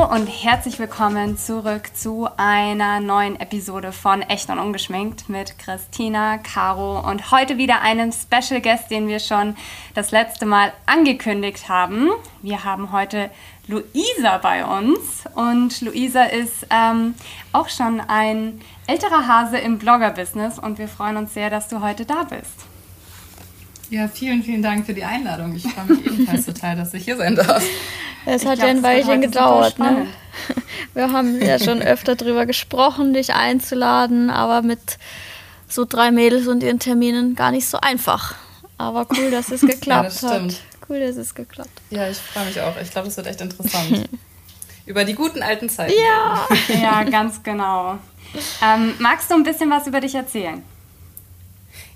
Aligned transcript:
Hallo 0.00 0.14
und 0.14 0.28
herzlich 0.28 0.78
willkommen 0.78 1.36
zurück 1.36 1.90
zu 1.94 2.26
einer 2.38 3.00
neuen 3.00 3.38
Episode 3.38 3.92
von 3.92 4.22
Echt 4.22 4.48
und 4.48 4.58
Ungeschminkt 4.58 5.28
mit 5.28 5.58
Christina, 5.58 6.38
Caro 6.38 7.00
und 7.00 7.30
heute 7.30 7.58
wieder 7.58 7.82
einem 7.82 8.10
Special 8.10 8.62
Guest, 8.62 8.90
den 8.90 9.08
wir 9.08 9.18
schon 9.18 9.56
das 9.94 10.10
letzte 10.10 10.46
Mal 10.46 10.72
angekündigt 10.86 11.68
haben. 11.68 12.08
Wir 12.40 12.64
haben 12.64 12.92
heute 12.92 13.30
Luisa 13.66 14.38
bei 14.38 14.64
uns 14.64 15.24
und 15.34 15.82
Luisa 15.82 16.24
ist 16.24 16.66
ähm, 16.70 17.14
auch 17.52 17.68
schon 17.68 18.00
ein 18.00 18.62
älterer 18.86 19.26
Hase 19.26 19.58
im 19.58 19.78
Blogger-Business 19.78 20.58
und 20.58 20.78
wir 20.78 20.88
freuen 20.88 21.18
uns 21.18 21.34
sehr, 21.34 21.50
dass 21.50 21.68
du 21.68 21.82
heute 21.82 22.06
da 22.06 22.22
bist. 22.22 22.69
Ja, 23.90 24.06
vielen, 24.06 24.42
vielen 24.42 24.62
Dank 24.62 24.86
für 24.86 24.94
die 24.94 25.04
Einladung. 25.04 25.54
Ich 25.56 25.64
freue 25.64 25.96
mich 25.96 26.06
ebenfalls 26.06 26.46
total, 26.46 26.76
dass 26.76 26.94
ich 26.94 27.04
hier 27.04 27.16
sein 27.16 27.34
darf. 27.34 27.64
Es 28.24 28.46
hat 28.46 28.58
ja 28.58 28.66
ein 28.66 28.82
Weilchen 28.82 29.20
gedauert. 29.20 29.78
Ne? 29.78 30.06
Wir 30.94 31.12
haben 31.12 31.42
ja 31.42 31.58
schon 31.58 31.82
öfter 31.82 32.14
darüber 32.14 32.46
gesprochen, 32.46 33.14
dich 33.14 33.34
einzuladen, 33.34 34.30
aber 34.30 34.62
mit 34.62 34.98
so 35.68 35.84
drei 35.84 36.12
Mädels 36.12 36.46
und 36.46 36.62
ihren 36.62 36.78
Terminen 36.78 37.34
gar 37.34 37.50
nicht 37.50 37.66
so 37.66 37.78
einfach. 37.80 38.36
Aber 38.78 39.06
cool, 39.10 39.30
dass 39.30 39.50
es 39.50 39.60
geklappt 39.60 39.86
ja, 39.86 40.02
das 40.02 40.18
stimmt. 40.18 40.52
hat. 40.52 40.88
Cool, 40.88 41.00
dass 41.00 41.16
es 41.16 41.34
geklappt. 41.34 41.70
Ja, 41.90 42.08
ich 42.08 42.16
freue 42.16 42.46
mich 42.46 42.60
auch. 42.60 42.80
Ich 42.80 42.90
glaube, 42.90 43.08
es 43.08 43.16
wird 43.16 43.26
echt 43.26 43.40
interessant. 43.40 44.08
über 44.86 45.04
die 45.04 45.14
guten 45.14 45.42
alten 45.42 45.68
Zeiten. 45.68 45.94
Ja, 46.00 46.48
ja 46.80 47.02
ganz 47.04 47.42
genau. 47.42 47.98
Ähm, 48.62 48.94
magst 48.98 49.30
du 49.30 49.34
ein 49.34 49.42
bisschen 49.42 49.70
was 49.70 49.86
über 49.86 50.00
dich 50.00 50.14
erzählen? 50.14 50.62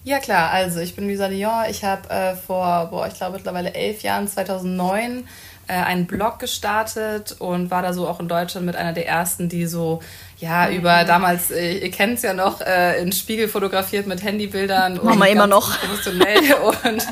Ja 0.06 0.19
klar, 0.19 0.50
also 0.50 0.80
ich 0.80 0.94
bin 0.94 1.08
Lisa 1.08 1.28
Lyon. 1.28 1.64
Ich 1.70 1.83
habe 1.83 2.10
äh, 2.10 2.36
vor, 2.36 2.88
boah, 2.91 3.06
ich 3.06 3.14
glaube 3.14 3.36
mittlerweile 3.36 3.72
elf 3.72 4.02
Jahren, 4.02 4.28
2009, 4.28 5.27
äh, 5.66 5.72
einen 5.72 6.06
Blog 6.06 6.38
gestartet 6.41 7.36
und 7.38 7.70
war 7.70 7.80
da 7.80 7.94
so 7.94 8.06
auch 8.06 8.20
in 8.20 8.28
Deutschland 8.28 8.66
mit 8.66 8.77
einer 8.77 8.92
der 8.92 9.08
ersten, 9.08 9.48
die 9.48 9.64
so 9.66 10.02
ja, 10.38 10.68
über 10.68 11.04
damals, 11.04 11.50
äh, 11.50 11.78
ihr 11.78 11.90
kennt 11.90 12.16
es 12.16 12.22
ja 12.22 12.34
noch, 12.34 12.60
äh, 12.60 13.00
in 13.00 13.12
Spiegel 13.12 13.48
fotografiert 13.48 14.06
mit 14.06 14.22
Handybildern. 14.22 15.00
Machen 15.02 15.18
wir 15.18 15.28
immer 15.28 15.46
noch. 15.46 15.78
Professionell 15.78 16.54
und, 16.84 17.06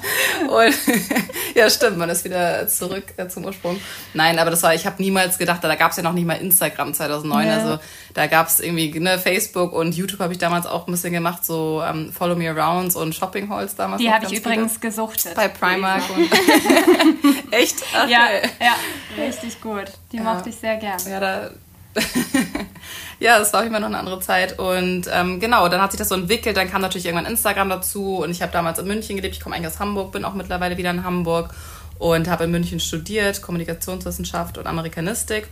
und 0.48 0.74
ja, 1.54 1.70
stimmt, 1.70 1.98
man 1.98 2.10
ist 2.10 2.24
wieder 2.24 2.66
zurück 2.66 3.04
äh, 3.16 3.28
zum 3.28 3.44
Ursprung. 3.44 3.80
Nein, 4.12 4.38
aber 4.38 4.50
das 4.50 4.62
war, 4.62 4.74
ich 4.74 4.86
habe 4.86 5.00
niemals 5.00 5.38
gedacht, 5.38 5.62
da 5.62 5.74
gab 5.76 5.92
es 5.92 5.96
ja 5.96 6.02
noch 6.02 6.12
nicht 6.12 6.26
mal 6.26 6.34
Instagram 6.34 6.94
2009, 6.94 7.46
ja. 7.46 7.54
also 7.54 7.78
da 8.14 8.26
gab 8.26 8.48
es 8.48 8.60
irgendwie 8.60 8.98
ne, 8.98 9.18
Facebook 9.18 9.72
und 9.72 9.94
YouTube 9.94 10.20
habe 10.20 10.32
ich 10.32 10.38
damals 10.38 10.66
auch 10.66 10.86
ein 10.88 10.92
bisschen 10.92 11.12
gemacht, 11.12 11.44
so 11.44 11.82
ähm, 11.86 12.12
Follow 12.12 12.34
Me 12.34 12.50
Arounds 12.50 12.96
und 12.96 13.14
Shopping 13.14 13.48
Halls 13.48 13.76
damals. 13.76 14.02
Die 14.02 14.10
habe 14.10 14.26
ich 14.26 14.32
übrigens 14.32 14.72
viele. 14.72 14.90
gesuchtet. 14.90 15.34
Bei 15.34 15.48
Primark. 15.48 16.02
und 16.10 16.28
Echt? 17.52 17.76
Ach, 17.94 18.08
ja, 18.08 18.28
ja, 18.60 18.74
richtig 19.16 19.60
gut. 19.60 19.84
Die 20.10 20.16
ja. 20.16 20.22
mochte 20.22 20.48
ich 20.48 20.56
sehr 20.56 20.76
gern. 20.76 20.98
Ja, 21.08 21.20
da 21.20 21.50
ja, 23.20 23.38
das 23.38 23.52
war 23.52 23.64
immer 23.64 23.80
noch 23.80 23.88
eine 23.88 23.98
andere 23.98 24.20
Zeit. 24.20 24.58
Und 24.58 25.08
ähm, 25.12 25.40
genau, 25.40 25.68
dann 25.68 25.80
hat 25.80 25.92
sich 25.92 25.98
das 25.98 26.08
so 26.08 26.14
entwickelt. 26.14 26.56
Dann 26.56 26.70
kam 26.70 26.82
natürlich 26.82 27.06
irgendwann 27.06 27.30
Instagram 27.30 27.68
dazu. 27.68 28.16
Und 28.18 28.30
ich 28.30 28.42
habe 28.42 28.52
damals 28.52 28.78
in 28.78 28.86
München 28.86 29.16
gelebt. 29.16 29.34
Ich 29.34 29.40
komme 29.40 29.56
eigentlich 29.56 29.68
aus 29.68 29.80
Hamburg, 29.80 30.12
bin 30.12 30.24
auch 30.24 30.34
mittlerweile 30.34 30.76
wieder 30.76 30.90
in 30.90 31.04
Hamburg 31.04 31.54
und 31.98 32.28
habe 32.28 32.44
in 32.44 32.50
München 32.50 32.80
studiert, 32.80 33.42
Kommunikationswissenschaft 33.42 34.58
und 34.58 34.66
Amerikanistik 34.66 35.48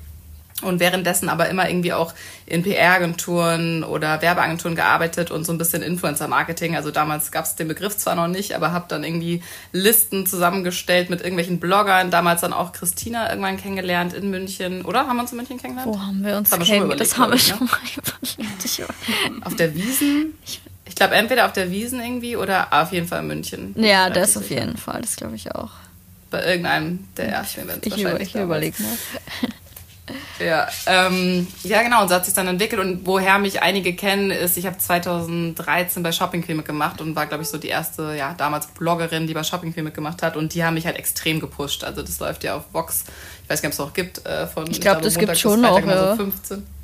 und 0.63 0.81
währenddessen 0.81 1.29
aber 1.29 1.49
immer 1.49 1.69
irgendwie 1.69 1.93
auch 1.93 2.15
in 2.47 2.63
PR-Agenturen 2.63 3.85
oder 3.85 4.23
Werbeagenturen 4.23 4.75
gearbeitet 4.75 5.31
und 5.31 5.45
so 5.45 5.53
ein 5.53 5.59
bisschen 5.59 5.83
Influencer-Marketing. 5.83 6.77
Also 6.77 6.91
damals 6.91 7.31
gab 7.31 7.45
es 7.45 7.57
den 7.57 7.69
Begriff 7.69 7.97
zwar 7.97 8.15
noch 8.15 8.29
nicht, 8.29 8.55
aber 8.55 8.73
habe 8.73 8.87
dann 8.89 9.05
irgendwie 9.05 9.43
Listen 9.73 10.27
zusammengestellt 10.27 11.11
mit 11.11 11.21
irgendwelchen 11.21 11.61
Bloggern. 11.61 12.11
Damals 12.11 12.41
dann 12.41 12.53
auch 12.53 12.73
Christina 12.73 13.31
irgendwann 13.31 13.57
kennengelernt 13.57 14.13
in 14.13 14.31
München. 14.31 14.85
Oder 14.85 15.07
haben 15.07 15.17
wir 15.17 15.23
uns 15.23 15.33
in 15.33 15.37
München 15.37 15.59
kennengelernt? 15.59 15.95
Wo 15.95 16.01
haben 16.01 16.25
wir 16.25 16.37
uns 16.37 16.51
kennengelernt? 16.51 17.01
Das 17.01 17.17
haben 17.17 17.33
wir 17.33 17.39
schon 17.39 17.59
mal 17.61 17.79
überlegt. 17.97 19.45
Auf 19.45 19.57
der 19.57 19.75
Wiesen? 19.75 20.35
Ich 20.87 20.97
glaube, 20.97 21.15
entweder 21.15 21.47
auf 21.47 21.53
der 21.53 21.71
Wiesen 21.71 22.01
irgendwie 22.01 22.37
oder 22.37 22.67
auf 22.73 22.93
jeden 22.93 23.07
Fall 23.07 23.21
in 23.21 23.29
München. 23.29 23.75
Ja, 23.79 24.11
das 24.11 24.37
auf 24.37 24.51
jeden 24.51 24.77
Fall. 24.77 25.01
Das 25.01 25.15
glaube 25.15 25.37
ich 25.37 25.55
auch. 25.55 25.71
Bei 26.31 26.45
irgendeinem 26.45 27.07
der 27.17 27.29
ersten 27.29 27.61
Events 27.61 27.87
ich 27.87 27.93
wahrscheinlich. 27.93 28.35
Ich 28.35 28.41
überlege 28.41 28.83
mal. 28.83 28.99
Ja, 30.39 30.69
ähm, 30.87 31.47
ja 31.63 31.83
genau, 31.83 32.03
und 32.03 32.09
so 32.09 32.15
hat 32.15 32.25
sich 32.25 32.35
dann 32.35 32.47
entwickelt. 32.47 32.81
Und 32.81 33.07
woher 33.07 33.39
mich 33.39 33.63
einige 33.63 33.95
kennen, 33.95 34.31
ist, 34.31 34.57
ich 34.57 34.67
habe 34.67 34.79
2013 34.79 36.03
bei 36.03 36.13
Shopping 36.13 36.43
Queen 36.43 36.57
mitgemacht 36.57 37.01
und 37.01 37.15
war, 37.17 37.27
glaube 37.27 37.43
ich, 37.43 37.49
so 37.49 37.59
die 37.59 37.69
erste, 37.69 38.15
ja, 38.17 38.35
damals 38.35 38.67
Bloggerin, 38.69 39.27
die 39.27 39.35
bei 39.35 39.43
Shopping 39.43 39.73
Queen 39.73 39.85
mitgemacht 39.85 40.23
hat. 40.23 40.37
Und 40.37 40.55
die 40.55 40.65
haben 40.65 40.75
mich 40.75 40.87
halt 40.87 40.97
extrem 40.97 41.41
gepusht. 41.41 41.85
Also 41.85 42.03
das 42.03 42.19
läuft 42.21 42.45
ja 42.45 42.57
auf 42.57 42.65
Vox. 42.73 43.05
Ich 43.45 43.51
weiß 43.51 43.63
gar 43.63 43.69
nicht, 43.69 43.79
ob 43.79 43.87
es 43.87 43.89
noch 43.89 43.95
gibt. 43.95 44.27
Äh, 44.27 44.47
von, 44.47 44.71
ich 44.71 44.81
glaube, 44.81 45.03
das 45.03 45.19
gibt 45.19 45.37
schon 45.37 45.61
noch. 45.61 45.79
Ja. 45.85 46.11
So 46.11 46.17
15. 46.17 46.80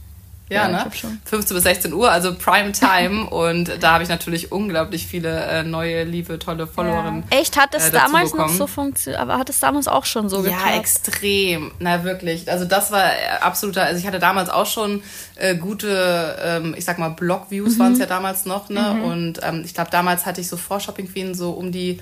Ja, 0.48 0.70
ja 0.70 0.84
ne? 0.84 0.90
15 1.24 1.54
bis 1.54 1.64
16 1.64 1.92
Uhr, 1.92 2.10
also 2.10 2.34
Prime 2.34 2.72
Time. 2.72 3.26
und 3.30 3.82
da 3.82 3.94
habe 3.94 4.04
ich 4.04 4.08
natürlich 4.08 4.52
unglaublich 4.52 5.06
viele 5.06 5.44
äh, 5.44 5.62
neue, 5.64 6.04
liebe, 6.04 6.38
tolle 6.38 6.66
Followerinnen. 6.66 7.24
Ja. 7.30 7.38
Echt? 7.38 7.56
Hat 7.56 7.74
es 7.74 7.88
äh, 7.88 7.92
damals 7.92 8.30
bekommen. 8.30 8.50
noch 8.50 8.56
so 8.56 8.66
funktioniert? 8.66 9.20
Aber 9.20 9.38
hat 9.38 9.48
es 9.48 9.58
damals 9.58 9.88
auch 9.88 10.04
schon 10.04 10.28
so 10.28 10.42
geklappt? 10.42 10.62
Ja, 10.66 10.76
extrem. 10.78 11.72
Na, 11.80 12.04
wirklich. 12.04 12.50
Also, 12.50 12.64
das 12.64 12.92
war 12.92 13.10
absoluter. 13.40 13.82
Also, 13.82 13.98
ich 13.98 14.06
hatte 14.06 14.20
damals 14.20 14.48
auch 14.48 14.66
schon 14.66 15.02
äh, 15.34 15.56
gute, 15.56 16.36
ähm, 16.42 16.74
ich 16.76 16.84
sag 16.84 16.98
mal, 16.98 17.10
Blog-Views 17.10 17.74
mhm. 17.74 17.78
waren 17.80 17.92
es 17.94 17.98
ja 17.98 18.06
damals 18.06 18.46
noch, 18.46 18.68
ne? 18.68 18.94
Mhm. 18.94 19.04
Und 19.04 19.40
ähm, 19.42 19.62
ich 19.64 19.74
glaube, 19.74 19.90
damals 19.90 20.26
hatte 20.26 20.40
ich 20.40 20.48
so 20.48 20.56
vor 20.56 20.78
Shopping 20.78 21.10
Queen 21.12 21.34
so 21.34 21.50
um 21.50 21.72
die 21.72 22.00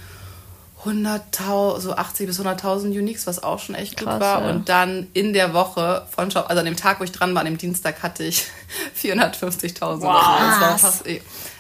100.000, 0.85 1.81
so 1.81 1.95
80 1.95 2.27
bis 2.27 2.41
100.000 2.41 2.99
Uniques, 2.99 3.27
was 3.27 3.43
auch 3.43 3.59
schon 3.59 3.75
echt 3.75 3.97
Krass, 3.97 4.15
gut 4.15 4.21
war. 4.21 4.43
Ja. 4.43 4.51
Und 4.51 4.69
dann 4.69 5.09
in 5.13 5.33
der 5.33 5.55
Woche 5.55 6.07
von 6.15 6.31
Shop, 6.31 6.47
also 6.49 6.61
an 6.61 6.67
dem 6.67 6.77
Tag, 6.77 7.01
wo 7.01 7.05
ich 7.05 7.13
dran 7.13 7.35
war, 7.35 7.41
an 7.41 7.47
dem 7.47 7.59
Dienstag 7.59 8.03
hatte 8.03 8.25
ich 8.25 8.45
450.000. 9.03 10.01
Wow. 10.01 10.15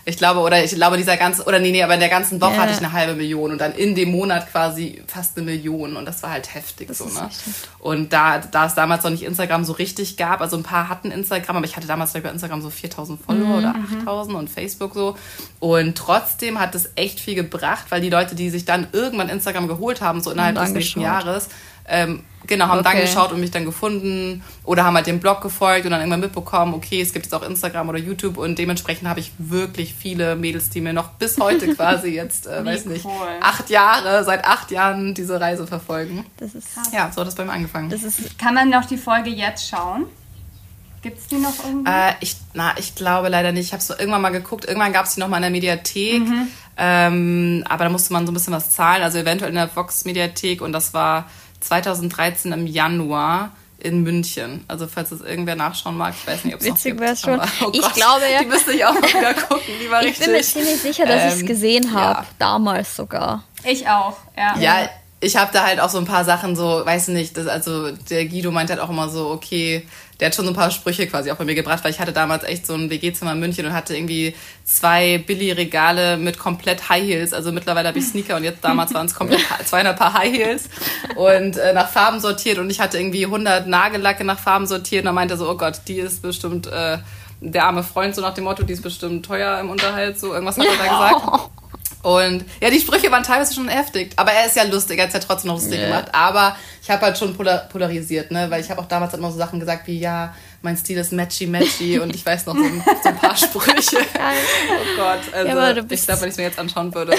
Ich 0.06 0.18
glaube, 0.18 0.40
oder 0.40 0.62
ich 0.62 0.74
glaube, 0.74 0.96
dieser 0.96 1.16
ganze, 1.16 1.44
oder 1.44 1.58
nee, 1.58 1.70
nee, 1.70 1.82
aber 1.82 1.94
in 1.94 2.00
der 2.00 2.08
ganzen 2.08 2.40
Woche 2.40 2.52
yeah. 2.52 2.62
hatte 2.62 2.72
ich 2.72 2.78
eine 2.78 2.92
halbe 2.92 3.14
Million 3.14 3.52
und 3.52 3.58
dann 3.58 3.72
in 3.72 3.94
dem 3.94 4.10
Monat 4.10 4.50
quasi 4.50 5.02
fast 5.06 5.36
eine 5.36 5.46
Million 5.46 5.96
und 5.96 6.04
das 6.04 6.22
war 6.22 6.30
halt 6.30 6.54
heftig 6.54 6.88
das 6.88 6.98
so, 6.98 7.06
ne? 7.06 7.30
Und 7.78 8.12
da, 8.12 8.38
da 8.38 8.66
es 8.66 8.74
damals 8.74 9.04
noch 9.04 9.10
nicht 9.10 9.22
Instagram 9.22 9.64
so 9.64 9.72
richtig 9.72 10.16
gab, 10.16 10.40
also 10.40 10.56
ein 10.56 10.62
paar 10.62 10.88
hatten 10.88 11.10
Instagram, 11.10 11.56
aber 11.56 11.66
ich 11.66 11.76
hatte 11.76 11.86
damals 11.86 12.12
bei 12.12 12.20
Instagram 12.20 12.60
so 12.60 12.70
4000 12.70 13.20
Follower 13.20 13.46
mhm. 13.46 13.58
oder 13.58 13.74
8000 14.00 14.36
und 14.36 14.50
Facebook 14.50 14.94
so. 14.94 15.16
Und 15.58 15.96
trotzdem 15.96 16.60
hat 16.60 16.74
es 16.74 16.90
echt 16.96 17.20
viel 17.20 17.34
gebracht, 17.34 17.86
weil 17.88 18.00
die 18.00 18.10
Leute, 18.10 18.34
die 18.34 18.50
sich 18.50 18.64
dann 18.64 18.88
irgendwann 18.92 19.28
Instagram 19.28 19.68
geholt 19.68 20.00
haben, 20.00 20.20
so 20.20 20.30
innerhalb 20.30 20.56
des 20.56 20.70
nächsten 20.70 21.00
Jahres, 21.00 21.48
ähm, 21.86 22.22
genau, 22.46 22.68
haben 22.68 22.80
okay. 22.80 22.90
dann 22.92 23.00
geschaut 23.00 23.32
und 23.32 23.40
mich 23.40 23.50
dann 23.50 23.64
gefunden 23.64 24.42
oder 24.64 24.84
haben 24.84 24.94
halt 24.94 25.06
den 25.06 25.20
Blog 25.20 25.40
gefolgt 25.40 25.84
und 25.84 25.90
dann 25.90 26.00
irgendwann 26.00 26.20
mitbekommen, 26.20 26.74
okay, 26.74 27.00
es 27.00 27.12
gibt 27.12 27.26
jetzt 27.26 27.34
auch 27.34 27.42
Instagram 27.42 27.88
oder 27.88 27.98
YouTube 27.98 28.38
und 28.38 28.58
dementsprechend 28.58 29.08
habe 29.08 29.20
ich 29.20 29.32
wirklich 29.38 29.94
viele 29.94 30.36
Mädels, 30.36 30.70
die 30.70 30.80
mir 30.80 30.92
noch 30.92 31.10
bis 31.10 31.38
heute 31.38 31.68
quasi 31.74 32.08
jetzt, 32.08 32.46
äh, 32.46 32.64
weiß 32.64 32.86
nicht, 32.86 33.06
acht 33.40 33.70
Jahre, 33.70 34.24
seit 34.24 34.44
acht 34.44 34.70
Jahren 34.70 35.14
diese 35.14 35.40
Reise 35.40 35.66
verfolgen. 35.66 36.24
Das 36.38 36.54
ist 36.54 36.74
krass. 36.74 36.90
Ja, 36.92 37.10
so 37.12 37.20
hat 37.20 37.28
das 37.28 37.34
bei 37.34 37.44
mir 37.44 37.52
angefangen. 37.52 37.90
Das 37.90 38.02
ist, 38.02 38.38
kann 38.38 38.54
man 38.54 38.70
noch 38.70 38.84
die 38.84 38.98
Folge 38.98 39.30
jetzt 39.30 39.68
schauen? 39.68 40.06
Gibt 41.04 41.18
es 41.18 41.26
die 41.26 41.36
noch 41.36 41.52
irgendwie? 41.62 41.90
Äh, 41.90 42.14
ich, 42.20 42.34
na, 42.54 42.72
ich 42.78 42.94
glaube 42.94 43.28
leider 43.28 43.52
nicht. 43.52 43.66
Ich 43.66 43.72
habe 43.74 43.82
so 43.82 43.92
irgendwann 43.92 44.22
mal 44.22 44.30
geguckt. 44.30 44.64
Irgendwann 44.64 44.94
gab 44.94 45.04
es 45.04 45.14
die 45.14 45.20
noch 45.20 45.28
mal 45.28 45.36
in 45.36 45.42
der 45.42 45.50
Mediathek. 45.50 46.22
Mhm. 46.22 46.48
Ähm, 46.78 47.64
aber 47.68 47.84
da 47.84 47.90
musste 47.90 48.14
man 48.14 48.24
so 48.24 48.32
ein 48.32 48.34
bisschen 48.34 48.54
was 48.54 48.70
zahlen. 48.70 49.02
Also 49.02 49.18
eventuell 49.18 49.50
in 49.50 49.56
der 49.56 49.68
Vox-Mediathek. 49.76 50.62
Und 50.62 50.72
das 50.72 50.94
war 50.94 51.28
2013 51.64 52.52
im 52.52 52.66
Januar 52.66 53.50
in 53.78 54.02
München. 54.02 54.64
Also 54.66 54.86
falls 54.86 55.12
es 55.12 55.20
irgendwer 55.20 55.56
nachschauen 55.56 55.96
mag, 55.96 56.14
ich 56.18 56.26
weiß 56.26 56.44
nicht, 56.44 56.54
ob 56.54 56.60
es 56.60 56.66
Witzig 56.66 56.98
wäre 56.98 57.12
es 57.12 57.20
schon. 57.20 57.38
Aber, 57.38 57.50
oh 57.66 57.70
ich 57.72 57.80
Gott, 57.80 57.94
glaube 57.94 58.22
ja. 58.32 58.40
Die 58.40 58.46
müsste 58.46 58.72
ich 58.72 58.84
auch 58.84 58.94
mal 58.94 59.02
wieder 59.02 59.34
gucken. 59.34 59.74
Die 59.82 59.90
war 59.90 60.02
ich 60.02 60.08
richtig. 60.08 60.20
Ich 60.20 60.26
bin 60.26 60.34
mir 60.34 60.42
ziemlich 60.42 60.80
sicher, 60.80 61.06
dass 61.06 61.22
ähm, 61.22 61.28
ich 61.28 61.34
es 61.34 61.46
gesehen 61.46 61.92
habe. 61.92 62.20
Ja. 62.20 62.26
Damals 62.38 62.96
sogar. 62.96 63.44
Ich 63.64 63.86
auch, 63.88 64.16
ja. 64.36 64.58
Ja, 64.58 64.88
ich 65.20 65.36
habe 65.36 65.50
da 65.52 65.64
halt 65.64 65.80
auch 65.80 65.88
so 65.88 65.98
ein 65.98 66.04
paar 66.04 66.24
Sachen 66.24 66.56
so, 66.56 66.84
weiß 66.84 67.08
nicht, 67.08 67.36
das, 67.36 67.46
also 67.46 67.90
der 67.92 68.26
Guido 68.26 68.50
meint 68.50 68.70
halt 68.70 68.80
auch 68.80 68.90
immer 68.90 69.08
so, 69.08 69.30
okay, 69.30 69.86
der 70.20 70.26
hat 70.26 70.34
schon 70.34 70.44
so 70.44 70.50
ein 70.52 70.56
paar 70.56 70.70
Sprüche 70.70 71.06
quasi 71.06 71.30
auch 71.30 71.36
bei 71.36 71.44
mir 71.44 71.54
gebracht, 71.54 71.82
weil 71.84 71.90
ich 71.90 72.00
hatte 72.00 72.12
damals 72.12 72.44
echt 72.44 72.66
so 72.66 72.74
ein 72.74 72.90
WG-Zimmer 72.90 73.32
in 73.32 73.40
München 73.40 73.66
und 73.66 73.72
hatte 73.72 73.96
irgendwie 73.96 74.34
zwei 74.64 75.18
Billy-Regale 75.18 76.16
mit 76.16 76.38
komplett 76.38 76.88
High 76.88 77.04
Heels. 77.04 77.32
Also 77.32 77.52
mittlerweile 77.52 77.88
habe 77.88 77.98
ich 77.98 78.06
Sneaker 78.06 78.36
und 78.36 78.44
jetzt 78.44 78.64
damals 78.64 78.94
waren 78.94 79.06
es 79.06 79.14
komplett 79.14 79.40
200 79.64 79.98
Paar 79.98 80.14
High 80.14 80.32
Heels 80.32 80.68
und 81.16 81.56
äh, 81.56 81.72
nach 81.72 81.88
Farben 81.88 82.20
sortiert 82.20 82.58
und 82.58 82.70
ich 82.70 82.80
hatte 82.80 82.98
irgendwie 82.98 83.24
100 83.24 83.66
Nagellacke 83.66 84.24
nach 84.24 84.38
Farben 84.38 84.66
sortiert 84.66 85.02
und 85.02 85.08
er 85.08 85.12
meinte 85.12 85.36
so, 85.36 85.50
oh 85.50 85.56
Gott, 85.56 85.80
die 85.88 85.98
ist 85.98 86.22
bestimmt 86.22 86.66
äh, 86.66 86.98
der 87.40 87.64
arme 87.64 87.82
Freund, 87.82 88.14
so 88.14 88.22
nach 88.22 88.34
dem 88.34 88.44
Motto, 88.44 88.62
die 88.62 88.72
ist 88.72 88.82
bestimmt 88.82 89.26
teuer 89.26 89.58
im 89.60 89.70
Unterhalt, 89.70 90.18
so 90.18 90.32
irgendwas 90.32 90.56
hat 90.56 90.66
er 90.66 90.76
da 90.76 90.84
gesagt. 90.84 91.50
Und 92.04 92.44
ja, 92.60 92.68
die 92.68 92.78
Sprüche 92.78 93.10
waren 93.10 93.22
teilweise 93.22 93.54
schon 93.54 93.66
heftig. 93.66 94.12
Aber 94.16 94.30
er 94.30 94.44
ist 94.44 94.56
ja 94.56 94.64
lustig, 94.64 94.98
er 94.98 95.04
hat 95.04 95.08
es 95.08 95.14
ja 95.14 95.20
trotzdem 95.20 95.48
noch 95.48 95.54
lustig 95.54 95.78
yeah. 95.78 95.88
gemacht. 95.88 96.14
Aber 96.14 96.54
ich 96.82 96.90
habe 96.90 97.00
halt 97.00 97.16
schon 97.16 97.34
polar 97.34 97.60
polarisiert, 97.70 98.30
ne? 98.30 98.50
Weil 98.50 98.60
ich 98.60 98.70
habe 98.70 98.78
auch 98.78 98.86
damals 98.86 99.12
halt 99.12 99.20
immer 99.20 99.32
so 99.32 99.38
Sachen 99.38 99.58
gesagt 99.58 99.86
wie, 99.86 99.98
ja, 99.98 100.34
mein 100.60 100.76
Stil 100.76 100.98
ist 100.98 101.12
matchy 101.12 101.46
matchy 101.46 101.98
und 101.98 102.14
ich 102.14 102.24
weiß 102.24 102.44
noch 102.44 102.56
so 102.56 102.62
ein, 102.62 102.84
so 103.02 103.08
ein 103.08 103.16
paar 103.16 103.34
Sprüche. 103.34 103.96
oh 103.96 104.96
Gott, 104.98 105.20
also 105.32 105.48
ja, 105.48 105.70
ich 105.70 106.04
glaube, 106.04 106.20
wenn 106.20 106.28
ich 106.28 106.32
es 106.32 106.36
mir 106.36 106.42
jetzt 106.42 106.58
anschauen 106.58 106.94
würde. 106.94 107.14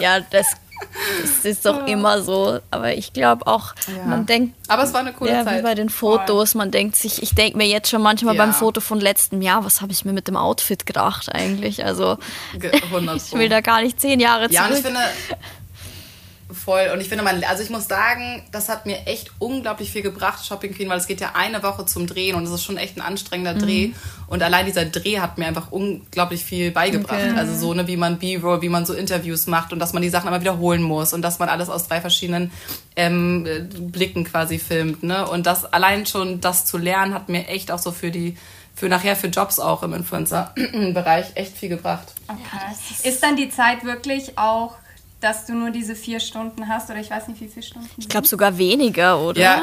ja, 0.00 0.18
das 0.18 0.46
Das 1.20 1.44
ist 1.44 1.66
doch 1.66 1.86
immer 1.86 2.22
so. 2.22 2.58
Aber 2.70 2.94
ich 2.94 3.12
glaube 3.12 3.46
auch, 3.46 3.74
ja. 3.86 4.04
man 4.04 4.26
denkt. 4.26 4.54
Aber 4.68 4.84
es 4.84 4.92
war 4.92 5.00
eine 5.00 5.12
coole 5.12 5.32
ja, 5.32 5.44
Zeit. 5.44 5.58
Wie 5.58 5.62
bei 5.62 5.74
den 5.74 5.88
Fotos. 5.88 6.54
Man 6.54 6.70
denkt 6.70 6.96
sich, 6.96 7.22
ich 7.22 7.34
denke 7.34 7.56
mir 7.58 7.66
jetzt 7.66 7.90
schon 7.90 8.02
manchmal 8.02 8.34
ja. 8.34 8.44
beim 8.44 8.52
Foto 8.52 8.80
von 8.80 9.00
letztem 9.00 9.42
Jahr, 9.42 9.64
was 9.64 9.80
habe 9.80 9.92
ich 9.92 10.04
mir 10.04 10.12
mit 10.12 10.28
dem 10.28 10.36
Outfit 10.36 10.86
gedacht 10.86 11.32
eigentlich? 11.32 11.84
Also, 11.84 12.18
ich 12.54 13.32
will 13.32 13.48
da 13.48 13.60
gar 13.60 13.82
nicht 13.82 14.00
zehn 14.00 14.20
Jahre 14.20 14.48
zurück. 14.48 14.70
Ja, 14.70 14.74
ich 14.74 14.82
finde, 14.82 15.00
Voll. 16.52 16.90
Und 16.92 17.00
ich 17.00 17.08
finde, 17.08 17.24
man, 17.24 17.42
also 17.44 17.62
ich 17.62 17.70
muss 17.70 17.86
sagen, 17.86 18.42
das 18.52 18.68
hat 18.68 18.86
mir 18.86 19.06
echt 19.06 19.30
unglaublich 19.38 19.90
viel 19.90 20.02
gebracht, 20.02 20.44
Shopping 20.44 20.74
Queen, 20.74 20.88
weil 20.88 20.98
es 20.98 21.06
geht 21.06 21.20
ja 21.20 21.32
eine 21.34 21.62
Woche 21.62 21.86
zum 21.86 22.06
Drehen 22.06 22.34
und 22.34 22.44
es 22.44 22.50
ist 22.50 22.64
schon 22.64 22.76
echt 22.76 22.96
ein 22.96 23.00
anstrengender 23.00 23.54
mhm. 23.54 23.58
Dreh. 23.58 23.90
Und 24.26 24.42
allein 24.42 24.66
dieser 24.66 24.84
Dreh 24.84 25.20
hat 25.20 25.38
mir 25.38 25.46
einfach 25.46 25.70
unglaublich 25.70 26.44
viel 26.44 26.70
beigebracht. 26.70 27.20
Okay. 27.20 27.38
Also 27.38 27.54
so, 27.54 27.74
ne, 27.74 27.86
wie 27.86 27.96
man 27.96 28.18
B-Roll, 28.18 28.62
wie 28.62 28.68
man 28.68 28.86
so 28.86 28.94
Interviews 28.94 29.46
macht 29.46 29.72
und 29.72 29.78
dass 29.78 29.92
man 29.92 30.02
die 30.02 30.08
Sachen 30.08 30.28
immer 30.28 30.40
wiederholen 30.40 30.82
muss 30.82 31.12
und 31.12 31.22
dass 31.22 31.38
man 31.38 31.48
alles 31.48 31.68
aus 31.68 31.88
drei 31.88 32.00
verschiedenen 32.00 32.50
ähm, 32.96 33.46
Blicken 33.92 34.24
quasi 34.24 34.58
filmt, 34.58 35.02
ne? 35.02 35.28
Und 35.28 35.46
das 35.46 35.64
allein 35.64 36.06
schon 36.06 36.40
das 36.40 36.66
zu 36.66 36.78
lernen, 36.78 37.14
hat 37.14 37.28
mir 37.28 37.48
echt 37.48 37.70
auch 37.70 37.78
so 37.78 37.92
für 37.92 38.10
die 38.10 38.36
für 38.74 38.88
nachher 38.88 39.14
für 39.14 39.26
Jobs 39.26 39.58
auch 39.58 39.82
im 39.82 39.92
Influencer-Bereich 39.92 41.26
echt 41.34 41.56
viel 41.56 41.68
gebracht. 41.68 42.14
Okay. 42.28 43.08
Ist 43.08 43.22
dann 43.22 43.36
die 43.36 43.50
Zeit 43.50 43.84
wirklich 43.84 44.38
auch 44.38 44.76
dass 45.20 45.46
du 45.46 45.54
nur 45.54 45.70
diese 45.70 45.94
vier 45.94 46.20
Stunden 46.20 46.68
hast 46.68 46.90
oder 46.90 46.98
ich 46.98 47.10
weiß 47.10 47.28
nicht, 47.28 47.40
wie 47.40 47.48
viele 47.48 47.64
Stunden. 47.64 47.88
Ich 47.96 48.08
glaube 48.08 48.26
sogar 48.26 48.56
weniger, 48.58 49.20
oder? 49.20 49.40
Ja. 49.40 49.62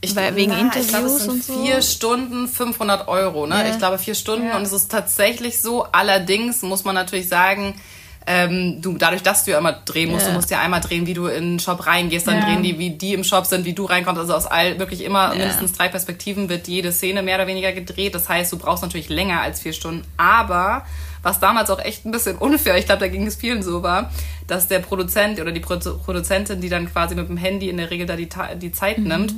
Ich, 0.00 0.14
Weil, 0.14 0.36
wegen 0.36 0.52
na, 0.52 0.60
Interviews 0.60 0.84
ich 0.84 0.88
glaube, 0.90 1.06
es 1.06 1.18
sind 1.18 1.30
und 1.30 1.44
so. 1.44 1.64
vier 1.64 1.82
Stunden 1.82 2.46
500 2.46 3.08
Euro. 3.08 3.46
Ne? 3.46 3.56
Ja. 3.56 3.70
Ich 3.70 3.78
glaube 3.78 3.98
vier 3.98 4.14
Stunden 4.14 4.46
ja. 4.46 4.56
und 4.56 4.62
es 4.62 4.72
ist 4.72 4.90
tatsächlich 4.90 5.60
so. 5.60 5.84
Allerdings 5.84 6.62
muss 6.62 6.84
man 6.84 6.94
natürlich 6.94 7.28
sagen, 7.28 7.74
ähm, 8.30 8.80
du, 8.80 8.96
dadurch, 8.96 9.22
dass 9.22 9.44
du 9.44 9.52
ja 9.52 9.58
immer 9.58 9.72
drehen 9.72 10.10
musst, 10.10 10.26
ja. 10.26 10.28
du 10.28 10.36
musst 10.36 10.50
ja 10.50 10.60
einmal 10.60 10.80
drehen, 10.80 11.06
wie 11.06 11.14
du 11.14 11.26
in 11.26 11.52
den 11.52 11.58
Shop 11.58 11.86
reingehst, 11.86 12.26
dann 12.28 12.36
ja. 12.36 12.44
drehen 12.44 12.62
die, 12.62 12.78
wie 12.78 12.90
die 12.90 13.14
im 13.14 13.24
Shop 13.24 13.46
sind, 13.46 13.64
wie 13.64 13.72
du 13.72 13.86
reinkommst. 13.86 14.20
Also 14.20 14.34
aus 14.34 14.46
all 14.46 14.78
wirklich 14.78 15.02
immer 15.02 15.30
ja. 15.30 15.38
mindestens 15.38 15.72
drei 15.72 15.88
Perspektiven 15.88 16.48
wird 16.48 16.68
jede 16.68 16.92
Szene 16.92 17.22
mehr 17.22 17.36
oder 17.36 17.46
weniger 17.46 17.72
gedreht. 17.72 18.14
Das 18.14 18.28
heißt, 18.28 18.52
du 18.52 18.58
brauchst 18.58 18.82
natürlich 18.82 19.08
länger 19.08 19.40
als 19.40 19.60
vier 19.60 19.72
Stunden. 19.72 20.04
Aber 20.18 20.84
was 21.22 21.40
damals 21.40 21.70
auch 21.70 21.80
echt 21.80 22.04
ein 22.04 22.10
bisschen 22.10 22.36
unfair, 22.36 22.76
ich 22.76 22.86
glaube, 22.86 23.00
da 23.00 23.08
ging 23.08 23.26
es 23.26 23.36
vielen 23.36 23.62
so 23.62 23.82
war, 23.82 24.10
dass 24.46 24.68
der 24.68 24.78
Produzent 24.80 25.40
oder 25.40 25.52
die 25.52 25.60
Produzentin, 25.60 26.60
die 26.60 26.68
dann 26.68 26.90
quasi 26.90 27.14
mit 27.14 27.28
dem 27.28 27.36
Handy 27.36 27.68
in 27.68 27.76
der 27.76 27.90
Regel 27.90 28.06
da 28.06 28.16
die, 28.16 28.28
die 28.56 28.72
Zeit 28.72 28.98
mhm. 28.98 29.08
nimmt, 29.08 29.34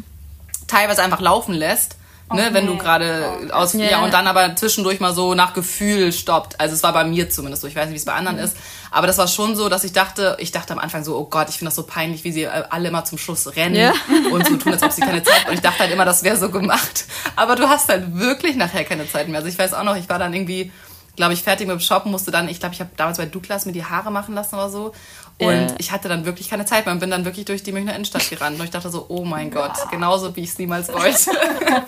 teilweise 0.66 1.02
einfach 1.02 1.20
laufen 1.20 1.54
lässt. 1.54 1.96
Ne, 2.32 2.42
okay. 2.42 2.54
wenn 2.54 2.66
du 2.66 2.76
gerade 2.78 3.24
oh. 3.48 3.52
aus 3.54 3.74
yeah. 3.74 3.90
ja 3.90 4.04
und 4.04 4.14
dann 4.14 4.28
aber 4.28 4.54
zwischendurch 4.54 5.00
mal 5.00 5.12
so 5.12 5.34
nach 5.34 5.52
Gefühl 5.52 6.12
stoppt. 6.12 6.60
Also 6.60 6.76
es 6.76 6.82
war 6.84 6.92
bei 6.92 7.02
mir 7.02 7.28
zumindest 7.28 7.62
so. 7.62 7.66
Ich 7.66 7.74
weiß 7.74 7.86
nicht, 7.86 7.94
wie 7.94 7.98
es 7.98 8.04
bei 8.04 8.12
anderen 8.12 8.36
mhm. 8.36 8.44
ist, 8.44 8.56
aber 8.92 9.08
das 9.08 9.18
war 9.18 9.26
schon 9.26 9.56
so, 9.56 9.68
dass 9.68 9.82
ich 9.82 9.92
dachte, 9.92 10.36
ich 10.38 10.52
dachte 10.52 10.72
am 10.72 10.78
Anfang 10.78 11.02
so, 11.02 11.18
oh 11.18 11.24
Gott, 11.24 11.48
ich 11.48 11.56
finde 11.56 11.70
das 11.70 11.74
so 11.74 11.82
peinlich, 11.82 12.22
wie 12.22 12.30
sie 12.30 12.44
äh, 12.44 12.62
alle 12.70 12.90
immer 12.90 13.04
zum 13.04 13.18
Schluss 13.18 13.56
rennen 13.56 13.74
yeah. 13.74 13.94
und 14.30 14.46
so 14.46 14.56
tun, 14.58 14.72
als 14.72 14.82
ob 14.84 14.92
sie 14.92 15.00
keine 15.00 15.24
Zeit. 15.24 15.48
Und 15.48 15.54
ich 15.54 15.60
dachte 15.60 15.80
halt 15.80 15.90
immer, 15.90 16.04
das 16.04 16.22
wäre 16.22 16.36
so 16.36 16.50
gemacht. 16.50 17.06
Aber 17.34 17.56
du 17.56 17.68
hast 17.68 17.88
halt 17.88 18.16
wirklich 18.16 18.54
nachher 18.54 18.84
keine 18.84 19.10
Zeit 19.10 19.26
mehr. 19.26 19.38
Also 19.38 19.48
ich 19.48 19.58
weiß 19.58 19.74
auch 19.74 19.82
noch, 19.82 19.96
ich 19.96 20.08
war 20.08 20.20
dann 20.20 20.32
irgendwie 20.32 20.70
glaube 21.20 21.34
ich, 21.34 21.42
fertig 21.42 21.66
mit 21.66 21.74
dem 21.74 21.80
Shoppen, 21.80 22.10
musste 22.10 22.30
dann, 22.30 22.48
ich 22.48 22.60
glaube, 22.60 22.74
ich 22.74 22.80
habe 22.80 22.88
damals 22.96 23.18
bei 23.18 23.26
Douglas 23.26 23.66
mir 23.66 23.72
die 23.72 23.84
Haare 23.84 24.10
machen 24.10 24.34
lassen 24.34 24.54
oder 24.54 24.70
so. 24.70 24.94
Und 25.38 25.48
äh. 25.48 25.74
ich 25.76 25.92
hatte 25.92 26.08
dann 26.08 26.24
wirklich 26.24 26.48
keine 26.48 26.64
Zeit 26.64 26.86
mehr 26.86 26.94
und 26.94 27.00
bin 27.00 27.10
dann 27.10 27.26
wirklich 27.26 27.44
durch 27.44 27.62
die 27.62 27.72
Münchner 27.72 27.94
Innenstadt 27.94 28.30
gerannt. 28.30 28.58
Und 28.58 28.64
ich 28.64 28.70
dachte 28.70 28.88
so, 28.88 29.04
oh 29.10 29.26
mein 29.26 29.50
Gott, 29.50 29.74
genauso 29.90 30.34
wie 30.34 30.40
ich 30.40 30.48
es 30.48 30.58
niemals 30.58 30.88
wollte. 30.92 31.30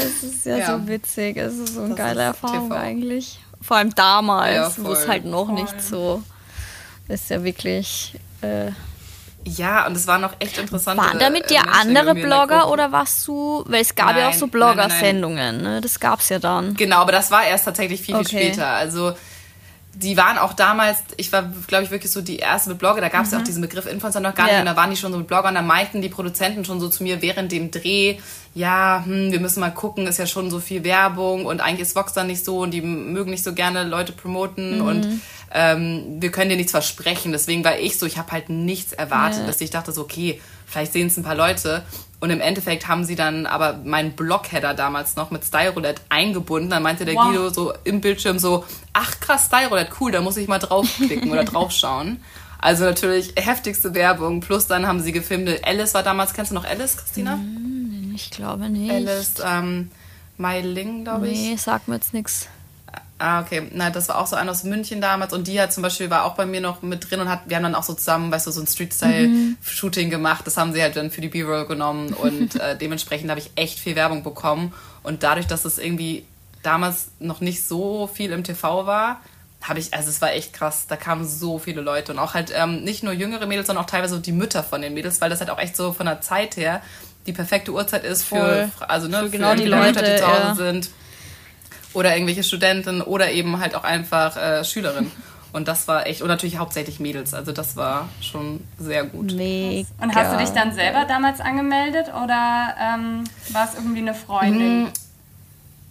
Es 0.00 0.22
ist 0.22 0.46
ja, 0.46 0.58
ja, 0.58 0.66
so 0.66 0.86
witzig. 0.86 1.36
Es 1.36 1.54
ist 1.54 1.74
so 1.74 1.80
eine 1.80 1.88
das 1.88 1.98
geile 1.98 2.22
Erfahrung 2.22 2.68
TV. 2.68 2.80
eigentlich. 2.80 3.40
Vor 3.60 3.78
allem 3.78 3.92
damals, 3.96 4.76
ja, 4.76 4.84
wo 4.84 4.92
es 4.92 5.08
halt 5.08 5.24
noch 5.24 5.46
voll. 5.46 5.54
nicht 5.56 5.82
so 5.82 6.22
ist 7.08 7.28
ja 7.30 7.42
wirklich. 7.42 8.14
Äh, 8.40 8.70
ja, 9.44 9.86
und 9.86 9.96
es 9.96 10.06
waren 10.06 10.20
noch 10.20 10.34
echt 10.40 10.58
interessante. 10.58 11.02
Waren 11.02 11.18
da 11.18 11.30
mit 11.30 11.48
dir 11.50 11.58
äh, 11.58 11.80
andere 11.80 12.14
Blogger 12.14 12.70
oder 12.70 12.92
warst 12.92 13.26
du, 13.26 13.64
weil 13.66 13.82
es 13.82 13.94
gab 13.94 14.08
nein, 14.08 14.18
ja 14.18 14.28
auch 14.28 14.34
so 14.34 14.46
Blogger-Sendungen, 14.46 15.62
ne? 15.62 15.80
das 15.80 15.98
gab 16.00 16.20
es 16.20 16.28
ja 16.28 16.38
dann. 16.38 16.74
Genau, 16.74 16.98
aber 16.98 17.12
das 17.12 17.30
war 17.30 17.44
erst 17.44 17.64
tatsächlich 17.64 18.00
viel, 18.02 18.14
viel 18.16 18.26
okay. 18.26 18.44
später. 18.50 18.66
Also 18.66 19.14
die 19.94 20.16
waren 20.16 20.38
auch 20.38 20.52
damals, 20.52 20.98
ich 21.16 21.32
war, 21.32 21.50
glaube 21.66 21.84
ich, 21.84 21.90
wirklich 21.90 22.12
so 22.12 22.20
die 22.20 22.36
erste 22.36 22.70
mit 22.70 22.78
Blogger, 22.78 23.00
da 23.00 23.08
gab 23.08 23.24
es 23.24 23.30
mhm. 23.30 23.34
ja 23.34 23.40
auch 23.40 23.44
diesen 23.44 23.62
Begriff 23.62 23.86
Influencer 23.86 24.20
noch 24.20 24.34
gar 24.34 24.46
ja. 24.46 24.52
nicht 24.52 24.60
und 24.60 24.66
da 24.66 24.76
waren 24.76 24.90
die 24.90 24.96
schon 24.96 25.10
so 25.10 25.18
mit 25.18 25.26
Blogger 25.26 25.48
und 25.48 25.54
da 25.54 25.62
meinten 25.62 26.02
die 26.02 26.08
Produzenten 26.08 26.64
schon 26.64 26.78
so 26.78 26.88
zu 26.88 27.02
mir 27.02 27.20
während 27.20 27.50
dem 27.50 27.70
Dreh, 27.70 28.18
ja, 28.54 29.02
hm, 29.04 29.32
wir 29.32 29.40
müssen 29.40 29.60
mal 29.60 29.70
gucken, 29.70 30.06
ist 30.06 30.18
ja 30.18 30.26
schon 30.26 30.50
so 30.50 30.60
viel 30.60 30.84
Werbung 30.84 31.46
und 31.46 31.60
eigentlich 31.60 31.88
ist 31.88 31.96
Vox 31.96 32.12
dann 32.12 32.28
nicht 32.28 32.44
so 32.44 32.60
und 32.60 32.70
die 32.72 32.80
mögen 32.80 33.30
nicht 33.30 33.42
so 33.42 33.54
gerne 33.54 33.82
Leute 33.82 34.12
promoten 34.12 34.78
mhm. 34.78 34.86
und 34.86 35.20
ähm, 35.52 36.20
wir 36.20 36.30
können 36.30 36.50
dir 36.50 36.56
nichts 36.56 36.72
versprechen. 36.72 37.32
Deswegen 37.32 37.64
war 37.64 37.78
ich 37.78 37.98
so, 37.98 38.06
ich 38.06 38.18
habe 38.18 38.32
halt 38.32 38.48
nichts 38.48 38.92
erwartet, 38.92 39.40
ja. 39.40 39.46
dass 39.46 39.60
ich 39.60 39.70
dachte 39.70 39.92
so, 39.92 40.02
okay, 40.02 40.40
vielleicht 40.66 40.92
sehen 40.92 41.06
es 41.06 41.16
ein 41.16 41.22
paar 41.22 41.34
Leute. 41.34 41.84
Und 42.20 42.30
im 42.30 42.40
Endeffekt 42.40 42.88
haben 42.88 43.04
sie 43.04 43.14
dann 43.14 43.46
aber 43.46 43.74
meinen 43.84 44.12
Blockheader 44.12 44.74
damals 44.74 45.16
noch 45.16 45.30
mit 45.30 45.44
Style 45.44 45.70
Roulette 45.70 46.02
eingebunden. 46.08 46.70
Dann 46.70 46.82
meinte 46.82 47.04
der 47.04 47.14
wow. 47.14 47.26
Guido 47.26 47.48
so 47.50 47.72
im 47.84 48.00
Bildschirm 48.00 48.38
so, 48.38 48.64
ach 48.92 49.20
krass, 49.20 49.46
Style 49.46 49.68
Roulette, 49.68 49.92
cool, 50.00 50.10
da 50.10 50.20
muss 50.20 50.36
ich 50.36 50.48
mal 50.48 50.58
draufklicken 50.58 51.30
oder 51.30 51.44
draufschauen. 51.44 52.20
Also 52.60 52.84
natürlich 52.84 53.34
heftigste 53.36 53.94
Werbung. 53.94 54.40
Plus 54.40 54.66
dann 54.66 54.86
haben 54.86 55.00
sie 55.00 55.12
gefilmt. 55.12 55.48
Alice 55.64 55.94
war 55.94 56.02
damals, 56.02 56.34
kennst 56.34 56.50
du 56.50 56.56
noch 56.56 56.64
Alice, 56.64 56.96
Christina? 56.96 57.34
Hm, 57.34 58.12
ich 58.14 58.30
glaube 58.30 58.68
nicht. 58.68 58.90
Alice, 58.90 59.34
ähm, 59.44 59.90
Mai 60.36 60.60
Ling, 60.60 61.04
glaube 61.04 61.28
ich. 61.28 61.38
Nee, 61.38 61.56
sag 61.56 61.86
mir 61.86 61.94
jetzt 61.94 62.12
nichts. 62.12 62.48
Ah, 63.20 63.40
okay. 63.40 63.68
Na, 63.72 63.90
das 63.90 64.08
war 64.08 64.18
auch 64.18 64.28
so 64.28 64.36
eine 64.36 64.50
aus 64.50 64.62
München 64.62 65.00
damals 65.00 65.32
und 65.32 65.48
die 65.48 65.60
hat 65.60 65.72
zum 65.72 65.82
Beispiel 65.82 66.08
war 66.08 66.24
auch 66.24 66.34
bei 66.34 66.46
mir 66.46 66.60
noch 66.60 66.82
mit 66.82 67.10
drin 67.10 67.18
und 67.18 67.28
hat, 67.28 67.42
wir 67.46 67.56
haben 67.56 67.64
dann 67.64 67.74
auch 67.74 67.82
so 67.82 67.94
zusammen, 67.94 68.30
weißt 68.30 68.46
du, 68.46 68.52
so 68.52 68.60
ein 68.60 68.68
Street-Style-Shooting 68.68 70.06
mhm. 70.06 70.10
gemacht. 70.10 70.46
Das 70.46 70.56
haben 70.56 70.72
sie 70.72 70.80
halt 70.80 70.94
dann 70.94 71.10
für 71.10 71.20
die 71.20 71.28
B-Roll 71.28 71.66
genommen 71.66 72.12
und 72.12 72.54
äh, 72.54 72.76
dementsprechend 72.80 73.30
habe 73.30 73.40
ich 73.40 73.50
echt 73.56 73.80
viel 73.80 73.96
Werbung 73.96 74.22
bekommen. 74.22 74.72
Und 75.02 75.24
dadurch, 75.24 75.48
dass 75.48 75.64
es 75.64 75.78
irgendwie 75.78 76.24
damals 76.62 77.08
noch 77.18 77.40
nicht 77.40 77.66
so 77.66 78.06
viel 78.06 78.30
im 78.30 78.44
TV 78.44 78.86
war, 78.86 79.20
habe 79.62 79.80
ich, 79.80 79.92
also 79.92 80.08
es 80.10 80.22
war 80.22 80.32
echt 80.32 80.52
krass, 80.52 80.86
da 80.86 80.94
kamen 80.94 81.26
so 81.26 81.58
viele 81.58 81.80
Leute 81.80 82.12
und 82.12 82.20
auch 82.20 82.34
halt 82.34 82.52
ähm, 82.54 82.84
nicht 82.84 83.02
nur 83.02 83.12
jüngere 83.12 83.46
Mädels, 83.46 83.66
sondern 83.66 83.84
auch 83.84 83.90
teilweise 83.90 84.20
die 84.20 84.30
Mütter 84.30 84.62
von 84.62 84.80
den 84.80 84.94
Mädels, 84.94 85.20
weil 85.20 85.30
das 85.30 85.40
halt 85.40 85.50
auch 85.50 85.58
echt 85.58 85.76
so 85.76 85.92
von 85.92 86.06
der 86.06 86.20
Zeit 86.20 86.56
her 86.56 86.82
die 87.26 87.32
perfekte 87.32 87.72
Uhrzeit 87.72 88.04
ist 88.04 88.22
für, 88.22 88.70
also 88.78 89.08
ne, 89.08 89.24
für 89.24 89.30
genau 89.30 89.54
die 89.54 89.66
Leute, 89.66 90.02
die 90.02 90.16
zu 90.16 90.26
Hause 90.26 90.46
ja. 90.46 90.54
sind 90.54 90.90
oder 91.94 92.14
irgendwelche 92.14 92.42
Studenten 92.42 93.00
oder 93.00 93.30
eben 93.30 93.60
halt 93.60 93.74
auch 93.74 93.84
einfach 93.84 94.36
äh, 94.36 94.64
Schülerinnen. 94.64 95.10
Und 95.50 95.66
das 95.66 95.88
war 95.88 96.06
echt, 96.06 96.20
und 96.20 96.28
natürlich 96.28 96.58
hauptsächlich 96.58 97.00
Mädels, 97.00 97.32
also 97.32 97.52
das 97.52 97.74
war 97.74 98.10
schon 98.20 98.62
sehr 98.78 99.04
gut. 99.04 99.32
Mega. 99.32 99.88
Und 99.98 100.14
hast 100.14 100.34
du 100.34 100.36
dich 100.36 100.50
dann 100.50 100.74
selber 100.74 101.06
damals 101.06 101.40
angemeldet 101.40 102.08
oder 102.08 102.74
ähm, 102.78 103.24
war 103.52 103.64
es 103.64 103.74
irgendwie 103.74 104.00
eine 104.00 104.12
Freundin? 104.12 104.86
Hm, 104.86 104.92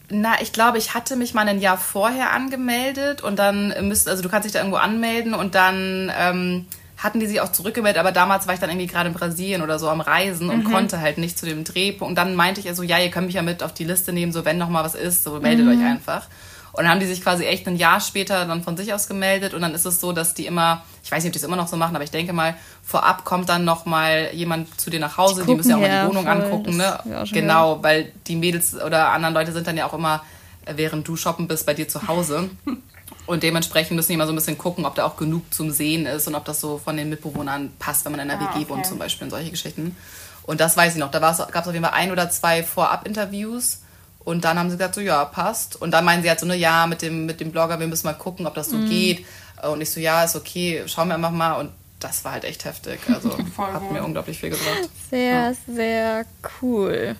na, 0.09 0.41
ich 0.41 0.53
glaube, 0.53 0.77
ich 0.77 0.93
hatte 0.93 1.15
mich 1.15 1.33
mal 1.33 1.47
ein 1.47 1.59
Jahr 1.59 1.77
vorher 1.77 2.31
angemeldet 2.31 3.21
und 3.21 3.37
dann 3.39 3.73
müsst, 3.87 4.07
also 4.07 4.21
du 4.21 4.29
kannst 4.29 4.45
dich 4.45 4.53
da 4.53 4.59
irgendwo 4.59 4.77
anmelden 4.77 5.33
und 5.33 5.55
dann 5.55 6.11
ähm, 6.17 6.67
hatten 6.97 7.19
die 7.19 7.27
sich 7.27 7.41
auch 7.41 7.51
zurückgemeldet, 7.51 7.99
aber 7.99 8.11
damals 8.11 8.47
war 8.47 8.55
ich 8.55 8.59
dann 8.59 8.69
irgendwie 8.69 8.87
gerade 8.87 9.09
in 9.09 9.15
Brasilien 9.15 9.61
oder 9.61 9.77
so 9.77 9.87
am 9.89 10.01
Reisen 10.01 10.49
und 10.49 10.63
mhm. 10.63 10.71
konnte 10.71 10.99
halt 10.99 11.19
nicht 11.19 11.37
zu 11.37 11.45
dem 11.45 11.63
Drehpunkt. 11.63 12.09
Und 12.09 12.15
dann 12.15 12.35
meinte 12.35 12.59
ich 12.59 12.75
so, 12.75 12.81
ja, 12.81 12.97
ihr 12.97 13.11
könnt 13.11 13.27
mich 13.27 13.35
ja 13.35 13.43
mit 13.43 13.61
auf 13.61 13.73
die 13.73 13.83
Liste 13.83 14.13
nehmen, 14.13 14.31
so 14.31 14.45
wenn 14.45 14.57
noch 14.57 14.69
mal 14.69 14.83
was 14.83 14.95
ist, 14.95 15.23
so 15.23 15.39
meldet 15.39 15.65
mhm. 15.65 15.71
euch 15.73 15.85
einfach. 15.85 16.27
Und 16.73 16.83
dann 16.83 16.91
haben 16.91 16.99
die 16.99 17.05
sich 17.05 17.21
quasi 17.21 17.45
echt 17.45 17.67
ein 17.67 17.75
Jahr 17.75 17.99
später 18.01 18.45
dann 18.45 18.63
von 18.63 18.77
sich 18.77 18.93
aus 18.93 19.07
gemeldet 19.07 19.53
und 19.53 19.61
dann 19.61 19.73
ist 19.73 19.85
es 19.85 19.99
so, 19.99 20.11
dass 20.11 20.33
die 20.33 20.45
immer, 20.45 20.83
ich 21.03 21.11
weiß 21.11 21.23
nicht, 21.23 21.29
ob 21.29 21.33
die 21.33 21.39
es 21.39 21.43
immer 21.43 21.55
noch 21.55 21.67
so 21.67 21.75
machen, 21.75 21.95
aber 21.95 22.03
ich 22.03 22.11
denke 22.11 22.33
mal, 22.33 22.55
vorab 22.83 23.25
kommt 23.25 23.49
dann 23.49 23.65
noch 23.65 23.85
mal 23.85 24.29
jemand 24.33 24.79
zu 24.79 24.89
dir 24.89 24.99
nach 24.99 25.17
Hause, 25.17 25.41
die, 25.41 25.47
die 25.47 25.55
müssen 25.55 25.69
ja 25.71 25.77
auch 25.77 25.81
mal 25.81 26.01
die 26.01 26.09
Wohnung 26.09 26.25
voll, 26.25 26.33
angucken, 26.33 26.77
ne? 26.77 26.99
Genau, 27.31 27.77
gehört. 27.77 27.83
weil 27.83 28.11
die 28.27 28.35
Mädels 28.35 28.75
oder 28.75 29.09
anderen 29.09 29.33
Leute 29.33 29.53
sind 29.53 29.65
dann 29.65 29.77
ja 29.77 29.87
auch 29.87 29.93
immer, 29.93 30.23
während 30.67 31.07
du 31.07 31.15
shoppen 31.15 31.47
bist, 31.47 31.65
bei 31.65 31.73
dir 31.73 31.87
zu 31.87 32.07
Hause. 32.07 32.49
Und 33.27 33.43
dementsprechend 33.43 33.95
müssen 33.95 34.07
die 34.07 34.13
immer 34.13 34.25
so 34.25 34.31
ein 34.31 34.37
bisschen 34.37 34.57
gucken, 34.57 34.85
ob 34.85 34.95
da 34.95 35.05
auch 35.05 35.17
genug 35.17 35.53
zum 35.53 35.69
Sehen 35.69 36.05
ist 36.05 36.27
und 36.27 36.35
ob 36.35 36.45
das 36.45 36.61
so 36.61 36.77
von 36.77 36.95
den 36.95 37.09
Mitbewohnern 37.09 37.73
passt, 37.77 38.05
wenn 38.05 38.13
man 38.13 38.21
in 38.21 38.31
einer 38.31 38.41
ah, 38.41 38.55
WG 38.55 38.63
okay. 38.63 38.69
wohnt 38.69 38.85
zum 38.85 38.97
Beispiel 38.97 39.25
und 39.25 39.31
solche 39.31 39.51
Geschichten. 39.51 39.95
Und 40.43 40.61
das 40.61 40.77
weiß 40.77 40.93
ich 40.93 40.99
noch. 40.99 41.11
Da 41.11 41.19
gab 41.19 41.33
es 41.33 41.41
auf 41.41 41.73
jeden 41.73 41.83
Fall 41.83 41.93
ein 41.93 42.11
oder 42.11 42.29
zwei 42.29 42.63
Vorab-Interviews. 42.63 43.81
Und 44.19 44.45
dann 44.45 44.57
haben 44.57 44.69
sie 44.69 44.77
gesagt, 44.77 44.95
so 44.95 45.01
ja, 45.01 45.25
passt. 45.25 45.79
Und 45.79 45.91
dann 45.91 46.05
meinen 46.05 46.23
sie 46.23 46.29
halt 46.29 46.39
so, 46.39 46.45
ne, 46.45 46.55
ja, 46.55 46.87
mit 46.87 47.01
dem, 47.01 47.25
mit 47.25 47.41
dem 47.41 47.51
Blogger, 47.51 47.79
wir 47.79 47.87
müssen 47.87 48.07
mal 48.07 48.13
gucken, 48.13 48.47
ob 48.47 48.55
das 48.55 48.69
so 48.69 48.77
mhm. 48.77 48.89
geht. 48.89 49.25
Und 49.69 49.81
ich 49.81 49.91
so, 49.91 49.99
ja, 49.99 50.23
ist 50.23 50.37
okay, 50.37 50.83
schauen 50.87 51.09
wir 51.09 51.15
einfach 51.15 51.31
mal. 51.31 51.53
Und 51.53 51.71
das 51.99 52.23
war 52.23 52.31
halt 52.31 52.45
echt 52.45 52.63
heftig. 52.63 52.99
Also 53.13 53.37
hat 53.57 53.91
mir 53.91 54.03
unglaublich 54.03 54.39
viel 54.39 54.51
gebracht. 54.51 54.89
Sehr, 55.09 55.33
ja. 55.33 55.53
sehr 55.67 56.25
cool. 56.61 57.17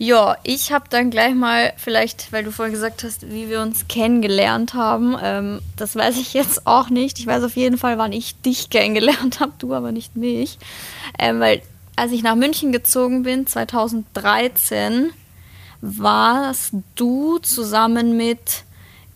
Ja, 0.00 0.36
ich 0.44 0.70
habe 0.70 0.84
dann 0.88 1.10
gleich 1.10 1.34
mal, 1.34 1.72
vielleicht, 1.76 2.32
weil 2.32 2.44
du 2.44 2.52
vorhin 2.52 2.72
gesagt 2.72 3.02
hast, 3.02 3.30
wie 3.32 3.48
wir 3.48 3.60
uns 3.60 3.88
kennengelernt 3.88 4.74
haben. 4.74 5.16
Ähm, 5.20 5.60
das 5.76 5.96
weiß 5.96 6.18
ich 6.18 6.34
jetzt 6.34 6.68
auch 6.68 6.88
nicht. 6.88 7.18
Ich 7.18 7.26
weiß 7.26 7.42
auf 7.42 7.56
jeden 7.56 7.78
Fall, 7.78 7.98
wann 7.98 8.12
ich 8.12 8.40
dich 8.40 8.70
kennengelernt 8.70 9.40
habe, 9.40 9.52
du 9.58 9.74
aber 9.74 9.90
nicht 9.90 10.14
mich. 10.14 10.58
Ähm, 11.18 11.40
weil 11.40 11.62
als 11.96 12.12
ich 12.12 12.22
nach 12.22 12.36
München 12.36 12.70
gezogen 12.70 13.24
bin, 13.24 13.48
2013, 13.48 15.10
warst 15.80 16.74
du 16.94 17.38
zusammen 17.38 18.16
mit 18.16 18.62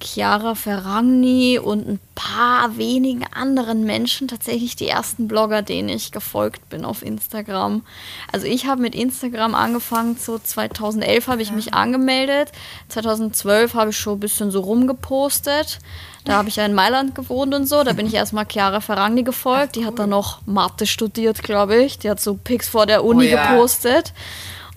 Chiara 0.02 0.54
Ferragni 0.54 1.58
und 1.58 1.88
ein 1.88 2.00
paar 2.14 2.76
wenigen 2.76 3.24
anderen 3.32 3.84
Menschen 3.84 4.28
tatsächlich 4.28 4.76
die 4.76 4.88
ersten 4.88 5.28
Blogger, 5.28 5.62
denen 5.62 5.88
ich 5.88 6.12
gefolgt 6.12 6.68
bin 6.68 6.84
auf 6.84 7.02
Instagram. 7.02 7.82
Also 8.30 8.46
ich 8.46 8.66
habe 8.66 8.82
mit 8.82 8.94
Instagram 8.94 9.54
angefangen, 9.54 10.16
so 10.16 10.38
2011 10.38 11.28
habe 11.28 11.42
ich 11.42 11.48
ja. 11.48 11.54
mich 11.54 11.74
angemeldet, 11.74 12.52
2012 12.88 13.74
habe 13.74 13.90
ich 13.90 13.96
schon 13.96 14.18
ein 14.18 14.20
bisschen 14.20 14.50
so 14.50 14.60
rumgepostet. 14.60 15.78
Da 16.24 16.34
habe 16.34 16.48
ich 16.48 16.56
ja 16.56 16.64
in 16.64 16.74
Mailand 16.74 17.14
gewohnt 17.14 17.52
und 17.52 17.66
so. 17.66 17.82
Da 17.82 17.94
bin 17.94 18.06
ich 18.06 18.14
erstmal 18.14 18.46
Chiara 18.46 18.80
Ferragni 18.80 19.24
gefolgt. 19.24 19.74
Die 19.74 19.84
hat 19.84 19.98
dann 19.98 20.10
noch 20.10 20.46
Mathe 20.46 20.86
studiert, 20.86 21.42
glaube 21.42 21.82
ich. 21.82 21.98
Die 21.98 22.08
hat 22.08 22.20
so 22.20 22.34
Pics 22.34 22.68
vor 22.68 22.86
der 22.86 23.04
Uni 23.04 23.26
oh, 23.26 23.28
ja. 23.28 23.50
gepostet. 23.50 24.12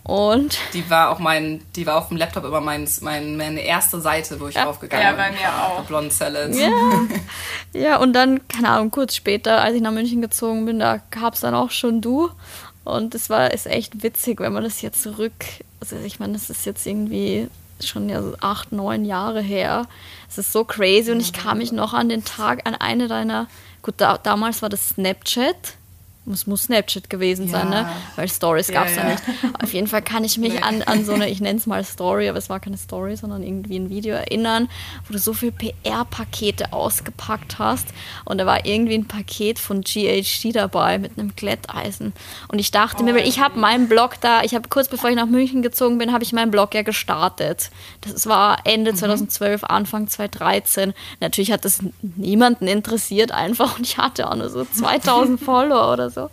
Und 0.06 0.60
die 0.74 0.88
war 0.92 1.10
auch 1.10 1.18
mein, 1.18 1.66
die 1.76 1.88
war 1.88 1.98
auf 1.98 2.10
dem 2.10 2.18
Laptop 2.18 2.46
immer 2.46 2.62
mein, 2.62 2.88
mein, 3.02 3.38
meine 3.38 3.62
erste 3.62 4.00
Seite, 4.00 4.40
wo 4.40 4.48
ich 4.48 4.54
ja. 4.54 4.66
draufgegangen 4.66 5.16
bin. 5.16 5.18
Ja, 5.18 5.30
bei 5.30 5.32
mir 5.32 5.64
auch. 5.64 5.84
Blond 5.86 6.14
Salad. 6.14 6.54
Ja. 6.54 6.70
ja, 7.74 7.98
und 7.98 8.14
dann, 8.14 8.48
keine 8.48 8.70
Ahnung, 8.70 8.92
kurz 8.92 9.16
später, 9.16 9.64
als 9.64 9.76
ich 9.76 9.82
nach 9.82 9.92
München 9.92 10.22
gezogen 10.22 10.68
bin, 10.68 10.78
da 10.78 11.02
gab 11.10 11.34
es 11.34 11.40
dann 11.40 11.56
auch 11.56 11.72
schon 11.72 12.02
du. 12.02 12.30
Und 12.84 13.16
es 13.16 13.32
war 13.32 13.52
ist 13.52 13.66
echt 13.66 14.04
witzig, 14.04 14.40
wenn 14.40 14.54
man 14.54 14.64
das 14.64 14.84
jetzt 14.84 15.02
zurück, 15.02 15.34
also 15.80 15.96
ich 16.06 16.20
meine, 16.20 16.34
das 16.34 16.52
ist 16.52 16.68
jetzt 16.68 16.86
irgendwie 16.86 17.48
schon 17.84 18.08
ja 18.08 18.22
so 18.22 18.36
acht, 18.42 18.72
neun 18.72 19.06
Jahre 19.06 19.42
her. 19.42 19.88
Es 20.30 20.38
ist 20.38 20.52
so 20.52 20.66
crazy 20.66 21.12
und 21.12 21.20
ich 21.20 21.34
kann 21.34 21.58
mich 21.58 21.72
noch 21.72 21.94
an 21.94 22.10
den 22.10 22.24
Tag, 22.24 22.62
an 22.68 22.76
eine 22.76 23.08
deiner, 23.08 23.48
gut, 23.82 23.96
da, 23.98 24.20
damals 24.20 24.62
war 24.62 24.70
das 24.70 24.90
Snapchat 24.90 25.74
es 26.32 26.48
muss 26.48 26.64
Snapchat 26.64 27.10
gewesen 27.10 27.46
ja. 27.46 27.52
sein, 27.52 27.70
ne? 27.70 27.90
Weil 28.16 28.28
Stories 28.28 28.70
gab 28.70 28.88
es 28.88 28.96
ja, 28.96 29.04
ja, 29.04 29.10
nicht. 29.12 29.24
Auf 29.62 29.74
jeden 29.74 29.88
Fall 29.88 30.02
kann 30.02 30.24
ich 30.24 30.38
mich 30.38 30.54
nee. 30.54 30.62
an, 30.62 30.82
an 30.82 31.06
so 31.06 31.14
eine, 31.14 31.30
ich 31.30 31.40
nenne 31.42 31.60
es 31.60 31.68
mal 31.68 31.84
Story, 31.84 32.28
aber 32.30 32.40
es 32.40 32.50
war 32.50 32.60
keine 32.60 32.78
Story, 32.78 33.16
sondern 33.16 33.44
irgendwie 33.44 33.78
ein 33.78 33.90
Video 33.90 34.16
erinnern, 34.16 34.68
wo 35.08 35.14
du 35.14 35.20
so 35.20 35.34
viele 35.34 35.52
PR-Pakete 35.52 36.74
ausgepackt 36.74 37.60
hast. 37.60 37.88
Und 38.26 38.40
da 38.40 38.46
war 38.46 38.66
irgendwie 38.66 38.96
ein 38.96 39.08
Paket 39.08 39.60
von 39.60 39.82
GHD 39.82 40.56
dabei 40.56 40.98
mit 40.98 41.18
einem 41.18 41.36
Glätteisen. 41.36 42.14
Und 42.48 42.60
ich 42.60 42.72
dachte 42.72 43.02
oh, 43.02 43.04
mir, 43.04 43.14
weil 43.16 43.28
ich 43.28 43.40
habe 43.40 43.60
meinen 43.60 43.88
Blog 43.88 44.20
da, 44.22 44.42
ich 44.42 44.56
habe 44.56 44.68
kurz 44.68 44.88
bevor 44.88 45.10
ich 45.12 45.16
nach 45.16 45.28
München 45.28 45.62
gezogen 45.62 45.98
bin, 46.00 46.12
habe 46.12 46.24
ich 46.24 46.34
meinen 46.34 46.52
Blog 46.52 46.74
ja 46.74 46.82
gestartet. 46.82 47.70
Das 48.02 48.26
war 48.26 48.60
Ende 48.64 48.94
mhm. 48.94 48.98
2012, 48.98 49.64
Anfang 49.64 50.08
2013. 50.08 50.94
Natürlich 51.20 51.52
hat 51.52 51.66
das 51.66 51.80
niemanden 52.02 52.68
interessiert 52.68 53.32
einfach 53.32 53.78
und 53.78 53.86
ich 53.86 53.98
hatte 53.98 54.30
auch 54.30 54.36
nur 54.36 54.50
so 54.50 54.66
2000 54.66 55.40
Follower 55.46 55.94
oder 55.94 56.10
so 56.10 56.15
so. 56.16 56.32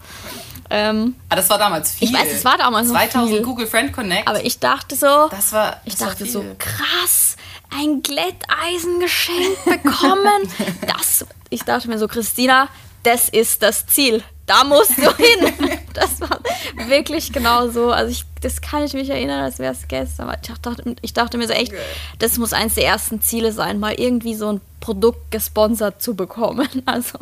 Ähm, 0.70 1.16
ah, 1.28 1.36
das 1.36 1.50
war 1.50 1.58
damals 1.58 1.92
viel. 1.92 2.08
Ich 2.08 2.14
weiß, 2.14 2.32
es 2.32 2.44
war 2.46 2.56
damals 2.56 2.88
2000 2.88 3.36
viel. 3.36 3.42
Google 3.42 3.66
Friend 3.66 3.92
Connect. 3.92 4.26
Aber 4.26 4.42
ich 4.42 4.58
dachte 4.58 4.96
so, 4.96 5.28
das 5.30 5.52
war, 5.52 5.72
das 5.72 5.80
ich 5.84 5.96
dachte 5.96 6.24
so, 6.24 6.42
krass, 6.58 7.36
ein 7.70 8.00
Glätteisen 8.00 9.00
geschenkt 9.00 9.64
bekommen. 9.66 10.48
das, 10.86 11.26
ich 11.50 11.64
dachte 11.64 11.88
mir 11.88 11.98
so, 11.98 12.08
Christina, 12.08 12.68
das 13.02 13.28
ist 13.28 13.62
das 13.62 13.86
Ziel. 13.86 14.22
Da 14.46 14.64
musst 14.64 14.98
du 14.98 15.16
hin. 15.16 15.78
Das 15.94 16.22
war 16.22 16.40
wirklich 16.88 17.34
genau 17.34 17.68
so. 17.68 17.90
Also 17.90 18.10
ich, 18.10 18.24
das 18.40 18.62
kann 18.62 18.82
ich 18.82 18.94
mich 18.94 19.10
erinnern, 19.10 19.42
als 19.42 19.58
wäre 19.58 19.74
es 19.74 19.88
gestern. 19.88 20.34
Ich 20.40 20.48
dachte, 20.48 20.96
ich 21.02 21.12
dachte 21.12 21.36
mir 21.36 21.46
so 21.46 21.52
echt, 21.52 21.70
das 22.18 22.38
muss 22.38 22.54
eines 22.54 22.76
der 22.76 22.86
ersten 22.86 23.20
Ziele 23.20 23.52
sein, 23.52 23.78
mal 23.78 23.92
irgendwie 23.92 24.34
so 24.34 24.54
ein 24.54 24.62
Produkt 24.80 25.30
gesponsert 25.30 26.00
zu 26.00 26.14
bekommen. 26.14 26.66
Also 26.86 27.18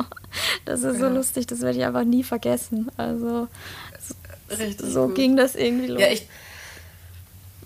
das 0.63 0.83
ist 0.83 0.99
so 0.99 1.07
ja. 1.07 1.11
lustig, 1.11 1.47
das 1.47 1.59
werde 1.59 1.79
ich 1.79 1.83
einfach 1.83 2.05
nie 2.05 2.23
vergessen. 2.23 2.89
Also 2.95 3.49
Richtig 4.49 4.85
so 4.89 5.07
gut. 5.07 5.15
ging 5.15 5.35
das 5.35 5.55
irgendwie 5.55 5.87
los. 5.87 6.01
Ja, 6.01 6.07
ich, 6.07 6.27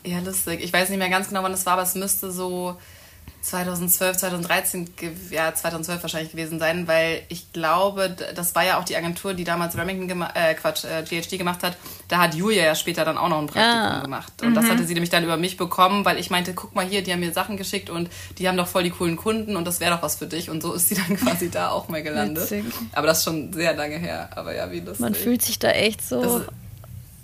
ja, 0.03 0.19
lustig. 0.19 0.62
Ich 0.63 0.74
weiß 0.74 0.89
nicht 0.89 0.97
mehr 0.97 1.09
ganz 1.09 1.27
genau, 1.27 1.43
wann 1.43 1.51
das 1.51 1.67
war, 1.67 1.74
aber 1.74 1.83
es 1.83 1.93
müsste 1.93 2.31
so 2.31 2.77
2012, 3.45 4.17
2013, 4.17 4.89
ja 5.29 5.53
2012 5.53 6.01
wahrscheinlich 6.01 6.31
gewesen 6.31 6.57
sein, 6.57 6.87
weil 6.87 7.21
ich 7.29 7.53
glaube, 7.53 8.09
das 8.09 8.55
war 8.55 8.65
ja 8.65 8.79
auch 8.79 8.83
die 8.83 8.95
Agentur, 8.95 9.35
die 9.35 9.43
damals 9.43 9.77
Remington, 9.77 10.25
äh, 10.33 10.55
Quatsch, 10.55 10.83
äh, 10.83 11.03
GHD 11.03 11.37
gemacht 11.37 11.61
hat. 11.61 11.77
Da 12.07 12.17
hat 12.17 12.33
Julia 12.33 12.63
ja 12.63 12.73
später 12.73 13.05
dann 13.05 13.19
auch 13.19 13.29
noch 13.29 13.37
ein 13.37 13.45
Praktikum 13.45 13.99
ah. 13.99 14.01
gemacht. 14.01 14.33
Und 14.41 14.49
mhm. 14.49 14.55
das 14.55 14.65
hatte 14.67 14.83
sie 14.83 14.95
nämlich 14.95 15.11
dann 15.11 15.23
über 15.23 15.37
mich 15.37 15.57
bekommen, 15.57 16.05
weil 16.05 16.17
ich 16.17 16.31
meinte, 16.31 16.55
guck 16.55 16.73
mal 16.73 16.85
hier, 16.85 17.03
die 17.03 17.13
haben 17.13 17.19
mir 17.19 17.33
Sachen 17.33 17.55
geschickt 17.55 17.91
und 17.91 18.09
die 18.39 18.47
haben 18.47 18.57
doch 18.57 18.67
voll 18.67 18.81
die 18.81 18.89
coolen 18.89 19.15
Kunden 19.15 19.55
und 19.55 19.65
das 19.65 19.79
wäre 19.79 19.95
doch 19.95 20.01
was 20.01 20.15
für 20.15 20.25
dich. 20.25 20.49
Und 20.49 20.63
so 20.63 20.73
ist 20.73 20.89
sie 20.89 20.95
dann 20.95 21.15
quasi 21.17 21.51
da 21.51 21.69
auch 21.69 21.87
mal 21.87 22.01
gelandet. 22.01 22.45
Witzig. 22.45 22.65
Aber 22.93 23.05
das 23.05 23.19
ist 23.19 23.25
schon 23.25 23.53
sehr 23.53 23.75
lange 23.75 23.97
her. 23.97 24.29
Aber 24.35 24.55
ja, 24.55 24.71
wie 24.71 24.79
lustig. 24.79 24.99
Man 24.99 25.13
fühlt 25.13 25.43
sich 25.43 25.59
da 25.59 25.69
echt 25.69 26.01
so 26.01 26.41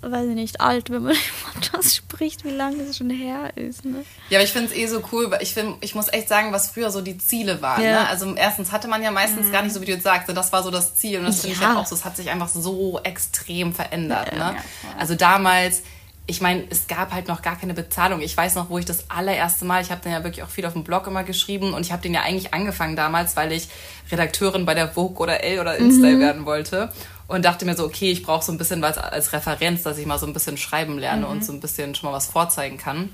weiß 0.02 0.28
ich 0.28 0.34
nicht, 0.34 0.60
alt, 0.60 0.90
wenn 0.90 1.04
man 1.04 1.16
das 1.72 1.94
spricht, 1.94 2.44
wie 2.44 2.50
lange 2.50 2.84
das 2.84 2.98
schon 2.98 3.10
her 3.10 3.56
ist. 3.56 3.84
Ne? 3.84 4.04
Ja, 4.28 4.38
aber 4.38 4.44
ich 4.44 4.52
finde 4.52 4.68
es 4.68 4.76
eh 4.76 4.86
so 4.86 5.02
cool, 5.12 5.30
weil 5.30 5.42
ich 5.42 5.54
finde, 5.54 5.76
ich 5.80 5.94
muss 5.94 6.12
echt 6.12 6.28
sagen, 6.28 6.52
was 6.52 6.70
früher 6.70 6.90
so 6.90 7.00
die 7.00 7.18
Ziele 7.18 7.62
waren. 7.62 7.82
Ja. 7.82 8.02
Ne? 8.02 8.08
Also 8.08 8.34
erstens 8.34 8.72
hatte 8.72 8.88
man 8.88 9.02
ja 9.02 9.10
meistens 9.10 9.46
mhm. 9.46 9.52
gar 9.52 9.62
nicht 9.62 9.72
so, 9.72 9.80
wie 9.80 9.86
du 9.86 9.92
jetzt 9.92 10.04
sagst, 10.04 10.28
das 10.28 10.52
war 10.52 10.62
so 10.62 10.70
das 10.70 10.96
Ziel 10.96 11.18
und 11.18 11.26
das 11.26 11.40
finde 11.40 11.56
ich 11.56 11.64
halt 11.64 11.76
auch 11.76 11.86
so, 11.86 11.94
es 11.94 12.04
hat 12.04 12.16
sich 12.16 12.30
einfach 12.30 12.48
so 12.48 13.00
extrem 13.02 13.72
verändert. 13.72 14.32
Ja, 14.32 14.52
ne? 14.52 14.58
Also 14.98 15.14
damals 15.14 15.82
ich 16.26 16.40
meine, 16.40 16.64
es 16.70 16.86
gab 16.86 17.12
halt 17.12 17.26
noch 17.26 17.42
gar 17.42 17.58
keine 17.58 17.74
Bezahlung. 17.74 18.20
Ich 18.20 18.36
weiß 18.36 18.54
noch, 18.54 18.70
wo 18.70 18.78
ich 18.78 18.84
das 18.84 19.10
allererste 19.10 19.64
Mal, 19.64 19.82
ich 19.82 19.90
habe 19.90 20.00
dann 20.04 20.12
ja 20.12 20.22
wirklich 20.22 20.44
auch 20.44 20.48
viel 20.48 20.64
auf 20.64 20.72
dem 20.72 20.84
Blog 20.84 21.06
immer 21.08 21.24
geschrieben 21.24 21.74
und 21.74 21.84
ich 21.84 21.90
habe 21.90 22.00
den 22.00 22.14
ja 22.14 22.22
eigentlich 22.22 22.54
angefangen 22.54 22.94
damals, 22.94 23.36
weil 23.36 23.50
ich 23.50 23.68
Redakteurin 24.10 24.64
bei 24.64 24.74
der 24.74 24.88
Vogue 24.88 25.18
oder 25.18 25.42
L 25.42 25.58
oder 25.58 25.76
InStyle 25.76 26.16
mhm. 26.16 26.20
werden 26.20 26.46
wollte 26.46 26.92
und 27.32 27.46
dachte 27.46 27.64
mir 27.64 27.74
so, 27.74 27.84
okay, 27.84 28.10
ich 28.12 28.22
brauche 28.22 28.44
so 28.44 28.52
ein 28.52 28.58
bisschen 28.58 28.82
was 28.82 28.98
als 28.98 29.32
Referenz, 29.32 29.82
dass 29.82 29.96
ich 29.96 30.04
mal 30.04 30.18
so 30.18 30.26
ein 30.26 30.34
bisschen 30.34 30.58
schreiben 30.58 30.98
lerne 30.98 31.24
mhm. 31.24 31.32
und 31.32 31.44
so 31.44 31.52
ein 31.52 31.60
bisschen 31.60 31.94
schon 31.94 32.10
mal 32.10 32.14
was 32.14 32.26
vorzeigen 32.26 32.76
kann. 32.76 33.08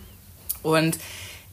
Und 0.63 0.99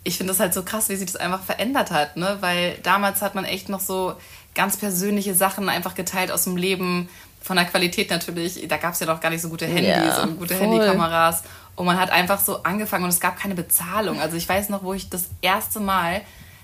ich 0.03 0.17
finde 0.17 0.31
das 0.31 0.39
halt 0.39 0.55
so 0.55 0.63
krass, 0.63 0.89
wie 0.89 0.95
sich 0.95 1.05
das 1.05 1.15
einfach 1.15 1.43
verändert 1.43 1.91
hat, 1.91 2.17
ne? 2.17 2.37
Weil 2.39 2.79
damals 2.81 3.21
hat 3.21 3.35
man 3.35 3.45
echt 3.45 3.69
noch 3.69 3.79
so 3.81 4.15
ganz 4.55 4.77
persönliche 4.77 5.35
Sachen 5.35 5.69
einfach 5.69 5.93
geteilt 5.93 6.31
aus 6.31 6.45
dem 6.45 6.57
Leben, 6.57 7.07
von 7.39 7.55
der 7.55 7.65
Qualität 7.65 8.09
natürlich. 8.09 8.67
Da 8.67 8.77
gab 8.77 8.93
es 8.93 8.99
ja 8.99 9.05
noch 9.05 9.19
gar 9.19 9.29
nicht 9.29 9.41
so 9.41 9.49
gute 9.49 9.67
Handys 9.67 10.17
ja, 10.17 10.23
und 10.23 10.39
gute 10.39 10.55
voll. 10.55 10.65
Handykameras. 10.65 11.43
Und 11.75 11.85
man 11.85 11.99
hat 11.99 12.09
einfach 12.09 12.39
so 12.39 12.63
angefangen 12.63 13.03
und 13.03 13.11
es 13.11 13.19
gab 13.19 13.39
keine 13.39 13.53
Bezahlung. 13.53 14.19
Also 14.19 14.37
ich 14.37 14.49
weiß 14.49 14.69
noch, 14.69 14.81
wo 14.81 14.95
ich 14.95 15.11
das 15.11 15.27
erste 15.43 15.79
Mal 15.79 16.21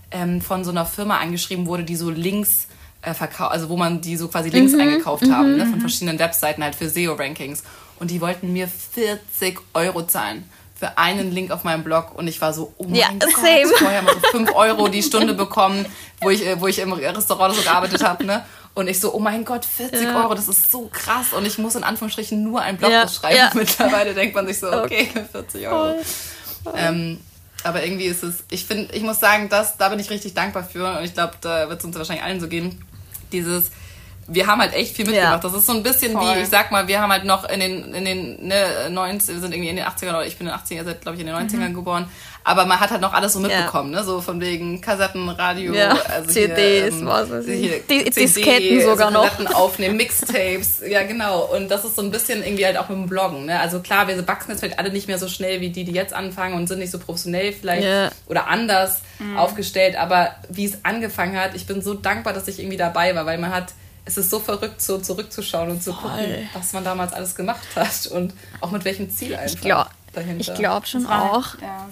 ähm, 0.10 0.41
von 0.41 0.63
so 0.63 0.72
einer 0.72 0.88
Firma 0.88 1.20
angeschrieben 1.20 1.67
wurde, 1.67 1.84
die 1.84 1.96
so 1.96 2.10
Links 2.10 2.67
äh, 3.01 3.13
verkauft, 3.13 3.51
also 3.51 3.70
wo 3.70 3.77
man 3.77 4.01
die 4.01 4.15
so 4.15 4.27
quasi 4.27 4.50
Links 4.50 4.74
mhm, 4.74 4.81
eingekauft 4.81 5.25
mhm, 5.25 5.36
haben, 5.36 5.58
ne, 5.58 5.65
von 5.65 5.75
mhm. 5.75 5.81
verschiedenen 5.81 6.20
Webseiten 6.20 6.63
halt 6.63 6.75
für 6.75 6.89
SEO-Rankings. 6.89 7.63
Und 8.00 8.12
die 8.12 8.22
wollten 8.22 8.51
mir 8.51 8.67
40 8.67 9.60
Euro 9.74 10.03
zahlen 10.08 10.50
für 10.75 10.98
einen 10.98 11.31
Link 11.31 11.51
auf 11.51 11.63
meinem 11.63 11.84
Blog 11.84 12.15
und 12.15 12.27
ich 12.27 12.41
war 12.41 12.53
so, 12.53 12.74
oh 12.77 12.86
mein 12.86 12.96
ja, 12.96 13.10
Gott, 13.20 13.36
same. 13.36 13.67
vorher 13.77 14.01
mal 14.01 14.15
so 14.15 14.38
5 14.38 14.51
Euro 14.55 14.88
die 14.88 15.03
Stunde 15.03 15.36
bekommen, 15.36 15.86
wo 16.20 16.31
ich, 16.31 16.46
äh, 16.46 16.60
wo 16.60 16.67
ich 16.67 16.79
im 16.79 16.91
Restaurant 16.93 17.55
so 17.55 17.62
gearbeitet 17.62 18.03
habe, 18.03 18.25
ne? 18.25 18.43
Und 18.74 18.88
ich 18.88 19.00
so, 19.00 19.13
oh 19.13 19.20
mein 19.20 19.46
Gott, 19.46 19.65
40 19.65 20.01
ja. 20.01 20.24
Euro, 20.24 20.34
das 20.34 20.48
ist 20.48 20.72
so 20.72 20.89
krass. 20.91 21.34
Und 21.34 21.46
ich 21.46 21.58
muss 21.58 21.75
in 21.75 21.84
Anführungsstrichen 21.84 22.41
nur 22.41 22.62
einen 22.62 22.77
Blog 22.77 22.89
ja. 22.89 23.08
schreiben. 23.08 23.36
Ja. 23.36 23.51
Mittlerweile 23.53 24.13
denkt 24.13 24.34
man 24.34 24.48
sich 24.48 24.60
so, 24.60 24.72
okay, 24.72 25.10
40 25.31 25.67
Euro. 25.67 26.00
Ähm, 26.75 27.20
aber 27.63 27.84
irgendwie 27.84 28.05
ist 28.05 28.24
es, 28.24 28.46
ich 28.50 28.65
finde, 28.65 28.93
ich 28.96 29.03
muss 29.03 29.20
sagen, 29.20 29.50
das, 29.50 29.77
da 29.77 29.89
bin 29.89 30.00
ich 30.00 30.10
richtig 30.10 30.34
dankbar 30.34 30.63
für. 30.63 30.98
Und 30.98 31.03
ich 31.03 31.13
glaube, 31.13 31.34
da 31.41 31.70
wird 31.70 31.79
es 31.79 31.86
uns 31.86 31.98
wahrscheinlich 31.98 32.24
allen 32.24 32.39
so 32.39 32.48
gehen 32.48 32.81
dieses 33.33 33.71
wir 34.33 34.47
haben 34.47 34.61
halt 34.61 34.73
echt 34.73 34.95
viel 34.95 35.05
mitgemacht. 35.05 35.43
Ja. 35.43 35.50
Das 35.50 35.53
ist 35.53 35.65
so 35.65 35.73
ein 35.73 35.83
bisschen 35.83 36.13
Voll. 36.13 36.35
wie, 36.35 36.41
ich 36.41 36.47
sag 36.47 36.71
mal, 36.71 36.88
wir 36.88 37.01
haben 37.01 37.11
halt 37.11 37.25
noch 37.25 37.43
in 37.50 37.59
den, 37.59 37.93
in 37.93 38.05
den 38.05 38.47
ne, 38.47 38.89
90, 38.89 39.35
wir 39.35 39.41
sind 39.41 39.53
irgendwie 39.53 39.69
in 39.69 39.75
den 39.75 39.85
80ern 39.85 40.09
oder 40.09 40.25
ich 40.25 40.38
bin 40.38 40.47
in 40.47 40.53
den 40.53 40.59
80ern, 40.59 40.75
ihr 40.75 40.83
seid 40.85 41.01
glaube 41.01 41.15
ich 41.15 41.21
in 41.21 41.27
den 41.27 41.35
90ern 41.35 41.69
mhm. 41.69 41.73
geboren. 41.73 42.09
Aber 42.43 42.65
man 42.65 42.79
hat 42.79 42.89
halt 42.89 43.01
noch 43.01 43.13
alles 43.13 43.33
so 43.33 43.39
mitbekommen, 43.39 43.93
ja. 43.93 44.00
ne? 44.00 44.05
So 44.05 44.19
von 44.19 44.41
wegen 44.41 44.81
Kassetten, 44.81 45.29
Radio, 45.29 45.74
ja. 45.74 45.95
also 46.10 46.29
CDs, 46.29 46.57
hier, 46.57 46.88
ähm, 46.88 47.05
was 47.05 47.29
weiß 47.29 47.48
ich. 47.48 47.60
Hier, 47.60 47.79
Die, 47.81 48.12
CD, 48.12 48.25
Disketten 48.25 48.81
sogar 48.81 49.12
noch. 49.12 49.53
aufnehmen, 49.53 49.98
Mixtapes, 49.98 50.81
ja 50.88 51.03
genau. 51.03 51.45
Und 51.45 51.69
das 51.69 51.86
ist 51.86 51.95
so 51.95 52.01
ein 52.01 52.10
bisschen 52.10 52.43
irgendwie 52.43 52.65
halt 52.65 52.77
auch 52.77 52.89
mit 52.89 52.98
dem 52.98 53.07
Bloggen, 53.07 53.45
ne? 53.45 53.60
Also 53.60 53.79
klar, 53.79 54.07
wir 54.07 54.27
wachsen 54.27 54.51
jetzt 54.51 54.62
vielleicht 54.62 54.79
alle 54.79 54.91
nicht 54.91 55.07
mehr 55.07 55.19
so 55.19 55.27
schnell 55.27 55.62
wie 55.62 55.69
die, 55.69 55.83
die 55.83 55.91
jetzt 55.91 56.13
anfangen 56.13 56.55
und 56.55 56.67
sind 56.67 56.79
nicht 56.79 56.91
so 56.91 56.98
professionell 56.98 57.53
vielleicht 57.53 57.83
ja. 57.83 58.10
oder 58.27 58.48
anders 58.48 59.01
mhm. 59.19 59.38
aufgestellt. 59.38 59.95
Aber 59.95 60.31
wie 60.50 60.65
es 60.65 60.83
angefangen 60.83 61.39
hat, 61.39 61.55
ich 61.55 61.67
bin 61.67 61.81
so 61.81 61.93
dankbar, 61.93 62.33
dass 62.33 62.48
ich 62.48 62.60
irgendwie 62.60 62.77
dabei 62.77 63.13
war, 63.13 63.25
weil 63.25 63.38
man 63.38 63.53
hat 63.53 63.74
es 64.03 64.17
ist 64.17 64.31
so 64.31 64.39
verrückt, 64.39 64.81
so 64.81 64.98
zurückzuschauen 64.98 65.69
und 65.69 65.83
zu 65.83 65.93
Voll. 65.93 66.10
gucken, 66.10 66.50
was 66.53 66.74
man 66.74 66.83
damals 66.83 67.13
alles 67.13 67.36
gemacht 67.36 67.62
hat 67.75 68.07
und 68.07 68.33
auch 68.60 68.71
mit 68.71 68.83
welchem 68.83 69.12
Ziel 69.12 69.36
einfach 69.36 69.55
ich 69.55 69.62
glaub, 69.62 69.89
dahinter. 70.13 70.53
Ich 70.53 70.60
glaube 70.60 70.88
schon 70.88 71.05
auch. 71.05 71.53
Ja 71.62 71.88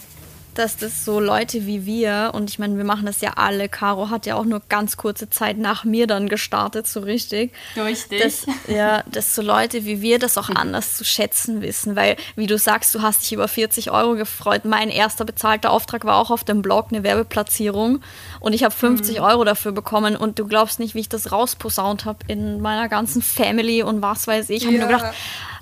dass 0.56 0.78
das 0.78 1.06
so 1.06 1.20
Leute 1.20 1.66
wie 1.66 1.86
wir, 1.86 2.32
und 2.34 2.50
ich 2.50 2.60
meine, 2.60 2.78
wir 2.78 2.84
machen 2.84 3.06
das 3.06 3.22
ja 3.22 3.34
alle, 3.36 3.70
Caro 3.70 4.10
hat 4.10 4.26
ja 4.26 4.36
auch 4.36 4.46
nur 4.46 4.62
ganz 4.70 4.98
kurze 4.98 5.30
Zeit 5.30 5.58
nach 5.58 5.84
mir 5.84 6.08
dann 6.08 6.30
gestartet, 6.30 6.88
so 6.88 7.02
richtig. 7.02 7.54
Richtig. 7.76 8.22
Dass, 8.22 8.46
ja, 8.68 9.04
dass 9.12 9.36
so 9.36 9.42
Leute 9.42 9.86
wie 9.86 10.02
wir 10.02 10.20
das 10.20 10.38
auch 10.38 10.50
anders 10.50 10.96
zu 10.96 11.06
schätzen 11.06 11.62
wissen, 11.62 11.96
weil, 11.96 12.18
wie 12.36 12.48
du 12.48 12.58
sagst, 12.58 12.94
du 12.96 13.02
hast 13.02 13.24
dich 13.24 13.34
über 13.34 13.48
40 13.48 13.92
Euro 13.92 14.16
gefreut. 14.16 14.66
Mein 14.66 14.90
erster 14.90 15.26
bezahlter 15.26 15.72
Auftrag 15.72 16.06
war 16.06 16.18
auch 16.18 16.32
auf 16.32 16.44
dem 16.44 16.62
Blog 16.62 16.88
eine 16.92 17.04
Werbeplatzierung 17.04 18.02
und 18.40 18.54
ich 18.54 18.64
habe 18.64 18.74
50 18.74 19.18
mhm. 19.18 19.24
Euro 19.24 19.44
dafür 19.44 19.72
bekommen 19.72 20.16
und 20.16 20.40
du 20.40 20.48
glaubst 20.48 20.80
nicht, 20.80 20.96
wie 20.96 21.00
ich 21.00 21.10
das 21.10 21.32
rausposaunt 21.32 22.06
habe 22.06 22.20
in 22.28 22.62
meiner 22.62 22.90
ganzen 22.90 23.22
Family 23.22 23.84
und 23.84 24.02
was 24.02 24.28
weiß 24.28 24.50
ich. 24.50 24.58
Ich 24.58 24.66
habe 24.66 24.76
ja. 24.76 24.86
mir 24.86 24.88
nur 24.88 24.98
gedacht, 24.98 25.16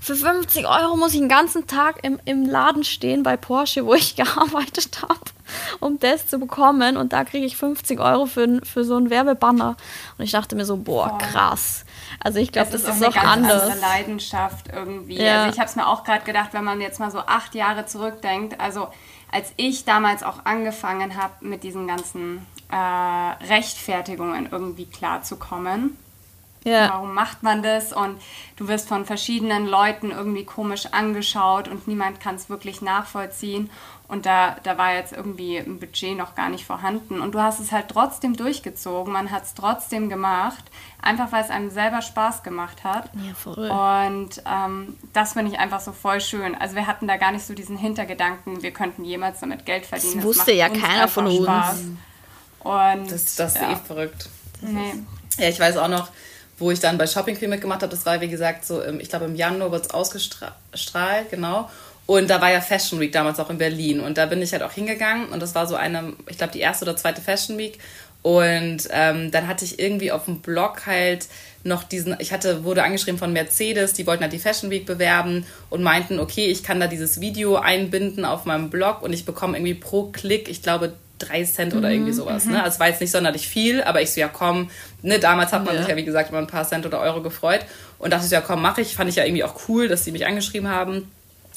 für 0.08 0.16
50 0.16 0.66
Euro 0.66 0.96
muss 0.96 1.14
ich 1.14 1.20
den 1.20 1.28
ganzen 1.28 1.68
Tag 1.68 2.04
im, 2.04 2.18
im 2.24 2.46
Laden 2.46 2.86
stehen 2.86 3.24
bei 3.24 3.36
Porsche, 3.36 3.86
wo 3.86 3.94
ich 3.94 4.16
gearbeitet 4.16 5.02
habe. 5.02 5.20
um 5.82 6.00
das 6.00 6.28
zu 6.28 6.40
bekommen 6.40 6.96
und 6.98 7.12
da 7.12 7.26
kriege 7.26 7.46
ich 7.46 7.58
50 7.58 8.00
Euro 8.00 8.26
für, 8.26 8.62
für 8.64 8.86
so 8.86 8.96
einen 8.96 9.10
Werbebanner. 9.10 9.76
Und 10.18 10.24
ich 10.24 10.32
dachte 10.32 10.56
mir 10.56 10.66
so, 10.66 10.78
boah, 10.78 11.18
krass. 11.18 11.86
Also 12.24 12.40
ich 12.40 12.52
glaube, 12.54 12.72
das, 12.72 12.84
das, 12.84 12.96
ist, 12.96 13.02
ist 13.02 13.08
auch 13.08 13.22
anders. 13.22 13.64
Andere 13.64 13.80
Leidenschaft 13.80 14.68
irgendwie. 14.74 15.22
Ja. 15.22 15.44
Also 15.44 15.54
ich 15.54 15.60
habe 15.60 15.70
es 15.70 15.76
mir 15.76 15.88
auch 15.88 16.06
gerade 16.06 16.24
gedacht, 16.24 16.50
wenn 16.54 16.64
man 16.64 16.80
jetzt 16.80 17.00
mal 17.00 17.12
so 17.12 17.20
acht 17.20 17.54
Jahre 17.54 17.86
zurückdenkt, 17.86 18.60
also 18.62 18.88
als 19.30 19.52
ich 19.58 19.84
damals 19.84 20.24
auch 20.24 20.46
angefangen 20.46 21.22
habe, 21.22 21.34
mit 21.42 21.64
diesen 21.64 21.86
ganzen 21.86 22.46
äh, 22.72 22.76
Rechtfertigungen 22.76 24.48
irgendwie 24.52 24.86
klarzukommen, 24.86 25.98
ja. 26.68 26.90
Warum 26.90 27.14
macht 27.14 27.44
man 27.44 27.64
das? 27.64 27.94
Und 27.94 28.22
du 28.56 28.68
wirst 28.68 28.88
von 28.88 29.06
verschiedenen 29.06 29.68
Leuten 29.68 30.12
irgendwie 30.12 30.46
komisch 30.46 30.88
angeschaut 30.88 31.68
und 31.68 31.88
niemand 31.88 32.20
kann 32.20 32.36
es 32.36 32.50
wirklich 32.50 32.82
nachvollziehen. 32.82 33.70
Und 34.10 34.26
da, 34.26 34.56
da 34.64 34.78
war 34.78 34.94
jetzt 34.94 35.12
irgendwie 35.12 35.58
ein 35.58 35.80
Budget 35.80 36.18
noch 36.18 36.34
gar 36.34 36.50
nicht 36.50 36.66
vorhanden. 36.66 37.20
Und 37.20 37.34
du 37.36 37.42
hast 37.42 37.60
es 37.60 37.74
halt 37.74 37.90
trotzdem 37.90 38.38
durchgezogen. 38.38 39.12
Man 39.12 39.32
hat 39.32 39.44
es 39.44 39.54
trotzdem 39.54 40.08
gemacht. 40.08 40.64
Einfach 41.02 41.34
weil 41.34 41.44
es 41.44 41.50
einem 41.50 41.70
selber 41.70 42.02
Spaß 42.02 42.42
gemacht 42.42 42.86
hat. 42.86 43.10
Ja, 43.16 43.34
voll. 43.34 43.70
Und 43.70 44.42
ähm, 44.46 44.96
das 45.12 45.34
finde 45.34 45.52
ich 45.52 45.60
einfach 45.60 45.82
so 45.82 45.92
voll 45.92 46.22
schön. 46.22 46.56
Also 46.56 46.76
wir 46.76 46.88
hatten 46.88 47.08
da 47.08 47.18
gar 47.18 47.34
nicht 47.34 47.46
so 47.46 47.54
diesen 47.54 47.78
Hintergedanken, 47.78 48.62
wir 48.62 48.72
könnten 48.72 49.04
jemals 49.04 49.42
damit 49.42 49.66
Geld 49.66 49.86
verdienen. 49.86 50.16
Das, 50.16 50.24
das 50.24 50.38
wusste 50.38 50.52
ja 50.54 50.70
keiner 50.70 51.10
von 51.10 51.28
uns. 51.28 51.44
Spaß. 51.44 51.84
Und, 52.60 53.12
das, 53.12 53.36
das 53.36 53.56
ist 53.56 53.62
ja. 53.62 53.72
eh 53.72 53.76
verrückt. 53.76 54.30
Nee. 54.62 54.94
Ja, 55.38 55.50
ich 55.50 55.60
weiß 55.60 55.78
auch 55.78 55.88
noch, 55.88 56.10
wo 56.58 56.72
ich 56.72 56.80
dann 56.80 56.98
bei 56.98 57.08
Shopping 57.08 57.38
Queen 57.38 57.50
mitgemacht 57.50 57.82
habe. 57.82 57.92
Das 57.92 58.06
war, 58.06 58.20
wie 58.22 58.28
gesagt, 58.28 58.66
so, 58.66 58.82
im, 58.82 59.00
ich 59.00 59.10
glaube, 59.10 59.26
im 59.26 59.36
Januar 59.36 59.72
wird 59.72 59.86
es 59.86 59.92
ausgestrahlt, 59.92 61.30
genau. 61.30 61.70
Und 62.06 62.30
da 62.30 62.42
war 62.42 62.52
ja 62.52 62.62
Fashion 62.62 63.00
Week 63.00 63.12
damals 63.12 63.40
auch 63.40 63.50
in 63.50 63.58
Berlin. 63.58 64.00
Und 64.00 64.18
da 64.18 64.26
bin 64.26 64.42
ich 64.42 64.54
halt 64.54 64.64
auch 64.64 64.72
hingegangen. 64.72 65.28
Und 65.30 65.42
das 65.42 65.56
war 65.56 65.68
so 65.68 65.76
eine, 65.76 66.14
ich 66.28 66.38
glaube, 66.38 66.54
die 66.54 66.62
erste 66.62 66.86
oder 66.86 66.96
zweite 66.96 67.22
Fashion 67.22 67.58
Week. 67.58 67.80
Und 68.22 68.88
ähm, 68.92 69.30
dann 69.32 69.48
hatte 69.48 69.66
ich 69.66 69.78
irgendwie 69.80 70.12
auf 70.12 70.26
dem 70.26 70.40
Blog 70.40 70.86
halt 70.86 71.28
noch 71.64 71.84
diesen, 71.84 72.16
ich 72.20 72.32
hatte, 72.32 72.64
wurde 72.64 72.84
angeschrieben 72.84 73.20
von 73.20 73.34
Mercedes, 73.34 73.94
die 73.94 74.08
wollten 74.08 74.24
halt 74.24 74.34
die 74.34 74.40
Fashion 74.40 74.70
Week 74.70 74.86
bewerben 74.86 75.46
und 75.70 75.84
meinten, 75.84 76.20
okay, 76.20 76.48
ich 76.48 76.64
kann 76.64 76.80
da 76.80 76.88
dieses 76.88 77.20
Video 77.20 77.58
einbinden 77.58 78.26
auf 78.26 78.46
meinem 78.46 78.70
Blog 78.70 79.02
und 79.02 79.14
ich 79.14 79.26
bekomme 79.26 79.58
irgendwie 79.58 79.74
pro 79.74 80.06
Klick, 80.12 80.50
ich 80.50 80.62
glaube, 80.62 80.94
drei 81.20 81.44
Cent 81.44 81.76
oder 81.76 81.90
irgendwie 81.90 82.12
mhm, 82.12 82.16
sowas. 82.16 82.46
Ne? 82.46 82.54
Mhm. 82.54 82.58
Also 82.58 82.76
es 82.76 82.80
war 82.80 82.88
jetzt 82.88 83.02
nicht 83.02 83.12
sonderlich 83.12 83.48
viel, 83.48 83.84
aber 83.84 84.02
ich 84.02 84.12
so, 84.12 84.20
ja 84.20 84.28
komm, 84.28 84.70
ne, 85.02 85.20
damals 85.20 85.52
hat 85.52 85.66
man 85.66 85.76
ja. 85.76 85.82
sich 85.82 85.90
ja 85.90 85.96
wie 85.96 86.06
gesagt 86.06 86.30
über 86.30 86.38
ein 86.38 86.48
paar 86.48 86.68
Cent 86.68 86.86
oder 86.86 87.00
Euro 87.00 87.22
gefreut 87.22 87.62
und 88.00 88.12
dachte 88.12 88.28
so, 88.28 88.36
ja 88.36 88.42
komm, 88.42 88.62
mache 88.62 88.82
ich. 88.82 88.96
Fand 88.96 89.10
ich 89.10 89.16
ja 89.16 89.24
irgendwie 89.24 89.44
auch 89.44 89.56
cool, 89.68 89.88
dass 89.88 90.04
sie 90.04 90.12
mich 90.12 90.26
angeschrieben 90.26 90.70
haben. 90.70 91.12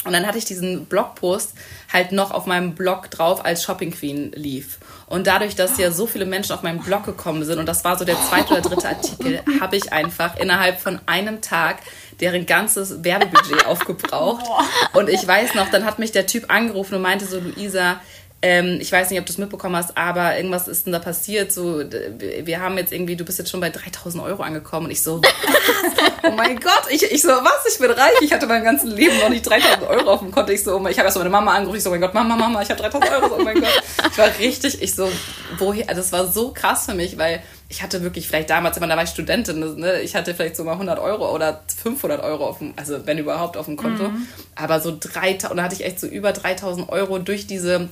Und 0.05 0.15
dann 0.15 0.27
hatte 0.27 0.39
ich 0.39 0.47
diesen 0.47 0.87
Blogpost 0.87 1.53
halt 1.93 2.13
noch 2.13 2.31
auf 2.31 2.47
meinem 2.47 2.75
Blog 2.75 3.11
drauf, 3.11 3.45
als 3.45 3.63
Shopping 3.63 3.91
Queen 3.91 4.33
lief. 4.35 4.79
Und 5.07 5.27
dadurch, 5.27 5.57
dass 5.57 5.77
ja 5.77 5.91
so 5.91 6.07
viele 6.07 6.25
Menschen 6.25 6.53
auf 6.53 6.63
meinen 6.63 6.81
Blog 6.81 7.05
gekommen 7.05 7.45
sind, 7.45 7.59
und 7.59 7.67
das 7.67 7.85
war 7.85 7.99
so 7.99 8.07
der 8.07 8.17
zweite 8.17 8.55
oder 8.55 8.63
dritte 8.63 8.89
Artikel, 8.89 9.43
habe 9.61 9.77
ich 9.77 9.93
einfach 9.93 10.37
innerhalb 10.39 10.81
von 10.81 11.01
einem 11.05 11.43
Tag 11.43 11.81
deren 12.19 12.47
ganzes 12.47 13.05
Werbebudget 13.05 13.67
aufgebraucht. 13.67 14.47
Und 14.95 15.11
ich 15.11 15.27
weiß 15.27 15.55
noch, 15.55 15.69
dann 15.71 15.85
hat 15.85 15.99
mich 15.99 16.13
der 16.13 16.27
Typ 16.27 16.45
angerufen 16.49 16.95
und 16.95 17.03
meinte 17.03 17.27
so, 17.27 17.39
Luisa, 17.39 18.01
ähm, 18.43 18.79
ich 18.81 18.91
weiß 18.91 19.11
nicht, 19.11 19.21
ob 19.21 19.27
du 19.27 19.33
es 19.33 19.39
mitbekommen 19.39 19.77
hast, 19.77 19.99
aber 19.99 20.37
irgendwas 20.37 20.67
ist 20.67 20.87
denn 20.87 20.95
da 20.95 20.99
passiert. 20.99 21.53
So, 21.53 21.83
wir 21.83 22.61
haben 22.61 22.79
jetzt 22.79 22.91
irgendwie, 22.91 23.15
du 23.15 23.25
bist 23.25 23.39
jetzt 23.39 23.51
schon 23.51 23.61
bei 23.61 23.69
3000 23.69 24.25
Euro 24.25 24.43
angekommen. 24.43 24.87
Und 24.87 24.93
ich 24.93 25.03
so, 25.03 25.21
was? 25.23 26.23
oh 26.23 26.35
mein 26.35 26.59
Gott, 26.59 26.85
ich, 26.89 27.03
ich 27.03 27.21
so, 27.21 27.29
was? 27.29 27.67
Ich 27.71 27.79
bin 27.79 27.91
reich. 27.91 28.15
Ich 28.23 28.33
hatte 28.33 28.47
mein 28.47 28.65
ganzes 28.65 28.91
Leben 28.91 29.19
noch 29.19 29.29
nicht 29.29 29.47
3000 29.47 29.83
Euro 29.83 30.13
auf 30.13 30.21
dem 30.21 30.31
Konto. 30.31 30.53
Ich 30.53 30.65
so, 30.65 30.75
ich 30.89 30.99
habe 30.99 31.07
erst 31.07 31.19
meine 31.19 31.29
Mama 31.29 31.53
angerufen. 31.53 31.77
Ich 31.77 31.83
so, 31.83 31.91
oh 31.91 31.93
mein 31.93 32.01
Gott, 32.01 32.15
Mama, 32.15 32.35
Mama, 32.35 32.63
ich 32.63 32.71
habe 32.71 32.81
3000 32.81 33.13
Euro. 33.13 33.37
Oh 33.39 33.43
mein 33.43 33.61
Gott. 33.61 33.83
Ich 34.11 34.17
war 34.17 34.29
richtig, 34.39 34.81
ich 34.81 34.95
so, 34.95 35.11
woher? 35.59 35.87
Das 35.95 36.11
war 36.11 36.27
so 36.27 36.53
krass 36.53 36.87
für 36.87 36.95
mich, 36.95 37.19
weil 37.19 37.43
ich 37.69 37.83
hatte 37.83 38.03
wirklich 38.03 38.27
vielleicht 38.27 38.49
damals, 38.51 38.77
immer, 38.79 38.89
da 38.89 38.97
war 38.97 39.05
ich 39.05 39.11
Studentin, 39.11 39.77
ne? 39.79 40.01
ich 40.01 40.17
hatte 40.17 40.35
vielleicht 40.35 40.57
so 40.57 40.65
mal 40.65 40.73
100 40.73 40.99
Euro 40.99 41.33
oder 41.33 41.63
500 41.83 42.21
Euro 42.21 42.49
auf 42.49 42.59
dem, 42.59 42.73
also 42.75 43.07
wenn 43.07 43.19
überhaupt 43.19 43.57
auf 43.57 43.67
dem 43.67 43.77
Konto. 43.77 44.09
Mhm. 44.09 44.27
Aber 44.57 44.81
so 44.81 44.97
3000, 44.99 45.51
und 45.51 45.57
da 45.59 45.63
hatte 45.63 45.77
ich 45.77 45.85
echt 45.85 46.01
so 46.01 46.09
über 46.09 46.33
3000 46.33 46.89
Euro 46.89 47.19
durch 47.21 47.47
diese 47.47 47.89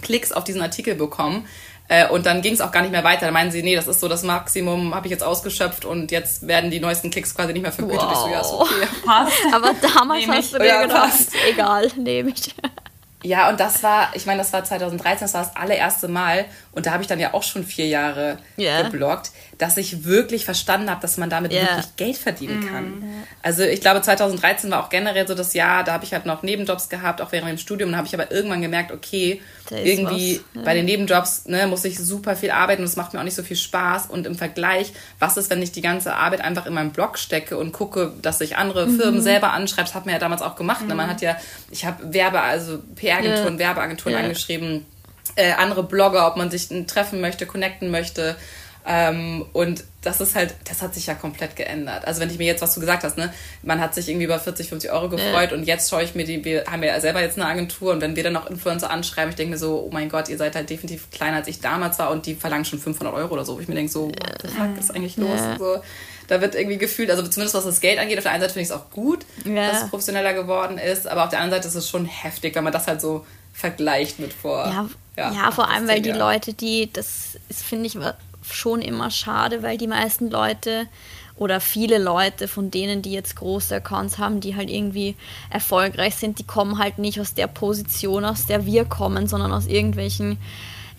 Klicks 0.00 0.32
auf 0.32 0.44
diesen 0.44 0.62
Artikel 0.62 0.94
bekommen. 0.94 1.46
Äh, 1.88 2.08
und 2.08 2.26
dann 2.26 2.42
ging 2.42 2.54
es 2.54 2.60
auch 2.60 2.72
gar 2.72 2.82
nicht 2.82 2.92
mehr 2.92 3.04
weiter. 3.04 3.26
Da 3.26 3.32
meinen 3.32 3.50
sie, 3.50 3.62
nee, 3.62 3.76
das 3.76 3.86
ist 3.86 4.00
so 4.00 4.08
das 4.08 4.22
Maximum, 4.22 4.94
habe 4.94 5.06
ich 5.06 5.10
jetzt 5.10 5.22
ausgeschöpft 5.22 5.84
und 5.84 6.10
jetzt 6.10 6.46
werden 6.46 6.70
die 6.70 6.80
neuesten 6.80 7.10
Klicks 7.10 7.34
quasi 7.34 7.52
nicht 7.52 7.62
mehr 7.62 7.72
vergütet. 7.72 8.02
Wow. 8.02 8.12
Ich 8.12 8.18
so, 8.18 8.28
ja, 8.28 8.40
ist 8.40 8.52
okay. 8.52 8.88
Passt. 9.04 9.32
Aber 9.52 9.74
damals 9.74 10.26
hast 10.26 10.54
du 10.54 10.58
dir 10.58 10.66
ja, 10.66 10.82
gedacht, 10.82 11.10
passt. 11.10 11.32
egal, 11.48 11.90
nehme 11.96 12.30
ich. 12.30 12.54
Ja, 13.22 13.48
und 13.48 13.60
das 13.60 13.82
war, 13.82 14.10
ich 14.14 14.26
meine, 14.26 14.38
das 14.38 14.52
war 14.52 14.64
2013, 14.64 15.20
das 15.20 15.34
war 15.34 15.44
das 15.44 15.56
allererste 15.56 16.08
Mal, 16.08 16.44
und 16.72 16.86
da 16.86 16.92
habe 16.92 17.02
ich 17.02 17.06
dann 17.06 17.20
ja 17.20 17.34
auch 17.34 17.42
schon 17.42 17.64
vier 17.64 17.86
Jahre 17.86 18.38
yeah. 18.58 18.82
gebloggt, 18.82 19.30
dass 19.58 19.76
ich 19.76 20.04
wirklich 20.04 20.44
verstanden 20.44 20.90
habe, 20.90 21.00
dass 21.02 21.18
man 21.18 21.30
damit 21.30 21.52
yeah. 21.52 21.62
wirklich 21.62 21.96
Geld 21.96 22.16
verdienen 22.16 22.66
kann. 22.66 23.00
Mm. 23.00 23.24
Also 23.42 23.62
ich 23.62 23.80
glaube, 23.80 24.00
2013 24.00 24.70
war 24.70 24.82
auch 24.82 24.88
generell 24.88 25.28
so 25.28 25.34
das 25.34 25.52
Jahr, 25.52 25.84
da 25.84 25.92
habe 25.92 26.04
ich 26.04 26.14
halt 26.14 26.24
noch 26.24 26.42
Nebenjobs 26.42 26.88
gehabt, 26.88 27.20
auch 27.20 27.30
während 27.30 27.50
dem 27.50 27.58
Studium, 27.58 27.90
und 27.90 27.96
habe 27.96 28.06
ich 28.06 28.14
aber 28.14 28.32
irgendwann 28.32 28.62
gemerkt, 28.62 28.90
okay, 28.90 29.40
irgendwie 29.70 30.40
ja. 30.54 30.62
bei 30.62 30.74
den 30.74 30.84
Nebenjobs 30.84 31.46
ne, 31.46 31.66
muss 31.66 31.84
ich 31.84 31.98
super 31.98 32.36
viel 32.36 32.50
arbeiten 32.50 32.82
und 32.82 32.88
es 32.88 32.96
macht 32.96 33.12
mir 33.12 33.20
auch 33.20 33.24
nicht 33.24 33.34
so 33.34 33.42
viel 33.42 33.56
Spaß. 33.56 34.06
Und 34.06 34.26
im 34.26 34.34
Vergleich, 34.34 34.92
was 35.18 35.36
ist, 35.36 35.50
wenn 35.50 35.62
ich 35.62 35.72
die 35.72 35.80
ganze 35.80 36.14
Arbeit 36.14 36.40
einfach 36.42 36.66
in 36.66 36.74
meinem 36.74 36.90
Blog 36.90 37.18
stecke 37.18 37.56
und 37.56 37.72
gucke, 37.72 38.12
dass 38.20 38.40
ich 38.40 38.56
andere 38.56 38.86
mhm. 38.86 38.98
Firmen 38.98 39.22
selber 39.22 39.52
anschreibe? 39.52 39.86
Das 39.86 39.94
hat 39.94 40.06
man 40.06 40.14
ja 40.14 40.18
damals 40.18 40.42
auch 40.42 40.56
gemacht. 40.56 40.82
Mhm. 40.82 40.88
Ne? 40.88 40.94
Man 40.94 41.10
hat 41.10 41.22
ja, 41.22 41.36
ich 41.70 41.84
habe 41.84 42.12
Werbe, 42.12 42.40
also 42.40 42.80
PR-Agenturen, 43.20 43.54
ja. 43.54 43.58
Werbeagenturen 43.58 44.16
ja. 44.16 44.22
angeschrieben, 44.24 44.86
äh, 45.36 45.52
andere 45.52 45.82
Blogger, 45.82 46.26
ob 46.26 46.36
man 46.36 46.50
sich 46.50 46.68
treffen 46.86 47.20
möchte, 47.20 47.46
connecten 47.46 47.90
möchte. 47.90 48.36
Ähm, 48.84 49.44
und 49.52 49.84
das 50.00 50.20
ist 50.20 50.34
halt, 50.34 50.54
das 50.68 50.82
hat 50.82 50.94
sich 50.94 51.06
ja 51.06 51.14
komplett 51.14 51.54
geändert. 51.54 52.04
Also 52.04 52.20
wenn 52.20 52.30
ich 52.30 52.38
mir 52.38 52.46
jetzt, 52.46 52.62
was 52.62 52.74
du 52.74 52.80
gesagt 52.80 53.04
hast, 53.04 53.16
ne, 53.16 53.32
man 53.62 53.80
hat 53.80 53.94
sich 53.94 54.08
irgendwie 54.08 54.24
über 54.24 54.40
40, 54.40 54.68
50 54.68 54.90
Euro 54.90 55.08
gefreut 55.08 55.52
ja. 55.52 55.56
und 55.56 55.64
jetzt 55.64 55.88
schaue 55.88 56.02
ich 56.02 56.16
mir 56.16 56.24
die, 56.24 56.44
wir 56.44 56.64
haben 56.68 56.82
ja 56.82 56.98
selber 57.00 57.20
jetzt 57.20 57.38
eine 57.38 57.46
Agentur 57.46 57.92
und 57.92 58.00
wenn 58.00 58.16
wir 58.16 58.24
dann 58.24 58.32
noch 58.32 58.50
Influencer 58.50 58.90
anschreiben, 58.90 59.30
ich 59.30 59.36
denke 59.36 59.52
mir 59.52 59.58
so, 59.58 59.86
oh 59.86 59.90
mein 59.92 60.08
Gott, 60.08 60.28
ihr 60.28 60.36
seid 60.36 60.56
halt 60.56 60.68
definitiv 60.68 61.10
kleiner 61.12 61.36
als 61.36 61.46
ich 61.46 61.60
damals 61.60 62.00
war 62.00 62.10
und 62.10 62.26
die 62.26 62.34
verlangen 62.34 62.64
schon 62.64 62.80
500 62.80 63.14
Euro 63.14 63.34
oder 63.34 63.44
so. 63.44 63.60
Ich 63.60 63.68
mir 63.68 63.76
denke 63.76 63.92
so, 63.92 64.08
what 64.08 64.42
the 64.42 64.48
fuck 64.48 64.76
ist 64.78 64.90
eigentlich 64.90 65.16
los? 65.16 65.38
Ja. 65.38 65.58
So, 65.58 65.80
da 66.28 66.40
wird 66.40 66.54
irgendwie 66.54 66.78
gefühlt, 66.78 67.10
also 67.10 67.22
zumindest 67.22 67.54
was 67.54 67.64
das 67.64 67.80
Geld 67.80 67.98
angeht, 67.98 68.18
auf 68.18 68.24
der 68.24 68.32
einen 68.32 68.40
Seite 68.40 68.54
finde 68.54 68.64
ich 68.64 68.70
es 68.70 68.74
auch 68.74 68.90
gut, 68.90 69.24
ja. 69.44 69.70
dass 69.70 69.82
es 69.84 69.90
professioneller 69.90 70.34
geworden 70.34 70.78
ist, 70.78 71.06
aber 71.06 71.24
auf 71.24 71.30
der 71.30 71.40
anderen 71.40 71.62
Seite 71.62 71.68
ist 71.68 71.74
es 71.74 71.88
schon 71.88 72.06
heftig, 72.06 72.54
wenn 72.54 72.64
man 72.64 72.72
das 72.72 72.86
halt 72.86 73.00
so 73.00 73.26
vergleicht 73.52 74.18
mit 74.18 74.32
vor. 74.32 74.64
Ja, 74.66 74.88
ja, 75.16 75.32
ja 75.32 75.50
vor 75.50 75.70
allem, 75.70 75.88
weil 75.88 76.00
die 76.00 76.10
Leute, 76.10 76.54
die, 76.54 76.90
das 76.92 77.38
ist, 77.48 77.62
finde 77.62 77.86
ich, 77.86 77.98
schon 78.50 78.82
immer 78.82 79.10
schade, 79.10 79.62
weil 79.62 79.78
die 79.78 79.86
meisten 79.86 80.30
Leute 80.30 80.86
oder 81.36 81.60
viele 81.60 81.98
Leute 81.98 82.46
von 82.46 82.70
denen, 82.70 83.02
die 83.02 83.12
jetzt 83.12 83.36
große 83.36 83.76
Accounts 83.76 84.18
haben, 84.18 84.40
die 84.40 84.54
halt 84.54 84.70
irgendwie 84.70 85.16
erfolgreich 85.50 86.16
sind, 86.16 86.38
die 86.38 86.44
kommen 86.44 86.78
halt 86.78 86.98
nicht 86.98 87.20
aus 87.20 87.34
der 87.34 87.46
Position, 87.46 88.24
aus 88.24 88.46
der 88.46 88.66
wir 88.66 88.84
kommen, 88.84 89.26
sondern 89.26 89.52
aus 89.52 89.66
irgendwelchen 89.66 90.38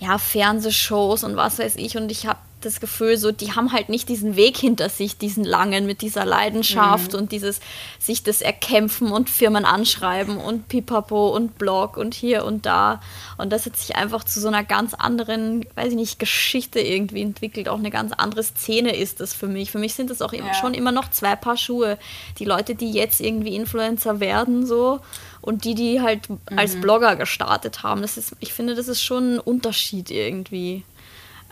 ja, 0.03 0.17
Fernsehshows 0.17 1.23
und 1.23 1.35
was 1.35 1.59
weiß 1.59 1.75
ich. 1.77 1.97
Und 1.97 2.11
ich 2.11 2.25
habe 2.27 2.39
das 2.61 2.79
Gefühl, 2.79 3.17
so, 3.17 3.31
die 3.31 3.53
haben 3.53 3.73
halt 3.73 3.89
nicht 3.89 4.07
diesen 4.07 4.35
Weg 4.35 4.57
hinter 4.57 4.87
sich, 4.87 5.17
diesen 5.17 5.43
langen, 5.43 5.85
mit 5.85 6.01
dieser 6.01 6.23
Leidenschaft 6.23 7.13
mhm. 7.13 7.19
und 7.19 7.31
dieses 7.31 7.59
sich 7.99 8.23
das 8.23 8.41
erkämpfen 8.41 9.11
und 9.11 9.29
Firmen 9.29 9.65
anschreiben 9.65 10.37
und 10.37 10.69
Pipapo 10.69 11.29
und 11.29 11.57
Blog 11.57 11.97
und 11.97 12.13
hier 12.13 12.45
und 12.45 12.65
da. 12.65 13.01
Und 13.37 13.51
das 13.51 13.65
hat 13.65 13.75
sich 13.75 13.95
einfach 13.95 14.23
zu 14.23 14.39
so 14.39 14.47
einer 14.47 14.63
ganz 14.63 14.93
anderen, 14.93 15.65
weiß 15.75 15.89
ich 15.89 15.95
nicht, 15.95 16.19
Geschichte 16.19 16.79
irgendwie 16.79 17.21
entwickelt. 17.21 17.67
Auch 17.67 17.79
eine 17.79 17.91
ganz 17.91 18.13
andere 18.13 18.43
Szene 18.43 18.95
ist 18.95 19.19
das 19.19 19.33
für 19.33 19.47
mich. 19.47 19.71
Für 19.71 19.79
mich 19.79 19.95
sind 19.95 20.09
das 20.09 20.21
auch 20.21 20.33
ja. 20.33 20.53
schon 20.53 20.73
immer 20.73 20.91
noch 20.91 21.11
zwei 21.11 21.35
Paar 21.35 21.57
Schuhe. 21.57 21.97
Die 22.39 22.45
Leute, 22.45 22.75
die 22.75 22.91
jetzt 22.91 23.19
irgendwie 23.19 23.55
Influencer 23.55 24.19
werden, 24.19 24.65
so 24.65 25.01
und 25.43 25.65
die, 25.65 25.75
die 25.75 26.01
halt 26.01 26.29
mhm. 26.29 26.39
als 26.55 26.79
Blogger 26.79 27.15
gestartet 27.17 27.83
haben. 27.83 28.01
Das 28.01 28.17
ist, 28.17 28.33
ich 28.39 28.53
finde, 28.53 28.75
das 28.75 28.87
ist 28.87 29.03
schon 29.03 29.35
ein 29.35 29.39
Unterschied 29.39 30.09
irgendwie. 30.09 30.83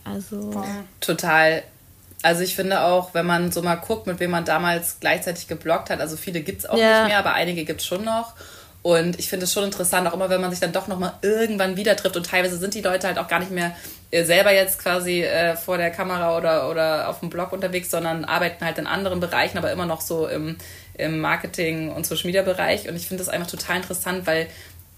Also. 0.06 0.64
Total. 1.02 1.64
Also 2.24 2.42
ich 2.42 2.56
finde 2.56 2.82
auch, 2.82 3.14
wenn 3.14 3.26
man 3.26 3.52
so 3.52 3.62
mal 3.62 3.76
guckt, 3.76 4.08
mit 4.08 4.20
wem 4.20 4.32
man 4.32 4.46
damals 4.46 5.00
gleichzeitig 5.00 5.48
gebloggt 5.48 5.90
hat, 5.90 6.00
also 6.00 6.16
viele 6.16 6.42
gibt 6.42 6.60
es 6.60 6.66
auch 6.70 6.78
ja. 6.78 7.02
nicht 7.02 7.10
mehr, 7.10 7.20
aber 7.20 7.34
einige 7.34 7.66
gibt 7.66 7.82
es 7.82 7.88
schon 7.88 8.06
noch. 8.06 8.34
Und 8.84 9.20
ich 9.20 9.28
finde 9.28 9.44
es 9.44 9.54
schon 9.54 9.64
interessant, 9.64 10.08
auch 10.08 10.14
immer 10.14 10.30
wenn 10.30 10.42
man 10.42 10.50
sich 10.50 10.60
dann 10.60 10.72
doch 10.72 10.88
nochmal 10.88 11.14
irgendwann 11.22 11.76
wieder 11.76 11.96
trifft. 11.96 12.16
Und 12.16 12.26
teilweise 12.26 12.58
sind 12.58 12.74
die 12.74 12.82
Leute 12.82 13.08
halt 13.08 13.20
auch 13.20 13.28
gar 13.28 13.40
nicht 13.40 13.52
mehr 13.52 13.76
äh, 14.10 14.24
selber 14.24 14.54
jetzt 14.54 14.80
quasi 14.80 15.22
äh, 15.22 15.56
vor 15.56 15.78
der 15.78 15.92
Kamera 15.92 16.36
oder, 16.38 16.70
oder 16.70 17.10
auf 17.10 17.20
dem 17.20 17.30
Blog 17.30 17.52
unterwegs, 17.52 17.92
sondern 17.92 18.26
arbeiten 18.26 18.64
halt 18.66 18.78
in 18.78 18.88
anderen 18.88 19.20
Bereichen, 19.20 19.58
aber 19.58 19.72
immer 19.72 19.86
noch 19.86 20.02
so 20.02 20.28
im, 20.28 20.58
im 21.02 21.20
Marketing- 21.20 21.92
und 21.92 22.06
Social-Media-Bereich. 22.06 22.88
Und 22.88 22.96
ich 22.96 23.08
finde 23.08 23.24
das 23.24 23.30
einfach 23.30 23.48
total 23.48 23.78
interessant, 23.78 24.28
weil 24.28 24.48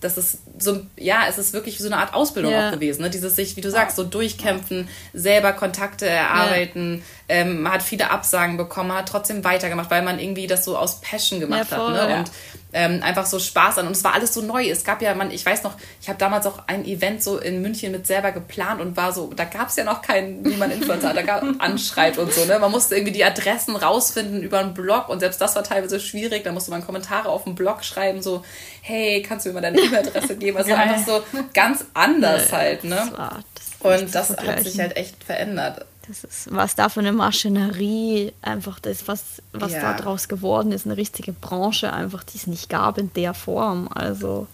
das 0.04 0.18
ist 0.18 0.40
so, 0.60 0.82
ja, 0.98 1.26
es 1.30 1.38
ist 1.38 1.54
wirklich 1.54 1.78
so 1.78 1.86
eine 1.86 1.98
Art 1.98 2.14
Ausbildung 2.14 2.52
ja. 2.52 2.68
auch 2.68 2.74
gewesen. 2.74 3.02
Ne? 3.02 3.10
Dieses 3.10 3.36
sich, 3.36 3.56
wie 3.56 3.62
du 3.62 3.72
sagst, 3.72 3.96
so 3.96 4.04
durchkämpfen, 4.04 4.90
selber 5.14 5.54
Kontakte 5.54 6.08
erarbeiten. 6.08 7.04
Ja. 7.30 7.36
Ähm, 7.36 7.62
man 7.62 7.74
hat 7.74 7.84
viele 7.84 8.12
Absagen 8.12 8.58
bekommen, 8.58 8.92
hat 8.94 9.08
trotzdem 9.08 9.44
weitergemacht, 9.44 9.90
weil 9.90 10.02
man 10.02 10.20
irgendwie 10.20 10.48
das 10.48 10.66
so 10.66 10.78
aus 10.78 11.00
Passion 11.02 11.40
gemacht 11.40 11.72
ja, 11.72 11.78
voll, 11.78 11.98
hat. 11.98 12.10
Ne? 12.10 12.18
Und 12.18 12.32
ähm, 12.74 13.02
einfach 13.04 13.26
so 13.26 13.40
Spaß 13.40 13.78
an. 13.78 13.88
Und 13.88 13.94
es 13.94 14.04
war 14.04 14.14
alles 14.14 14.34
so 14.34 14.42
neu. 14.42 14.68
Es 14.70 14.84
gab 14.84 15.02
ja, 15.02 15.14
man, 15.16 15.32
ich 15.32 15.46
weiß 15.46 15.64
noch, 15.64 15.76
ich 16.02 16.10
habe 16.10 16.18
damals 16.18 16.46
auch 16.46 16.60
ein 16.68 16.86
Event 16.86 17.24
so 17.24 17.38
in 17.38 17.62
München 17.62 17.92
mit 17.92 18.08
selber 18.08 18.32
geplant 18.32 18.82
und 18.82 18.98
war 18.98 19.14
so, 19.14 19.32
da 19.34 19.46
gab 19.46 19.70
es 19.70 19.76
ja 19.76 19.84
noch 19.84 20.02
keinen, 20.02 20.44
wie 20.46 20.56
man 20.56 20.72
Influencer 20.72 21.14
da 21.14 21.22
gab 21.22 21.44
anschreibt 21.60 22.18
und 22.18 22.34
so. 22.34 22.46
Ne? 22.46 22.60
Man 22.60 22.72
musste 22.72 22.96
irgendwie 22.96 23.14
die 23.14 23.24
Adressen 23.24 23.76
rausfinden 23.76 24.44
über 24.44 24.60
einen 24.60 24.74
Blog 24.74 25.10
und 25.10 25.20
selbst 25.20 25.40
das 25.40 25.56
war 25.56 25.64
teilweise 25.64 26.00
schwierig. 26.00 26.44
Da 26.44 26.52
musste 26.52 26.72
man 26.72 26.86
Kommentare 26.86 27.30
auf 27.30 27.44
dem 27.44 27.56
Blog 27.56 27.84
schreiben, 27.84 28.22
so, 28.22 28.44
hey, 28.82 29.22
kannst 29.22 29.46
du 29.46 29.50
mir 29.50 29.56
mal 29.56 29.62
deine 29.62 29.80
E-Mail-Adresse 29.80 30.36
geben? 30.36 30.58
Also 30.58 30.74
einfach 30.76 31.06
so 31.06 31.24
ganz 31.54 31.86
anders 31.94 32.52
halt. 32.52 32.84
Ne? 32.84 32.96
Das 32.96 33.14
war, 33.14 33.44
das 33.56 34.02
und 34.02 34.16
das 34.16 34.30
hat 34.38 34.64
sich 34.64 34.80
halt 34.80 34.98
echt 34.98 35.24
verändert. 35.24 35.86
Das 36.08 36.24
ist, 36.26 36.54
was 36.54 36.76
da 36.76 36.90
für 36.90 37.00
eine 37.00 37.14
Maschinerie 37.14 38.34
einfach 38.42 38.80
das, 38.80 39.08
was, 39.08 39.42
was 39.54 39.72
ja. 39.72 39.94
daraus 39.94 40.28
geworden 40.28 40.74
ist, 40.74 40.86
eine 40.86 40.98
richtige 40.98 41.32
Branche 41.32 41.94
einfach, 41.94 42.24
die 42.24 42.38
es 42.38 42.46
nicht 42.46 42.70
gab 42.70 42.98
in 42.98 43.14
der 43.14 43.34
Form. 43.34 43.88
Also 43.94 44.48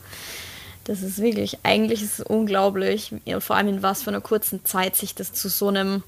das 0.84 1.02
ist 1.02 1.22
wirklich, 1.22 1.58
eigentlich 1.64 2.04
ist 2.04 2.20
es 2.20 2.26
unglaublich, 2.26 3.14
vor 3.40 3.56
allem 3.56 3.68
in 3.68 3.84
was 3.84 4.04
für 4.04 4.12
einer 4.12 4.22
kurzen 4.22 4.64
Zeit 4.64 4.96
sich 4.96 5.16
das 5.16 5.34
zu 5.34 5.50
so 5.50 5.70
einem, 5.70 6.04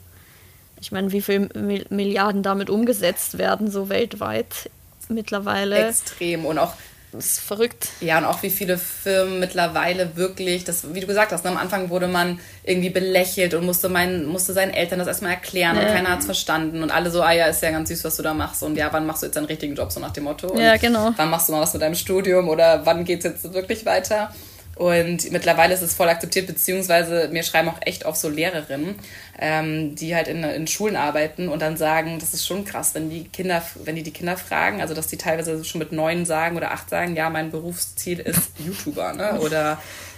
ich 0.79 0.91
meine, 0.91 1.11
wie 1.11 1.21
viele 1.21 1.49
Milliarden 1.89 2.43
damit 2.43 2.69
umgesetzt 2.69 3.39
werden, 3.39 3.69
so 3.69 3.89
weltweit 3.89 4.69
mittlerweile. 5.09 5.87
Extrem 5.87 6.45
und 6.45 6.59
auch 6.59 6.73
ist 7.13 7.39
verrückt. 7.39 7.89
Ja, 7.99 8.17
und 8.17 8.25
auch 8.25 8.41
wie 8.43 8.49
viele 8.49 8.77
Firmen 8.77 9.39
mittlerweile 9.39 10.15
wirklich, 10.15 10.63
das, 10.63 10.93
wie 10.93 10.99
du 10.99 11.07
gesagt 11.07 11.31
hast, 11.31 11.43
ne, 11.43 11.51
am 11.51 11.57
Anfang 11.57 11.89
wurde 11.89 12.07
man 12.07 12.39
irgendwie 12.63 12.89
belächelt 12.89 13.53
und 13.53 13.65
musste, 13.65 13.89
mein, 13.89 14.25
musste 14.25 14.53
seinen 14.53 14.71
Eltern 14.71 14.99
das 14.99 15.07
erstmal 15.07 15.31
erklären 15.31 15.77
und 15.77 15.85
keiner 15.85 16.09
hat 16.09 16.19
es 16.19 16.25
verstanden. 16.25 16.83
Und 16.83 16.91
alle 16.91 17.11
so, 17.11 17.21
ah 17.21 17.31
ja, 17.31 17.47
ist 17.47 17.61
ja 17.61 17.71
ganz 17.71 17.89
süß, 17.89 18.03
was 18.03 18.15
du 18.17 18.23
da 18.23 18.33
machst. 18.33 18.63
Und 18.63 18.77
ja, 18.77 18.91
wann 18.91 19.05
machst 19.05 19.23
du 19.23 19.27
jetzt 19.27 19.35
deinen 19.35 19.45
richtigen 19.45 19.75
Job, 19.75 19.91
so 19.91 19.99
nach 19.99 20.11
dem 20.11 20.23
Motto? 20.23 20.47
Und 20.47 20.61
ja, 20.61 20.77
genau. 20.77 21.11
Wann 21.15 21.29
machst 21.29 21.49
du 21.49 21.53
mal 21.53 21.61
was 21.61 21.73
mit 21.73 21.81
deinem 21.81 21.95
Studium 21.95 22.47
oder 22.47 22.85
wann 22.85 23.03
geht 23.03 23.19
es 23.19 23.25
jetzt 23.25 23.53
wirklich 23.53 23.85
weiter? 23.85 24.33
Und 24.75 25.31
mittlerweile 25.31 25.73
ist 25.73 25.81
es 25.81 25.93
voll 25.93 26.09
akzeptiert, 26.09 26.47
beziehungsweise 26.47 27.29
mir 27.31 27.43
schreiben 27.43 27.69
auch 27.69 27.79
echt 27.81 28.05
auf 28.05 28.15
so 28.15 28.29
Lehrerinnen, 28.29 28.95
ähm, 29.39 29.95
die 29.95 30.15
halt 30.15 30.27
in, 30.27 30.43
in 30.43 30.65
Schulen 30.65 30.95
arbeiten 30.95 31.49
und 31.49 31.61
dann 31.61 31.77
sagen, 31.77 32.17
das 32.19 32.33
ist 32.33 32.47
schon 32.47 32.65
krass, 32.65 32.95
wenn 32.95 33.09
die 33.09 33.25
Kinder, 33.25 33.61
wenn 33.83 33.95
die 33.95 34.03
die 34.03 34.11
Kinder 34.11 34.37
fragen, 34.37 34.81
also 34.81 34.93
dass 34.93 35.07
die 35.07 35.17
teilweise 35.17 35.63
schon 35.65 35.79
mit 35.79 35.91
neun 35.91 36.25
sagen 36.25 36.57
oder 36.57 36.71
acht 36.71 36.89
sagen, 36.89 37.15
ja, 37.15 37.29
mein 37.29 37.51
Berufsziel 37.51 38.19
ist 38.19 38.53
YouTuber, 38.59 39.13
ne? 39.13 39.39
Oder 39.41 39.77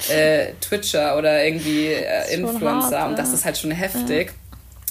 äh, 0.09 0.53
Twitcher 0.61 1.17
oder 1.17 1.43
irgendwie 1.43 1.87
äh, 1.87 2.33
Influencer. 2.33 3.01
Hart, 3.01 3.09
und 3.09 3.19
das 3.19 3.33
ist 3.33 3.45
halt 3.45 3.57
schon 3.57 3.71
heftig. 3.71 4.27
Ja 4.27 4.33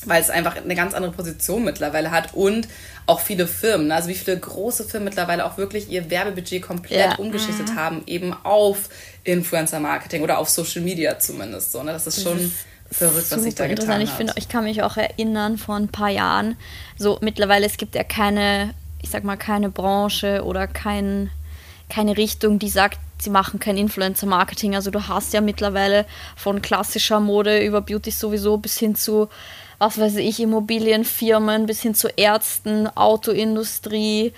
weil 0.04 0.20
es 0.20 0.30
einfach 0.30 0.56
eine 0.56 0.74
ganz 0.74 0.94
andere 0.94 1.12
Position 1.12 1.64
mittlerweile 1.64 2.10
hat 2.10 2.34
und 2.34 2.68
auch 3.06 3.20
viele 3.20 3.46
Firmen, 3.46 3.88
ne? 3.88 3.94
also 3.94 4.08
wie 4.08 4.14
viele 4.14 4.38
große 4.38 4.84
Firmen 4.84 5.06
mittlerweile 5.06 5.44
auch 5.44 5.58
wirklich 5.58 5.90
ihr 5.90 6.10
Werbebudget 6.10 6.62
komplett 6.62 7.00
ja. 7.00 7.14
umgeschichtet 7.16 7.70
mhm. 7.70 7.76
haben, 7.76 8.02
eben 8.06 8.32
auf 8.32 8.88
Influencer-Marketing 9.24 10.22
oder 10.22 10.38
auf 10.38 10.48
Social 10.48 10.82
Media 10.82 11.18
zumindest. 11.18 11.72
So, 11.72 11.82
ne? 11.82 11.92
Das 11.92 12.06
ist 12.06 12.22
schon 12.22 12.38
das 12.38 12.46
ist 12.46 12.54
verrückt, 12.90 13.30
was 13.30 13.42
sich 13.42 13.54
da 13.54 13.66
getan 13.66 13.88
hat. 13.88 14.02
Ich, 14.02 14.10
find, 14.10 14.32
ich 14.36 14.48
kann 14.48 14.64
mich 14.64 14.82
auch 14.82 14.96
erinnern 14.96 15.58
vor 15.58 15.76
ein 15.76 15.88
paar 15.88 16.10
Jahren, 16.10 16.56
so 16.98 17.18
mittlerweile, 17.20 17.66
es 17.66 17.76
gibt 17.76 17.94
ja 17.94 18.04
keine, 18.04 18.74
ich 19.00 19.10
sag 19.10 19.24
mal, 19.24 19.36
keine 19.36 19.70
Branche 19.70 20.44
oder 20.44 20.66
kein, 20.66 21.30
keine 21.88 22.16
Richtung, 22.16 22.58
die 22.58 22.68
sagt, 22.68 22.98
sie 23.20 23.30
machen 23.30 23.60
kein 23.60 23.76
Influencer-Marketing. 23.76 24.74
Also 24.74 24.90
du 24.90 25.06
hast 25.06 25.32
ja 25.32 25.40
mittlerweile 25.40 26.06
von 26.36 26.60
klassischer 26.60 27.20
Mode 27.20 27.64
über 27.64 27.80
Beauty 27.80 28.10
sowieso 28.10 28.58
bis 28.58 28.78
hin 28.78 28.94
zu 28.94 29.28
was 29.82 29.98
weiß 29.98 30.16
ich, 30.16 30.38
Immobilienfirmen 30.38 31.66
bis 31.66 31.82
hin 31.82 31.92
zu 31.96 32.06
Ärzten, 32.16 32.86
Autoindustrie. 32.86 34.32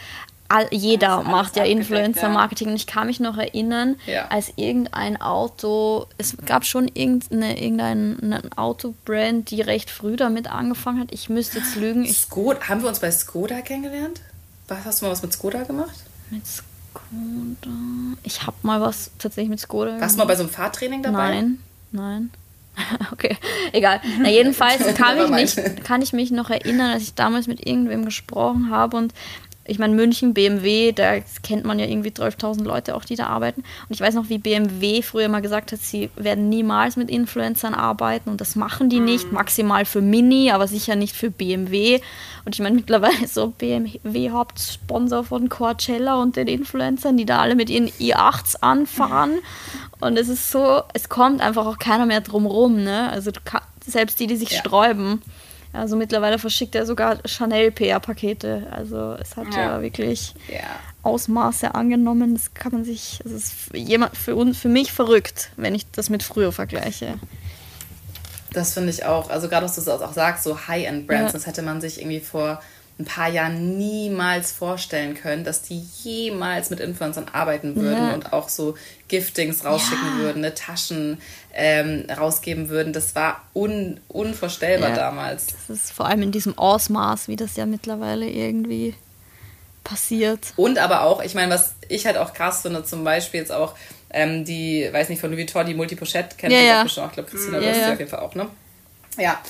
All, 0.48 0.68
jeder 0.70 1.08
ja, 1.08 1.22
macht 1.22 1.56
ja 1.56 1.64
Influencer-Marketing. 1.64 2.68
Und 2.68 2.76
ich 2.76 2.86
kann 2.86 3.06
mich 3.06 3.20
noch 3.20 3.38
erinnern, 3.38 3.96
ja. 4.06 4.26
als 4.28 4.52
irgendein 4.56 5.20
Auto, 5.20 6.06
es 6.18 6.36
gab 6.44 6.64
schon 6.64 6.88
irgendeine, 6.88 7.60
irgendein 7.60 8.52
Autobrand, 8.56 9.50
die 9.50 9.62
recht 9.62 9.90
früh 9.90 10.16
damit 10.16 10.50
angefangen 10.50 11.00
hat. 11.00 11.12
Ich 11.12 11.28
müsste 11.28 11.58
jetzt 11.58 11.76
lügen. 11.76 12.06
Skoda, 12.12 12.68
haben 12.68 12.82
wir 12.82 12.88
uns 12.88 13.00
bei 13.00 13.10
Skoda 13.10 13.60
kennengelernt? 13.62 14.20
Hast 14.68 15.00
du 15.00 15.06
mal 15.06 15.12
was 15.12 15.22
mit 15.22 15.32
Skoda 15.32 15.62
gemacht? 15.64 15.94
Mit 16.30 16.42
Skoda? 16.46 17.70
Ich 18.22 18.46
habe 18.46 18.56
mal 18.62 18.80
was 18.80 19.10
tatsächlich 19.18 19.50
mit 19.50 19.60
Skoda 19.60 19.86
gemacht. 19.86 20.02
Warst 20.02 20.16
du 20.16 20.18
mal 20.18 20.26
bei 20.26 20.36
so 20.36 20.42
einem 20.42 20.52
Fahrtraining 20.52 21.02
dabei? 21.02 21.30
Nein, 21.30 21.58
nein. 21.92 22.30
okay, 23.12 23.36
egal. 23.72 24.00
Na, 24.18 24.28
jedenfalls 24.28 24.82
kann 24.96 25.18
ich, 25.18 25.30
nicht, 25.30 25.84
kann 25.84 26.02
ich 26.02 26.12
mich 26.12 26.30
noch 26.30 26.50
erinnern, 26.50 26.90
als 26.90 27.04
ich 27.04 27.14
damals 27.14 27.46
mit 27.46 27.64
irgendwem 27.64 28.04
gesprochen 28.04 28.70
habe 28.70 28.96
und 28.96 29.14
ich 29.66 29.78
meine, 29.78 29.94
München, 29.94 30.34
BMW, 30.34 30.92
da 30.92 31.20
kennt 31.42 31.64
man 31.64 31.78
ja 31.78 31.86
irgendwie 31.86 32.10
12.000 32.10 32.64
Leute 32.64 32.94
auch, 32.94 33.04
die 33.04 33.16
da 33.16 33.26
arbeiten. 33.26 33.62
Und 33.88 33.94
ich 33.94 34.00
weiß 34.00 34.14
noch, 34.14 34.28
wie 34.28 34.38
BMW 34.38 35.00
früher 35.00 35.28
mal 35.28 35.40
gesagt 35.40 35.72
hat, 35.72 35.80
sie 35.80 36.10
werden 36.16 36.50
niemals 36.50 36.96
mit 36.96 37.10
Influencern 37.10 37.74
arbeiten 37.74 38.28
und 38.28 38.40
das 38.40 38.56
machen 38.56 38.90
die 38.90 39.00
nicht, 39.00 39.28
mhm. 39.28 39.34
maximal 39.34 39.84
für 39.86 40.02
Mini, 40.02 40.50
aber 40.50 40.68
sicher 40.68 40.96
nicht 40.96 41.16
für 41.16 41.30
BMW. 41.30 42.00
Und 42.44 42.54
ich 42.54 42.60
meine, 42.60 42.76
mittlerweile 42.76 43.26
so 43.26 43.48
BMW 43.48 44.30
Hauptsponsor 44.30 45.24
von 45.24 45.48
Coachella 45.48 46.20
und 46.20 46.36
den 46.36 46.48
Influencern, 46.48 47.16
die 47.16 47.24
da 47.24 47.40
alle 47.40 47.54
mit 47.54 47.70
ihren 47.70 47.88
i8s 47.88 48.56
anfahren. 48.60 49.38
Und 50.00 50.18
es 50.18 50.28
ist 50.28 50.50
so, 50.50 50.82
es 50.92 51.08
kommt 51.08 51.40
einfach 51.40 51.64
auch 51.66 51.78
keiner 51.78 52.04
mehr 52.04 52.20
drum 52.20 52.44
rum, 52.44 52.82
ne? 52.82 53.08
Also 53.10 53.30
selbst 53.86 54.20
die, 54.20 54.26
die 54.26 54.36
sich 54.36 54.50
ja. 54.50 54.58
sträuben. 54.58 55.22
Also 55.74 55.96
mittlerweile 55.96 56.38
verschickt 56.38 56.74
er 56.74 56.86
sogar 56.86 57.18
Chanel 57.26 57.70
PR-Pakete. 57.72 58.68
Also 58.70 59.16
es 59.20 59.36
hat 59.36 59.52
ja, 59.54 59.76
ja 59.76 59.82
wirklich 59.82 60.34
ja. 60.48 60.60
Ausmaße 61.02 61.74
angenommen. 61.74 62.34
Das 62.34 62.54
kann 62.54 62.72
man 62.72 62.84
sich, 62.84 63.20
es 63.24 63.32
ist 63.32 63.52
für, 63.52 63.76
jemand, 63.76 64.16
für, 64.16 64.54
für 64.54 64.68
mich 64.68 64.92
verrückt, 64.92 65.50
wenn 65.56 65.74
ich 65.74 65.90
das 65.90 66.10
mit 66.10 66.22
früher 66.22 66.52
vergleiche. 66.52 67.14
Das 68.52 68.74
finde 68.74 68.90
ich 68.90 69.04
auch. 69.04 69.30
Also 69.30 69.48
gerade 69.48 69.66
was 69.66 69.74
du 69.74 69.90
auch 69.90 70.12
sagst, 70.12 70.44
so 70.44 70.68
High-End-Brands, 70.68 71.32
ja. 71.32 71.38
das 71.38 71.46
hätte 71.46 71.62
man 71.62 71.80
sich 71.80 72.00
irgendwie 72.00 72.20
vor 72.20 72.60
ein 72.98 73.04
paar 73.04 73.28
Jahren 73.28 73.76
niemals 73.76 74.52
vorstellen 74.52 75.14
können, 75.14 75.42
dass 75.42 75.62
die 75.62 75.84
jemals 76.04 76.70
mit 76.70 76.78
Influencern 76.78 77.26
arbeiten 77.32 77.74
würden 77.74 78.12
und 78.12 78.32
auch 78.32 78.48
so 78.48 78.76
Giftings 79.08 79.64
rausschicken 79.64 80.18
würden, 80.18 80.44
eine 80.44 80.54
Taschen 80.54 81.18
ähm, 81.54 82.06
rausgeben 82.10 82.68
würden. 82.68 82.92
Das 82.92 83.14
war 83.14 83.42
un 83.54 84.00
unvorstellbar 84.08 84.90
ja. 84.90 84.96
damals. 84.96 85.46
Das 85.46 85.76
ist 85.76 85.92
vor 85.92 86.06
allem 86.06 86.22
in 86.22 86.32
diesem 86.32 86.58
Ausmaß, 86.58 87.28
wie 87.28 87.36
das 87.36 87.56
ja 87.56 87.64
mittlerweile 87.64 88.28
irgendwie 88.28 88.94
passiert. 89.84 90.52
Und 90.56 90.78
aber 90.78 91.02
auch, 91.02 91.22
ich 91.22 91.34
meine, 91.34 91.52
was 91.52 91.74
ich 91.88 92.06
halt 92.06 92.16
auch 92.16 92.32
krass 92.32 92.62
finde, 92.62 92.84
zum 92.84 93.04
Beispiel 93.04 93.40
jetzt 93.40 93.52
auch 93.52 93.74
ähm, 94.10 94.44
die, 94.44 94.88
weiß 94.90 95.08
nicht, 95.08 95.20
von 95.20 95.30
Louis 95.30 95.46
Vuitton, 95.46 95.66
die 95.66 95.74
Multipochette 95.74 96.36
kennt 96.36 96.52
ja, 96.52 96.60
ja. 96.60 96.82
bestimmt 96.82 97.06
auch, 97.06 97.10
ich 97.10 97.14
glaube, 97.14 97.30
Christina, 97.30 97.58
ja, 97.60 97.72
du 97.72 97.78
ja. 97.78 97.92
auf 97.92 97.98
jeden 97.98 98.10
Fall 98.10 98.20
auch, 98.20 98.34
ne? 98.34 98.48
Ja. 99.18 99.40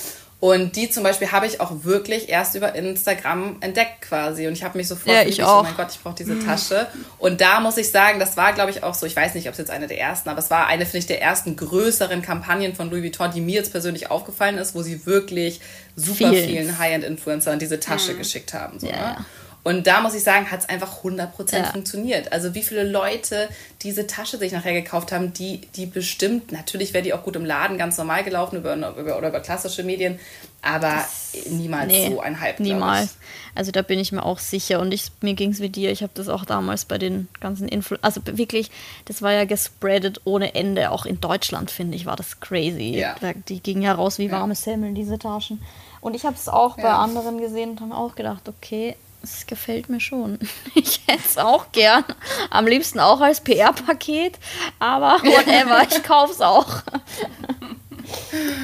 Und 0.44 0.76
die 0.76 0.90
zum 0.90 1.04
Beispiel 1.04 1.32
habe 1.32 1.46
ich 1.46 1.62
auch 1.62 1.84
wirklich 1.84 2.28
erst 2.28 2.54
über 2.54 2.74
Instagram 2.74 3.56
entdeckt 3.60 4.02
quasi. 4.02 4.46
Und 4.46 4.52
ich 4.52 4.62
habe 4.62 4.76
mich 4.76 4.88
sofort 4.88 5.16
ja, 5.16 5.22
ich 5.22 5.42
auch. 5.42 5.60
oh 5.60 5.62
mein 5.62 5.74
Gott, 5.74 5.86
ich 5.92 6.00
brauche 6.00 6.16
diese. 6.16 6.38
Tasche. 6.38 6.86
Und 7.16 7.40
da 7.40 7.60
muss 7.60 7.78
ich 7.78 7.90
sagen, 7.90 8.20
das 8.20 8.36
war, 8.36 8.52
glaube 8.52 8.70
ich, 8.70 8.82
auch 8.82 8.92
so, 8.92 9.06
ich 9.06 9.16
weiß 9.16 9.34
nicht, 9.36 9.46
ob 9.46 9.52
es 9.52 9.58
jetzt 9.58 9.70
eine 9.70 9.86
der 9.86 9.98
ersten, 9.98 10.28
aber 10.28 10.40
es 10.40 10.50
war 10.50 10.66
eine, 10.66 10.84
finde 10.84 10.98
ich, 10.98 11.06
der 11.06 11.22
ersten 11.22 11.56
größeren 11.56 12.20
Kampagnen 12.20 12.74
von 12.74 12.90
Louis 12.90 13.04
Vuitton, 13.04 13.30
die 13.30 13.40
mir 13.40 13.54
jetzt 13.54 13.72
persönlich 13.72 14.10
aufgefallen 14.10 14.58
ist, 14.58 14.74
wo 14.74 14.82
sie 14.82 15.06
wirklich 15.06 15.62
super 15.96 16.28
Viel. 16.28 16.44
vielen 16.44 16.78
High-End-Influencern 16.78 17.58
diese 17.58 17.80
Tasche 17.80 18.12
mhm. 18.12 18.18
geschickt 18.18 18.52
haben. 18.52 18.78
So, 18.78 18.86
ja. 18.86 18.96
ne? 18.96 19.24
Und 19.64 19.86
da 19.86 20.02
muss 20.02 20.14
ich 20.14 20.22
sagen, 20.22 20.50
hat 20.50 20.60
es 20.60 20.68
einfach 20.68 21.02
100% 21.02 21.56
ja. 21.56 21.64
funktioniert. 21.64 22.32
Also 22.32 22.54
wie 22.54 22.62
viele 22.62 22.84
Leute 22.84 23.48
diese 23.82 24.06
Tasche 24.06 24.36
sich 24.36 24.52
nachher 24.52 24.74
gekauft 24.74 25.10
haben, 25.10 25.32
die, 25.32 25.62
die 25.74 25.86
bestimmt, 25.86 26.52
natürlich 26.52 26.92
wäre 26.92 27.02
die 27.02 27.14
auch 27.14 27.22
gut 27.22 27.34
im 27.34 27.46
Laden 27.46 27.78
ganz 27.78 27.96
normal 27.96 28.24
gelaufen 28.24 28.58
über, 28.58 28.76
über, 28.76 29.16
oder 29.16 29.28
über 29.28 29.40
klassische 29.40 29.82
Medien, 29.82 30.20
aber 30.60 31.04
das, 31.32 31.46
niemals 31.46 31.88
nee, 31.88 32.10
so 32.10 32.20
ein 32.20 32.40
Hype. 32.40 32.60
Niemals. 32.60 33.16
Also 33.54 33.72
da 33.72 33.80
bin 33.80 33.98
ich 33.98 34.12
mir 34.12 34.24
auch 34.24 34.38
sicher. 34.38 34.80
Und 34.80 34.92
ich, 34.92 35.10
mir 35.22 35.32
ging 35.32 35.52
es 35.52 35.60
wie 35.60 35.70
dir, 35.70 35.90
ich 35.90 36.02
habe 36.02 36.12
das 36.14 36.28
auch 36.28 36.44
damals 36.44 36.84
bei 36.84 36.98
den 36.98 37.28
ganzen 37.40 37.66
Influ... 37.66 37.96
Also 38.02 38.20
wirklich, 38.24 38.70
das 39.06 39.22
war 39.22 39.32
ja 39.32 39.46
gespreadet 39.46 40.20
ohne 40.24 40.54
Ende. 40.54 40.90
Auch 40.90 41.06
in 41.06 41.22
Deutschland, 41.22 41.70
finde 41.70 41.96
ich, 41.96 42.04
war 42.04 42.16
das 42.16 42.40
crazy. 42.40 42.98
Ja. 42.98 43.16
Die 43.48 43.60
gingen 43.60 43.80
ja 43.80 43.94
raus 43.94 44.18
wie 44.18 44.30
warme 44.30 44.52
ja. 44.52 44.60
Semmeln, 44.60 44.94
diese 44.94 45.18
Taschen. 45.18 45.62
Und 46.02 46.14
ich 46.14 46.26
habe 46.26 46.36
es 46.36 46.50
auch 46.50 46.76
bei 46.76 46.90
anderen 46.90 47.40
gesehen 47.40 47.70
und 47.70 47.80
habe 47.80 47.94
auch 47.94 48.14
gedacht, 48.14 48.46
okay, 48.46 48.94
es 49.24 49.46
gefällt 49.46 49.88
mir 49.88 50.00
schon. 50.00 50.38
Ich 50.74 51.00
hätte 51.06 51.22
es 51.24 51.38
auch 51.38 51.72
gern. 51.72 52.04
Am 52.50 52.66
liebsten 52.66 53.00
auch 53.00 53.20
als 53.20 53.40
PR-Paket. 53.40 54.38
Aber 54.78 55.12
whatever, 55.22 55.82
ich 55.88 56.02
kaufe 56.02 56.32
es 56.32 56.40
auch. 56.40 56.82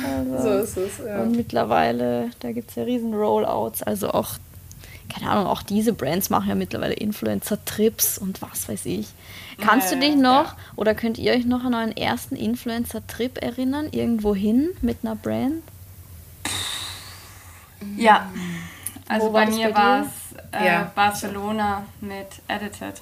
Also, 0.05 0.43
so 0.43 0.59
ist 0.65 0.77
es, 0.77 1.07
ja. 1.07 1.23
Und 1.23 1.37
mittlerweile, 1.37 2.31
da 2.41 2.53
gibt 2.53 2.71
es 2.71 2.77
ja 2.77 2.83
riesen 2.83 3.15
Rollouts. 3.15 3.83
Also 3.83 4.11
auch, 4.11 4.31
keine 5.09 5.31
Ahnung, 5.31 5.47
auch 5.47 5.63
diese 5.63 5.93
Brands 5.93 6.31
machen 6.31 6.49
ja 6.49 6.55
mittlerweile 6.55 6.95
Influencer-Trips 6.95 8.19
und 8.19 8.43
was 8.43 8.69
weiß 8.69 8.87
ich. 8.87 9.09
Kannst 9.59 9.91
ja, 9.91 9.99
du 9.99 10.07
dich 10.07 10.17
noch 10.17 10.53
ja. 10.53 10.57
oder 10.77 10.95
könnt 10.95 11.19
ihr 11.19 11.33
euch 11.33 11.45
noch 11.45 11.65
an 11.65 11.75
euren 11.75 11.97
ersten 11.97 12.37
Influencer-Trip 12.37 13.39
erinnern? 13.43 13.89
Irgendwo 13.93 14.35
hin 14.35 14.71
mit 14.81 14.99
einer 15.03 15.17
Brand? 15.17 15.63
Ja. 17.97 18.31
Also 19.09 19.31
bei 19.33 19.47
mir 19.47 19.75
war 19.75 20.03
es 20.03 20.30
äh, 20.53 20.67
ja. 20.67 20.93
Barcelona 20.95 21.85
mit 22.01 22.29
Edited. 22.49 23.01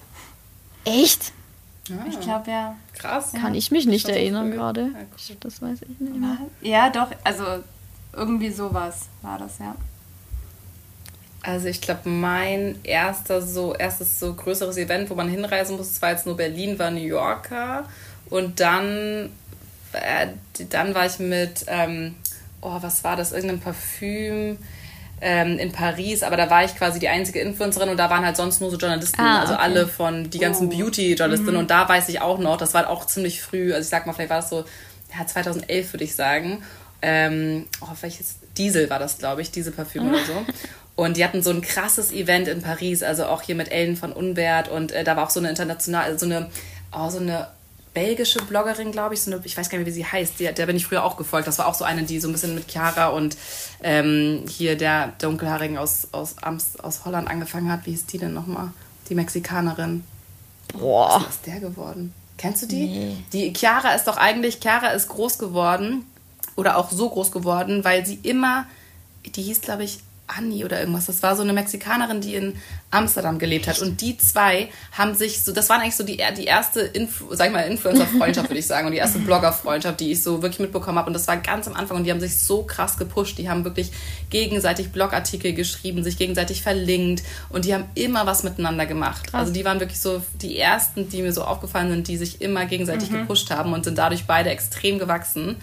Echt? 0.85 1.33
Ah. 1.91 2.05
Ich 2.09 2.21
glaube 2.21 2.51
ja. 2.51 2.77
Krass. 2.95 3.33
Kann 3.33 3.55
ich 3.55 3.71
mich 3.71 3.87
nicht 3.87 4.09
erinnern 4.09 4.51
gerade. 4.51 4.83
Ja, 4.83 5.35
das 5.41 5.63
weiß 5.63 5.83
ich 5.83 6.01
nicht 6.01 6.17
mehr. 6.17 6.39
Ja, 6.61 6.91
doch, 6.91 7.09
also 7.25 7.45
irgendwie 8.13 8.51
sowas 8.51 9.09
war 9.23 9.39
das, 9.39 9.59
ja. 9.59 9.75
Also 11.43 11.69
ich 11.69 11.81
glaube, 11.81 12.09
mein 12.09 12.79
erster 12.83 13.41
so 13.41 13.75
erstes 13.75 14.19
so 14.19 14.35
größeres 14.35 14.77
Event, 14.77 15.09
wo 15.09 15.15
man 15.15 15.29
hinreisen 15.29 15.77
muss, 15.77 16.03
war 16.03 16.11
jetzt 16.11 16.27
nur 16.27 16.37
Berlin, 16.37 16.79
war 16.79 16.91
New 16.91 17.01
Yorker. 17.01 17.85
Und 18.29 18.61
dann, 18.61 19.31
äh, 19.93 20.29
dann 20.69 20.95
war 20.95 21.07
ich 21.07 21.19
mit, 21.21 21.65
ähm, 21.69 22.17
oh, 22.61 22.77
was 22.81 23.05
war 23.05 23.17
das, 23.17 23.33
irgendein 23.33 23.61
Parfüm 23.61 24.59
ähm, 25.21 25.59
in 25.59 25.73
Paris, 25.73 26.23
aber 26.23 26.37
da 26.37 26.51
war 26.51 26.65
ich 26.65 26.77
quasi 26.77 26.99
die 26.99 27.09
einzige 27.09 27.41
Influencerin 27.41 27.89
und 27.89 27.97
da 27.97 28.11
waren 28.11 28.25
halt 28.25 28.37
sonst 28.37 28.61
nur 28.61 28.71
so 28.71 28.77
Journalisten, 28.77 29.21
ah, 29.21 29.41
also 29.41 29.55
alle 29.55 29.87
von 29.87 30.31
die 30.31 30.39
ganzen 30.39 30.69
oh. 30.69 30.77
Beauty-Journalistinnen 30.77 31.55
mhm. 31.55 31.61
und 31.61 31.71
da 31.71 31.89
weiß 31.89 32.09
ich 32.09 32.21
auch 32.21 32.39
noch, 32.39 32.57
das 32.57 32.75
war 32.75 32.89
auch 32.89 33.07
ziemlich 33.07 33.43
früh, 33.43 33.73
also 33.73 33.85
ich 33.85 33.89
sag 33.89 34.07
mal, 34.07 34.13
vielleicht 34.13 34.31
war 34.31 34.41
das 34.41 34.51
so, 34.51 34.65
ja, 35.17 35.27
2011 35.27 35.93
würde 35.93 36.05
ich 36.05 36.15
sagen. 36.15 36.63
Ähm, 37.01 37.67
oh, 37.81 37.95
welches 38.01 38.37
Diesel 38.57 38.91
war 38.91 38.99
das, 38.99 39.19
glaube 39.19 39.41
ich, 39.41 39.51
diese 39.51 39.71
Parfüm 39.71 40.09
oder 40.09 40.25
so. 40.25 40.45
Und 40.97 41.17
die 41.17 41.25
hatten 41.25 41.45
so 41.45 41.51
ein 41.51 41.61
krasses 41.61 42.11
Event 42.11 42.49
in 42.49 42.61
Paris, 42.61 43.05
also 43.05 43.27
auch 43.27 43.43
hier 43.43 43.55
mit 43.55 43.71
Ellen 43.71 43.95
von 43.95 44.13
Unwert 44.13 44.69
und 44.69 44.91
äh, 44.91 45.05
da 45.05 45.15
war 45.15 45.27
auch 45.27 45.31
so 45.31 45.39
eine 45.39 45.49
internationale, 45.49 46.19
so 46.19 46.27
eine, 46.27 46.51
oh, 46.93 47.09
so 47.09 47.19
eine 47.19 47.47
belgische 47.99 48.39
Bloggerin, 48.43 48.93
glaube 48.93 49.15
ich, 49.15 49.23
so 49.23 49.33
eine, 49.33 49.41
ich 49.45 49.57
weiß 49.57 49.69
gar 49.69 49.77
nicht 49.77 49.87
mehr, 49.87 49.93
wie 49.93 49.99
sie 49.99 50.07
heißt, 50.07 50.39
die, 50.39 50.53
der 50.53 50.67
bin 50.67 50.77
ich 50.77 50.87
früher 50.87 51.03
auch 51.03 51.17
gefolgt. 51.17 51.49
Das 51.49 51.59
war 51.59 51.67
auch 51.67 51.75
so 51.75 51.85
eine, 51.85 52.05
die 52.05 52.21
so 52.21 52.29
ein 52.29 52.33
bisschen 52.33 52.55
mit 52.55 52.71
Chiara 52.71 53.09
und 53.09 53.37
ähm, 53.83 54.45
hier 54.49 54.77
der 54.77 55.15
Dunkelhaarigen 55.21 55.77
aus, 55.77 56.07
aus, 56.13 56.37
Amst, 56.41 56.83
aus 56.85 57.05
Holland 57.05 57.29
angefangen 57.29 57.73
hat. 57.73 57.87
Wie 57.87 57.91
hieß 57.91 58.07
die 58.07 58.19
denn 58.19 58.35
nochmal? 58.35 58.71
Die 59.09 59.17
Mexikanerin. 59.17 60.05
Boah. 60.75 61.25
Was 61.27 61.37
ist 61.37 61.47
der 61.47 61.59
geworden? 61.59 62.15
Kennst 62.37 62.63
du 62.63 62.67
die? 62.67 62.87
Nee. 62.87 63.17
Die 63.33 63.53
Chiara 63.53 63.95
ist 63.95 64.05
doch 64.05 64.17
eigentlich, 64.17 64.61
Chiara 64.61 64.91
ist 64.91 65.09
groß 65.09 65.39
geworden 65.39 66.05
oder 66.55 66.77
auch 66.77 66.93
so 66.93 67.11
groß 67.11 67.33
geworden, 67.33 67.83
weil 67.83 68.07
sie 68.07 68.21
immer, 68.23 68.67
die 69.25 69.43
hieß, 69.43 69.61
glaube 69.61 69.83
ich, 69.83 69.99
Anni 70.29 70.65
oder 70.65 70.79
irgendwas. 70.79 71.07
Das 71.07 71.23
war 71.23 71.35
so 71.37 71.43
eine 71.43 71.53
Mexikanerin, 71.53 72.21
die 72.21 72.35
in 72.35 72.55
Amsterdam 72.91 73.39
gelebt 73.39 73.67
hat. 73.67 73.81
Und 73.81 74.01
die 74.01 74.17
zwei 74.19 74.69
haben 74.93 75.15
sich 75.15 75.43
so, 75.43 75.53
das 75.53 75.69
war 75.69 75.81
eigentlich 75.81 75.97
so 75.97 76.05
die, 76.05 76.21
die 76.37 76.45
erste, 76.45 76.81
Influ 76.81 77.35
sag 77.35 77.49
ich 77.49 77.53
mal, 77.53 77.63
Influencer-Freundschaft, 77.63 78.49
würde 78.49 78.59
ich 78.59 78.67
sagen, 78.67 78.87
und 78.87 78.93
die 78.93 78.99
erste 78.99 79.19
Blogger-Freundschaft, 79.19 80.01
die 80.01 80.13
ich 80.13 80.23
so 80.23 80.43
wirklich 80.43 80.61
mitbekommen 80.61 80.99
habe. 80.99 81.09
Und 81.09 81.15
das 81.15 81.27
war 81.27 81.37
ganz 81.39 81.67
am 81.67 81.75
Anfang 81.75 81.99
und 81.99 82.05
die 82.05 82.11
haben 82.11 82.21
sich 82.21 82.39
so 82.39 82.63
krass 82.63 82.97
gepusht. 82.97 83.39
Die 83.39 83.49
haben 83.49 83.65
wirklich 83.65 83.91
gegenseitig 84.31 84.93
Blogartikel 84.93 85.53
geschrieben, 85.53 86.05
sich 86.05 86.17
gegenseitig 86.17 86.63
verlinkt 86.63 87.23
und 87.49 87.65
die 87.65 87.75
haben 87.75 87.85
immer 87.95 88.27
was 88.27 88.43
miteinander 88.43 88.87
gemacht. 88.87 89.29
Krass. 89.29 89.41
Also 89.41 89.53
die 89.53 89.65
waren 89.65 89.81
wirklich 89.81 90.01
so 90.01 90.23
die 90.41 90.59
ersten, 90.59 91.09
die 91.09 91.23
mir 91.23 91.33
so 91.33 91.45
aufgefallen 91.45 91.91
sind, 91.91 92.09
die 92.09 92.17
sich 92.17 92.41
immer 92.41 92.67
gegenseitig 92.67 93.11
mhm. 93.11 93.21
gepusht 93.21 93.51
haben 93.51 93.73
und 93.73 93.85
sind 93.85 93.99
dadurch 93.99 94.27
beide 94.27 94.51
extrem 94.51 94.99
gewachsen 94.99 95.57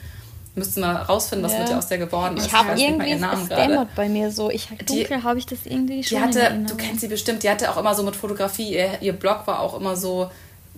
müsste 0.55 0.79
mal 0.79 0.95
rausfinden, 0.95 1.45
was 1.45 1.53
ja. 1.53 1.59
mit 1.59 1.69
der 1.69 1.77
aus 1.77 1.87
der 1.87 1.97
geworden 1.97 2.37
ist. 2.37 2.47
Ich 2.47 2.53
habe 2.53 2.79
irgendwie 2.79 3.09
ihren 3.09 3.21
Namen 3.21 3.47
gerade. 3.47 3.87
bei 3.95 4.07
mir 4.09 4.31
so. 4.31 4.49
Ich 4.49 4.69
dunkel 4.85 5.23
habe 5.23 5.37
ich 5.37 5.45
das 5.45 5.59
irgendwie 5.65 6.03
schon. 6.03 6.17
Die 6.17 6.23
hatte, 6.23 6.65
du 6.67 6.75
kennst 6.75 7.01
sie 7.01 7.07
bestimmt. 7.07 7.43
Die 7.43 7.49
hatte 7.49 7.69
auch 7.71 7.77
immer 7.77 7.93
so 7.93 8.03
mit 8.03 8.15
Fotografie. 8.15 8.73
Ihr, 8.73 9.01
ihr 9.01 9.13
Blog 9.13 9.45
war 9.45 9.59
auch 9.59 9.77
immer 9.79 9.95
so. 9.95 10.31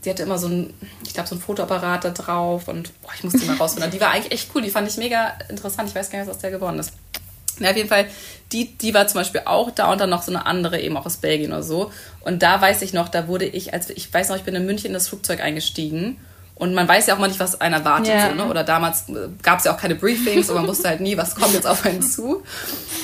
Die 0.04 0.10
hatte 0.10 0.24
immer 0.24 0.38
so 0.38 0.48
ein, 0.48 0.74
ich 1.06 1.14
glaube, 1.14 1.28
so 1.28 1.36
ein 1.36 1.42
Fotoapparat 1.42 2.04
da 2.04 2.10
drauf 2.12 2.68
und 2.68 2.92
boah, 3.02 3.10
ich 3.16 3.24
musste 3.24 3.40
die 3.40 3.46
mal 3.46 3.58
rausfinden. 3.58 3.90
die 3.90 4.00
war 4.00 4.12
eigentlich 4.12 4.32
echt 4.32 4.52
cool. 4.54 4.62
Die 4.62 4.70
fand 4.70 4.88
ich 4.88 4.98
mega 4.98 5.34
interessant. 5.50 5.90
Ich 5.90 5.96
weiß 5.96 6.10
gar 6.10 6.20
nicht, 6.20 6.28
was 6.28 6.36
aus 6.36 6.42
der 6.42 6.52
geworden 6.52 6.78
ist. 6.78 6.94
Ja, 7.60 7.72
auf 7.72 7.76
jeden 7.76 7.90
Fall, 7.90 8.08
die, 8.52 8.78
die 8.78 8.94
war 8.94 9.08
zum 9.08 9.20
Beispiel 9.20 9.42
auch 9.46 9.72
da 9.72 9.92
und 9.92 10.00
dann 10.00 10.12
noch 10.12 10.22
so 10.22 10.32
eine 10.32 10.46
andere, 10.46 10.80
eben 10.80 10.96
auch 10.96 11.08
aus 11.08 11.18
Belgien 11.18 11.52
oder 11.52 11.64
so. 11.64 11.92
Und 12.22 12.44
da 12.44 12.62
weiß 12.62 12.84
ich 12.84 12.94
noch, 12.94 13.10
da 13.10 13.28
wurde 13.28 13.46
ich, 13.46 13.74
als 13.74 13.90
ich 13.90 14.14
weiß 14.14 14.30
noch, 14.30 14.36
ich 14.36 14.44
bin 14.44 14.54
in 14.54 14.68
München 14.68 14.88
in 14.88 14.94
das 14.94 15.08
Flugzeug 15.08 15.40
eingestiegen 15.40 16.18
und 16.60 16.74
man 16.74 16.88
weiß 16.88 17.06
ja 17.06 17.14
auch 17.14 17.20
mal 17.20 17.28
nicht, 17.28 17.40
was 17.40 17.62
einer 17.62 17.78
erwartet. 17.78 18.08
Ja. 18.08 18.30
So, 18.30 18.36
ne? 18.36 18.46
Oder 18.46 18.64
damals 18.64 19.10
äh, 19.10 19.30
gab 19.44 19.60
es 19.60 19.66
ja 19.66 19.74
auch 19.74 19.78
keine 19.78 19.96
Briefings 19.96 20.50
und 20.50 20.56
man 20.56 20.68
wusste 20.68 20.90
halt 20.90 21.02
nie, 21.02 21.16
was 21.16 21.36
kommt 21.36 21.54
jetzt 21.54 21.68
auf 21.68 21.86
einen 21.86 22.02
zu. 22.02 22.44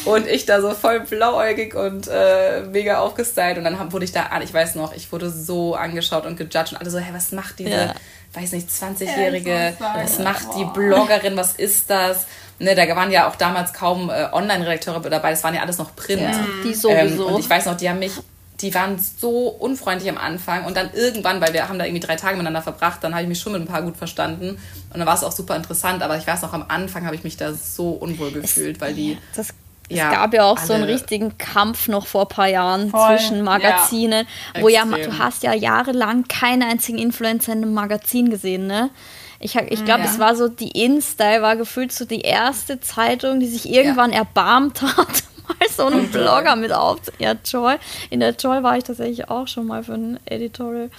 Und 0.05 0.27
ich 0.27 0.45
da 0.45 0.59
so 0.59 0.71
voll 0.71 1.01
blauäugig 1.01 1.75
und 1.75 2.07
äh, 2.07 2.63
mega 2.63 2.99
aufgestylt. 2.99 3.57
Und 3.57 3.63
dann 3.63 3.91
wurde 3.91 4.05
ich 4.05 4.11
da, 4.11 4.29
ich 4.43 4.53
weiß 4.53 4.75
noch, 4.75 4.93
ich 4.95 5.11
wurde 5.11 5.29
so 5.29 5.75
angeschaut 5.75 6.25
und 6.25 6.35
gejudged 6.35 6.73
und 6.73 6.77
alle 6.77 6.89
so, 6.89 6.97
hey, 6.97 7.13
was 7.13 7.31
macht 7.31 7.59
diese, 7.59 7.69
ja. 7.69 7.93
weiß 8.33 8.53
nicht, 8.53 8.69
20-Jährige, 8.69 9.75
was 9.79 10.17
macht 10.17 10.47
die 10.57 10.65
Bloggerin, 10.65 11.37
was 11.37 11.53
ist 11.53 11.89
das? 11.89 12.25
Ne, 12.59 12.75
da 12.75 12.87
waren 12.95 13.11
ja 13.11 13.27
auch 13.27 13.35
damals 13.35 13.73
kaum 13.73 14.09
äh, 14.09 14.29
Online-Redakteure 14.31 14.99
dabei, 15.09 15.31
das 15.31 15.43
waren 15.43 15.55
ja 15.55 15.61
alles 15.61 15.77
noch 15.77 15.95
Print. 15.95 16.21
Ja, 16.21 16.31
die 16.63 16.73
sowieso. 16.73 17.27
Ähm, 17.27 17.33
und 17.33 17.39
ich 17.39 17.49
weiß 17.49 17.65
noch, 17.65 17.77
die 17.77 17.89
haben 17.89 17.99
mich 17.99 18.13
die 18.61 18.73
waren 18.73 18.99
so 18.99 19.47
unfreundlich 19.47 20.09
am 20.09 20.17
Anfang 20.17 20.65
und 20.65 20.77
dann 20.77 20.91
irgendwann, 20.93 21.41
weil 21.41 21.53
wir 21.53 21.67
haben 21.67 21.79
da 21.79 21.85
irgendwie 21.85 22.05
drei 22.05 22.15
Tage 22.15 22.35
miteinander 22.35 22.61
verbracht, 22.61 23.03
dann 23.03 23.13
habe 23.13 23.23
ich 23.23 23.29
mich 23.29 23.39
schon 23.39 23.53
mit 23.53 23.61
ein 23.61 23.67
paar 23.67 23.81
gut 23.81 23.97
verstanden 23.97 24.49
und 24.49 24.97
dann 24.97 25.05
war 25.05 25.15
es 25.15 25.23
auch 25.23 25.31
super 25.31 25.55
interessant, 25.55 26.03
aber 26.03 26.17
ich 26.17 26.27
weiß 26.27 26.41
noch, 26.43 26.53
am 26.53 26.65
Anfang 26.67 27.05
habe 27.05 27.15
ich 27.15 27.23
mich 27.23 27.37
da 27.37 27.53
so 27.53 27.89
unwohl 27.89 28.31
gefühlt, 28.31 28.79
weil 28.79 28.93
die... 28.93 29.17
Das 29.35 29.49
es 29.89 29.97
ja, 29.97 30.11
gab 30.11 30.33
ja 30.33 30.45
auch 30.45 30.57
so 30.57 30.71
einen 30.71 30.85
richtigen 30.85 31.37
Kampf 31.37 31.89
noch 31.89 32.07
vor 32.07 32.21
ein 32.21 32.27
paar 32.29 32.47
Jahren 32.47 32.89
voll, 32.89 33.17
zwischen 33.17 33.43
Magazinen, 33.43 34.25
ja, 34.55 34.61
wo 34.61 34.69
ja, 34.69 34.85
du 34.85 35.19
hast 35.19 35.43
ja 35.43 35.53
jahrelang 35.53 36.23
keinen 36.29 36.63
einzigen 36.63 36.97
Influencer 36.97 37.51
in 37.51 37.63
einem 37.63 37.73
Magazin 37.73 38.29
gesehen, 38.29 38.65
ne? 38.65 38.91
Ich, 39.39 39.55
ich 39.55 39.83
glaube, 39.83 40.03
ja. 40.03 40.09
es 40.09 40.19
war 40.19 40.37
so, 40.37 40.47
die 40.47 40.71
InStyle 40.71 41.41
war 41.41 41.57
gefühlt 41.57 41.91
so 41.91 42.05
die 42.05 42.21
erste 42.21 42.79
Zeitung, 42.79 43.41
die 43.41 43.47
sich 43.47 43.69
irgendwann 43.69 44.13
erbarmt 44.13 44.81
hat 44.81 45.23
mal 45.47 45.69
so 45.69 45.85
einen 45.85 46.09
Blogger 46.09 46.55
mit 46.55 46.71
auf. 46.71 46.99
Ja, 47.19 47.35
Joy. 47.45 47.75
In 48.09 48.19
der 48.19 48.31
Joy 48.31 48.63
war 48.63 48.77
ich 48.77 48.83
tatsächlich 48.83 49.29
auch 49.29 49.47
schon 49.47 49.67
mal 49.67 49.83
für 49.83 49.93
ein 49.93 50.19
Editorial. 50.25 50.89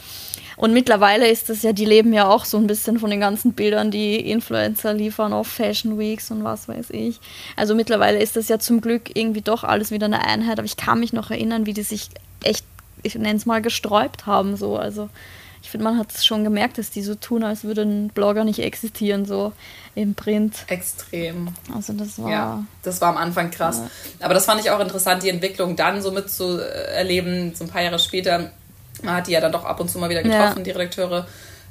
Und 0.56 0.72
mittlerweile 0.72 1.28
ist 1.28 1.48
das 1.48 1.62
ja, 1.62 1.72
die 1.72 1.84
leben 1.84 2.12
ja 2.12 2.28
auch 2.28 2.44
so 2.44 2.56
ein 2.58 2.66
bisschen 2.66 2.98
von 2.98 3.10
den 3.10 3.20
ganzen 3.20 3.54
Bildern, 3.54 3.90
die 3.90 4.30
Influencer 4.30 4.94
liefern 4.94 5.32
auf 5.32 5.48
Fashion 5.48 5.98
Weeks 5.98 6.30
und 6.30 6.44
was 6.44 6.68
weiß 6.68 6.90
ich. 6.90 7.18
Also 7.56 7.74
mittlerweile 7.74 8.20
ist 8.20 8.36
das 8.36 8.48
ja 8.48 8.58
zum 8.58 8.80
Glück 8.80 9.16
irgendwie 9.16 9.42
doch 9.42 9.64
alles 9.64 9.90
wieder 9.90 10.06
eine 10.06 10.24
Einheit. 10.24 10.58
Aber 10.58 10.66
ich 10.66 10.76
kann 10.76 11.00
mich 11.00 11.12
noch 11.12 11.30
erinnern, 11.30 11.66
wie 11.66 11.74
die 11.74 11.82
sich 11.82 12.08
echt, 12.42 12.64
ich 13.02 13.16
nenne 13.16 13.36
es 13.36 13.46
mal, 13.46 13.62
gesträubt 13.62 14.26
haben. 14.26 14.56
So. 14.56 14.76
Also 14.76 15.08
ich 15.64 15.70
finde, 15.70 15.84
man 15.84 15.98
hat 15.98 16.14
es 16.14 16.26
schon 16.26 16.44
gemerkt, 16.44 16.76
dass 16.76 16.90
die 16.90 17.00
so 17.00 17.14
tun, 17.14 17.42
als 17.42 17.64
würden 17.64 18.08
Blogger 18.08 18.44
nicht 18.44 18.58
existieren, 18.58 19.24
so 19.24 19.54
im 19.94 20.14
Print. 20.14 20.54
Extrem. 20.66 21.48
Also 21.74 21.94
das 21.94 22.18
war. 22.18 22.30
Ja, 22.30 22.64
das 22.82 23.00
war 23.00 23.08
am 23.08 23.16
Anfang 23.16 23.50
krass. 23.50 23.78
Ja. 23.78 24.26
Aber 24.26 24.34
das 24.34 24.44
fand 24.44 24.60
ich 24.60 24.70
auch 24.70 24.78
interessant, 24.78 25.22
die 25.22 25.30
Entwicklung 25.30 25.74
dann 25.74 26.02
so 26.02 26.10
mitzuerleben, 26.10 27.54
so 27.54 27.64
ein 27.64 27.70
paar 27.70 27.80
Jahre 27.80 27.98
später. 27.98 28.50
Man 29.02 29.16
hat 29.16 29.26
die 29.26 29.32
ja 29.32 29.40
dann 29.40 29.52
doch 29.52 29.64
ab 29.64 29.80
und 29.80 29.90
zu 29.90 29.98
mal 29.98 30.10
wieder 30.10 30.22
getroffen, 30.22 30.58
ja. 30.58 30.64
die 30.64 30.70
Redakteure 30.70 31.26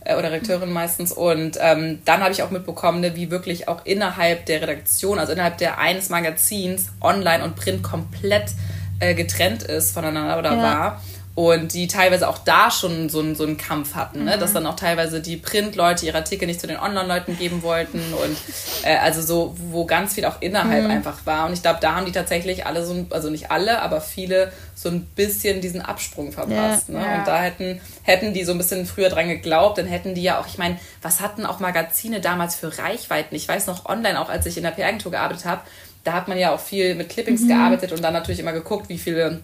äh, 0.05 0.15
oder 0.15 0.31
Redakteurin 0.31 0.73
meistens. 0.73 1.11
Und 1.11 1.59
ähm, 1.61 1.99
dann 2.03 2.21
habe 2.21 2.31
ich 2.31 2.41
auch 2.41 2.49
mitbekommen, 2.49 2.99
ne, 2.99 3.15
wie 3.15 3.29
wirklich 3.29 3.67
auch 3.67 3.85
innerhalb 3.85 4.47
der 4.47 4.63
Redaktion, 4.63 5.19
also 5.19 5.33
innerhalb 5.33 5.59
der 5.59 5.77
eines 5.77 6.09
Magazins, 6.09 6.87
Online 6.99 7.43
und 7.43 7.55
Print 7.55 7.83
komplett 7.83 8.53
äh, 8.99 9.13
getrennt 9.13 9.61
ist 9.61 9.91
voneinander 9.91 10.39
oder 10.39 10.55
ja. 10.55 10.63
war 10.63 11.01
und 11.35 11.73
die 11.73 11.87
teilweise 11.87 12.29
auch 12.29 12.37
da 12.37 12.69
schon 12.69 13.09
so, 13.09 13.19
einen, 13.19 13.33
so 13.33 13.43
einen 13.43 13.57
Kampf 13.57 13.95
hatten, 13.95 14.23
ne? 14.23 14.35
Mhm. 14.35 14.39
dass 14.39 14.53
dann 14.53 14.67
auch 14.67 14.75
teilweise 14.75 15.19
die 15.19 15.37
Print-Leute 15.37 16.05
ihre 16.05 16.17
Artikel 16.17 16.45
nicht 16.45 16.61
zu 16.61 16.67
den 16.67 16.77
Online-Leuten 16.77 17.37
geben 17.39 17.63
wollten 17.63 17.99
und 18.13 18.37
äh, 18.83 18.97
also 18.97 19.21
so, 19.21 19.55
wo 19.57 19.85
ganz 19.85 20.13
viel 20.13 20.25
auch 20.25 20.41
innerhalb 20.41 20.83
mhm. 20.83 20.91
einfach 20.91 21.25
war. 21.25 21.47
Und 21.47 21.53
ich 21.53 21.63
glaube, 21.63 21.79
da 21.81 21.95
haben 21.95 22.05
die 22.05 22.11
tatsächlich 22.11 22.67
alle 22.67 22.85
so, 22.85 23.07
also 23.09 23.31
nicht 23.31 23.49
alle, 23.49 23.81
aber 23.81 23.99
viele 23.99 24.51
so 24.75 24.89
ein 24.89 25.05
bisschen 25.15 25.59
diesen 25.59 25.81
Absprung 25.81 26.31
verpasst. 26.31 26.89
Ja. 26.89 26.99
Ne? 26.99 27.05
Ja. 27.05 27.17
Und 27.17 27.27
da 27.27 27.41
hätten, 27.41 27.81
hätten 28.03 28.33
die 28.33 28.43
so 28.43 28.51
ein 28.51 28.59
bisschen 28.59 28.85
früher 28.85 29.09
dran 29.09 29.27
geglaubt, 29.27 29.79
dann 29.79 29.87
hätten 29.87 30.13
die 30.13 30.21
ja 30.21 30.39
auch, 30.39 30.45
ich 30.45 30.59
meine, 30.59 30.77
was 31.01 31.19
hatten 31.19 31.47
auch 31.47 31.59
Magazine 31.59 32.21
damals 32.21 32.53
für 32.55 32.77
Reichweiten? 32.77 33.35
Ich 33.35 33.47
weiß 33.47 33.65
noch 33.65 33.87
online, 33.87 34.21
auch 34.21 34.29
als 34.29 34.45
ich 34.45 34.57
in 34.57 34.63
der 34.63 34.71
PR-Agentur 34.71 35.11
gearbeitet 35.11 35.45
habe, 35.45 35.61
da 36.03 36.13
hat 36.13 36.27
man 36.27 36.37
ja 36.37 36.53
auch 36.53 36.59
viel 36.59 36.93
mit 36.93 37.09
Clippings 37.09 37.41
mhm. 37.41 37.47
gearbeitet 37.47 37.91
und 37.91 38.03
dann 38.03 38.13
natürlich 38.13 38.39
immer 38.39 38.51
geguckt, 38.51 38.89
wie 38.89 38.99
viele 38.99 39.39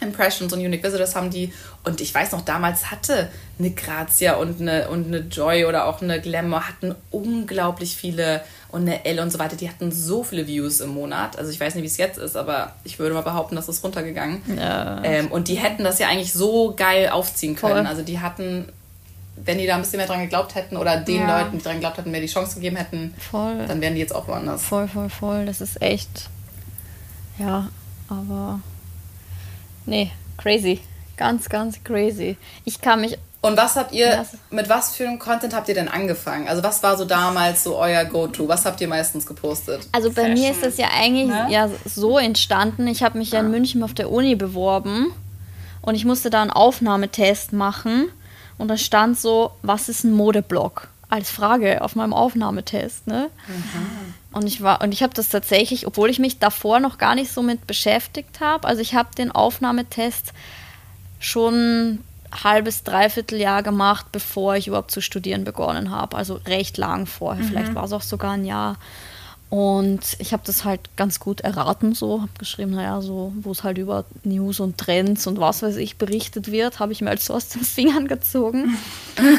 Impressions 0.00 0.52
und 0.52 0.60
Unique 0.60 0.82
Visitors 0.82 1.14
haben 1.14 1.30
die. 1.30 1.52
Und 1.84 2.00
ich 2.00 2.14
weiß 2.14 2.32
noch, 2.32 2.42
damals 2.42 2.90
hatte 2.90 3.30
eine 3.58 3.70
Grazia 3.70 4.34
und 4.34 4.60
eine, 4.60 4.88
und 4.88 5.06
eine 5.06 5.18
Joy 5.18 5.64
oder 5.64 5.86
auch 5.86 6.02
eine 6.02 6.20
Glamour 6.20 6.68
hatten 6.68 6.94
unglaublich 7.10 7.96
viele 7.96 8.42
und 8.70 8.82
eine 8.82 9.04
L 9.04 9.20
und 9.20 9.30
so 9.30 9.38
weiter. 9.38 9.56
Die 9.56 9.68
hatten 9.68 9.92
so 9.92 10.24
viele 10.24 10.46
Views 10.46 10.80
im 10.80 10.90
Monat. 10.90 11.38
Also 11.38 11.50
ich 11.50 11.60
weiß 11.60 11.74
nicht, 11.74 11.82
wie 11.82 11.88
es 11.88 11.96
jetzt 11.96 12.18
ist, 12.18 12.36
aber 12.36 12.74
ich 12.84 12.98
würde 12.98 13.14
mal 13.14 13.22
behaupten, 13.22 13.56
dass 13.56 13.68
es 13.68 13.82
runtergegangen. 13.84 14.42
Ja. 14.56 15.02
Ähm, 15.04 15.30
und 15.30 15.48
die 15.48 15.54
hätten 15.54 15.84
das 15.84 15.98
ja 15.98 16.08
eigentlich 16.08 16.32
so 16.32 16.74
geil 16.76 17.08
aufziehen 17.08 17.54
können. 17.54 17.84
Voll. 17.84 17.86
Also 17.86 18.02
die 18.02 18.20
hatten 18.20 18.66
wenn 19.36 19.58
die 19.58 19.66
da 19.66 19.74
ein 19.74 19.80
bisschen 19.80 19.96
mehr 19.96 20.06
dran 20.06 20.20
geglaubt 20.20 20.54
hätten 20.54 20.76
oder 20.76 20.96
den 20.98 21.22
ja. 21.22 21.40
Leuten, 21.40 21.58
die 21.58 21.64
dran 21.64 21.74
geglaubt 21.74 21.98
hätten, 21.98 22.10
mehr 22.10 22.20
die 22.20 22.28
Chance 22.28 22.54
gegeben 22.54 22.76
hätten, 22.76 23.14
voll. 23.18 23.64
dann 23.66 23.80
wären 23.80 23.94
die 23.94 24.00
jetzt 24.00 24.14
auch 24.14 24.28
woanders. 24.28 24.62
Voll, 24.62 24.86
voll, 24.86 25.10
voll. 25.10 25.44
Das 25.44 25.60
ist 25.60 25.82
echt. 25.82 26.28
Ja, 27.38 27.68
aber 28.08 28.60
Nee, 29.86 30.10
crazy. 30.36 30.80
Ganz, 31.16 31.48
ganz 31.48 31.82
crazy. 31.84 32.36
Ich 32.64 32.80
kann 32.80 33.00
mich. 33.00 33.16
Und 33.40 33.56
was 33.56 33.76
habt 33.76 33.92
ihr, 33.92 34.24
mit 34.50 34.68
was 34.68 34.96
für 34.96 35.06
einem 35.06 35.18
Content 35.18 35.54
habt 35.54 35.68
ihr 35.68 35.74
denn 35.74 35.88
angefangen? 35.88 36.48
Also 36.48 36.62
was 36.62 36.82
war 36.82 36.96
so 36.96 37.04
damals 37.04 37.62
so 37.62 37.76
euer 37.76 38.04
Go-To? 38.04 38.48
Was 38.48 38.64
habt 38.64 38.80
ihr 38.80 38.88
meistens 38.88 39.26
gepostet? 39.26 39.86
Also 39.92 40.10
bei 40.10 40.22
Fashion. 40.22 40.34
mir 40.40 40.50
ist 40.50 40.64
das 40.64 40.78
ja 40.78 40.88
eigentlich 40.98 41.28
ne? 41.28 41.46
ja 41.50 41.68
so 41.84 42.18
entstanden. 42.18 42.86
Ich 42.86 43.02
habe 43.02 43.18
mich 43.18 43.32
ja 43.32 43.40
in 43.40 43.50
München 43.50 43.82
auf 43.82 43.92
der 43.92 44.10
Uni 44.10 44.34
beworben 44.34 45.12
und 45.82 45.94
ich 45.94 46.06
musste 46.06 46.30
da 46.30 46.40
einen 46.40 46.50
Aufnahmetest 46.50 47.52
machen. 47.52 48.08
Und 48.56 48.68
da 48.68 48.76
stand 48.76 49.18
so, 49.18 49.50
was 49.62 49.88
ist 49.88 50.04
ein 50.04 50.12
Modeblog? 50.12 50.88
Als 51.10 51.30
Frage 51.30 51.82
auf 51.82 51.96
meinem 51.96 52.14
Aufnahmetest. 52.14 53.06
Ne? 53.06 53.30
Mhm. 53.46 54.14
Und 54.34 54.48
ich 54.48 54.62
war, 54.62 54.82
und 54.82 54.92
ich 54.92 55.02
habe 55.02 55.14
das 55.14 55.28
tatsächlich, 55.28 55.86
obwohl 55.86 56.10
ich 56.10 56.18
mich 56.18 56.40
davor 56.40 56.80
noch 56.80 56.98
gar 56.98 57.14
nicht 57.14 57.30
so 57.30 57.40
mit 57.40 57.68
beschäftigt 57.68 58.40
habe, 58.40 58.66
also 58.66 58.82
ich 58.82 58.94
habe 58.94 59.14
den 59.16 59.30
Aufnahmetest 59.30 60.32
schon 61.20 62.00
halbes, 62.42 62.82
dreiviertel 62.82 63.40
Jahr 63.40 63.62
gemacht, 63.62 64.06
bevor 64.10 64.56
ich 64.56 64.66
überhaupt 64.66 64.90
zu 64.90 65.00
studieren 65.00 65.44
begonnen 65.44 65.90
habe. 65.90 66.16
Also 66.16 66.40
recht 66.46 66.78
lang 66.78 67.06
vorher, 67.06 67.44
mhm. 67.44 67.48
vielleicht 67.48 67.74
war 67.76 67.84
es 67.84 67.92
auch 67.92 68.02
sogar 68.02 68.32
ein 68.32 68.44
Jahr. 68.44 68.76
Und 69.54 70.16
ich 70.18 70.32
habe 70.32 70.42
das 70.44 70.64
halt 70.64 70.80
ganz 70.96 71.20
gut 71.20 71.42
erraten, 71.42 71.94
so, 71.94 72.22
habe 72.22 72.32
geschrieben, 72.40 72.72
naja, 72.72 73.00
so, 73.00 73.32
wo 73.36 73.52
es 73.52 73.62
halt 73.62 73.78
über 73.78 74.04
News 74.24 74.58
und 74.58 74.78
Trends 74.78 75.28
und 75.28 75.38
was 75.38 75.62
weiß 75.62 75.76
ich 75.76 75.96
berichtet 75.96 76.50
wird, 76.50 76.80
habe 76.80 76.90
ich 76.90 77.00
mir 77.00 77.10
halt 77.10 77.20
so 77.20 77.34
aus 77.34 77.50
den 77.50 77.62
Fingern 77.64 78.08
gezogen. 78.08 78.76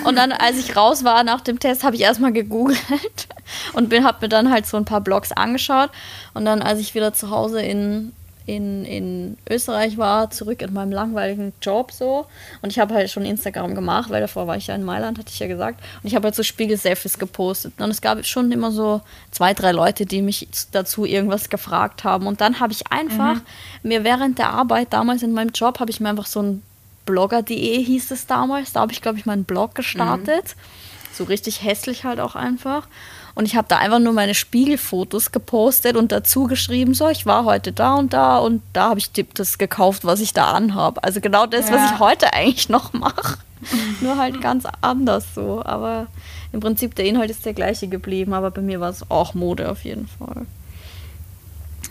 und 0.05 0.15
dann, 0.15 0.31
als 0.31 0.57
ich 0.57 0.77
raus 0.77 1.03
war 1.03 1.25
nach 1.25 1.41
dem 1.41 1.59
Test, 1.59 1.83
habe 1.83 1.97
ich 1.97 2.01
erstmal 2.03 2.31
gegoogelt 2.31 2.79
und 3.73 3.93
habe 3.93 4.17
mir 4.21 4.29
dann 4.29 4.49
halt 4.49 4.67
so 4.67 4.77
ein 4.77 4.85
paar 4.85 5.01
Blogs 5.01 5.33
angeschaut. 5.33 5.89
Und 6.33 6.45
dann, 6.45 6.61
als 6.61 6.79
ich 6.79 6.95
wieder 6.95 7.13
zu 7.13 7.29
Hause 7.29 7.61
in 7.61 8.13
in, 8.45 8.85
in 8.85 9.37
Österreich 9.49 9.97
war, 9.97 10.29
zurück 10.29 10.61
in 10.61 10.73
meinem 10.73 10.91
langweiligen 10.91 11.53
Job 11.61 11.91
so. 11.91 12.27
Und 12.61 12.71
ich 12.71 12.79
habe 12.79 12.93
halt 12.93 13.09
schon 13.09 13.25
Instagram 13.25 13.73
gemacht, 13.73 14.09
weil 14.09 14.21
davor 14.21 14.45
war 14.45 14.55
ich 14.55 14.67
ja 14.67 14.75
in 14.75 14.83
Mailand, 14.83 15.17
hatte 15.17 15.31
ich 15.31 15.39
ja 15.39 15.47
gesagt. 15.47 15.81
Und 16.03 16.07
ich 16.07 16.15
habe 16.15 16.25
halt 16.25 16.35
so 16.35 16.43
Spiegel-Selfies 16.43 17.17
gepostet. 17.17 17.73
Und 17.79 17.89
es 17.89 18.01
gab 18.01 18.23
schon 18.25 18.51
immer 18.51 18.71
so 18.71 19.01
zwei, 19.31 19.53
drei 19.53 19.71
Leute, 19.71 20.05
die 20.05 20.21
mich 20.21 20.47
dazu 20.71 21.05
irgendwas 21.05 21.49
gefragt 21.49 22.03
haben. 22.03 22.27
Und 22.27 22.41
dann 22.41 22.59
habe 22.59 22.71
ich 22.71 22.91
einfach 22.91 23.35
mhm. 23.35 23.41
mir 23.83 24.03
während 24.03 24.37
der 24.37 24.51
Arbeit 24.51 24.93
damals 24.93 25.23
in 25.23 25.33
meinem 25.33 25.51
Job, 25.51 25.79
habe 25.79 25.89
ich 25.89 25.99
mir 25.99 26.09
einfach 26.09 26.27
so 26.27 26.41
ein 26.41 26.61
Blogger.de 27.05 27.83
hieß 27.83 28.11
es 28.11 28.27
damals. 28.27 28.73
Da 28.73 28.81
habe 28.81 28.91
ich, 28.91 29.01
glaube 29.01 29.17
ich, 29.17 29.25
meinen 29.25 29.43
Blog 29.43 29.75
gestartet. 29.75 30.55
Mhm. 30.55 31.13
So 31.13 31.23
richtig 31.23 31.63
hässlich 31.63 32.03
halt 32.03 32.19
auch 32.19 32.35
einfach. 32.35 32.87
Und 33.35 33.45
ich 33.45 33.57
habe 33.57 33.67
da 33.67 33.77
einfach 33.77 33.99
nur 33.99 34.13
meine 34.13 34.33
Spiegelfotos 34.33 35.33
gepostet 35.33 35.97
und 35.97 36.13
dazu 36.13 36.45
geschrieben, 36.45 36.93
so, 36.93 37.09
ich 37.09 37.25
war 37.25 37.43
heute 37.43 37.73
da 37.73 37.95
und 37.95 38.13
da 38.13 38.37
und 38.37 38.61
da 38.71 38.89
habe 38.89 38.99
ich 38.99 39.11
das 39.33 39.57
gekauft, 39.57 40.05
was 40.05 40.21
ich 40.21 40.33
da 40.33 40.51
anhabe. 40.53 41.03
Also 41.03 41.19
genau 41.19 41.45
das, 41.45 41.69
ja. 41.69 41.75
was 41.75 41.91
ich 41.91 41.99
heute 41.99 42.33
eigentlich 42.33 42.69
noch 42.69 42.93
mache. 42.93 43.37
nur 44.01 44.17
halt 44.17 44.41
ganz 44.41 44.63
anders 44.81 45.25
so. 45.35 45.61
Aber 45.65 46.07
im 46.53 46.61
Prinzip 46.61 46.95
der 46.95 47.05
Inhalt 47.05 47.29
ist 47.29 47.45
der 47.45 47.53
gleiche 47.53 47.87
geblieben, 47.87 48.33
aber 48.33 48.51
bei 48.51 48.61
mir 48.61 48.79
war 48.79 48.89
es 48.89 49.09
auch 49.11 49.33
Mode 49.33 49.69
auf 49.69 49.83
jeden 49.83 50.07
Fall. 50.07 50.45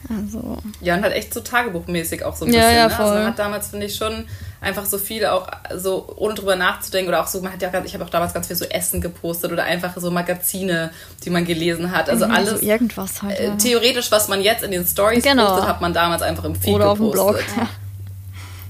Also. 0.08 0.58
Ja, 0.80 0.96
und 0.96 1.02
halt 1.02 1.14
echt 1.14 1.32
so 1.32 1.40
tagebuchmäßig 1.40 2.24
auch 2.24 2.36
so 2.36 2.44
ein 2.44 2.50
bisschen. 2.50 2.62
Ja, 2.62 2.70
ja, 2.70 2.88
voll. 2.88 3.06
Ne? 3.06 3.10
Also 3.10 3.18
man 3.18 3.26
hat 3.28 3.38
damals, 3.38 3.68
finde 3.68 3.86
ich, 3.86 3.94
schon 3.94 4.26
einfach 4.60 4.84
so 4.84 4.98
viel 4.98 5.26
auch 5.26 5.48
so, 5.74 6.12
ohne 6.16 6.34
drüber 6.34 6.56
nachzudenken 6.56 7.08
oder 7.08 7.22
auch 7.22 7.26
so, 7.26 7.40
man 7.40 7.52
hat 7.52 7.62
ja 7.62 7.70
ganz, 7.70 7.86
ich 7.86 7.94
habe 7.94 8.04
auch 8.04 8.10
damals 8.10 8.34
ganz 8.34 8.46
viel 8.46 8.56
so 8.56 8.64
Essen 8.64 9.00
gepostet 9.00 9.52
oder 9.52 9.64
einfach 9.64 9.94
so 9.96 10.10
Magazine, 10.10 10.90
die 11.24 11.30
man 11.30 11.44
gelesen 11.44 11.90
hat. 11.90 12.08
Also 12.10 12.26
mhm, 12.26 12.32
alles. 12.32 12.60
So 12.60 12.66
irgendwas 12.66 13.22
halt. 13.22 13.38
Äh, 13.38 13.56
theoretisch, 13.56 14.10
was 14.10 14.28
man 14.28 14.42
jetzt 14.42 14.62
in 14.62 14.70
den 14.70 14.86
Stories 14.86 15.24
genau. 15.24 15.48
postet, 15.48 15.68
hat 15.68 15.80
man 15.80 15.92
damals 15.94 16.22
einfach 16.22 16.44
im 16.44 16.54
Feed 16.54 16.74
oder 16.74 16.94
gepostet. 16.94 17.20
Auf 17.20 17.36
dem 17.36 17.54
Blog. 17.54 17.68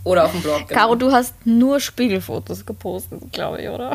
Oder 0.05 0.25
auf 0.27 0.33
dem 0.33 0.43
Blog. 0.43 0.69
Genau. 0.69 0.81
Caro, 0.81 0.95
du 0.97 1.13
hast 1.13 1.35
nur 1.47 1.81
Spiegelfotos 1.81 2.67
gepostet, 2.67 3.21
glaube 3.33 3.63
ich, 3.63 3.69
oder? 3.69 3.95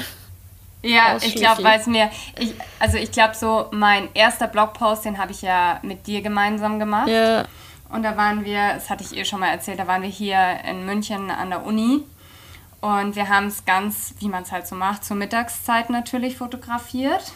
Ja, 0.82 1.18
ich 1.22 1.36
glaube, 1.36 1.64
weil 1.64 1.80
es 1.80 1.88
mir, 1.88 2.10
ich, 2.38 2.54
also 2.80 2.98
ich 2.98 3.12
glaube 3.12 3.36
so, 3.36 3.68
mein 3.72 4.08
erster 4.14 4.48
Blogpost, 4.48 5.06
den 5.06 5.18
habe 5.18 5.32
ich 5.32 5.42
ja 5.42 5.80
mit 5.82 6.08
dir 6.08 6.22
gemeinsam 6.22 6.80
gemacht. 6.80 7.10
Ja. 7.10 7.44
Und 7.90 8.04
da 8.04 8.16
waren 8.16 8.46
wir, 8.46 8.76
das 8.76 8.90
hatte 8.90 9.04
ich 9.04 9.14
ihr 9.14 9.26
schon 9.26 9.40
mal 9.40 9.50
erzählt, 9.50 9.80
da 9.80 9.88
waren 9.88 10.04
wir 10.04 10.10
hier 10.10 10.60
in 10.66 10.86
München 10.86 11.32
an 11.32 11.50
der 11.50 11.66
Uni. 11.66 12.04
Und 12.82 13.18
wir 13.18 13.28
haben 13.28 13.48
es 13.48 13.66
ganz, 13.66 14.14
wie 14.20 14.30
man 14.30 14.44
es 14.44 14.54
halt 14.54 14.68
so 14.68 14.76
macht, 14.76 15.04
zur 15.04 15.18
Mittagszeit 15.18 15.90
natürlich 15.90 16.38
fotografiert 16.38 17.34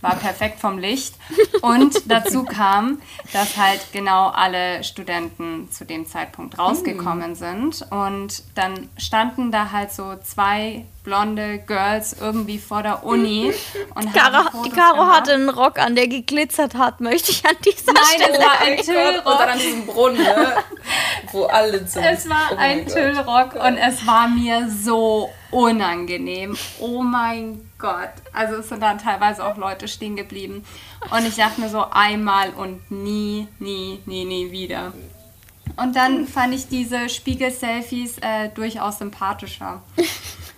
war 0.00 0.16
perfekt 0.16 0.60
vom 0.60 0.78
Licht. 0.78 1.14
Und 1.62 2.02
dazu 2.10 2.44
kam, 2.44 3.00
dass 3.32 3.56
halt 3.56 3.80
genau 3.92 4.28
alle 4.28 4.84
Studenten 4.84 5.70
zu 5.70 5.84
dem 5.84 6.06
Zeitpunkt 6.06 6.58
rausgekommen 6.58 7.34
sind. 7.34 7.84
Und 7.90 8.42
dann 8.54 8.88
standen 8.96 9.50
da 9.50 9.72
halt 9.72 9.92
so 9.92 10.16
zwei 10.22 10.84
blonde 11.06 11.58
Girls 11.60 12.16
irgendwie 12.20 12.58
vor 12.58 12.82
der 12.82 13.04
Uni. 13.04 13.54
Und 13.94 14.12
Cara, 14.12 14.50
die 14.64 14.70
Caro 14.70 15.06
hatte 15.06 15.32
einen 15.34 15.48
Rock 15.48 15.78
an, 15.78 15.94
der 15.94 16.08
geglitzert 16.08 16.74
hat, 16.74 17.00
möchte 17.00 17.30
ich 17.30 17.46
an 17.46 17.54
dieser 17.64 17.92
Nein, 17.92 18.04
Stelle. 18.14 18.38
Nein, 18.38 18.76
es 18.78 18.88
war 18.88 18.96
ein 18.96 19.12
Tüllrock. 19.12 19.26
Und 19.26 19.40
dann 19.40 19.48
an 19.48 19.58
diesem 19.58 19.86
Brunnen, 19.86 20.22
ne? 20.22 20.52
wo 21.32 21.44
alle 21.44 21.86
sind. 21.86 22.04
Es 22.04 22.28
war 22.28 22.50
oh 22.52 22.56
ein 22.58 22.86
Tüllrock 22.86 23.54
und 23.54 23.76
es 23.78 24.04
war 24.04 24.28
mir 24.28 24.68
so 24.68 25.30
unangenehm. 25.52 26.58
Oh 26.80 27.02
mein 27.02 27.70
Gott. 27.78 28.10
Also 28.32 28.56
es 28.56 28.68
sind 28.68 28.82
dann 28.82 28.98
teilweise 28.98 29.44
auch 29.44 29.56
Leute 29.56 29.86
stehen 29.86 30.16
geblieben. 30.16 30.64
Und 31.10 31.24
ich 31.26 31.36
dachte 31.36 31.60
mir 31.60 31.68
so 31.68 31.84
einmal 31.88 32.50
und 32.50 32.90
nie, 32.90 33.46
nie, 33.60 34.00
nie, 34.06 34.24
nie 34.24 34.50
wieder. 34.50 34.92
Und 35.76 35.94
dann 35.94 36.26
fand 36.26 36.54
ich 36.54 36.68
diese 36.68 37.08
Spiegel-Selfies 37.08 38.18
äh, 38.18 38.48
durchaus 38.48 38.98
sympathischer. 38.98 39.82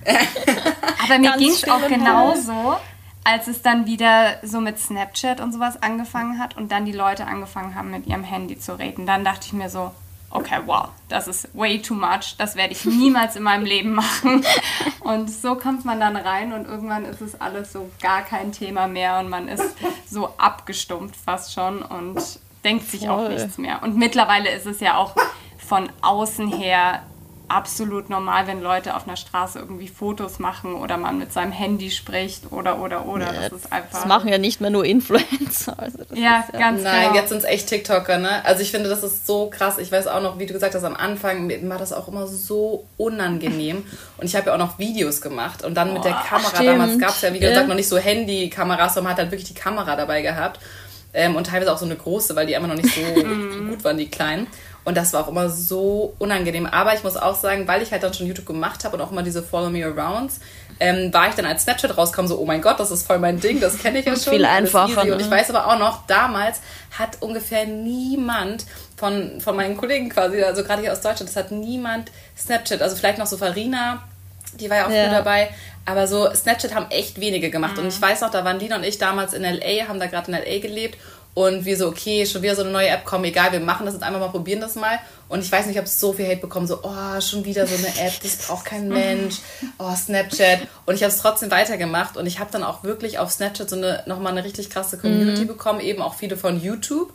Aber 1.04 1.18
mir 1.18 1.36
ging 1.36 1.50
es 1.50 1.68
auch 1.68 1.86
genauso, 1.88 2.76
als 3.24 3.46
es 3.46 3.62
dann 3.62 3.86
wieder 3.86 4.36
so 4.42 4.60
mit 4.60 4.78
Snapchat 4.78 5.40
und 5.40 5.52
sowas 5.52 5.82
angefangen 5.82 6.38
hat 6.38 6.56
und 6.56 6.72
dann 6.72 6.84
die 6.84 6.92
Leute 6.92 7.26
angefangen 7.26 7.74
haben, 7.74 7.90
mit 7.90 8.06
ihrem 8.06 8.24
Handy 8.24 8.58
zu 8.58 8.78
reden. 8.78 9.06
Dann 9.06 9.24
dachte 9.24 9.46
ich 9.46 9.52
mir 9.52 9.68
so, 9.68 9.92
okay, 10.30 10.60
wow, 10.66 10.88
das 11.08 11.28
ist 11.28 11.48
way 11.54 11.80
too 11.80 11.94
much, 11.94 12.36
das 12.36 12.56
werde 12.56 12.72
ich 12.72 12.84
niemals 12.84 13.36
in 13.36 13.42
meinem 13.42 13.64
Leben 13.64 13.92
machen. 13.92 14.44
Und 15.00 15.30
so 15.30 15.54
kommt 15.54 15.84
man 15.84 16.00
dann 16.00 16.16
rein 16.16 16.52
und 16.52 16.66
irgendwann 16.66 17.06
ist 17.06 17.22
es 17.22 17.40
alles 17.40 17.72
so 17.72 17.88
gar 18.02 18.20
kein 18.20 18.52
Thema 18.52 18.88
mehr 18.88 19.18
und 19.20 19.30
man 19.30 19.48
ist 19.48 19.74
so 20.06 20.34
abgestumpft 20.36 21.16
fast 21.16 21.54
schon 21.54 21.80
und 21.80 22.20
denkt 22.62 22.90
sich 22.90 23.06
Voll. 23.06 23.10
auch 23.10 23.28
nichts 23.30 23.56
mehr. 23.56 23.82
Und 23.82 23.96
mittlerweile 23.96 24.50
ist 24.50 24.66
es 24.66 24.80
ja 24.80 24.98
auch 24.98 25.14
von 25.56 25.88
außen 26.02 26.48
her 26.48 27.04
absolut 27.48 28.10
normal, 28.10 28.46
wenn 28.46 28.62
Leute 28.62 28.94
auf 28.94 29.06
einer 29.06 29.16
Straße 29.16 29.58
irgendwie 29.58 29.88
Fotos 29.88 30.38
machen 30.38 30.74
oder 30.74 30.96
man 30.96 31.18
mit 31.18 31.32
seinem 31.32 31.52
Handy 31.52 31.90
spricht 31.90 32.52
oder 32.52 32.80
oder 32.80 33.06
oder. 33.06 33.32
Ja, 33.32 33.48
das 33.48 33.52
ist 33.52 33.72
einfach. 33.72 33.90
Das 33.90 34.06
machen 34.06 34.28
ja 34.28 34.38
nicht 34.38 34.60
mehr 34.60 34.70
nur 34.70 34.84
Influencer. 34.84 35.74
Also 35.78 35.98
ja, 36.14 36.44
ja, 36.52 36.58
ganz 36.58 36.82
Nein, 36.82 37.08
genau. 37.08 37.14
jetzt 37.14 37.28
sind 37.30 37.38
es 37.38 37.44
echt 37.44 37.68
TikToker, 37.68 38.18
ne? 38.18 38.44
Also 38.44 38.62
ich 38.62 38.70
finde, 38.70 38.88
das 38.88 39.02
ist 39.02 39.26
so 39.26 39.50
krass. 39.50 39.78
Ich 39.78 39.90
weiß 39.90 40.06
auch 40.06 40.22
noch, 40.22 40.38
wie 40.38 40.46
du 40.46 40.52
gesagt 40.52 40.74
hast, 40.74 40.84
am 40.84 40.96
Anfang 40.96 41.50
war 41.68 41.78
das 41.78 41.92
auch 41.92 42.08
immer 42.08 42.26
so 42.26 42.86
unangenehm. 42.96 43.84
Und 44.16 44.26
ich 44.26 44.36
habe 44.36 44.46
ja 44.46 44.54
auch 44.54 44.58
noch 44.58 44.78
Videos 44.78 45.20
gemacht 45.20 45.64
und 45.64 45.74
dann 45.74 45.92
mit 45.92 46.04
der 46.04 46.12
Kamera. 46.12 46.50
Stimmt. 46.50 46.68
Damals 46.68 46.98
gab 46.98 47.10
es 47.10 47.22
ja, 47.22 47.32
wie 47.32 47.38
gesagt, 47.38 47.56
ja. 47.56 47.66
noch 47.66 47.74
nicht 47.74 47.88
so 47.88 47.98
Handykameras, 47.98 48.94
sondern 48.94 49.04
man 49.04 49.12
hat 49.12 49.18
halt 49.20 49.30
wirklich 49.30 49.48
die 49.48 49.58
Kamera 49.58 49.96
dabei 49.96 50.22
gehabt. 50.22 50.60
Ähm, 51.14 51.36
und 51.36 51.46
teilweise 51.46 51.72
auch 51.72 51.78
so 51.78 51.86
eine 51.86 51.96
große, 51.96 52.36
weil 52.36 52.46
die 52.46 52.52
immer 52.52 52.68
noch 52.68 52.74
nicht 52.74 52.94
so 52.94 53.00
gut 53.70 53.82
waren, 53.82 53.96
die 53.96 54.08
kleinen. 54.08 54.46
Und 54.88 54.94
das 54.96 55.12
war 55.12 55.22
auch 55.22 55.28
immer 55.28 55.50
so 55.50 56.14
unangenehm. 56.18 56.64
Aber 56.64 56.94
ich 56.94 57.04
muss 57.04 57.18
auch 57.18 57.34
sagen, 57.34 57.68
weil 57.68 57.82
ich 57.82 57.92
halt 57.92 58.02
dann 58.02 58.14
schon 58.14 58.26
YouTube 58.26 58.46
gemacht 58.46 58.84
habe 58.84 58.96
und 58.96 59.02
auch 59.02 59.12
immer 59.12 59.22
diese 59.22 59.42
Follow 59.42 59.68
Me 59.68 59.84
Arounds, 59.84 60.40
ähm, 60.80 61.12
war 61.12 61.28
ich 61.28 61.34
dann 61.34 61.44
als 61.44 61.64
Snapchat 61.64 61.94
rauskam 61.98 62.26
so, 62.26 62.38
oh 62.38 62.46
mein 62.46 62.62
Gott, 62.62 62.80
das 62.80 62.90
ist 62.90 63.06
voll 63.06 63.18
mein 63.18 63.38
Ding, 63.38 63.60
das 63.60 63.78
kenne 63.78 63.98
ich 63.98 64.06
ja 64.06 64.16
schon. 64.16 64.32
Viel 64.32 64.46
einfacher. 64.46 65.04
Ne? 65.04 65.12
Und 65.12 65.20
ich 65.20 65.30
weiß 65.30 65.50
aber 65.50 65.66
auch 65.66 65.78
noch, 65.78 66.06
damals 66.06 66.62
hat 66.98 67.18
ungefähr 67.20 67.66
niemand 67.66 68.64
von, 68.96 69.42
von 69.42 69.56
meinen 69.56 69.76
Kollegen 69.76 70.08
quasi, 70.08 70.42
also 70.42 70.64
gerade 70.64 70.80
hier 70.80 70.92
aus 70.92 71.02
Deutschland, 71.02 71.28
das 71.28 71.36
hat 71.36 71.50
niemand 71.50 72.10
Snapchat. 72.38 72.80
Also 72.80 72.96
vielleicht 72.96 73.18
noch 73.18 73.26
so 73.26 73.36
Farina, 73.36 74.04
die 74.58 74.70
war 74.70 74.78
ja 74.78 74.86
auch 74.86 74.90
ja. 74.90 75.04
früh 75.04 75.10
dabei. 75.10 75.50
Aber 75.84 76.06
so 76.06 76.34
Snapchat 76.34 76.74
haben 76.74 76.86
echt 76.88 77.20
wenige 77.20 77.50
gemacht. 77.50 77.76
Mhm. 77.76 77.82
Und 77.82 77.88
ich 77.88 78.00
weiß 78.00 78.22
noch, 78.22 78.30
da 78.30 78.42
waren 78.42 78.58
Lina 78.58 78.76
und 78.76 78.84
ich 78.84 78.96
damals 78.96 79.34
in 79.34 79.44
L.A., 79.44 79.86
haben 79.86 80.00
da 80.00 80.06
gerade 80.06 80.30
in 80.30 80.38
L.A. 80.38 80.60
gelebt 80.60 80.96
und 81.38 81.64
wir 81.64 81.76
so, 81.76 81.86
okay, 81.86 82.26
schon 82.26 82.42
wieder 82.42 82.56
so 82.56 82.62
eine 82.62 82.72
neue 82.72 82.88
App, 82.88 83.02
komm, 83.04 83.22
egal, 83.22 83.52
wir 83.52 83.60
machen 83.60 83.86
das 83.86 83.94
jetzt 83.94 84.02
einfach 84.02 84.18
mal, 84.18 84.30
probieren 84.30 84.60
das 84.60 84.74
mal. 84.74 84.98
Und 85.28 85.44
ich 85.44 85.52
weiß 85.52 85.66
nicht, 85.66 85.76
ich 85.76 85.78
habe 85.78 85.86
so 85.86 86.12
viel 86.12 86.26
Hate 86.26 86.40
bekommen, 86.40 86.66
so, 86.66 86.80
oh, 86.82 87.20
schon 87.20 87.44
wieder 87.44 87.64
so 87.64 87.76
eine 87.76 87.86
App, 88.08 88.14
das 88.24 88.38
braucht 88.38 88.64
kein 88.64 88.88
Mensch. 88.88 89.36
Oh, 89.78 89.94
Snapchat. 89.94 90.62
Und 90.84 90.96
ich 90.96 91.04
habe 91.04 91.12
es 91.12 91.18
trotzdem 91.18 91.52
weitergemacht. 91.52 92.16
Und 92.16 92.26
ich 92.26 92.40
habe 92.40 92.50
dann 92.50 92.64
auch 92.64 92.82
wirklich 92.82 93.20
auf 93.20 93.30
Snapchat 93.30 93.70
so 93.70 93.76
eine, 93.76 94.02
nochmal 94.06 94.32
eine 94.32 94.42
richtig 94.42 94.68
krasse 94.68 94.98
Community 94.98 95.42
mhm. 95.42 95.46
bekommen, 95.46 95.78
eben 95.78 96.02
auch 96.02 96.16
viele 96.16 96.36
von 96.36 96.60
YouTube. 96.60 97.12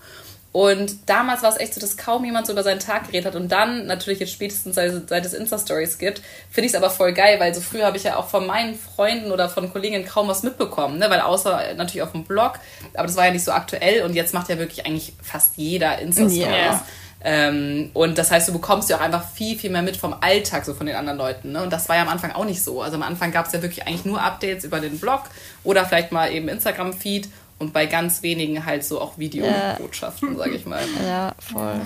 Und 0.54 1.10
damals 1.10 1.42
war 1.42 1.50
es 1.50 1.60
echt 1.60 1.74
so, 1.74 1.82
dass 1.82 1.98
kaum 1.98 2.24
jemand 2.24 2.46
so 2.46 2.54
über 2.54 2.62
seinen 2.62 2.80
Tag 2.80 3.08
geredet 3.08 3.26
hat. 3.26 3.36
Und 3.36 3.52
dann, 3.52 3.88
natürlich 3.88 4.20
jetzt 4.20 4.32
spätestens 4.32 4.76
seit, 4.76 5.10
seit 5.10 5.26
es 5.26 5.34
Insta-Stories 5.34 5.98
gibt, 5.98 6.22
finde 6.52 6.68
ich 6.68 6.74
es 6.74 6.76
aber 6.76 6.92
voll 6.92 7.12
geil, 7.12 7.40
weil 7.40 7.56
so 7.56 7.60
früher 7.60 7.88
habe 7.88 7.98
ich 7.98 8.04
ja 8.04 8.18
auch 8.18 8.28
von 8.28 8.46
meinen 8.46 8.78
Freunden 8.78 9.32
oder 9.32 9.50
von 9.50 9.74
Kolleginnen 9.74 10.06
kaum 10.06 10.28
was 10.28 10.44
mitbekommen, 10.44 11.00
ne? 11.00 11.10
weil 11.10 11.22
außer 11.22 11.74
natürlich 11.76 12.04
auf 12.04 12.12
dem 12.12 12.24
Blog, 12.24 12.60
aber 12.94 13.08
das 13.08 13.16
war 13.16 13.26
ja 13.26 13.32
nicht 13.32 13.44
so 13.44 13.52
aktuell 13.52 14.04
und 14.04 14.14
jetzt 14.14 14.36
macht 14.36 14.48
ja 14.50 14.60
wirklich 14.60 14.86
eigentlich 14.86 15.14
fast 15.24 15.54
jeder 15.58 15.98
Insta-Stories. 15.98 16.46
Yeah. 16.46 16.84
Ähm, 17.26 17.90
und 17.94 18.18
das 18.18 18.32
heißt, 18.32 18.50
du 18.50 18.54
bekommst 18.54 18.90
ja 18.90 18.98
auch 18.98 19.02
einfach 19.02 19.28
viel, 19.32 19.58
viel 19.58 19.70
mehr 19.70 19.82
mit 19.82 19.96
vom 19.96 20.14
Alltag 20.20 20.66
so 20.66 20.74
von 20.74 20.86
den 20.86 20.96
anderen 20.96 21.18
Leuten. 21.18 21.54
Ne? 21.54 21.64
Und 21.64 21.72
das 21.72 21.88
war 21.88 21.96
ja 21.96 22.02
am 22.02 22.10
Anfang 22.10 22.34
auch 22.34 22.44
nicht 22.44 22.62
so. 22.62 22.82
Also 22.82 22.98
am 22.98 23.04
Anfang 23.04 23.32
gab 23.32 23.48
es 23.48 23.54
ja 23.54 23.62
wirklich 23.62 23.88
eigentlich 23.88 24.06
nur 24.06 24.22
Updates 24.22 24.66
über 24.66 24.82
den 24.82 25.00
Blog 25.00 25.22
oder 25.64 25.86
vielleicht 25.86 26.12
mal 26.12 26.32
eben 26.32 26.50
Instagram-Feed 26.50 27.30
und 27.64 27.72
bei 27.72 27.86
ganz 27.86 28.22
wenigen 28.24 28.66
halt 28.66 28.84
so 28.84 29.00
auch 29.00 29.18
Videobotschaften, 29.18 30.34
ja. 30.34 30.38
sage 30.38 30.52
ich 30.52 30.66
mal. 30.66 30.82
Ja, 31.04 31.34
voll. 31.40 31.82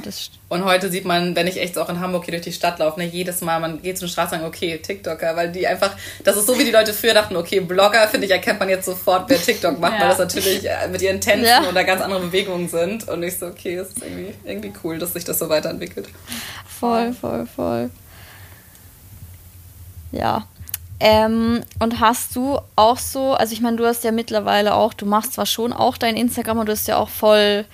Und 0.50 0.66
heute 0.66 0.90
sieht 0.90 1.06
man, 1.06 1.36
wenn 1.36 1.48
ich 1.48 1.60
echt 1.60 1.78
auch 1.78 1.90
in 1.90 2.00
Hamburg 2.00 2.26
hier 2.26 2.34
durch 2.34 2.44
die 2.44 2.52
Stadt 2.52 2.80
laufe, 2.80 3.00
ne, 3.00 3.06
jedes 3.06 3.42
Mal, 3.42 3.60
man 3.60 3.82
geht 3.82 3.98
zu 3.98 4.06
den 4.06 4.12
Straße 4.12 4.36
und 4.36 4.42
sagt, 4.42 4.56
okay, 4.56 4.78
TikToker, 4.78 5.36
weil 5.36 5.52
die 5.52 5.68
einfach, 5.68 5.96
das 6.24 6.38
ist 6.38 6.48
so, 6.48 6.58
wie 6.58 6.64
die 6.64 6.72
Leute 6.72 6.94
früher 6.94 7.14
dachten, 7.14 7.36
okay, 7.36 7.60
Blogger, 7.60 8.08
finde 8.08 8.26
ich, 8.26 8.32
erkennt 8.32 8.60
man 8.60 8.70
jetzt 8.70 8.86
sofort, 8.86 9.30
wer 9.30 9.42
TikTok 9.42 9.80
macht, 9.80 9.94
ja. 9.94 10.02
weil 10.02 10.10
das 10.10 10.20
natürlich 10.20 10.68
äh, 10.68 10.88
mit 10.90 11.02
ihren 11.02 11.22
Tänzen 11.22 11.46
ja. 11.46 11.68
oder 11.70 11.84
ganz 11.84 12.02
andere 12.02 12.22
Bewegungen 12.22 12.70
sind. 12.70 13.08
Und 13.08 13.22
ich 13.24 13.38
so, 13.38 13.48
okay, 13.48 13.76
es 13.76 13.90
ist 13.90 14.04
irgendwie, 14.04 14.34
irgendwie 14.46 14.74
cool, 14.84 14.98
dass 14.98 15.14
sich 15.14 15.26
das 15.26 15.40
so 15.40 15.50
weiterentwickelt. 15.50 16.08
Voll, 16.68 17.14
voll, 17.14 17.46
voll. 17.48 17.90
Ja. 20.12 20.48
Ähm, 21.00 21.62
und 21.80 22.00
hast 22.00 22.36
du 22.36 22.60
auch 22.76 22.98
so, 22.98 23.34
also 23.34 23.54
ich 23.54 23.62
meine, 23.62 23.78
du 23.78 23.86
hast 23.86 24.04
ja 24.04 24.12
mittlerweile 24.12 24.74
auch, 24.74 24.94
du 24.94 25.06
machst 25.06 25.34
zwar 25.34 25.46
schon 25.46 25.74
auch 25.74 25.98
dein 25.98 26.16
Instagram, 26.16 26.60
und 26.60 26.66
du 26.68 26.72
hast 26.72 26.88
ja 26.88 26.98
auch 26.98 27.10
voll 27.10 27.66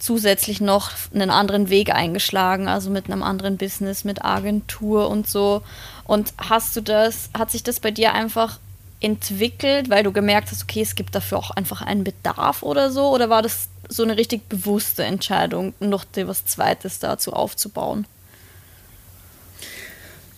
zusätzlich 0.00 0.60
noch 0.60 0.90
einen 1.14 1.30
anderen 1.30 1.70
Weg 1.70 1.94
eingeschlagen, 1.94 2.66
also 2.66 2.90
mit 2.90 3.06
einem 3.06 3.22
anderen 3.22 3.56
Business, 3.56 4.02
mit 4.02 4.24
Agentur 4.24 5.08
und 5.08 5.28
so. 5.28 5.62
Und 6.04 6.34
hast 6.38 6.74
du 6.74 6.80
das, 6.80 7.30
hat 7.38 7.52
sich 7.52 7.62
das 7.62 7.78
bei 7.78 7.92
dir 7.92 8.12
einfach 8.12 8.58
entwickelt, 8.98 9.90
weil 9.90 10.02
du 10.02 10.10
gemerkt 10.10 10.50
hast, 10.50 10.64
okay, 10.64 10.82
es 10.82 10.96
gibt 10.96 11.14
dafür 11.14 11.38
auch 11.38 11.52
einfach 11.52 11.82
einen 11.82 12.02
Bedarf 12.02 12.64
oder 12.64 12.90
so? 12.90 13.10
Oder 13.10 13.30
war 13.30 13.42
das 13.42 13.68
so 13.88 14.02
eine 14.02 14.16
richtig 14.16 14.48
bewusste 14.48 15.04
Entscheidung, 15.04 15.74
noch 15.78 16.04
dir 16.04 16.26
was 16.26 16.46
Zweites 16.46 16.98
dazu 16.98 17.32
aufzubauen? 17.32 18.06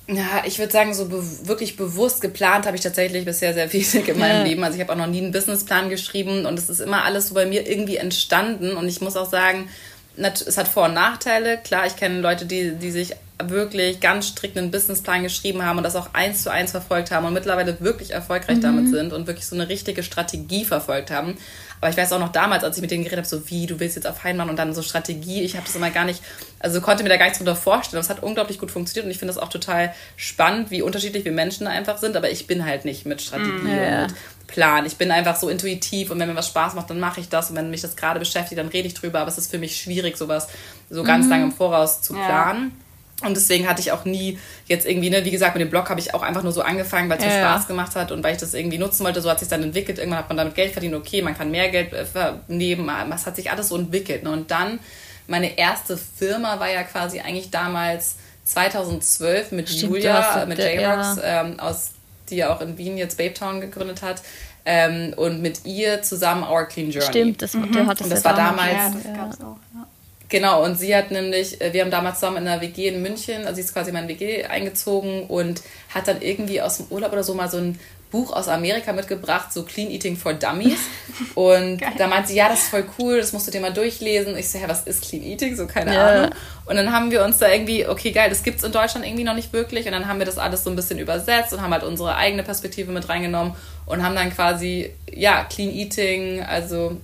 Ja, 0.07 0.43
ich 0.45 0.59
würde 0.59 0.73
sagen, 0.73 0.93
so 0.93 1.07
be 1.07 1.23
wirklich 1.45 1.77
bewusst 1.77 2.21
geplant 2.21 2.67
habe 2.67 2.77
ich 2.77 2.83
tatsächlich 2.83 3.25
bisher 3.25 3.55
sehr 3.55 3.73
wenig 3.73 3.95
in 4.09 4.19
meinem 4.19 4.41
ja. 4.41 4.45
Leben. 4.45 4.65
Also 4.65 4.77
ich 4.77 4.83
habe 4.83 4.93
auch 4.93 4.99
noch 4.99 5.07
nie 5.07 5.23
einen 5.23 5.33
Businessplan 5.33 5.89
geschrieben 5.89 6.45
und 6.45 6.59
es 6.59 6.69
ist 6.69 6.81
immer 6.81 7.05
alles 7.05 7.29
so 7.29 7.35
bei 7.35 7.47
mir 7.47 7.69
irgendwie 7.69 7.97
entstanden. 7.97 8.77
Und 8.77 8.87
ich 8.87 9.01
muss 9.01 9.17
auch 9.17 9.31
sagen, 9.31 9.69
es 10.17 10.59
hat 10.59 10.69
Vor- 10.69 10.87
und 10.87 10.95
Nachteile. 10.95 11.59
Klar, 11.59 11.87
ich 11.87 11.97
kenne 11.97 12.21
Leute, 12.21 12.45
die, 12.45 12.73
die 12.73 12.91
sich 12.91 13.13
wirklich 13.43 14.01
ganz 14.01 14.29
strikt 14.29 14.57
einen 14.57 14.71
Businessplan 14.71 15.23
geschrieben 15.23 15.65
haben 15.65 15.79
und 15.79 15.85
das 15.85 15.97
auch 15.97 16.11
eins 16.13 16.43
zu 16.43 16.53
eins 16.53 16.71
verfolgt 16.71 17.11
haben 17.11 17.27
und 17.27 17.33
mittlerweile 17.33 17.81
wirklich 17.81 18.13
erfolgreich 18.13 18.59
mhm. 18.59 18.63
damit 18.63 18.89
sind 18.91 19.13
und 19.13 19.27
wirklich 19.27 19.47
so 19.47 19.57
eine 19.57 19.69
richtige 19.69 20.03
Strategie 20.03 20.65
verfolgt 20.65 21.11
haben. 21.11 21.37
Aber 21.81 21.91
ich 21.91 21.97
weiß 21.97 22.13
auch 22.13 22.19
noch 22.19 22.33
damals, 22.33 22.65
als 22.65 22.77
ich 22.77 22.83
mit 22.83 22.91
denen 22.91 23.05
geredet 23.05 23.25
habe, 23.25 23.29
so 23.29 23.49
wie, 23.51 23.67
du 23.67 23.79
willst 23.81 23.97
jetzt 23.97 24.07
auf 24.07 24.25
Heimann 24.25 24.49
und 24.49 24.59
dann 24.59 24.75
so 24.75 24.83
Strategie. 24.83 25.43
Ich 25.43 25.55
habe 25.57 25.67
das 25.67 25.77
immer 25.77 25.91
gar 25.91 26.05
nicht, 26.05 26.23
also 26.59 26.81
konnte 26.81 27.03
mir 27.03 27.09
da 27.09 27.17
gar 27.17 27.27
nichts 27.27 27.39
drunter 27.39 27.57
vorstellen. 27.57 28.01
Das 28.01 28.11
hat 28.11 28.23
unglaublich 28.23 28.59
gut 28.59 28.71
funktioniert 28.71 29.05
und 29.05 29.11
ich 29.11 29.19
finde 29.19 29.35
das 29.35 29.43
auch 29.43 29.49
total 29.49 29.95
spannend, 30.17 30.71
wie 30.71 30.83
unterschiedlich 30.83 31.25
wir 31.25 31.33
Menschen 31.33 31.67
einfach 31.67 31.99
sind. 31.99 32.17
Aber 32.17 32.31
ich 32.31 32.47
bin 32.47 32.65
halt 32.65 32.85
nicht 32.85 33.07
mit 33.07 33.21
Strategie 33.21 33.51
mm, 33.51 34.05
und 34.05 34.15
Plan. 34.47 34.87
Ich 34.87 34.97
bin 34.97 35.11
einfach 35.11 35.37
so 35.37 35.49
intuitiv 35.49 36.11
und 36.11 36.19
wenn 36.19 36.29
mir 36.29 36.37
was 36.37 36.49
Spaß 36.49 36.75
macht, 36.75 36.91
dann 36.91 37.01
mache 37.01 37.21
ich 37.21 37.29
das. 37.29 37.51
Und 37.51 37.57
wenn 37.57 37.71
mich 37.71 37.83
das 37.83 37.97
gerade 37.97 38.19
beschäftigt, 38.19 38.59
dann 38.59 38.69
rede 38.69 38.87
ich 38.87 38.95
drüber. 38.95 39.21
Aber 39.21 39.29
es 39.29 39.39
ist 39.39 39.51
für 39.51 39.59
mich 39.59 39.77
schwierig, 39.77 40.17
sowas 40.17 40.49
so 40.91 41.03
ganz 41.03 41.27
mm. 41.27 41.31
lange 41.31 41.45
im 41.45 41.53
Voraus 41.53 42.03
zu 42.03 42.15
planen. 42.15 42.73
Ja. 42.79 42.84
Und 43.25 43.37
deswegen 43.37 43.69
hatte 43.69 43.81
ich 43.81 43.93
auch 43.93 44.05
nie 44.05 44.39
jetzt 44.67 44.87
irgendwie, 44.87 45.11
ne, 45.11 45.25
wie 45.25 45.31
gesagt, 45.31 45.55
mit 45.55 45.63
dem 45.63 45.71
Blog 45.71 45.91
habe 45.91 46.01
ich 46.01 46.15
auch 46.15 46.23
einfach 46.23 46.43
nur 46.43 46.53
so 46.53 46.63
angefangen, 46.63 47.09
weil 47.09 47.19
es 47.19 47.25
ja. 47.25 47.31
mir 47.31 47.39
Spaß 47.39 47.67
gemacht 47.67 47.97
hat 47.97 48.13
und 48.13 48.23
weil 48.23 48.35
ich 48.35 48.41
das 48.41 48.55
irgendwie 48.55 48.79
nutzen 48.79 49.05
wollte. 49.05 49.21
So 49.21 49.31
hat 49.31 49.41
sich 49.41 49.49
dann 49.49 49.63
entwickelt. 49.63 49.99
Irgendwann 49.99 50.21
hat 50.21 50.29
man 50.29 50.37
damit 50.37 50.55
Geld 50.55 50.73
verdient. 50.73 50.95
Okay, 50.95 51.23
man 51.23 51.37
kann 51.37 51.51
mehr 51.51 51.69
Geld 51.71 51.93
äh, 51.93 52.05
nehmen. 52.49 52.91
Es 53.15 53.27
hat 53.27 53.37
sich 53.37 53.51
alles 53.51 53.69
so 53.69 53.77
entwickelt. 53.77 54.23
Ne? 54.23 54.31
Und 54.31 54.51
dann, 54.51 54.79
meine 55.27 55.59
erste 55.59 55.97
Firma 55.97 56.61
war 56.61 56.71
ja 56.71 56.83
quasi 56.83 57.21
eigentlich 57.21 57.51
damals 57.51 58.17
2012 58.45 59.53
mit 59.53 59.69
Stimmt, 59.69 59.95
Julia, 59.95 60.45
mit 60.47 60.59
J-Rocks, 60.59 61.17
ja. 61.17 61.43
ähm, 61.43 61.61
aus, 61.61 61.93
die 62.29 62.37
ja 62.37 62.55
auch 62.55 62.61
in 62.61 62.77
Wien 62.79 62.99
jetzt 62.99 63.17
Babe 63.19 63.35
Town 63.35 63.61
gegründet 63.61 64.03
hat. 64.03 64.23
Ähm, 64.67 65.13
und 65.17 65.43
mit 65.43 65.67
ihr 65.67 66.03
zusammen 66.03 66.43
Our 66.43 66.65
Clean 66.65 66.91
Journey. 66.91 67.09
Stimmt, 67.09 67.43
das, 67.43 67.53
mhm. 67.53 67.71
der 67.73 67.87
hat 67.87 68.01
das, 68.01 68.07
und 68.07 68.13
das 68.13 68.25
war 68.25 68.35
damals. 68.35 68.73
Ja, 68.73 68.91
das 68.91 69.17
gab's 69.17 69.41
auch. 69.41 69.57
Ja. 69.75 69.87
Genau, 70.35 70.65
und 70.65 70.77
sie 70.77 70.97
hat 70.97 71.13
nämlich, 71.13 71.61
äh, 71.61 71.73
wir 71.73 71.83
haben 71.83 71.93
damals 71.93 72.19
zusammen 72.19 72.39
in 72.39 72.49
einer 72.49 72.61
WG 72.61 72.89
in 72.89 73.03
München, 73.03 73.43
also 73.43 73.55
sie 73.55 73.61
ist 73.61 73.73
quasi 73.73 73.91
in 73.91 73.95
meine 73.95 74.09
WG 74.09 74.43
eingezogen 74.43 75.27
und 75.29 75.63
hat 75.95 76.09
dann 76.09 76.21
irgendwie 76.23 76.61
aus 76.61 76.79
dem 76.79 76.87
Urlaub 76.91 77.13
oder 77.13 77.23
so 77.23 77.35
mal 77.35 77.49
so 77.49 77.59
ein 77.59 77.79
Buch 78.11 78.33
aus 78.33 78.49
Amerika 78.49 78.93
mitgebracht, 78.93 79.53
so 79.53 79.63
Clean 79.63 79.89
Eating 79.89 80.17
for 80.17 80.35
Dummies. 80.35 80.81
Und 81.37 81.79
Geil. 81.79 81.93
da 81.99 82.09
meint 82.09 82.27
sie, 82.27 82.35
ja, 82.35 82.49
das 82.49 82.65
ist 82.65 82.69
voll 82.71 82.85
cool, 82.99 83.19
das 83.19 83.33
musst 83.33 83.47
du 83.47 83.53
dir 83.53 83.61
mal 83.61 83.73
durchlesen. 83.73 84.37
Ich 84.37 84.49
so, 84.51 84.59
hä, 84.59 84.65
was 84.67 84.83
ist 84.83 85.03
Clean 85.03 85.23
Eating? 85.23 85.55
So, 85.55 85.67
keine 85.69 85.95
ja. 85.95 86.07
Ahnung. 86.09 86.31
Und 86.67 86.77
dann 86.77 86.93
haben 86.93 87.13
wir 87.13 87.25
uns 87.25 87.39
da 87.39 87.49
irgendwie, 87.49 87.87
okay, 87.87 88.11
geil, 88.11 88.29
das 88.29 88.43
gibt 88.43 88.59
es 88.59 88.65
in 88.65 88.73
Deutschland 88.73 89.07
irgendwie 89.07 89.25
noch 89.25 89.35
nicht 89.35 89.53
wirklich. 89.53 89.87
Und 89.87 89.93
dann 89.93 90.09
haben 90.09 90.19
wir 90.19 90.27
das 90.27 90.39
alles 90.39 90.65
so 90.65 90.71
ein 90.71 90.75
bisschen 90.77 90.99
übersetzt 90.99 91.53
und 91.53 91.63
haben 91.63 91.73
halt 91.73 91.85
unsere 91.85 92.17
eigene 92.17 92.43
Perspektive 92.43 92.91
mit 92.91 93.09
reingenommen 93.09 93.55
und 93.87 94.03
haben 94.05 94.17
dann 94.17 94.35
quasi, 94.35 94.91
ja, 95.13 95.45
Clean 95.45 95.71
Eating, 95.71 96.43
also 96.43 96.97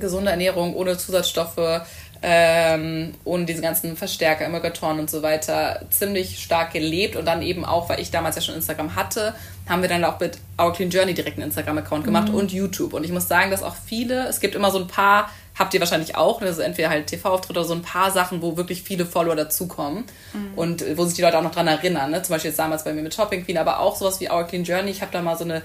gesunde 0.00 0.30
Ernährung 0.30 0.74
ohne 0.74 0.98
Zusatzstoffe, 0.98 1.82
ähm, 2.26 3.12
ohne 3.24 3.44
diese 3.44 3.60
ganzen 3.60 3.98
Verstärker, 3.98 4.46
Emulgatoren 4.46 4.98
und 4.98 5.10
so 5.10 5.20
weiter 5.20 5.82
ziemlich 5.90 6.42
stark 6.42 6.72
gelebt 6.72 7.16
und 7.16 7.26
dann 7.26 7.42
eben 7.42 7.66
auch, 7.66 7.90
weil 7.90 8.00
ich 8.00 8.10
damals 8.10 8.36
ja 8.36 8.40
schon 8.40 8.54
Instagram 8.54 8.96
hatte, 8.96 9.34
haben 9.68 9.82
wir 9.82 9.90
dann 9.90 10.02
auch 10.04 10.18
mit 10.18 10.38
Our 10.58 10.72
Clean 10.72 10.88
Journey 10.88 11.12
direkt 11.12 11.36
einen 11.36 11.48
Instagram-Account 11.48 12.02
gemacht 12.04 12.30
mhm. 12.30 12.36
und 12.36 12.50
YouTube. 12.50 12.94
Und 12.94 13.04
ich 13.04 13.12
muss 13.12 13.28
sagen, 13.28 13.50
dass 13.50 13.62
auch 13.62 13.74
viele, 13.74 14.26
es 14.26 14.40
gibt 14.40 14.54
immer 14.54 14.70
so 14.70 14.78
ein 14.78 14.88
paar, 14.88 15.30
habt 15.54 15.74
ihr 15.74 15.80
wahrscheinlich 15.80 16.16
auch, 16.16 16.40
also 16.40 16.62
entweder 16.62 16.88
halt 16.88 17.08
TV-Auftritte 17.08 17.60
oder 17.60 17.68
so 17.68 17.74
ein 17.74 17.82
paar 17.82 18.10
Sachen, 18.10 18.40
wo 18.40 18.56
wirklich 18.56 18.82
viele 18.82 19.04
Follower 19.04 19.36
dazukommen 19.36 20.04
mhm. 20.32 20.54
und 20.56 20.96
wo 20.96 21.04
sich 21.04 21.16
die 21.16 21.22
Leute 21.22 21.36
auch 21.36 21.42
noch 21.42 21.54
dran 21.54 21.66
erinnern. 21.66 22.10
Ne? 22.10 22.22
Zum 22.22 22.32
Beispiel 22.34 22.52
jetzt 22.52 22.58
damals 22.58 22.84
bei 22.84 22.94
mir 22.94 23.02
mit 23.02 23.12
Shopping 23.12 23.44
Queen, 23.44 23.58
aber 23.58 23.80
auch 23.80 23.96
sowas 23.96 24.18
wie 24.20 24.30
Our 24.30 24.44
Clean 24.44 24.64
Journey. 24.64 24.90
Ich 24.90 25.02
habe 25.02 25.12
da 25.12 25.20
mal 25.20 25.36
so 25.36 25.44
eine 25.44 25.60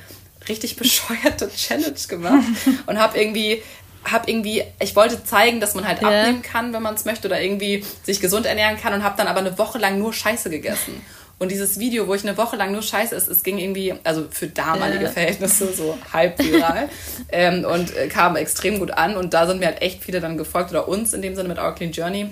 richtig 0.50 0.76
bescheuerte 0.76 1.50
Challenge 1.56 1.94
gemacht 2.10 2.44
und 2.86 3.00
habe 3.00 3.18
irgendwie 3.18 3.62
habe 4.06 4.30
irgendwie, 4.30 4.64
ich 4.80 4.96
wollte 4.96 5.24
zeigen, 5.24 5.60
dass 5.60 5.76
man 5.76 5.88
halt 5.88 6.02
ja. 6.02 6.08
abnehmen 6.08 6.42
kann, 6.42 6.74
wenn 6.74 6.82
man 6.82 6.96
es 6.96 7.06
möchte, 7.06 7.28
oder 7.28 7.42
irgendwie 7.42 7.84
sich 8.04 8.20
gesund 8.20 8.46
ernähren 8.46 8.78
kann 8.78 8.94
und 8.94 9.04
habe 9.04 9.16
dann 9.18 9.28
aber 9.28 9.40
eine 9.40 9.58
Woche 9.58 9.78
lang 9.78 10.00
nur 10.00 10.14
Scheiße 10.14 10.50
gegessen. 10.50 11.02
Und 11.40 11.52
dieses 11.52 11.80
Video, 11.80 12.08
wo 12.08 12.14
ich 12.14 12.24
eine 12.24 12.38
Woche 12.38 12.58
lang 12.58 12.74
nur 12.74 12.82
Scheiße 12.82 13.16
esse, 13.16 13.32
es 13.32 13.44
ging 13.44 13.58
irgendwie, 13.58 13.94
also 14.04 14.28
für 14.30 14.48
damalige 14.48 15.06
ja. 15.06 15.10
Verhältnisse 15.10 15.74
so 15.74 15.98
halb 16.12 16.38
viral 16.38 16.90
ähm, 17.32 17.64
und 17.64 17.96
äh, 17.96 18.10
kam 18.10 18.36
extrem 18.36 18.78
gut 18.78 18.92
an. 18.92 19.16
Und 19.16 19.34
da 19.34 19.48
sind 19.48 19.60
mir 19.60 19.68
halt 19.68 19.82
echt 19.82 20.04
viele 20.04 20.20
dann 20.20 20.38
gefolgt 20.38 20.72
oder 20.72 20.90
uns 20.90 21.14
in 21.14 21.22
dem 21.22 21.36
Sinne 21.36 21.48
mit 21.48 21.58
Our 21.58 21.74
Clean 21.76 21.94
Journey. 21.94 22.30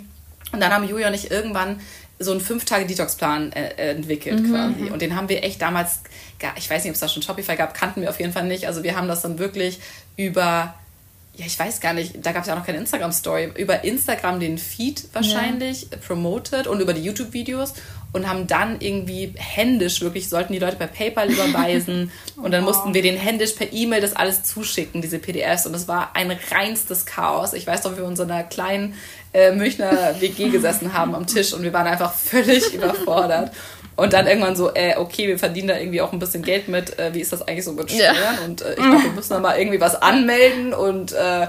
Und 0.52 0.62
dann 0.62 0.74
haben 0.74 0.88
Julia 0.88 1.08
und 1.08 1.14
ich 1.14 1.32
irgendwann 1.32 1.80
so 2.20 2.32
einen 2.32 2.42
fünf 2.42 2.66
Tage 2.66 2.86
Detox-Plan 2.86 3.54
äh, 3.54 3.70
äh, 3.78 3.92
entwickelt 3.92 4.42
mhm. 4.42 4.52
quasi. 4.52 4.92
Und 4.92 5.02
den 5.02 5.16
haben 5.16 5.30
wir 5.30 5.42
echt 5.42 5.62
damals, 5.62 6.02
ich 6.58 6.70
weiß 6.70 6.84
nicht, 6.84 6.92
ob 6.92 6.96
es 6.96 7.00
da 7.00 7.08
schon 7.08 7.24
Shopify 7.24 7.56
gab, 7.56 7.74
kannten 7.74 8.02
wir 8.02 8.10
auf 8.10 8.20
jeden 8.20 8.34
Fall 8.34 8.46
nicht. 8.46 8.68
Also 8.68 8.84
wir 8.84 8.98
haben 8.98 9.08
das 9.08 9.22
dann 9.22 9.40
wirklich 9.40 9.80
über 10.18 10.74
ja, 11.38 11.46
ich 11.46 11.58
weiß 11.58 11.82
gar 11.82 11.94
nicht, 11.94 12.26
da 12.26 12.32
gab 12.32 12.42
es 12.42 12.48
ja 12.48 12.56
auch 12.56 12.60
noch 12.60 12.66
keine 12.66 12.80
Instagram-Story, 12.80 13.52
über 13.56 13.84
Instagram 13.84 14.40
den 14.40 14.58
Feed 14.58 15.04
wahrscheinlich 15.14 15.88
ja. 15.92 15.98
promoted 16.06 16.66
und 16.66 16.80
über 16.80 16.94
die 16.94 17.04
YouTube-Videos 17.04 17.76
und 18.12 18.28
haben 18.28 18.48
dann 18.48 18.78
irgendwie 18.80 19.34
händisch 19.38 20.02
wirklich, 20.02 20.30
sollten 20.30 20.54
die 20.54 20.60
Leute 20.60 20.78
per 20.78 20.88
PayPal 20.88 21.30
überweisen 21.30 22.12
und 22.38 22.52
dann 22.52 22.66
wow. 22.66 22.74
mussten 22.74 22.96
wir 22.96 23.04
den 23.04 23.18
händisch 23.18 23.52
per 23.52 23.72
E-Mail 23.72 24.02
das 24.02 24.16
alles 24.16 24.44
zuschicken, 24.44 25.04
diese 25.04 25.20
PDFs 25.20 25.68
und 25.68 25.74
das 25.74 25.88
war 25.88 26.16
ein 26.16 26.32
reinstes 26.52 27.06
Chaos. 27.06 27.54
Ich 27.54 27.68
weiß 27.68 27.84
noch, 27.84 27.94
wie 27.94 27.98
wir 27.98 28.08
in 28.08 28.16
so 28.16 28.24
einer 28.24 28.44
kleinen 28.44 28.96
äh, 29.32 29.52
Münchner 29.52 30.16
WG 30.20 30.50
gesessen 30.50 30.94
haben 30.94 31.14
am 31.14 31.28
Tisch 31.28 31.54
und 31.54 31.62
wir 31.62 31.74
waren 31.74 31.86
einfach 31.86 32.14
völlig 32.16 32.74
überfordert. 32.74 33.52
Und 33.98 34.14
dann 34.14 34.28
irgendwann 34.28 34.56
so, 34.56 34.74
äh, 34.76 34.96
okay, 34.96 35.28
wir 35.28 35.40
verdienen 35.40 35.70
da 35.70 35.78
irgendwie 35.78 36.02
auch 36.02 36.14
ein 36.14 36.20
bisschen 36.20 36.44
Geld 36.44 36.68
mit. 36.68 36.98
Äh, 37.00 37.16
wie 37.16 37.20
ist 37.20 37.34
das 37.34 37.46
eigentlich 37.48 37.66
so 37.66 37.74
mit 37.74 37.92
Steuern? 37.92 38.16
Ja. 38.16 38.46
Und 38.46 38.62
äh, 38.62 38.70
ich 38.70 38.76
glaube, 38.76 39.04
wir 39.04 39.12
müssen 39.12 39.34
da 39.34 39.40
mal 39.40 39.58
irgendwie 39.58 39.82
was 39.82 40.00
anmelden. 40.00 40.72
Und 40.72 41.14
äh, 41.14 41.48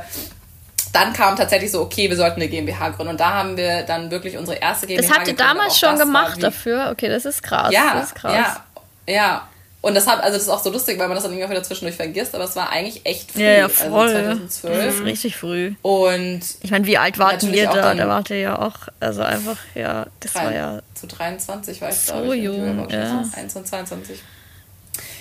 dann 0.95 1.13
kam 1.13 1.37
tatsächlich 1.37 1.71
so, 1.71 1.83
okay, 1.83 2.09
wir 2.09 2.17
sollten 2.17 2.41
eine 2.41 2.49
GmbH 2.49 2.89
gründen. 2.89 3.13
Und 3.13 3.21
da 3.21 3.35
haben 3.35 3.59
wir 3.59 3.83
dann 3.83 4.11
wirklich 4.11 4.39
unsere 4.39 4.57
erste 4.57 4.87
GmbH 4.87 5.07
Das 5.09 5.17
habt 5.17 5.29
ihr 5.29 5.37
damals 5.37 5.79
schon 5.79 5.99
gemacht 5.99 6.43
dafür? 6.43 6.89
Okay, 6.91 7.11
das 7.11 7.27
ist 7.27 7.43
krass. 7.43 7.71
Ja, 7.71 7.93
das 7.95 8.07
ist 8.07 8.15
krass. 8.15 8.33
ja, 8.33 8.65
ja. 9.07 9.49
Und 9.81 9.95
das 9.95 10.09
hat, 10.09 10.21
also 10.21 10.35
das 10.35 10.43
ist 10.43 10.49
auch 10.49 10.63
so 10.63 10.71
lustig, 10.71 10.99
weil 10.99 11.07
man 11.07 11.15
das 11.15 11.23
dann 11.23 11.33
irgendwie 11.33 11.51
wieder 11.51 11.63
zwischendurch 11.63 11.95
vergisst, 11.95 12.35
aber 12.35 12.45
es 12.45 12.57
war 12.57 12.71
eigentlich 12.71 13.07
echt 13.07 13.31
früh. 13.31 13.43
Ja, 13.43 13.51
ja 13.51 13.65
also 13.65 13.85
voll. 13.85 14.09
Also 14.09 14.47
2012. 14.49 14.85
Das 14.85 14.95
ist 14.97 15.05
richtig 15.05 15.37
früh. 15.37 15.75
Und 15.83 16.41
ich 16.63 16.71
meine, 16.73 16.85
wie 16.87 16.99
alt 16.99 17.19
warten 17.19 17.55
ihr 17.55 17.67
da? 17.67 17.95
Da 17.95 18.09
wart 18.09 18.31
ihr 18.31 18.41
ja 18.41 18.59
auch, 18.59 18.75
also 18.99 19.23
einfach, 19.23 19.57
ja, 19.77 20.07
das 20.19 20.33
drei, 20.33 20.45
war 20.45 20.55
ja. 20.55 20.83
Zu 20.95 21.07
23 21.07 21.81
war 21.81 21.91
ich, 21.91 21.97
so 21.97 22.13
glaube 22.13 22.37
ich. 22.37 22.43
jung. 22.43 22.89
Ja. 22.91 23.25
21, 23.33 23.65
22. 23.67 24.19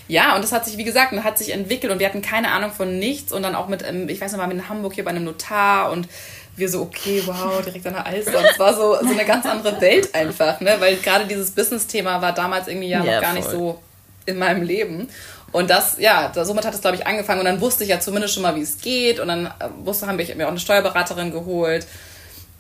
Ja, 0.08 0.36
und 0.36 0.44
das 0.44 0.52
hat 0.52 0.66
sich, 0.66 0.78
wie 0.78 0.84
gesagt, 0.84 1.12
hat 1.12 1.38
sich 1.38 1.52
entwickelt 1.52 1.92
und 1.92 2.00
wir 2.00 2.08
hatten 2.08 2.24
keine 2.24 2.52
Ahnung 2.52 2.72
von 2.72 2.98
nichts 2.98 3.32
und 3.32 3.44
dann 3.44 3.54
auch 3.54 3.68
mit, 3.68 3.84
ähm, 3.88 4.10
ich 4.10 4.20
weiß 4.22 4.32
noch 4.32 4.40
mal, 4.40 4.48
mit 4.48 4.68
Hamburg 4.70 4.94
hier 4.94 5.04
bei 5.04 5.12
einem 5.12 5.26
Notar 5.26 5.92
und 5.92 6.08
wir 6.56 6.70
so, 6.70 6.82
okay, 6.82 7.22
wow, 7.28 7.62
direkt 7.64 7.86
an 7.86 7.94
der 7.94 8.08
Alster. 8.08 8.40
Und 8.40 8.46
es 8.46 8.58
war 8.58 8.74
so, 8.74 8.96
so 8.96 9.12
eine 9.12 9.26
ganz 9.26 9.46
andere 9.46 9.80
Welt 9.80 10.16
einfach, 10.16 10.60
ne? 10.62 10.78
Weil 10.80 10.96
gerade 10.96 11.28
dieses 11.28 11.52
Business-Thema 11.52 12.20
war 12.22 12.34
damals 12.34 12.68
irgendwie 12.68 12.88
ja, 12.88 13.04
ja 13.04 13.14
noch 13.14 13.22
gar 13.22 13.34
voll. 13.34 13.40
nicht 13.40 13.52
so 13.52 13.80
in 14.28 14.38
meinem 14.38 14.64
Leben. 14.64 15.10
Und 15.52 15.70
das, 15.70 15.98
ja, 16.00 16.32
somit 16.34 16.66
hat 16.66 16.74
es, 16.74 16.82
glaube 16.82 16.98
ich, 16.98 17.08
angefangen. 17.08 17.40
Und 17.40 17.46
dann 17.46 17.62
wusste 17.62 17.84
ich 17.84 17.90
ja 17.90 18.00
zumindest 18.00 18.34
schon 18.34 18.44
mal, 18.44 18.56
wie 18.56 18.62
es 18.62 18.80
geht. 18.80 19.20
Und 19.20 19.30
dann 19.30 19.48
äh, 19.48 19.70
wusste, 19.84 20.08
haben 20.08 20.18
wir 20.18 20.36
mir 20.36 20.46
auch 20.46 20.52
eine 20.52 20.60
Steuerberaterin 20.60 21.32
geholt 21.32 21.88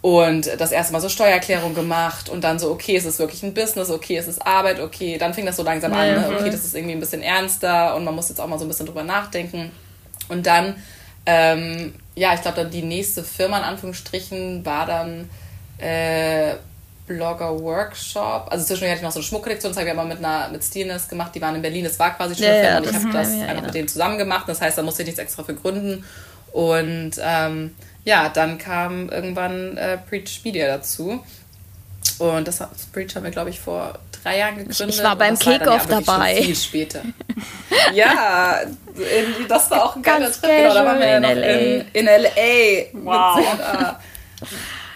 und 0.02 0.50
das 0.60 0.72
erste 0.72 0.94
Mal 0.94 1.02
so 1.02 1.10
Steuererklärung 1.10 1.74
gemacht 1.74 2.30
und 2.30 2.44
dann 2.44 2.60
so, 2.60 2.70
okay, 2.70 2.96
es 2.96 3.04
ist 3.04 3.18
wirklich 3.18 3.42
ein 3.42 3.56
Business, 3.56 3.90
okay, 3.90 4.16
es 4.16 4.28
ist 4.28 4.46
Arbeit, 4.46 4.80
okay, 4.80 5.18
dann 5.18 5.34
fing 5.34 5.46
das 5.46 5.58
so 5.58 5.64
langsam 5.64 5.92
an, 5.92 6.14
ne? 6.14 6.30
okay, 6.38 6.52
das 6.52 6.64
ist 6.64 6.76
irgendwie 6.76 6.94
ein 6.94 7.00
bisschen 7.00 7.24
ernster 7.24 7.96
und 7.96 8.04
man 8.04 8.14
muss 8.14 8.30
jetzt 8.30 8.40
auch 8.40 8.48
mal 8.48 8.60
so 8.60 8.66
ein 8.66 8.68
bisschen 8.68 8.86
drüber 8.86 9.04
nachdenken. 9.04 9.72
Und 10.30 10.46
dann 10.46 10.76
ähm, 11.28 11.94
ja, 12.16 12.34
ich 12.34 12.42
glaube, 12.42 12.56
dann 12.56 12.72
die 12.72 12.82
nächste 12.82 13.22
Firma 13.22 13.58
in 13.58 13.64
Anführungsstrichen 13.66 14.66
war 14.66 14.86
dann 14.86 15.30
äh, 15.78 16.56
Blogger 17.08 17.60
Workshop. 17.60 18.48
Also 18.52 18.66
zwischendurch 18.66 18.92
hatte 18.92 19.00
ich 19.00 19.04
noch 19.04 19.12
so 19.12 19.20
eine 19.20 19.26
Schmuckkollektion, 19.26 19.72
das 19.72 19.78
habe 19.78 19.88
ich 19.88 19.98
aber 19.98 20.08
mit 20.08 20.20
einer 20.20 20.50
mit 20.50 20.64
Stilness 20.64 21.08
gemacht. 21.08 21.34
Die 21.34 21.42
waren 21.42 21.56
in 21.56 21.62
Berlin, 21.62 21.86
das 21.86 21.98
war 21.98 22.16
quasi 22.16 22.36
schon 22.36 22.46
ja, 22.46 22.54
Firma 22.54 22.78
und 22.78 22.90
ich 22.90 22.94
habe 22.94 23.14
das 23.14 23.34
ja, 23.34 23.46
einfach 23.46 23.64
mit 23.64 23.74
denen 23.74 23.88
zusammen 23.88 24.18
gemacht. 24.18 24.48
Das 24.48 24.62
heißt, 24.62 24.78
da 24.78 24.84
musste 24.84 25.02
ich 25.02 25.08
nichts 25.08 25.20
extra 25.20 25.44
für 25.44 25.56
gründen. 25.56 26.04
Und 26.52 27.12
ähm, 27.20 27.76
ja, 28.04 28.30
dann 28.30 28.58
kam 28.58 29.10
irgendwann 29.10 29.78
äh, 29.78 29.98
Preach 29.98 30.42
Media 30.44 30.68
dazu. 30.68 31.24
Und 32.20 32.48
das, 32.48 32.58
das 32.58 32.86
Preach 32.92 33.16
haben 33.16 33.24
wir, 33.24 33.32
glaube 33.32 33.50
ich, 33.50 33.60
vor 33.60 34.00
drei 34.24 34.40
Jahren 34.40 34.58
gegründet. 34.58 34.90
Ich 34.90 35.04
war 35.04 35.16
beim 35.16 35.38
Kickoff 35.38 35.88
dabei. 35.88 36.42
Viel 36.42 36.56
später. 36.56 37.02
ja, 37.94 38.62
das 39.48 39.72
war 39.72 39.86
auch 39.86 39.96
ein 39.96 40.02
geiler 40.02 40.32
Trip. 40.32 40.50
Genau, 40.50 40.74
da 40.74 40.86
waren 40.86 41.00
wir 41.00 41.08
ja 41.08 41.20
noch 41.20 41.30
in, 41.30 41.86
in 41.94 42.06
LA. 42.06 43.04
Wow. 43.04 43.96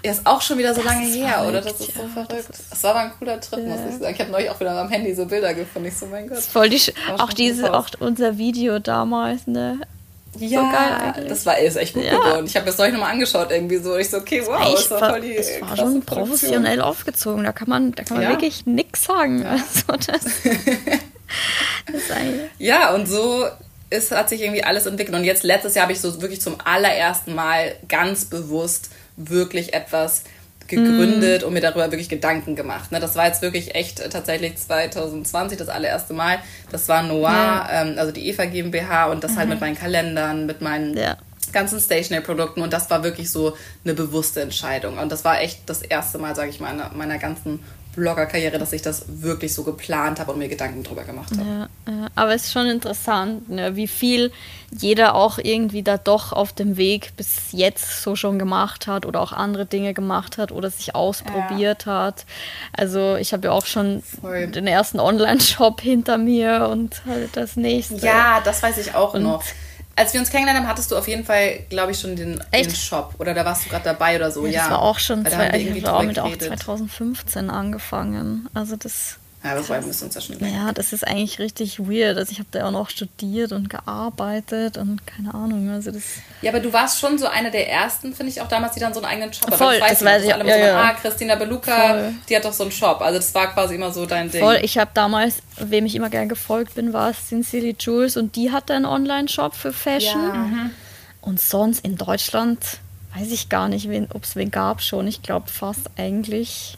Ja, 0.04 0.12
ist 0.12 0.26
auch 0.26 0.42
schon 0.42 0.58
wieder 0.58 0.74
so 0.74 0.82
lange 0.82 1.06
her, 1.06 1.34
verrückt, 1.34 1.50
oder? 1.50 1.62
Das 1.62 1.80
ist 1.80 1.94
so 1.96 2.08
verrückt. 2.08 2.50
Das 2.70 2.84
war 2.84 2.92
aber 2.92 3.00
ein 3.02 3.12
cooler 3.20 3.40
Trip, 3.40 3.60
ja. 3.60 3.66
muss 3.66 3.94
ich 3.94 4.00
sagen. 4.00 4.14
Ich 4.16 4.20
habe 4.20 4.32
neulich 4.32 4.50
auch 4.50 4.60
wieder 4.60 4.72
am 4.72 4.90
Handy 4.90 5.14
so 5.14 5.26
Bilder 5.26 5.54
gefunden. 5.54 5.90
Ich 5.90 5.98
so, 5.98 6.08
mein 6.08 6.28
Gott. 6.28 6.40
Voll 6.40 6.70
die, 6.70 6.82
auch 7.18 7.34
diese, 7.34 7.74
auch 7.74 7.88
unser 8.00 8.38
Video 8.38 8.80
damals, 8.80 9.46
ne? 9.46 9.80
Ja, 10.40 10.62
so 10.62 10.72
geil 10.72 11.28
das 11.28 11.46
war 11.46 11.58
ist 11.58 11.76
echt 11.76 11.94
gut 11.94 12.04
ja. 12.04 12.18
geworden. 12.18 12.46
Ich 12.46 12.56
habe 12.56 12.66
das 12.66 12.78
neulich 12.78 12.94
nochmal 12.94 13.12
angeschaut 13.12 13.52
irgendwie 13.52 13.78
so. 13.78 13.98
Ich 13.98 14.10
so, 14.10 14.18
okay, 14.18 14.42
wow, 14.46 14.74
das, 14.74 14.90
war 14.90 15.10
voll 15.10 15.22
die 15.22 15.36
Das 15.36 15.62
war 15.62 15.76
schon 15.76 16.02
professionell 16.04 16.78
Produktion. 16.78 16.82
aufgezogen. 16.82 17.44
Da 17.44 17.52
kann 17.52 17.70
man, 17.70 17.92
da 17.92 18.04
kann 18.04 18.18
man 18.18 18.24
ja. 18.24 18.30
wirklich 18.30 18.66
nichts 18.66 19.04
sagen. 19.04 19.42
Ja. 19.42 19.52
Also 19.52 20.12
das, 20.12 20.24
das 21.92 22.18
ja, 22.58 22.94
und 22.94 23.08
so 23.08 23.46
ist, 23.90 24.12
hat 24.12 24.30
sich 24.30 24.42
irgendwie 24.42 24.64
alles 24.64 24.86
entwickelt. 24.86 25.18
Und 25.18 25.26
jetzt 25.26 25.44
letztes 25.44 25.76
Jahr 25.76 25.84
habe 25.84 25.94
ich 25.94 26.00
so 26.00 26.22
wirklich 26.22 26.42
zum 26.42 26.56
allerersten 26.64 27.36
Mal 27.36 27.76
ganz 27.90 28.26
bewusst 28.26 28.90
wirklich 29.18 29.74
etwas 29.74 30.24
gegründet 30.72 31.44
mm. 31.44 31.46
und 31.46 31.54
mir 31.54 31.62
darüber 31.62 31.92
wirklich 31.92 32.10
Gedanken 32.10 32.56
gemacht. 32.56 32.92
Ne, 32.92 33.00
das 33.00 33.16
war 33.16 33.28
jetzt 33.28 33.42
wirklich 33.42 33.76
echt 33.76 34.00
äh, 34.00 34.10
tatsächlich 34.10 34.58
2020 34.58 35.58
das 35.58 35.70
allererste 35.70 36.14
Mal. 36.14 36.40
Das 36.72 36.88
war 36.88 37.04
Noir, 37.04 37.30
ja. 37.30 37.70
ähm, 37.72 37.96
also 37.98 38.12
die 38.12 38.28
Eva 38.28 38.46
GmbH 38.46 39.08
und 39.08 39.24
das 39.24 39.32
halt 39.32 39.38
mhm. 39.38 39.40
halt 39.40 39.50
mit 39.50 39.62
meinen 39.62 39.78
Kalendern, 39.78 40.46
mit 40.46 40.62
meinen 40.62 40.98
ja. 40.98 41.18
ganzen 41.52 41.80
Stationery-Produkten 41.80 42.62
und 42.62 42.74
das 42.74 42.90
war 42.90 43.04
wirklich 43.04 43.30
so 43.30 43.56
eine 43.84 43.94
bewusste 43.94 44.42
Entscheidung. 44.42 44.98
Und 44.98 45.12
das 45.12 45.24
war 45.26 45.42
echt 45.42 45.62
das 45.68 45.82
erste 45.82 46.18
Mal, 46.18 46.36
sage 46.36 46.50
ich 46.50 46.60
mal, 46.60 46.72
in 46.72 46.98
meiner 46.98 47.18
ganzen 47.18 47.60
Blogger-Karriere, 47.96 48.58
dass 48.58 48.74
ich 48.74 48.82
das 48.82 49.06
wirklich 49.08 49.54
so 49.54 49.64
geplant 49.64 50.20
habe 50.20 50.32
und 50.32 50.40
mir 50.40 50.48
Gedanken 50.48 50.84
drüber 50.84 51.04
gemacht 51.04 51.32
habe. 51.32 51.68
Ja, 51.88 52.08
aber 52.16 52.34
es 52.34 52.46
ist 52.46 52.52
schon 52.54 52.68
interessant, 52.68 53.50
ne, 53.50 53.76
wie 53.76 53.88
viel 53.88 54.32
jeder 54.72 55.16
auch 55.16 55.38
irgendwie 55.38 55.84
da 55.84 55.98
doch 55.98 56.32
auf 56.32 56.54
dem 56.54 56.78
Weg 56.78 57.12
bis 57.18 57.52
jetzt 57.52 58.02
so 58.02 58.16
schon 58.16 58.40
gemacht 58.40 58.88
hat 58.88 59.06
oder 59.06 59.20
auch 59.20 59.34
andere 59.34 59.66
Dinge 59.66 59.94
gemacht 59.94 60.38
hat 60.38 60.52
oder 60.54 60.70
sich 60.70 60.96
ausprobiert 60.96 61.86
ja. 61.86 62.04
hat. 62.04 62.26
Also 62.72 63.18
ich 63.18 63.34
habe 63.34 63.48
ja 63.48 63.52
auch 63.52 63.66
schon 63.66 64.02
Voll. 64.22 64.48
den 64.48 64.68
ersten 64.68 65.00
Online-Shop 65.00 65.82
hinter 65.82 66.18
mir 66.18 66.70
und 66.72 67.02
halt 67.06 67.36
das 67.36 67.58
nächste. 67.58 67.98
Ja, 67.98 68.42
das 68.44 68.64
weiß 68.64 68.78
ich 68.78 68.96
auch 68.96 69.14
und 69.14 69.24
noch 69.24 69.44
als 69.96 70.14
wir 70.14 70.20
uns 70.20 70.30
kennengelernt 70.30 70.66
haben, 70.66 70.72
hattest 70.72 70.92
du 70.92 70.98
auf 70.98 71.08
jeden 71.08 71.24
Fall, 71.24 71.60
glaube 71.70 71.92
ich, 71.92 72.00
schon 72.00 72.16
den, 72.16 72.42
den, 72.54 72.76
Shop. 72.76 73.16
Oder 73.20 73.34
da 73.34 73.46
warst 73.46 73.66
du 73.66 73.70
gerade 73.70 73.84
dabei 73.84 74.16
oder 74.16 74.32
so. 74.32 74.46
Ja, 74.46 74.62
das 74.62 74.72
war 74.72 74.82
auch 74.82 75.00
schon, 75.00 75.26
zwei, 75.26 75.50
ich 75.52 75.84
habe 75.84 75.94
auch 75.94 76.04
mit 76.04 76.20
auch 76.20 76.36
2015 76.36 77.50
angefangen. 77.50 78.48
Also 78.54 78.76
das 78.76 79.18
ja, 79.44 79.56
das 79.56 79.70
war 79.70 79.78
uns 79.84 80.02
ja 80.14 80.22
schon 80.22 80.38
länger. 80.38 80.56
Ja, 80.56 80.72
das 80.72 80.94
ist 80.94 81.08
eigentlich 81.08 81.40
richtig 81.40 81.80
weird. 81.80 82.16
Also 82.16 82.32
ich 82.32 82.38
habe 82.38 82.50
da 82.52 82.68
auch 82.68 82.72
noch 82.72 82.92
studiert 82.92 83.52
und 83.52 83.72
gearbeitet 83.72 84.78
und 84.78 85.06
keine 85.08 85.34
Ahnung. 85.34 85.72
Also 85.72 85.90
das 85.90 86.04
ja, 86.44 86.52
aber 86.52 86.60
du 86.60 86.72
warst 86.72 87.00
schon 87.00 87.18
so 87.18 87.26
eine 87.26 87.50
der 87.50 87.68
ersten, 87.68 88.14
finde 88.14 88.32
ich, 88.32 88.42
auch 88.42 88.48
damals, 88.48 88.74
die 88.74 88.80
dann 88.80 88.94
so 88.94 89.00
einen 89.02 89.12
eigenen 89.12 89.34
Shop 89.34 89.52
Voll, 89.56 89.80
das, 89.80 89.90
das 89.90 90.06
weiß 90.06 90.24
ich. 90.26 90.34
Alle 90.34 90.48
ja, 90.48 90.58
ja. 90.58 90.82
ah, 90.82 90.94
Christina 90.94 91.36
Beluca, 91.36 91.90
Voll. 91.90 92.14
die 92.30 92.36
hat 92.36 92.46
doch 92.46 92.54
so 92.54 92.64
einen 92.64 92.72
Shop. 92.72 93.02
Also 93.02 93.18
das 93.18 93.34
war 93.34 93.52
quasi 93.52 93.76
immer 93.76 93.92
so 93.92 94.06
dein 94.06 94.30
Ding. 94.30 94.42
Voll, 94.42 94.60
ich 94.62 94.78
habe 94.78 94.92
damals, 94.94 95.38
wem 95.58 95.88
ich 95.88 95.96
immer 95.96 96.12
gern 96.12 96.30
gefolgt 96.30 96.76
bin, 96.76 96.94
war 96.94 97.12
Sincerely 97.14 97.76
Jules 97.80 98.18
und 98.18 98.36
die 98.36 98.52
hatte 98.52 98.76
einen 98.76 98.86
Online-Shop 98.86 99.56
für 99.56 99.74
Fashion. 99.74 100.22
Ja. 100.22 100.34
Mhm. 100.34 100.70
Und 101.22 101.40
sonst 101.40 101.84
in 101.84 101.98
Deutschland 101.98 102.60
weiß 103.16 103.32
ich 103.32 103.50
gar 103.50 103.68
nicht, 103.70 103.90
ob 104.14 104.24
es 104.24 104.36
wen 104.36 104.52
gab 104.52 104.82
schon. 104.82 105.08
Ich 105.08 105.24
glaube 105.24 105.50
fast 105.50 105.90
eigentlich 105.98 106.78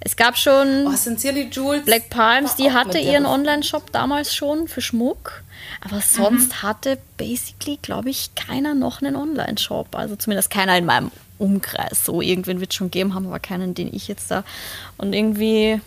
es 0.00 0.16
gab 0.16 0.36
schon 0.36 0.86
oh, 0.86 0.92
Sincerely 0.92 1.48
Jules 1.50 1.84
Black 1.84 2.10
Palms, 2.10 2.54
die 2.56 2.70
hatte 2.70 2.98
ihren 2.98 3.26
Online-Shop 3.26 3.90
damals 3.92 4.34
schon 4.34 4.68
für 4.68 4.80
Schmuck. 4.80 5.42
Aber 5.80 6.00
sonst 6.00 6.48
mhm. 6.48 6.62
hatte 6.62 6.98
basically, 7.16 7.78
glaube 7.80 8.10
ich, 8.10 8.34
keiner 8.34 8.74
noch 8.74 9.02
einen 9.02 9.16
Online-Shop. 9.16 9.94
Also 9.96 10.16
zumindest 10.16 10.50
keiner 10.50 10.76
in 10.76 10.84
meinem 10.84 11.10
Umkreis. 11.38 12.04
So, 12.04 12.20
irgendwen 12.20 12.60
wird 12.60 12.70
es 12.70 12.76
schon 12.76 12.90
geben, 12.90 13.14
haben 13.14 13.26
aber 13.26 13.40
keinen, 13.40 13.74
den 13.74 13.92
ich 13.92 14.08
jetzt 14.08 14.30
da. 14.30 14.44
Und 14.96 15.12
irgendwie, 15.12 15.80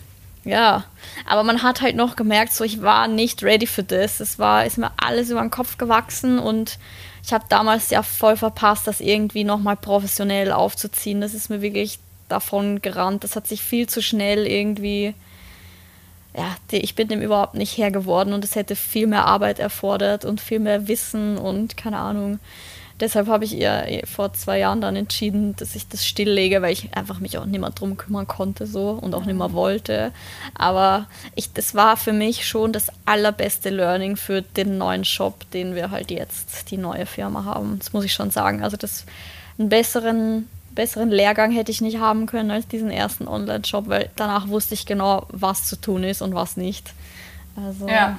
ja. 0.43 0.83
Aber 1.25 1.43
man 1.43 1.63
hat 1.63 1.81
halt 1.81 1.95
noch 1.95 2.15
gemerkt, 2.15 2.53
so, 2.53 2.63
ich 2.63 2.81
war 2.81 3.07
nicht 3.07 3.43
ready 3.43 3.67
für 3.67 3.83
das. 3.83 4.19
Es 4.19 4.39
war, 4.39 4.65
ist 4.65 4.77
mir 4.77 4.91
alles 4.97 5.29
über 5.29 5.41
den 5.41 5.51
Kopf 5.51 5.77
gewachsen 5.77 6.39
und 6.39 6.77
ich 7.23 7.33
habe 7.33 7.45
damals 7.49 7.89
ja 7.89 8.01
voll 8.01 8.37
verpasst, 8.37 8.87
das 8.87 9.01
irgendwie 9.01 9.43
nochmal 9.43 9.75
professionell 9.75 10.51
aufzuziehen. 10.51 11.21
Das 11.21 11.33
ist 11.33 11.49
mir 11.49 11.61
wirklich 11.61 11.99
davon 12.29 12.81
gerannt. 12.81 13.23
Das 13.23 13.35
hat 13.35 13.47
sich 13.47 13.61
viel 13.61 13.87
zu 13.87 14.01
schnell 14.01 14.47
irgendwie, 14.47 15.13
ja, 16.35 16.55
ich 16.71 16.95
bin 16.95 17.07
dem 17.07 17.21
überhaupt 17.21 17.55
nicht 17.55 17.77
Herr 17.77 17.91
geworden 17.91 18.33
und 18.33 18.43
es 18.43 18.55
hätte 18.55 18.75
viel 18.75 19.07
mehr 19.07 19.25
Arbeit 19.25 19.59
erfordert 19.59 20.25
und 20.25 20.41
viel 20.41 20.59
mehr 20.59 20.87
Wissen 20.87 21.37
und 21.37 21.77
keine 21.77 21.97
Ahnung. 21.97 22.39
Deshalb 22.99 23.27
habe 23.27 23.45
ich 23.45 23.55
ihr 23.55 24.01
vor 24.03 24.33
zwei 24.33 24.59
Jahren 24.59 24.81
dann 24.81 24.97
entschieden, 24.97 25.55
dass 25.55 25.75
ich 25.75 25.87
das 25.87 26.05
stilllege, 26.05 26.61
weil 26.61 26.73
ich 26.73 26.93
einfach 26.95 27.19
mich 27.19 27.37
auch 27.37 27.45
nicht 27.45 27.61
mehr 27.61 27.69
drum 27.69 27.95
kümmern 27.95 28.27
konnte 28.27 28.67
so 28.67 28.89
und 28.89 29.15
auch 29.15 29.23
nicht 29.23 29.37
mehr 29.37 29.53
wollte. 29.53 30.11
Aber 30.53 31.07
ich, 31.35 31.53
das 31.53 31.75
war 31.75 31.95
für 31.95 32.11
mich 32.11 32.45
schon 32.45 32.73
das 32.73 32.87
allerbeste 33.05 33.69
Learning 33.69 34.17
für 34.17 34.41
den 34.41 34.77
neuen 34.77 35.05
Shop, 35.05 35.49
den 35.51 35.75
wir 35.75 35.91
halt 35.91 36.11
jetzt, 36.11 36.71
die 36.71 36.77
neue 36.77 37.05
Firma 37.05 37.45
haben. 37.45 37.79
Das 37.79 37.93
muss 37.93 38.03
ich 38.03 38.13
schon 38.13 38.31
sagen. 38.31 38.63
Also 38.63 38.75
das 38.75 39.05
einen 39.57 39.69
besseren 39.69 40.49
besseren 40.79 41.09
Lehrgang 41.09 41.51
hätte 41.51 41.71
ich 41.71 41.81
nicht 41.81 41.99
haben 41.99 42.25
können 42.25 42.51
als 42.51 42.65
diesen 42.65 42.89
ersten 42.89 43.27
Online-Shop, 43.27 43.89
weil 43.89 44.09
danach 44.15 44.47
wusste 44.47 44.75
ich 44.75 44.85
genau, 44.85 45.25
was 45.29 45.65
zu 45.65 45.75
tun 45.75 46.05
ist 46.05 46.21
und 46.21 46.33
was 46.33 46.55
nicht. 46.55 46.93
Also, 47.57 47.85
ja. 47.89 48.17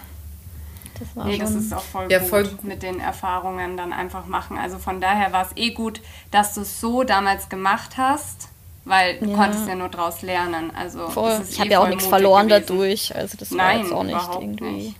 Das 0.98 1.16
war 1.16 1.24
nee, 1.24 1.38
das 1.38 1.54
ist 1.54 1.72
auch 1.72 1.80
voll, 1.80 2.08
ja, 2.10 2.18
gut 2.18 2.28
voll 2.28 2.50
mit 2.60 2.82
den 2.82 3.00
Erfahrungen 3.00 3.78
dann 3.78 3.94
einfach 3.94 4.26
machen. 4.26 4.58
Also 4.58 4.76
von 4.76 5.00
daher 5.00 5.32
war 5.32 5.46
es 5.46 5.56
eh 5.56 5.70
gut, 5.70 6.02
dass 6.30 6.52
du 6.52 6.60
es 6.60 6.78
so 6.82 7.02
damals 7.02 7.48
gemacht 7.48 7.96
hast, 7.96 8.48
weil 8.84 9.18
du 9.18 9.30
ja. 9.30 9.36
konntest 9.36 9.66
ja 9.66 9.74
nur 9.74 9.88
daraus 9.88 10.20
lernen. 10.20 10.70
Also 10.76 11.08
ich 11.08 11.56
eh 11.56 11.60
habe 11.60 11.70
ja 11.70 11.78
auch 11.80 11.88
nichts 11.88 12.04
verloren 12.04 12.48
gewesen. 12.48 12.66
dadurch. 12.68 13.16
Also 13.16 13.38
das 13.38 13.52
Nein, 13.52 13.78
war 13.78 13.82
jetzt 13.84 13.92
auch 13.94 14.04
nicht 14.04 14.34
irgendwie. 14.38 14.70
Nicht. 14.70 14.96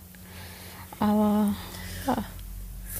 Aber. 0.99 1.53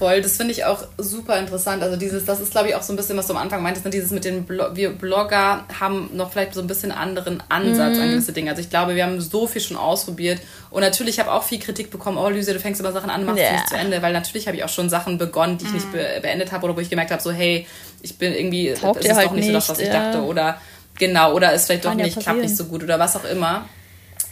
Voll, 0.02 0.24
das 0.24 0.36
finde 0.36 0.52
ich 0.52 0.66
auch 0.66 0.84
super 0.97 1.38
interessant. 1.38 1.84
Also 1.84 1.95
dieses, 1.95 2.26
das 2.26 2.39
ist 2.39 2.49
glaube 2.49 2.70
ich 2.70 2.76
auch 2.76 2.82
so 2.82 2.91
ein 2.91 2.95
bisschen, 2.95 3.18
was 3.18 3.28
du 3.28 3.34
am 3.34 3.39
Anfang 3.39 3.62
meintest, 3.62 3.86
ne? 3.86 3.91
dieses 3.91 4.10
mit 4.10 4.26
den 4.26 4.45
Blo 4.45 4.76
wir 4.76 4.89
Blogger 4.89 5.64
haben 5.80 6.10
noch 6.14 6.32
vielleicht 6.32 6.56
so 6.56 6.62
ein 6.62 6.66
bisschen 6.66 6.91
anderen 6.91 7.43
Ansatz 7.49 7.97
mhm. 7.97 8.02
an 8.02 8.10
gewisse 8.10 8.34
Dinge. 8.34 8.49
Also 8.49 8.64
ich 8.64 8.72
glaube, 8.72 8.95
wir 8.95 9.06
haben 9.06 9.22
so 9.22 9.45
viel 9.45 9.62
schon 9.62 9.78
ausprobiert 9.78 10.41
und 10.72 10.82
natürlich 10.82 11.20
habe 11.20 11.30
ich 11.30 11.36
auch 11.36 11.43
viel 11.43 11.60
Kritik 11.60 11.91
bekommen, 11.91 12.18
oh 12.18 12.30
Lüse, 12.30 12.52
du 12.52 12.60
fängst 12.60 12.82
immer 12.82 12.91
Sachen 12.93 13.12
an, 13.12 13.26
machst 13.26 13.41
yeah. 13.41 13.52
nicht 13.52 13.70
zu 13.70 13.76
Ende, 13.76 14.02
weil 14.02 14.12
natürlich 14.12 14.47
habe 14.47 14.58
ich 14.58 14.64
auch 14.64 14.70
schon 14.70 14.89
Sachen 14.89 15.20
begonnen, 15.20 15.60
die 15.60 15.66
ich 15.66 15.70
mhm. 15.70 15.76
nicht 15.76 15.91
be 15.91 16.20
beendet 16.20 16.52
habe 16.52 16.66
oder 16.66 16.76
wo 16.76 16.80
ich 16.80 16.89
gemerkt 16.89 17.12
habe, 17.12 17.22
so 17.22 17.32
hey, 17.32 17.68
ich 18.02 18.18
bin 18.18 18.34
irgendwie, 18.34 18.74
Taugt 18.74 19.06
ist 19.06 19.16
halt 19.16 19.28
doch 19.28 19.34
nicht 19.34 19.45
so 19.45 19.54
das, 19.54 19.70
was 19.70 19.78
ich 19.78 19.89
ja. 19.89 20.12
dachte 20.12 20.24
oder 20.24 20.60
genau, 20.97 21.36
oder 21.36 21.54
ist 21.54 21.68
vielleicht 21.68 21.84
Kann 21.84 21.99
doch 21.99 22.04
nicht, 22.04 22.16
ja 22.16 22.24
klappt 22.24 22.41
nicht 22.41 22.58
so 22.58 22.66
gut 22.66 22.82
oder 22.82 22.97
was 22.97 23.16
auch 23.16 23.26
immer. 23.26 23.70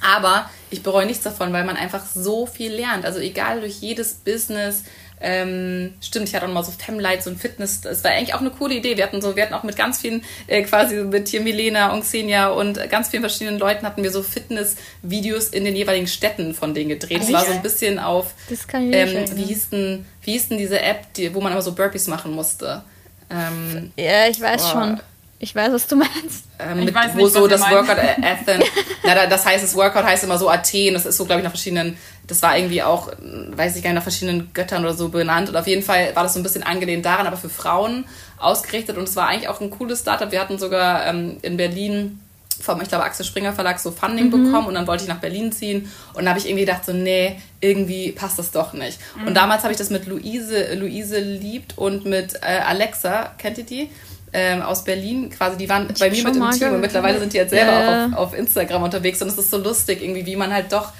Aber 0.01 0.49
ich 0.69 0.81
bereue 0.81 1.05
nichts 1.05 1.23
davon, 1.23 1.51
weil 1.53 1.65
man 1.65 1.75
einfach 1.75 2.03
so 2.05 2.45
viel 2.45 2.71
lernt. 2.71 3.05
Also 3.05 3.19
egal 3.19 3.59
durch 3.59 3.79
jedes 3.81 4.13
Business, 4.13 4.83
ähm, 5.21 5.93
stimmt, 6.01 6.29
ich 6.29 6.35
hatte 6.35 6.45
auch 6.45 6.51
mal 6.51 6.63
so 6.63 6.71
Femlights 6.71 7.27
und 7.27 7.39
Fitness. 7.39 7.81
Das 7.81 8.03
war 8.03 8.11
eigentlich 8.11 8.33
auch 8.33 8.39
eine 8.39 8.51
coole 8.51 8.75
Idee. 8.75 8.95
Wir 8.97 9.03
hatten 9.03 9.21
so, 9.21 9.35
wir 9.35 9.43
hatten 9.43 9.53
auch 9.53 9.63
mit 9.63 9.75
ganz 9.75 9.99
vielen, 9.99 10.23
äh, 10.47 10.63
quasi 10.63 10.95
mit 10.95 11.27
hier 11.27 11.41
Milena 11.41 11.91
und 11.93 12.01
Xenia 12.01 12.49
und 12.49 12.89
ganz 12.89 13.09
vielen 13.09 13.23
verschiedenen 13.23 13.59
Leuten 13.59 13.85
hatten 13.85 14.03
wir 14.03 14.11
so 14.11 14.23
Fitness-Videos 14.23 15.49
in 15.49 15.65
den 15.65 15.75
jeweiligen 15.75 16.07
Städten 16.07 16.53
von 16.53 16.73
denen 16.73 16.89
gedreht. 16.89 17.21
Es 17.21 17.33
war 17.33 17.45
so 17.45 17.51
ein 17.51 17.61
bisschen 17.61 17.99
auf, 17.99 18.33
ähm, 18.73 19.25
wie, 19.35 19.43
hieß 19.43 19.69
denn, 19.69 20.05
wie 20.23 20.31
hieß 20.31 20.49
denn 20.49 20.57
diese 20.57 20.79
App, 20.79 21.13
die, 21.15 21.33
wo 21.33 21.41
man 21.41 21.51
immer 21.51 21.61
so 21.61 21.73
Burpees 21.73 22.07
machen 22.07 22.31
musste? 22.31 22.83
Ähm, 23.29 23.91
ja, 23.97 24.27
ich 24.27 24.39
weiß 24.39 24.63
oh, 24.65 24.71
schon. 24.71 24.99
Ich 25.41 25.55
weiß, 25.55 25.71
was 25.71 25.87
du 25.87 25.95
meinst. 25.95 26.45
Ähm, 26.59 26.83
mit, 26.83 26.93
wo 26.93 27.23
nicht, 27.23 27.33
so 27.33 27.47
das 27.47 27.61
Workout 27.61 27.97
Athens. 28.21 28.65
na, 29.03 29.25
das 29.25 29.45
heißt, 29.45 29.63
das 29.63 29.73
Workout 29.73 30.03
heißt 30.03 30.25
immer 30.25 30.37
so 30.37 30.49
Athen. 30.49 30.93
Das 30.93 31.05
ist 31.05 31.15
so, 31.15 31.23
glaube 31.23 31.39
ich, 31.39 31.43
nach 31.45 31.51
verschiedenen. 31.51 31.97
Das 32.27 32.41
war 32.41 32.57
irgendwie 32.57 32.83
auch, 32.83 33.09
weiß 33.17 33.77
ich 33.77 33.83
gar 33.83 33.91
nicht, 33.91 33.95
nach 33.95 34.03
verschiedenen 34.03 34.53
Göttern 34.53 34.83
oder 34.83 34.93
so 34.93 35.07
benannt. 35.07 35.47
Und 35.47 35.55
auf 35.55 35.65
jeden 35.65 35.81
Fall 35.81 36.13
war 36.13 36.23
das 36.23 36.33
so 36.33 36.39
ein 36.41 36.43
bisschen 36.43 36.63
angelehnt 36.63 37.05
daran, 37.05 37.25
aber 37.25 37.37
für 37.37 37.49
Frauen 37.49 38.03
ausgerichtet. 38.37 38.97
Und 38.97 39.07
es 39.07 39.15
war 39.15 39.29
eigentlich 39.29 39.47
auch 39.47 39.61
ein 39.61 39.69
cooles 39.69 40.01
Startup. 40.01 40.29
Wir 40.29 40.41
hatten 40.41 40.59
sogar 40.59 41.07
ähm, 41.07 41.37
in 41.41 41.55
Berlin 41.55 42.19
vom, 42.61 42.81
ich 42.81 42.89
glaube, 42.89 43.05
Axel 43.05 43.25
Springer 43.25 43.53
Verlag 43.53 43.79
so 43.79 43.91
Funding 43.91 44.25
mhm. 44.25 44.43
bekommen 44.43 44.67
und 44.67 44.73
dann 44.73 44.85
wollte 44.85 45.03
ich 45.03 45.09
nach 45.09 45.19
Berlin 45.19 45.53
ziehen 45.53 45.89
und 46.13 46.25
da 46.25 46.31
habe 46.31 46.39
ich 46.39 46.45
irgendwie 46.45 46.65
gedacht 46.65 46.85
so, 46.85 46.91
nee, 46.91 47.39
irgendwie 47.61 48.11
passt 48.11 48.37
das 48.37 48.51
doch 48.51 48.73
nicht. 48.73 48.99
Mhm. 49.15 49.27
Und 49.27 49.33
damals 49.35 49.63
habe 49.63 49.71
ich 49.71 49.77
das 49.77 49.89
mit 49.89 50.07
Luise, 50.07 50.73
Luise 50.75 51.19
Liebt 51.19 51.77
und 51.77 52.05
mit 52.05 52.35
äh, 52.41 52.59
Alexa, 52.59 53.31
kennt 53.37 53.57
ihr 53.59 53.65
die? 53.65 53.89
Ähm, 54.31 54.61
aus 54.61 54.83
Berlin 54.83 55.29
quasi, 55.29 55.57
die 55.57 55.67
waren 55.67 55.89
ich 55.91 55.99
bei 55.99 56.09
mir 56.09 56.23
mit 56.23 56.35
im 56.35 56.51
Team 56.51 56.73
und 56.73 56.81
mittlerweile 56.81 57.19
sind 57.19 57.33
die 57.33 57.37
jetzt 57.37 57.49
selber 57.49 57.71
ja. 57.71 58.05
auch 58.05 58.11
auf, 58.13 58.27
auf 58.27 58.37
Instagram 58.37 58.83
unterwegs 58.83 59.21
und 59.21 59.27
es 59.27 59.37
ist 59.37 59.49
so 59.49 59.57
lustig 59.57 60.03
irgendwie, 60.03 60.25
wie 60.25 60.35
man 60.35 60.53
halt 60.53 60.71
doch 60.71 60.91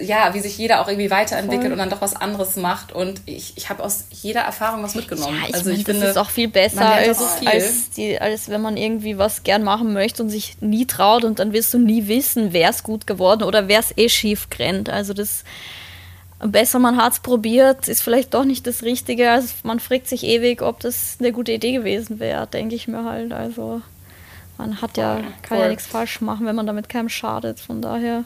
ja, 0.00 0.34
wie 0.34 0.40
sich 0.40 0.58
jeder 0.58 0.80
auch 0.80 0.88
irgendwie 0.88 1.10
weiterentwickelt 1.10 1.64
Voll. 1.64 1.72
und 1.72 1.78
dann 1.78 1.90
doch 1.90 2.00
was 2.00 2.14
anderes 2.14 2.56
macht. 2.56 2.92
Und 2.92 3.22
ich, 3.26 3.54
ich 3.56 3.70
habe 3.70 3.82
aus 3.82 4.04
jeder 4.10 4.40
Erfahrung 4.40 4.82
was 4.82 4.94
mitgenommen. 4.94 5.36
Ja, 5.40 5.48
ich 5.48 5.54
also 5.54 5.70
ich 5.70 5.84
finde, 5.84 6.02
das 6.02 6.10
ist 6.10 6.16
auch 6.16 6.30
viel 6.30 6.48
besser, 6.48 6.86
als, 6.86 7.34
viel. 7.38 7.48
als, 7.48 7.90
die, 7.90 8.20
als 8.20 8.48
wenn 8.48 8.60
man 8.60 8.76
irgendwie 8.76 9.18
was 9.18 9.42
gern 9.42 9.62
machen 9.62 9.92
möchte 9.92 10.22
und 10.22 10.28
sich 10.28 10.56
nie 10.60 10.86
traut 10.86 11.24
und 11.24 11.38
dann 11.38 11.52
wirst 11.52 11.72
du 11.72 11.78
nie 11.78 12.08
wissen, 12.08 12.52
wer 12.52 12.70
es 12.70 12.82
gut 12.82 13.06
geworden 13.06 13.42
oder 13.42 13.68
wer 13.68 13.80
es 13.80 13.96
eh 13.96 14.08
schief 14.08 14.50
grennt. 14.50 14.90
Also 14.90 15.14
das 15.14 15.44
besser 16.40 16.78
man 16.78 16.96
hat 16.96 17.14
es 17.14 17.20
probiert, 17.20 17.88
ist 17.88 18.02
vielleicht 18.02 18.34
doch 18.34 18.44
nicht 18.44 18.66
das 18.66 18.82
Richtige. 18.82 19.30
Also 19.30 19.48
man 19.64 19.80
fragt 19.80 20.08
sich 20.08 20.24
ewig, 20.24 20.62
ob 20.62 20.80
das 20.80 21.16
eine 21.18 21.32
gute 21.32 21.52
Idee 21.52 21.72
gewesen 21.72 22.20
wäre, 22.20 22.46
denke 22.46 22.74
ich 22.74 22.88
mir 22.88 23.04
halt. 23.04 23.32
Also 23.32 23.82
man 24.56 24.80
hat 24.80 24.96
ja, 24.96 25.16
kann 25.42 25.56
Voll. 25.56 25.58
ja 25.58 25.68
nichts 25.68 25.86
falsch 25.86 26.20
machen, 26.20 26.46
wenn 26.46 26.56
man 26.56 26.66
damit 26.66 26.88
keinem 26.88 27.08
schadet. 27.08 27.60
Von 27.60 27.82
daher 27.82 28.24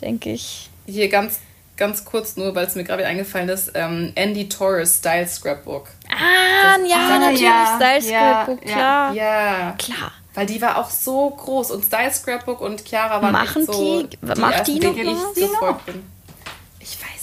denke 0.00 0.32
ich, 0.32 0.70
hier 0.86 1.08
ganz, 1.08 1.40
ganz 1.76 2.04
kurz 2.04 2.36
nur, 2.36 2.54
weil 2.54 2.66
es 2.66 2.74
mir 2.74 2.84
gerade 2.84 3.06
eingefallen 3.06 3.48
ist, 3.48 3.72
ähm, 3.74 4.12
Andy 4.14 4.48
Torres 4.48 4.98
Style 4.98 5.26
Scrapbook. 5.26 5.88
Ah, 6.08 6.78
das, 6.78 6.90
ja, 6.90 7.18
natürlich, 7.18 7.40
ja, 7.40 7.76
Style 7.76 8.02
Scrapbook, 8.02 8.66
ja, 8.66 8.72
klar. 8.72 9.14
Ja, 9.14 9.74
klar. 9.78 10.12
Weil 10.34 10.46
die 10.46 10.62
war 10.62 10.78
auch 10.78 10.90
so 10.90 11.30
groß 11.30 11.72
und 11.72 11.84
Style 11.84 12.12
Scrapbook 12.12 12.60
und 12.60 12.86
Chiara 12.86 13.20
waren 13.20 13.32
Machen 13.32 13.66
so 13.66 14.02
die, 14.02 14.16
die 14.16 14.40
macht 14.40 14.66
die 14.68 14.78
noch, 14.78 14.94
die 14.94 15.90
bin. 15.90 16.04
Ich 16.19 16.19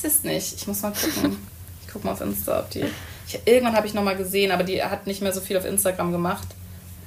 weiß 0.03 0.11
es 0.11 0.23
nicht. 0.23 0.55
Ich 0.55 0.67
muss 0.67 0.81
mal 0.81 0.91
gucken. 0.91 1.37
ich 1.85 1.91
gucke 1.91 2.05
mal 2.05 2.13
auf 2.13 2.21
Insta, 2.21 2.59
ob 2.59 2.69
die. 2.69 2.85
Ich, 3.27 3.39
irgendwann 3.45 3.75
habe 3.75 3.87
ich 3.87 3.93
noch 3.93 4.03
mal 4.03 4.15
gesehen, 4.15 4.51
aber 4.51 4.63
die 4.63 4.81
hat 4.81 5.07
nicht 5.07 5.21
mehr 5.21 5.33
so 5.33 5.41
viel 5.41 5.57
auf 5.57 5.65
Instagram 5.65 6.11
gemacht. 6.11 6.47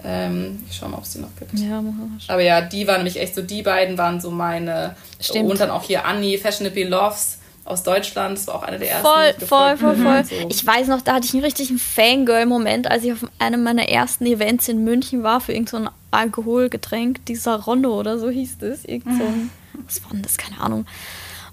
Ähm, 0.03 0.65
ich 0.69 0.77
schaue 0.77 0.89
mal, 0.91 0.99
ob 0.99 1.05
es 1.05 1.13
die 1.13 1.19
noch 1.19 1.35
gibt. 1.39 1.59
Ja, 1.59 1.83
Aber 2.29 2.43
ja, 2.43 2.63
die 2.63 2.87
waren 2.87 2.99
nämlich 2.99 3.21
echt 3.21 3.35
so, 3.35 3.43
die 3.43 3.63
beiden 3.63 3.99
waren 3.99 4.21
so 4.21 4.31
meine. 4.31 4.97
Stimmt. 5.21 5.51
Und 5.51 5.61
dann 5.61 5.71
auch 5.71 5.83
hier 5.83 6.05
Anni, 6.07 6.39
Fashionably 6.39 6.85
Loves 6.85 7.39
aus 7.65 7.83
Deutschland. 7.83 8.39
Das 8.39 8.47
war 8.47 8.57
auch 8.57 8.63
eine 8.63 8.79
der 8.79 8.91
ersten. 8.91 9.07
Voll, 9.07 9.47
voll, 9.47 9.77
voll, 9.77 9.97
voll. 9.97 10.25
So. 10.25 10.49
Ich 10.49 10.67
weiß 10.67 10.89
noch, 10.89 11.03
da 11.03 11.15
hatte 11.15 11.27
ich 11.27 11.35
einen 11.35 11.45
richtigen 11.45 11.79
Fangirl-Moment, 11.79 12.91
als 12.91 13.05
ich 13.05 13.13
auf 13.13 13.27
einem 13.39 13.63
meiner 13.63 13.89
ersten 13.89 14.25
Events 14.27 14.69
in 14.69 14.85
München 14.85 15.23
war 15.23 15.41
für 15.41 15.53
irgendein 15.53 15.85
so 15.85 15.91
Alkoholgetränk, 16.11 17.25
dieser 17.27 17.57
Rondo 17.61 17.99
oder 17.99 18.19
so 18.19 18.31
hieß 18.31 18.59
das. 18.59 18.85
Irgend 18.85 19.19
so 19.19 19.25
ein, 19.25 19.51
was 19.87 20.03
war 20.03 20.13
denn 20.13 20.23
das? 20.23 20.39
Keine 20.39 20.61
Ahnung. 20.61 20.87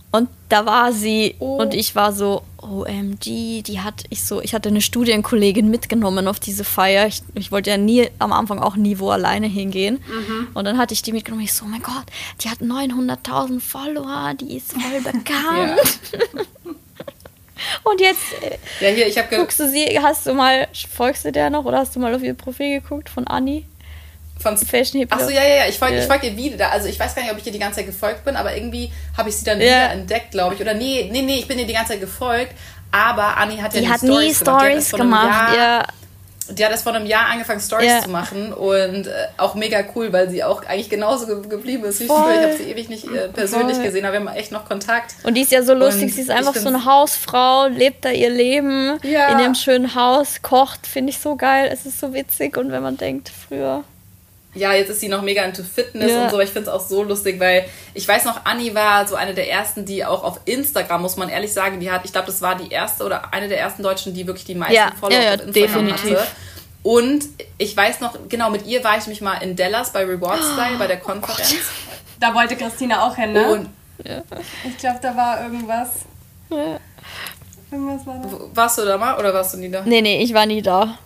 Und 0.10 0.30
da 0.50 0.66
war 0.66 0.94
sie 0.94 1.36
oh. 1.40 1.58
und 1.58 1.74
ich 1.74 1.96
war 1.96 2.14
so, 2.14 2.44
OMG, 2.62 3.62
die 3.64 3.80
hat 3.82 4.06
ich 4.10 4.24
so, 4.24 4.42
ich 4.42 4.54
hatte 4.54 4.70
eine 4.70 4.82
Studienkollegin 4.82 5.70
mitgenommen 5.70 6.28
auf 6.28 6.40
diese 6.40 6.64
Feier. 6.64 7.08
Ich, 7.08 7.22
ich 7.34 7.52
wollte 7.52 7.70
ja 7.70 7.78
nie 7.78 8.10
am 8.20 8.32
Anfang 8.32 8.60
auch 8.60 8.76
nie 8.76 9.00
wo 9.00 9.10
alleine 9.10 9.48
hingehen. 9.48 10.00
Mhm. 10.08 10.48
Und 10.54 10.66
dann 10.66 10.78
hatte 10.78 10.94
ich 10.94 11.02
die 11.02 11.12
mitgenommen. 11.12 11.44
Ich 11.44 11.54
so, 11.54 11.66
oh 11.66 11.68
mein 11.68 11.82
Gott, 11.82 12.06
die 12.42 12.50
hat 12.50 12.60
900.000 12.60 13.60
Follower, 13.60 14.34
die 14.40 14.58
ist 14.58 14.74
voll 14.74 15.02
bekannt. 15.02 16.00
und 17.84 18.02
jetzt 18.02 18.34
äh, 18.42 18.58
ja, 18.80 18.90
hier, 18.90 19.08
ich 19.08 19.30
guckst 19.30 19.60
du 19.60 19.70
sie, 19.70 20.00
hast 20.02 20.26
du 20.26 20.34
mal, 20.34 20.68
folgst 20.90 21.26
du 21.26 21.32
der 21.32 21.50
noch 21.50 21.66
oder 21.66 21.80
hast 21.80 21.96
du 21.96 22.00
mal 22.00 22.14
auf 22.16 22.24
ihr 22.24 22.34
Profil 22.34 22.82
geguckt 22.82 23.10
von 23.10 23.28
Anni? 23.28 23.66
Von 24.48 24.58
Fashion 24.58 25.00
Hippie. 25.00 25.14
Achso, 25.14 25.30
ja, 25.30 25.44
ja, 25.44 25.56
ja. 25.56 25.68
Ich 25.68 25.78
folge 25.78 25.98
ja. 25.98 26.02
folg 26.04 26.24
ihr 26.24 26.38
wieder. 26.38 26.72
Also 26.72 26.88
ich 26.88 27.00
weiß 27.00 27.16
gar 27.16 27.24
nicht, 27.24 27.32
ob 27.32 27.38
ich 27.38 27.46
ihr 27.46 27.52
die 27.52 27.60
ganze 27.60 27.78
Zeit 27.78 27.88
gefolgt 27.88 28.24
bin, 28.26 28.36
aber 28.36 28.56
irgendwie 28.56 28.92
habe 29.18 29.30
ich 29.30 29.36
sie 29.36 29.46
dann 29.46 29.60
ja. 29.60 29.68
wieder 29.68 29.92
entdeckt, 29.92 30.32
glaube 30.32 30.56
ich. 30.56 30.62
Oder 30.62 30.74
nee, 30.74 31.10
nee, 31.12 31.22
nee, 31.22 31.38
ich 31.40 31.48
bin 31.48 31.60
ihr 31.60 31.68
die 31.68 31.74
ganze 31.74 31.94
Zeit 31.94 32.02
gefolgt. 32.02 32.54
Aber 32.92 33.38
Anni 33.38 33.58
hat 33.58 33.74
ja 33.74 33.82
die, 33.82 33.86
die 33.86 33.92
hat 33.92 34.00
Storys 34.00 34.28
nie 34.28 34.34
Stories 34.34 34.92
gemacht. 34.92 35.56
Ja. 35.56 35.86
Die 36.50 36.64
hat 36.64 36.72
erst 36.72 36.84
vor 36.84 36.94
einem 36.94 37.06
Jahr 37.06 37.28
angefangen, 37.28 37.60
Stories 37.60 37.90
ja. 37.90 38.02
zu 38.02 38.10
machen 38.10 38.54
und 38.54 39.08
äh, 39.08 39.12
auch 39.36 39.56
mega 39.56 39.84
cool, 39.94 40.14
weil 40.14 40.30
sie 40.30 40.46
auch 40.46 40.64
eigentlich 40.64 40.90
genauso 40.90 41.28
ge 41.28 41.50
geblieben 41.50 41.84
ist 41.84 42.00
wie 42.00 42.08
früher. 42.08 42.36
Ich 42.40 42.44
habe 42.44 42.54
sie 42.54 42.72
ewig 42.72 42.88
nicht 42.88 43.04
äh, 43.04 43.28
persönlich 43.28 43.76
Voll. 43.76 43.88
gesehen, 43.88 44.06
aber 44.06 44.14
wir 44.14 44.20
haben 44.22 44.38
echt 44.38 44.54
noch 44.54 44.64
Kontakt. 44.64 45.14
Und 45.24 45.34
die 45.34 45.42
ist 45.42 45.52
ja 45.52 45.62
so 45.64 45.74
lustig, 45.74 46.04
und 46.04 46.14
sie 46.14 46.22
ist 46.22 46.32
einfach 46.32 46.56
so 46.56 46.70
eine 46.70 46.86
Hausfrau, 46.86 47.68
lebt 47.68 48.06
da 48.06 48.12
ihr 48.12 48.30
Leben 48.30 48.98
ja. 49.04 49.28
in 49.28 49.40
ihrem 49.40 49.56
schönen 49.56 49.94
Haus, 49.94 50.42
kocht, 50.42 50.88
finde 50.88 51.10
ich 51.10 51.20
so 51.20 51.36
geil. 51.36 51.70
Es 51.70 51.86
ist 51.86 52.00
so 52.00 52.14
witzig 52.14 52.56
und 52.56 52.72
wenn 52.72 52.82
man 52.82 52.96
denkt, 52.96 53.30
früher 53.30 53.84
ja, 54.58 54.74
jetzt 54.74 54.90
ist 54.90 55.00
sie 55.00 55.10
noch 55.10 55.22
mega 55.22 55.44
into 55.44 55.64
Fitness 55.64 56.12
ja. 56.12 56.24
und 56.24 56.32
so. 56.32 56.40
Ich 56.40 56.50
finde 56.50 56.70
es 56.70 56.76
auch 56.76 56.86
so 56.86 57.04
lustig, 57.04 57.40
weil 57.40 57.66
ich 57.94 58.08
weiß 58.08 58.26
noch, 58.26 58.46
Anni 58.46 58.74
war 58.76 59.08
so 59.08 59.16
eine 59.16 59.34
der 59.34 59.50
ersten, 59.50 59.86
die 59.86 60.04
auch 60.06 60.24
auf 60.24 60.42
Instagram, 60.46 61.02
muss 61.02 61.18
man 61.18 61.30
ehrlich 61.30 61.54
sagen, 61.54 61.80
die 61.80 61.92
hat, 61.92 62.02
ich 62.06 62.12
glaube, 62.12 62.28
das 62.28 62.42
war 62.42 62.56
die 62.56 62.72
erste 62.72 63.04
oder 63.04 63.34
eine 63.34 63.48
der 63.48 63.60
ersten 63.60 63.84
Deutschen, 63.84 64.14
die 64.14 64.28
wirklich 64.28 64.46
die 64.46 64.56
meisten 64.56 64.76
ja, 64.76 64.92
Follower 65.00 65.20
ja, 65.20 65.36
auf 65.36 65.42
Instagram 65.42 65.88
definitiv. 65.88 66.20
hatte. 66.20 66.28
Und 66.84 67.26
ich 67.58 67.76
weiß 67.76 68.00
noch, 68.00 68.18
genau, 68.30 68.50
mit 68.50 68.66
ihr 68.66 68.84
war 68.84 68.98
ich 68.98 69.08
mich 69.08 69.22
mal 69.22 69.36
in 69.38 69.56
Dallas 69.56 69.92
bei 69.92 70.06
Reward 70.06 70.40
Style, 70.40 70.76
oh, 70.76 70.80
bei 70.80 70.88
der 70.88 70.98
Konferenz. 70.98 71.54
Oh 71.54 71.94
da 72.20 72.34
wollte 72.34 72.56
Christina 72.56 73.06
auch 73.06 73.16
hin, 73.16 73.34
ne? 73.34 73.52
Und 73.52 73.70
ja. 74.04 74.24
Ich 74.66 74.78
glaube, 74.78 75.00
da 75.02 75.16
war 75.16 75.44
irgendwas. 75.44 75.90
Ja. 76.50 76.80
Irgendwas 77.72 78.06
war 78.06 78.22
da. 78.22 78.30
Warst 78.54 78.78
du 78.78 78.86
da 78.86 78.98
mal 78.98 79.18
oder 79.18 79.34
warst 79.34 79.54
du 79.54 79.58
nie 79.58 79.70
da? 79.70 79.82
Nee, 79.84 80.02
nee, 80.02 80.22
ich 80.22 80.34
war 80.34 80.46
nie 80.46 80.62
da. 80.62 80.98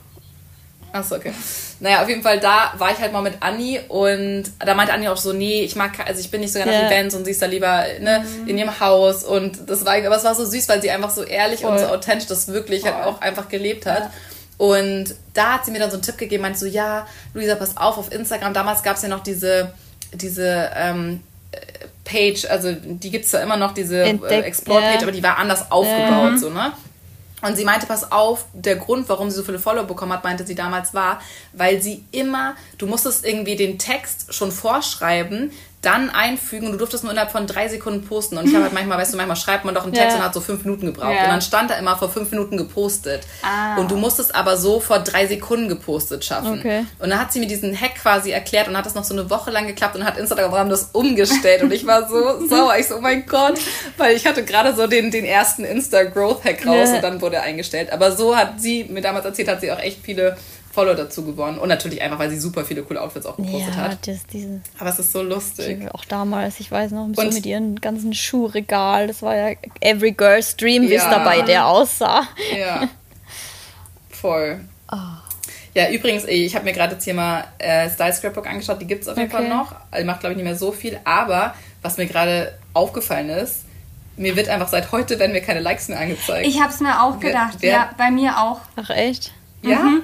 Achso, 0.92 1.16
okay. 1.16 1.34
Naja, 1.82 2.04
auf 2.04 2.10
jeden 2.10 2.22
Fall, 2.22 2.40
da 2.40 2.74
war 2.78 2.92
ich 2.92 3.00
halt 3.00 3.12
mal 3.12 3.24
mit 3.24 3.34
Anni 3.40 3.80
und 3.88 4.44
da 4.60 4.76
meinte 4.76 4.94
Anni 4.94 5.08
auch 5.08 5.18
so, 5.18 5.34
nee, 5.34 5.64
ich 5.64 5.76
mag, 5.76 5.94
also 6.06 6.22
ich 6.22 6.30
bin 6.30 6.42
nicht 6.42 6.54
so 6.54 6.60
gerne 6.60 6.74
yeah. 6.74 6.86
auf 6.86 6.92
Events 6.92 7.16
und 7.16 7.26
sie 7.26 7.32
ist 7.32 7.42
da 7.42 7.48
lieber 7.48 7.86
ne, 8.00 8.24
mhm. 8.24 8.48
in 8.48 8.58
ihrem 8.60 8.80
Haus 8.80 9.24
und 9.24 9.68
das 9.68 9.84
war, 9.84 9.96
aber 9.96 10.16
es 10.16 10.24
war 10.24 10.36
so 10.36 10.46
süß, 10.46 10.70
weil 10.70 10.80
sie 10.80 10.92
einfach 10.92 11.10
so 11.10 11.24
ehrlich 11.24 11.62
Voll. 11.62 11.72
und 11.72 11.80
so 11.80 11.88
authentisch 11.88 12.28
das 12.28 12.50
wirklich 12.50 12.86
halt 12.86 13.04
auch 13.04 13.20
einfach 13.20 13.50
gelebt 13.50 13.88
hat. 13.88 14.04
Ja. 14.04 14.12
Und 14.60 15.16
da 15.34 15.54
hat 15.54 15.66
sie 15.66 15.72
mir 15.72 15.80
dann 15.80 15.90
so 15.90 15.96
einen 15.96 16.04
Tipp 16.04 16.20
gegeben, 16.20 16.44
meinte 16.44 16.60
so, 16.60 16.68
ja, 16.68 17.08
Luisa, 17.34 17.56
pass 17.56 17.76
auf, 17.78 17.98
auf 17.98 18.12
Instagram, 18.12 18.54
damals 18.54 18.84
gab 18.84 18.98
es 18.98 19.02
ja 19.02 19.10
noch 19.10 19.24
diese, 19.24 19.74
diese, 20.14 20.70
ähm, 20.76 21.22
Page, 22.04 22.46
also 22.46 22.74
die 22.74 23.10
gibt 23.10 23.26
es 23.26 23.32
ja 23.32 23.40
immer 23.40 23.58
noch, 23.58 23.74
diese 23.74 24.04
äh, 24.04 24.42
Explore-Page, 24.42 24.94
yeah. 24.94 25.02
aber 25.02 25.12
die 25.12 25.24
war 25.24 25.38
anders 25.40 25.72
aufgebaut, 25.72 26.34
mhm. 26.34 26.38
so, 26.38 26.50
ne? 26.52 26.74
Und 27.42 27.56
sie 27.56 27.66
meinte, 27.66 27.88
pass 27.88 28.12
auf, 28.12 28.46
der 28.54 28.76
Grund, 28.76 29.10
warum 29.10 29.30
sie 29.30 29.38
so 29.38 29.44
viele 29.44 29.60
Follower 29.60 29.86
bekommen 29.86 30.14
hat, 30.14 30.24
meinte 30.24 30.46
sie 30.46 30.56
damals 30.56 30.94
war, 30.94 31.22
weil 31.54 31.82
sie 31.82 32.06
immer, 32.12 32.56
du 32.78 32.86
musstest 32.86 33.26
irgendwie 33.26 33.56
den 33.56 33.80
Text 33.80 34.34
schon 34.34 34.52
vorschreiben, 34.52 35.52
dann 35.82 36.12
einfügen 36.12 36.68
und 36.68 36.74
du 36.74 36.78
durftest 36.78 37.04
nur 37.04 37.12
innerhalb 37.12 37.32
von 37.32 37.48
drei 37.48 37.68
Sekunden 37.68 38.06
posten. 38.06 38.38
Und 38.38 38.48
ich 38.48 38.54
habe 38.54 38.66
halt 38.66 38.74
manchmal, 38.74 39.00
weißt 39.00 39.14
du, 39.14 39.18
manchmal 39.18 39.36
schreibt 39.36 39.66
man 39.66 39.74
doch 39.74 39.84
einen 39.84 39.94
Text 39.94 40.12
ja. 40.12 40.18
und 40.18 40.24
hat 40.24 40.34
so 40.34 40.40
fünf 40.40 40.64
Minuten 40.64 40.86
gebraucht. 40.86 41.16
Ja. 41.16 41.24
Und 41.24 41.30
dann 41.30 41.42
stand 41.42 41.72
da 41.72 41.76
immer 41.76 41.98
vor 41.98 42.10
fünf 42.10 42.30
Minuten 42.30 42.56
gepostet. 42.56 43.24
Ah. 43.42 43.78
Und 43.78 43.90
du 43.90 43.96
musstest 43.96 44.36
aber 44.36 44.58
so 44.58 44.80
vor 44.80 45.00
drei 45.00 45.26
Sekunden 45.26 45.70
gepostet 45.70 46.24
schaffen. 46.24 46.60
Okay. 46.60 46.86
Und 47.00 47.10
dann 47.10 47.20
hat 47.20 47.34
sie 47.34 47.40
mir 47.40 47.48
diesen 47.48 47.76
Hack 47.80 47.96
quasi 47.96 48.30
erklärt 48.30 48.68
und 48.68 48.78
hat 48.78 48.86
das 48.86 48.94
noch 48.94 49.04
so 49.04 49.16
eine 49.16 49.30
Woche 49.32 49.50
lang 49.50 49.66
geklappt 49.66 49.96
und 49.96 50.06
hat 50.06 50.20
Instagram 50.20 50.70
das 50.70 50.90
umgestellt. 50.94 51.64
und 51.64 51.74
ich 51.74 51.88
war 51.88 52.08
so 52.08 52.46
sauer. 52.48 52.76
Ich 52.78 52.88
so, 52.88 52.98
oh 52.98 53.02
mein 53.02 53.26
Gott. 53.26 53.60
Weil 53.98 54.16
ich 54.16 54.28
hatte 54.28 54.46
gerade 54.46 54.76
so 54.76 54.86
den, 54.86 55.10
den 55.10 55.26
ersten 55.26 55.64
Insta-Growth-Hack 55.64 56.68
raus 56.68 56.90
ja. 56.90 56.96
und 56.98 57.02
dann 57.02 57.22
wurde 57.22 57.38
er 57.38 57.44
eingestellt. 57.44 57.92
Aber 57.92 58.16
so 58.16 58.38
hat 58.38 58.62
sie 58.62 58.84
mir 58.84 59.02
damals 59.02 59.26
erzählt, 59.26 59.48
hat 59.48 59.62
sie 59.62 59.72
auch 59.72 59.80
echt 59.80 60.04
viele 60.04 60.38
Follower 60.72 60.96
dazu 60.96 61.26
gewonnen. 61.26 61.58
Und 61.58 61.70
natürlich 61.70 62.02
einfach, 62.02 62.20
weil 62.20 62.30
sie 62.30 62.40
super 62.40 62.64
viele 62.64 62.84
coole 62.84 63.02
Outfits 63.02 63.26
auch 63.26 63.36
gepostet 63.36 63.76
ja, 63.76 63.76
hat. 63.76 64.08
Das, 64.08 64.26
diese, 64.26 64.62
Aber 64.80 64.90
es 64.90 65.00
ist 65.00 65.12
so 65.12 65.22
lustig. 65.22 65.94
Auch 65.94 66.06
damals, 66.06 66.60
ich 66.60 66.72
weiß 66.72 66.92
noch, 66.92 67.10
so 67.14 67.22
mit 67.24 67.46
ihren 67.46 67.80
ganzen 67.82 68.14
Schuhregal. 68.14 69.08
Das 69.08 69.22
war 69.22 69.36
ja 69.36 69.56
Every 69.82 70.12
Girl's 70.12 70.56
Dream, 70.56 70.84
wie 70.84 70.96
es 70.96 71.04
dabei 71.04 71.42
der 71.42 71.68
aussah. 71.68 72.28
Ja. 72.58 72.88
Voll. 74.10 74.62
Oh. 74.92 74.98
Ja, 75.74 75.90
übrigens, 75.90 76.26
ich 76.26 76.56
habe 76.56 76.66
mir 76.66 76.74
gerade 76.74 76.94
jetzt 76.94 77.06
hier 77.06 77.14
mal 77.14 77.46
äh, 77.58 77.90
Style 77.90 78.14
Scrapbook 78.14 78.48
angeschaut. 78.48 78.82
Die 78.82 78.88
gibt 78.88 79.04
es 79.04 79.08
auf 79.08 79.18
jeden 79.18 79.32
okay. 79.32 79.44
Fall 79.44 79.50
noch. 79.50 79.74
Also, 79.90 80.06
macht, 80.06 80.20
glaube 80.20 80.34
ich, 80.34 80.38
nicht 80.38 80.46
mehr 80.46 80.58
so 80.58 80.72
viel. 80.72 81.00
Aber 81.06 81.56
was 81.82 81.98
mir 81.98 82.06
gerade 82.06 82.58
aufgefallen 82.74 83.30
ist, 83.30 83.66
mir 84.18 84.36
wird 84.36 84.50
einfach 84.50 84.68
seit 84.68 84.92
heute, 84.92 85.18
wenn 85.20 85.32
mir 85.32 85.42
keine 85.42 85.62
Likes 85.62 85.88
mehr 85.88 86.00
angezeigt. 86.00 86.46
Ich 86.46 86.62
habe 86.62 86.72
es 86.72 86.80
mir 86.80 87.02
auch 87.02 87.20
gedacht. 87.20 87.58
Wer, 87.60 87.72
wer, 87.72 87.72
ja, 87.72 87.90
bei 87.98 88.12
mir 88.12 88.38
auch. 88.38 88.60
Ach, 88.76 88.90
echt? 88.90 89.32
Ja. 89.64 89.80
Mhm. 89.80 90.04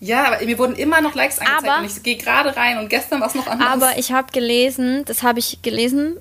Ja, 0.00 0.26
aber 0.26 0.44
mir 0.44 0.58
wurden 0.58 0.74
immer 0.76 1.02
noch 1.02 1.14
Likes 1.14 1.38
angezeigt 1.38 1.68
aber, 1.68 1.78
und 1.80 1.84
ich 1.84 2.02
gehe 2.02 2.16
gerade 2.16 2.56
rein 2.56 2.78
und 2.78 2.88
gestern 2.88 3.20
war 3.20 3.28
es 3.28 3.34
noch 3.34 3.46
anders. 3.46 3.70
Aber 3.70 3.98
ich 3.98 4.12
habe 4.12 4.32
gelesen, 4.32 5.04
das 5.04 5.22
habe 5.22 5.38
ich 5.38 5.60
gelesen 5.62 6.16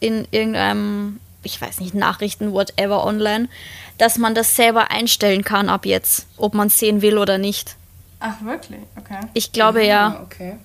in 0.00 0.28
irgendeinem, 0.30 1.18
ich 1.42 1.60
weiß 1.60 1.80
nicht, 1.80 1.94
Nachrichten, 1.94 2.52
whatever 2.52 3.04
online, 3.04 3.48
dass 3.96 4.18
man 4.18 4.34
das 4.34 4.54
selber 4.54 4.90
einstellen 4.90 5.44
kann 5.44 5.70
ab 5.70 5.86
jetzt, 5.86 6.26
ob 6.36 6.52
man 6.52 6.66
es 6.66 6.78
sehen 6.78 7.00
will 7.00 7.16
oder 7.16 7.38
nicht. 7.38 7.76
Ach, 8.20 8.42
wirklich? 8.42 8.80
Okay. 8.96 9.20
Ich 9.32 9.52
glaube 9.52 9.80
ja. 9.80 9.86
ja. 9.86 10.20
Okay. 10.22 10.56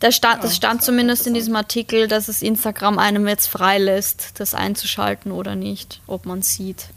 Da 0.00 0.12
stand, 0.12 0.44
das 0.44 0.54
stand 0.54 0.82
zumindest 0.82 1.26
in 1.26 1.32
diesem 1.32 1.56
Artikel, 1.56 2.06
dass 2.06 2.28
es 2.28 2.42
Instagram 2.42 2.98
einem 2.98 3.26
jetzt 3.26 3.46
freilässt, 3.46 4.38
das 4.38 4.54
einzuschalten 4.54 5.32
oder 5.32 5.54
nicht, 5.54 6.02
ob 6.06 6.26
man 6.26 6.40
es 6.40 6.52
sieht. 6.52 6.88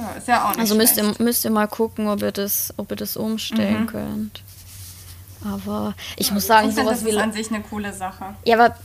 Ja, 0.00 0.12
ist 0.16 0.28
ja 0.28 0.44
auch 0.44 0.50
nicht 0.50 0.60
Also 0.60 0.74
müsst 0.74 0.96
ihr, 0.96 1.14
müsst 1.18 1.44
ihr 1.44 1.50
mal 1.50 1.66
gucken, 1.66 2.08
ob 2.08 2.22
ihr 2.22 2.32
das, 2.32 2.72
ob 2.76 2.90
ihr 2.90 2.96
das 2.96 3.16
umstellen 3.16 3.82
mhm. 3.82 3.86
könnt. 3.86 4.42
Aber 5.44 5.94
ich 6.16 6.28
ja, 6.28 6.34
muss 6.34 6.46
sagen, 6.46 6.68
ich 6.68 6.74
sowas 6.74 7.00
finde, 7.00 7.12
das 7.12 7.20
ist 7.20 7.22
an 7.22 7.32
sich 7.32 7.50
eine 7.50 7.62
coole 7.62 7.92
Sache. 7.92 8.34
Ja, 8.44 8.58
aber 8.58 8.76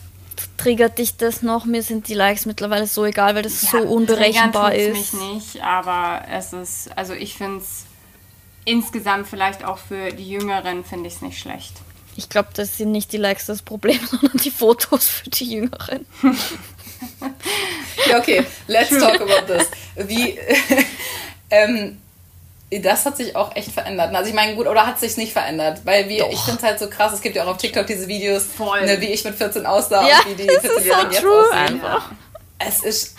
triggert 0.57 0.97
dich 0.97 1.17
das 1.17 1.41
noch? 1.41 1.65
Mir 1.65 1.83
sind 1.83 2.07
die 2.07 2.13
Likes 2.13 2.45
mittlerweile 2.45 2.87
so 2.87 3.05
egal, 3.05 3.35
weil 3.35 3.43
das 3.43 3.61
ja, 3.61 3.69
so 3.71 3.77
unberechenbar 3.79 4.73
ist. 4.73 5.13
mich 5.13 5.13
nicht, 5.13 5.63
aber 5.63 6.23
es 6.29 6.53
ist, 6.53 6.97
also 6.97 7.13
ich 7.13 7.35
finde 7.35 7.59
es 7.59 7.85
insgesamt 8.65 9.27
vielleicht 9.27 9.63
auch 9.63 9.77
für 9.77 10.11
die 10.11 10.29
Jüngeren 10.29 10.83
finde 10.83 11.07
ich 11.07 11.15
es 11.15 11.21
nicht 11.21 11.39
schlecht. 11.39 11.73
Ich 12.17 12.29
glaube, 12.29 12.49
das 12.53 12.77
sind 12.77 12.91
nicht 12.91 13.11
die 13.11 13.17
Likes 13.17 13.45
das 13.45 13.61
Problem, 13.61 13.99
sondern 14.09 14.37
die 14.37 14.51
Fotos 14.51 15.07
für 15.07 15.29
die 15.29 15.45
Jüngeren. 15.45 16.05
ja, 18.09 18.17
okay, 18.19 18.45
let's 18.67 18.89
talk 18.89 19.21
about 19.21 19.45
this. 19.47 19.69
Wie, 19.95 20.37
ähm, 21.49 21.97
das 22.71 23.05
hat 23.05 23.17
sich 23.17 23.35
auch 23.35 23.55
echt 23.55 23.71
verändert. 23.71 24.13
Also 24.13 24.29
ich 24.29 24.35
meine, 24.35 24.55
gut, 24.55 24.67
oder 24.67 24.85
hat 24.85 24.99
sich 24.99 25.17
nicht 25.17 25.33
verändert? 25.33 25.81
Weil 25.83 26.09
wir, 26.09 26.29
ich 26.29 26.39
finde 26.39 26.57
es 26.57 26.63
halt 26.63 26.79
so 26.79 26.89
krass, 26.89 27.13
es 27.13 27.21
gibt 27.21 27.35
ja 27.35 27.43
auch 27.43 27.49
auf 27.49 27.57
TikTok 27.57 27.85
diese 27.85 28.07
Videos, 28.07 28.45
ne, 28.83 28.99
wie 28.99 29.07
ich 29.07 29.23
mit 29.23 29.35
14 29.35 29.65
aussah 29.65 30.07
ja, 30.07 30.19
und 30.19 30.31
wie 30.31 30.43
die 30.43 30.49
14-Jährigen 30.49 30.81
so 30.81 31.11
jetzt 31.11 31.25
aussehen. 31.25 31.51
Einfach. 31.51 32.11
Es 32.57 32.83
ist, 32.83 33.15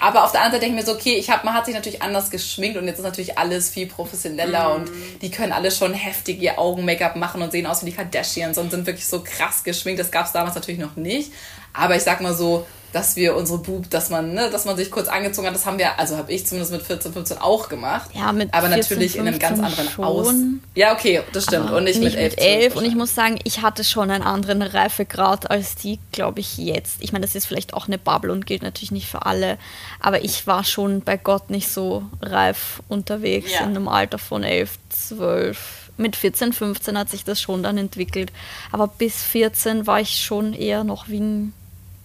aber 0.00 0.24
auf 0.24 0.30
der 0.30 0.42
anderen 0.42 0.60
Seite 0.60 0.66
denke 0.66 0.80
ich 0.80 0.86
mir 0.86 0.92
so, 0.92 0.96
okay, 0.96 1.16
ich 1.16 1.28
hab, 1.28 1.42
man 1.42 1.54
hat 1.54 1.66
sich 1.66 1.74
natürlich 1.74 2.02
anders 2.02 2.30
geschminkt 2.30 2.78
und 2.78 2.86
jetzt 2.86 2.98
ist 2.98 3.04
natürlich 3.04 3.36
alles 3.36 3.68
viel 3.68 3.86
professioneller 3.88 4.68
mm. 4.68 4.72
und 4.74 4.90
die 5.22 5.30
können 5.32 5.52
alle 5.52 5.72
schon 5.72 5.92
heftig 5.92 6.40
ihr 6.40 6.56
Augen-Make-up 6.58 7.16
machen 7.16 7.42
und 7.42 7.50
sehen 7.50 7.66
aus 7.66 7.82
wie 7.82 7.90
die 7.90 7.96
Kardashians 7.96 8.58
und 8.58 8.70
sind 8.70 8.86
wirklich 8.86 9.08
so 9.08 9.24
krass 9.24 9.64
geschminkt. 9.64 9.98
Das 9.98 10.12
gab 10.12 10.26
es 10.26 10.32
damals 10.32 10.54
natürlich 10.54 10.78
noch 10.78 10.94
nicht. 10.94 11.32
Aber 11.72 11.96
ich 11.96 12.04
sag 12.04 12.20
mal 12.20 12.32
so, 12.32 12.64
dass 12.92 13.16
wir 13.16 13.36
unsere 13.36 13.58
Boob, 13.58 13.90
dass 13.90 14.10
man, 14.10 14.32
ne, 14.32 14.50
dass 14.50 14.64
man 14.64 14.76
sich 14.76 14.90
kurz 14.90 15.08
angezogen 15.08 15.46
hat, 15.46 15.54
das 15.54 15.66
haben 15.66 15.78
wir, 15.78 15.98
also 15.98 16.16
habe 16.16 16.32
ich 16.32 16.46
zumindest 16.46 16.72
mit 16.72 16.82
14, 16.82 17.12
15 17.12 17.38
auch 17.38 17.68
gemacht. 17.68 18.10
Ja, 18.14 18.32
mit 18.32 18.52
Aber 18.54 18.68
14, 18.68 18.80
natürlich 18.80 19.16
in 19.16 19.28
einem 19.28 19.38
ganz 19.38 19.60
anderen 19.60 19.88
schon. 19.88 20.04
Aus. 20.04 20.34
Ja, 20.74 20.94
okay, 20.94 21.22
das 21.32 21.44
stimmt. 21.44 21.70
und 21.70 21.84
nicht, 21.84 22.00
nicht 22.00 22.14
mit 22.14 22.22
11. 22.22 22.36
Mit 22.36 22.40
11 22.44 22.76
und 22.76 22.84
ich 22.84 22.94
muss 22.94 23.14
sagen, 23.14 23.38
ich 23.44 23.62
hatte 23.62 23.84
schon 23.84 24.10
einen 24.10 24.24
anderen 24.24 24.62
Reifegrad 24.62 25.50
als 25.50 25.74
die, 25.74 25.98
glaube 26.12 26.40
ich, 26.40 26.56
jetzt. 26.58 26.96
Ich 27.00 27.12
meine, 27.12 27.26
das 27.26 27.34
ist 27.34 27.46
vielleicht 27.46 27.74
auch 27.74 27.86
eine 27.86 27.98
Bubble 27.98 28.32
und 28.32 28.46
gilt 28.46 28.62
natürlich 28.62 28.92
nicht 28.92 29.08
für 29.08 29.26
alle. 29.26 29.58
Aber 30.00 30.24
ich 30.24 30.46
war 30.46 30.64
schon 30.64 31.02
bei 31.02 31.16
Gott 31.16 31.50
nicht 31.50 31.68
so 31.68 32.04
reif 32.22 32.82
unterwegs 32.88 33.52
ja. 33.52 33.60
in 33.60 33.70
einem 33.70 33.88
Alter 33.88 34.18
von 34.18 34.42
11, 34.42 34.78
12 34.90 35.58
mit 35.98 36.16
14, 36.16 36.52
15 36.52 36.98
hat 36.98 37.08
sich 37.08 37.24
das 37.24 37.40
schon 37.40 37.62
dann 37.62 37.78
entwickelt. 37.78 38.32
Aber 38.72 38.86
bis 38.86 39.22
14 39.22 39.86
war 39.86 40.00
ich 40.00 40.22
schon 40.22 40.52
eher 40.52 40.84
noch 40.84 41.08
wie 41.08 41.20
ein 41.20 41.52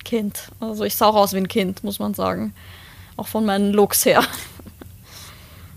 Kind. 0.04 0.50
Also 0.60 0.84
ich 0.84 0.96
sah 0.96 1.08
auch 1.08 1.16
aus 1.16 1.34
wie 1.34 1.38
ein 1.38 1.48
Kind, 1.48 1.84
muss 1.84 2.00
man 2.00 2.14
sagen. 2.14 2.54
Auch 3.18 3.28
von 3.28 3.46
meinen 3.46 3.72
Looks 3.74 4.06
her. 4.06 4.24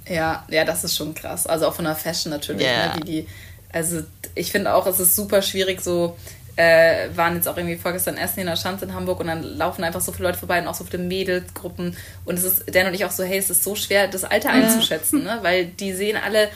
Ja, 0.09 0.45
ja, 0.51 0.65
das 0.65 0.85
ist 0.85 0.97
schon 0.97 1.15
krass. 1.15 1.47
Also 1.47 1.67
auch 1.67 1.75
von 1.75 1.85
der 1.85 1.95
Fashion 1.95 2.31
natürlich. 2.31 2.67
Yeah. 2.67 2.95
Ne? 2.95 3.01
Die, 3.01 3.05
die, 3.05 3.29
also 3.73 4.03
ich 4.35 4.53
finde 4.53 4.75
auch, 4.75 4.87
es 4.87 5.01
ist 5.01 5.17
super 5.17 5.43
schwierig, 5.43 5.81
so 5.81 6.17
äh, 6.57 7.09
waren 7.15 7.35
jetzt 7.35 7.49
auch 7.49 7.57
irgendwie 7.57 7.77
vorgestern 7.77 8.17
essen 8.17 8.41
in 8.41 8.47
der 8.47 8.57
Schanze 8.57 8.85
in 8.85 8.95
Hamburg 8.95 9.21
und 9.21 9.27
dann 9.27 9.43
laufen 9.43 9.83
einfach 9.83 10.01
so 10.01 10.13
viele 10.13 10.29
Leute 10.29 10.39
vorbei 10.39 10.61
und 10.61 10.69
auch 10.69 10.75
so 10.75 10.85
viele 10.85 11.03
Mädelsgruppen. 11.03 11.97
Und 12.25 12.39
es 12.39 12.45
ist, 12.45 12.75
Dan 12.75 12.87
und 12.87 12.95
ich 12.95 13.05
auch 13.05 13.11
so, 13.11 13.25
hey, 13.25 13.39
es 13.39 13.51
ist 13.51 13.65
so 13.65 13.75
schwer, 13.75 14.09
das 14.09 14.25
Alter 14.25 14.51
einzuschätzen, 14.51 15.25
ne? 15.25 15.39
Weil 15.43 15.67
die 15.67 15.93
sehen 15.93 16.17
alle, 16.23 16.49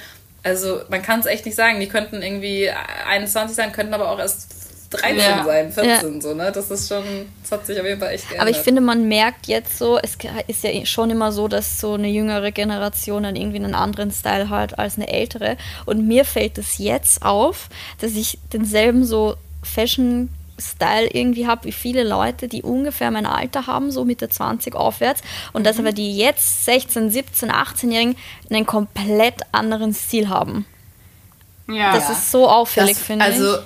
also 0.42 0.82
man 0.88 1.02
kann 1.02 1.20
es 1.20 1.26
echt 1.26 1.46
nicht 1.46 1.56
sagen, 1.56 1.80
die 1.80 1.88
könnten 1.88 2.22
irgendwie 2.22 2.70
21 2.70 3.56
sein, 3.56 3.72
könnten 3.72 3.94
aber 3.94 4.10
auch 4.10 4.18
erst 4.18 4.67
13 4.90 5.18
ja. 5.18 5.44
sein, 5.44 5.72
14 5.72 6.14
ja. 6.14 6.20
so, 6.20 6.34
ne? 6.34 6.50
Das 6.50 6.70
ist 6.70 6.88
schon, 6.88 7.04
das 7.42 7.52
hat 7.52 7.66
sich 7.66 7.78
auf 7.78 7.86
jeden 7.86 8.00
Fall 8.00 8.10
echt 8.10 8.28
geändert. 8.28 8.40
Aber 8.40 8.50
ich 8.50 8.56
finde, 8.56 8.80
man 8.80 9.06
merkt 9.06 9.46
jetzt 9.46 9.76
so, 9.76 9.98
es 9.98 10.16
ist 10.46 10.64
ja 10.64 10.86
schon 10.86 11.10
immer 11.10 11.30
so, 11.30 11.46
dass 11.46 11.78
so 11.78 11.94
eine 11.94 12.08
jüngere 12.08 12.52
Generation 12.52 13.24
dann 13.24 13.36
irgendwie 13.36 13.58
einen 13.58 13.74
anderen 13.74 14.10
Style 14.10 14.48
hat 14.48 14.78
als 14.78 14.96
eine 14.96 15.08
ältere. 15.08 15.56
Und 15.84 16.06
mir 16.06 16.24
fällt 16.24 16.56
es 16.56 16.78
jetzt 16.78 17.22
auf, 17.22 17.68
dass 18.00 18.12
ich 18.12 18.38
denselben 18.52 19.04
so 19.04 19.34
Fashion 19.62 20.30
Style 20.58 21.08
irgendwie 21.12 21.46
habe 21.46 21.64
wie 21.64 21.72
viele 21.72 22.02
Leute, 22.02 22.48
die 22.48 22.62
ungefähr 22.62 23.10
mein 23.10 23.26
Alter 23.26 23.66
haben, 23.66 23.92
so 23.92 24.04
Mitte 24.04 24.28
20 24.28 24.74
aufwärts. 24.74 25.20
Und 25.52 25.62
mhm. 25.62 25.64
dass 25.64 25.78
aber 25.78 25.92
die 25.92 26.16
jetzt 26.16 26.64
16, 26.64 27.10
17, 27.10 27.50
18-Jährigen 27.50 28.16
einen 28.50 28.66
komplett 28.66 29.36
anderen 29.52 29.92
Stil 29.94 30.28
haben. 30.28 30.66
Ja. 31.68 31.92
Das 31.92 32.08
ist 32.08 32.30
so 32.30 32.48
auffällig, 32.48 32.96
finde 32.96 33.26
ich. 33.26 33.34
Also 33.34 33.58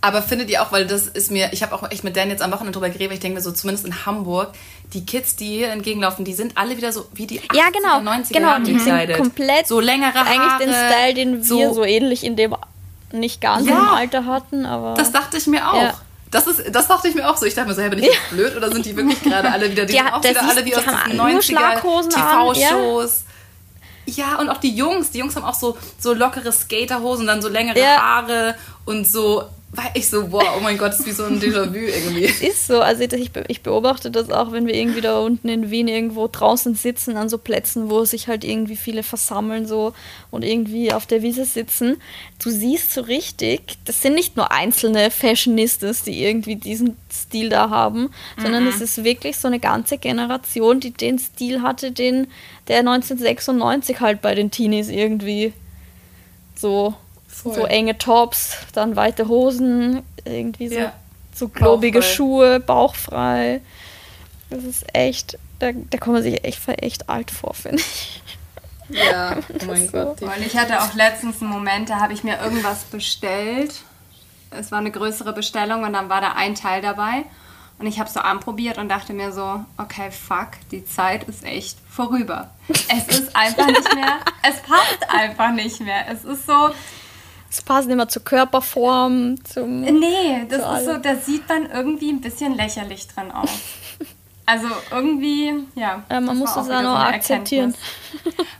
aber 0.00 0.22
findet 0.22 0.48
ihr 0.48 0.62
auch, 0.62 0.70
weil 0.70 0.86
das 0.86 1.06
ist 1.08 1.30
mir, 1.30 1.52
ich 1.52 1.62
habe 1.62 1.74
auch 1.74 1.90
echt 1.90 2.04
mit 2.04 2.16
Dan 2.16 2.30
jetzt 2.30 2.42
am 2.42 2.52
Wochenende 2.52 2.72
drüber 2.72 2.88
geredet, 2.88 3.14
ich 3.14 3.20
denke 3.20 3.36
mir 3.36 3.42
so, 3.42 3.50
zumindest 3.50 3.84
in 3.84 4.06
Hamburg, 4.06 4.52
die 4.94 5.04
Kids, 5.04 5.34
die 5.34 5.58
hier 5.58 5.70
entgegenlaufen, 5.70 6.24
die 6.24 6.34
sind 6.34 6.56
alle 6.56 6.76
wieder 6.76 6.92
so 6.92 7.06
wie 7.14 7.26
die 7.26 7.40
80er, 7.40 7.56
ja, 7.56 7.64
genau, 7.70 8.10
90er 8.10 8.32
genau, 8.32 8.58
die 8.60 8.78
sind 8.78 9.12
komplett 9.14 9.66
so 9.66 9.80
längere 9.80 10.14
Haare. 10.14 10.28
Eigentlich 10.28 10.68
den 10.68 10.74
Style, 10.74 11.14
den 11.14 11.42
so, 11.42 11.58
wir 11.58 11.74
so 11.74 11.84
ähnlich 11.84 12.24
in 12.24 12.36
dem 12.36 12.54
nicht 13.10 13.40
ganz 13.40 13.66
ja, 13.66 13.76
im 13.76 13.88
Alter 13.88 14.26
hatten, 14.26 14.66
aber 14.66 14.94
das 14.94 15.10
dachte 15.10 15.36
ich 15.36 15.46
mir 15.46 15.68
auch. 15.68 15.82
Ja. 15.82 15.94
Das, 16.30 16.46
ist, 16.46 16.62
das 16.74 16.86
dachte 16.88 17.08
ich 17.08 17.14
mir 17.14 17.28
auch 17.28 17.38
so. 17.38 17.46
Ich 17.46 17.54
dachte 17.54 17.68
mir 17.68 17.74
so, 17.74 17.80
hey, 17.80 17.88
bin 17.88 18.00
ich 18.00 18.06
ja. 18.06 18.12
blöd 18.30 18.54
oder 18.54 18.70
sind 18.70 18.84
die 18.84 18.94
wirklich 18.94 19.22
gerade 19.22 19.50
alle 19.50 19.70
wieder, 19.70 19.86
die, 19.86 19.92
die 19.92 19.98
sind 19.98 20.12
auch 20.12 20.22
wieder 20.22 20.42
alle 20.42 20.64
wie 20.64 20.76
aus 20.76 20.84
den 20.84 21.18
90er 21.18 22.10
TV-Shows. 22.10 23.24
Ja. 24.04 24.32
ja. 24.32 24.38
und 24.38 24.50
auch 24.50 24.58
die 24.58 24.74
Jungs. 24.74 25.10
Die 25.10 25.18
Jungs 25.18 25.36
haben 25.36 25.44
auch 25.44 25.54
so, 25.54 25.78
so 25.98 26.12
lockere 26.12 26.52
Skaterhosen, 26.52 27.26
dann 27.26 27.40
so 27.40 27.48
längere 27.48 27.80
Haare 27.82 28.56
und 28.84 29.08
so 29.08 29.44
war 29.70 29.90
ich 29.92 30.08
so, 30.08 30.28
boah, 30.28 30.54
oh 30.56 30.60
mein 30.60 30.78
Gott, 30.78 30.92
das 30.92 31.00
ist 31.00 31.06
wie 31.06 31.12
so 31.12 31.24
ein 31.24 31.38
Déjà-vu 31.38 31.76
irgendwie. 31.76 32.24
Ist 32.24 32.68
so, 32.68 32.80
also 32.80 33.02
ich, 33.02 33.30
ich 33.48 33.60
beobachte 33.60 34.10
das 34.10 34.30
auch, 34.30 34.50
wenn 34.50 34.66
wir 34.66 34.74
irgendwie 34.74 35.02
da 35.02 35.18
unten 35.18 35.46
in 35.50 35.70
Wien 35.70 35.88
irgendwo 35.88 36.26
draußen 36.26 36.74
sitzen, 36.74 37.18
an 37.18 37.28
so 37.28 37.36
Plätzen, 37.36 37.90
wo 37.90 38.04
sich 38.06 38.28
halt 38.28 38.44
irgendwie 38.44 38.76
viele 38.76 39.02
versammeln 39.02 39.66
so 39.66 39.92
und 40.30 40.42
irgendwie 40.42 40.94
auf 40.94 41.04
der 41.04 41.20
Wiese 41.20 41.44
sitzen. 41.44 42.00
Du 42.42 42.48
siehst 42.48 42.94
so 42.94 43.02
richtig, 43.02 43.76
das 43.84 44.00
sind 44.00 44.14
nicht 44.14 44.36
nur 44.36 44.50
einzelne 44.50 45.10
Fashionistas, 45.10 46.02
die 46.02 46.24
irgendwie 46.24 46.56
diesen 46.56 46.96
Stil 47.12 47.50
da 47.50 47.68
haben, 47.68 48.08
sondern 48.40 48.62
mhm. 48.62 48.70
es 48.70 48.80
ist 48.80 49.04
wirklich 49.04 49.36
so 49.36 49.48
eine 49.48 49.60
ganze 49.60 49.98
Generation, 49.98 50.80
die 50.80 50.92
den 50.92 51.18
Stil 51.18 51.60
hatte, 51.60 51.92
den 51.92 52.28
der 52.68 52.78
1996 52.78 54.00
halt 54.00 54.22
bei 54.22 54.34
den 54.34 54.50
Teenies 54.50 54.88
irgendwie 54.88 55.52
so 56.54 56.94
Voll. 57.42 57.54
So 57.54 57.64
enge 57.66 57.98
Tops, 57.98 58.56
dann 58.72 58.96
weite 58.96 59.28
Hosen, 59.28 60.02
irgendwie 60.24 60.68
so, 60.68 60.74
ja. 60.74 60.92
so 61.34 61.48
globige 61.48 62.00
bauchfrei. 62.00 62.14
Schuhe, 62.14 62.60
bauchfrei. 62.60 63.60
Das 64.50 64.64
ist 64.64 64.84
echt, 64.94 65.38
da, 65.58 65.70
da 65.72 65.98
kommt 65.98 66.14
man 66.14 66.22
sich 66.22 66.44
echt, 66.44 66.60
echt 66.66 67.08
alt 67.08 67.30
vor, 67.30 67.54
finde 67.54 67.78
ich. 67.78 68.22
Ja, 68.88 69.36
oh 69.36 69.64
mein 69.66 69.86
so. 69.86 69.92
Gott. 69.92 70.22
Und 70.22 70.46
ich 70.46 70.56
hatte 70.56 70.82
auch 70.82 70.94
letztens 70.94 71.40
einen 71.40 71.50
Moment, 71.50 71.90
da 71.90 72.00
habe 72.00 72.12
ich 72.12 72.24
mir 72.24 72.40
irgendwas 72.40 72.84
bestellt. 72.84 73.82
Es 74.50 74.72
war 74.72 74.78
eine 74.78 74.90
größere 74.90 75.32
Bestellung 75.32 75.84
und 75.84 75.92
dann 75.92 76.08
war 76.08 76.20
da 76.20 76.32
ein 76.32 76.54
Teil 76.54 76.80
dabei. 76.80 77.24
Und 77.78 77.86
ich 77.86 78.00
habe 78.00 78.08
es 78.08 78.14
so 78.14 78.20
anprobiert 78.20 78.78
und 78.78 78.88
dachte 78.88 79.12
mir 79.12 79.30
so, 79.30 79.64
okay, 79.76 80.10
fuck, 80.10 80.48
die 80.72 80.84
Zeit 80.84 81.24
ist 81.24 81.44
echt 81.44 81.78
vorüber. 81.88 82.50
Es 82.68 83.06
ist 83.18 83.36
einfach 83.36 83.66
nicht 83.66 83.94
mehr, 83.94 84.18
es 84.42 84.56
passt 84.62 85.08
einfach 85.08 85.52
nicht 85.52 85.80
mehr. 85.80 86.08
Es 86.08 86.24
ist 86.24 86.46
so, 86.46 86.70
es 87.50 87.62
passt 87.62 87.88
immer 87.88 88.08
zur 88.08 88.24
Körperform, 88.24 89.42
zum. 89.44 89.80
Nee, 89.80 90.46
das 90.48 90.58
ist 90.58 90.64
allem. 90.64 90.84
so, 90.84 90.96
da 90.98 91.16
sieht 91.16 91.48
man 91.48 91.70
irgendwie 91.70 92.10
ein 92.10 92.20
bisschen 92.20 92.54
lächerlich 92.54 93.08
dran 93.08 93.30
aus. 93.30 93.50
Also 94.44 94.66
irgendwie, 94.90 95.52
ja. 95.74 96.02
ja 96.10 96.20
man 96.22 96.38
muss 96.38 96.52
es 96.52 96.70
auch 96.70 96.82
noch 96.82 96.98
akzeptieren. 96.98 97.74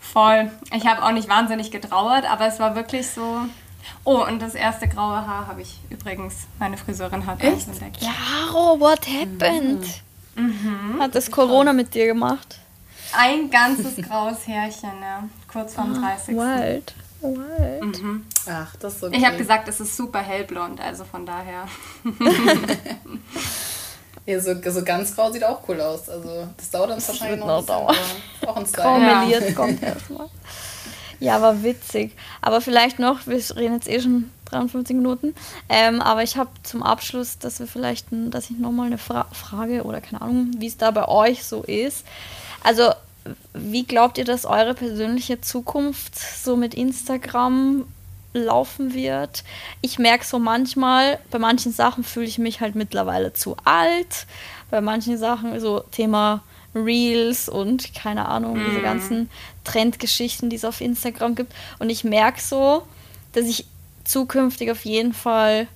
Voll. 0.01 0.51
Ich 0.75 0.87
habe 0.87 1.03
auch 1.03 1.13
nicht 1.13 1.31
wahnsinnig 1.31 1.71
getrauert, 1.71 2.31
aber 2.31 2.47
es 2.47 2.61
war 2.61 2.77
wirklich 2.77 3.09
so. 3.09 3.41
Oh, 4.05 4.23
und 4.23 4.43
das 4.43 4.55
erste 4.55 4.87
graue 4.87 5.27
Haar 5.27 5.47
habe 5.47 5.63
ich 5.63 5.79
übrigens, 5.89 6.47
meine 6.59 6.77
Friseurin 6.77 7.25
hat 7.25 7.43
Echt? 7.43 7.69
entdeckt. 7.69 8.01
Caro, 8.01 8.79
what 8.79 9.07
happened? 9.09 9.87
Mhm. 10.35 10.99
Hat 11.01 11.15
das 11.15 11.31
Corona 11.31 11.73
mit 11.73 11.95
dir 11.95 12.07
gemacht? 12.07 12.59
Ein 13.17 13.51
ganzes 13.51 13.97
graues 13.97 14.47
Härchen, 14.47 15.01
ja. 15.01 15.25
Kurz 15.51 15.75
vorm 15.75 15.95
30. 15.95 16.37
Wild. 16.37 16.95
Wild. 17.21 18.03
Mhm. 18.03 18.25
Ach, 18.49 18.77
das 18.77 18.95
ist 18.95 19.01
so 19.01 19.11
Ich 19.11 19.25
habe 19.25 19.37
gesagt, 19.37 19.69
es 19.69 19.81
ist 19.81 19.97
super 19.97 20.21
hellblond, 20.21 20.81
also 20.81 21.05
von 21.05 21.27
daher. 21.27 21.67
ja, 24.27 24.41
so, 24.41 24.55
so 24.71 24.85
ganz 24.85 25.15
grau 25.15 25.31
sieht 25.33 25.45
auch 25.45 25.61
cool 25.69 25.81
aus. 25.81 26.09
Also 26.09 26.49
das 26.57 26.71
dauert 26.71 26.91
dann 26.91 27.07
wahrscheinlich 27.07 27.41
noch, 27.41 27.67
noch. 27.67 27.95
Auch 28.47 28.57
ein 28.57 28.67
Style. 28.67 28.83
Graumeliert 28.83 29.49
ja. 29.49 29.55
kommt 29.55 29.83
erstmal. 29.83 30.29
Ja, 31.21 31.37
aber 31.37 31.63
witzig. 31.63 32.15
Aber 32.41 32.61
vielleicht 32.61 32.99
noch, 32.99 33.27
wir 33.27 33.37
reden 33.57 33.75
jetzt 33.75 33.89
eh 33.89 34.01
schon 34.01 34.31
53 34.47 34.97
Minuten, 34.97 35.35
ähm, 35.69 36.01
aber 36.01 36.23
ich 36.23 36.37
habe 36.37 36.51
zum 36.63 36.83
Abschluss, 36.83 37.39
dass 37.39 37.59
wir 37.59 37.67
vielleicht, 37.67 38.07
dass 38.11 38.51
ich 38.51 38.59
nochmal 38.59 38.87
eine 38.87 38.99
Fra 38.99 39.27
Frage 39.33 39.83
oder 39.83 40.01
keine 40.01 40.23
Ahnung, 40.23 40.53
wie 40.59 40.69
es 40.69 40.77
da 40.77 40.91
bei 40.91 41.07
euch 41.09 41.45
so 41.45 41.63
ist. 41.63 42.07
Also 42.63 42.93
wie 43.53 43.85
glaubt 43.85 44.19
ihr, 44.19 44.25
dass 44.25 44.45
eure 44.45 44.75
persönliche 44.75 45.41
Zukunft 45.41 46.19
so 46.19 46.57
mit 46.57 46.75
Instagram 46.75 47.87
laufen 48.33 48.95
wird? 48.95 49.45
Ich 49.81 49.99
merke 49.99 50.25
so 50.25 50.39
manchmal, 50.39 51.19
bei 51.31 51.39
manchen 51.39 51.73
Sachen 51.73 52.05
fühle 52.05 52.27
ich 52.27 52.39
mich 52.39 52.61
halt 52.61 52.75
mittlerweile 52.75 53.33
zu 53.33 53.57
alt. 53.65 54.27
Bei 54.71 54.81
manchen 54.81 55.19
Sachen, 55.19 55.59
so 55.61 55.81
Thema 55.91 56.43
Reels 56.75 57.49
und 57.49 57.95
keine 57.95 58.27
Ahnung, 58.27 58.59
diese 58.69 58.83
ganzen 58.83 59.31
Trendgeschichten, 59.65 60.51
die 60.51 60.57
es 60.57 60.65
auf 60.65 60.81
Instagram 60.81 61.35
gibt. 61.35 61.53
Und 61.79 61.91
ich 61.91 62.05
merke 62.05 62.41
so, 62.41 62.83
dass 63.33 63.47
ich 63.47 63.67
zukünftig 64.05 64.71
auf 64.71 64.85
jeden 64.85 65.13
Fall, 65.13 65.69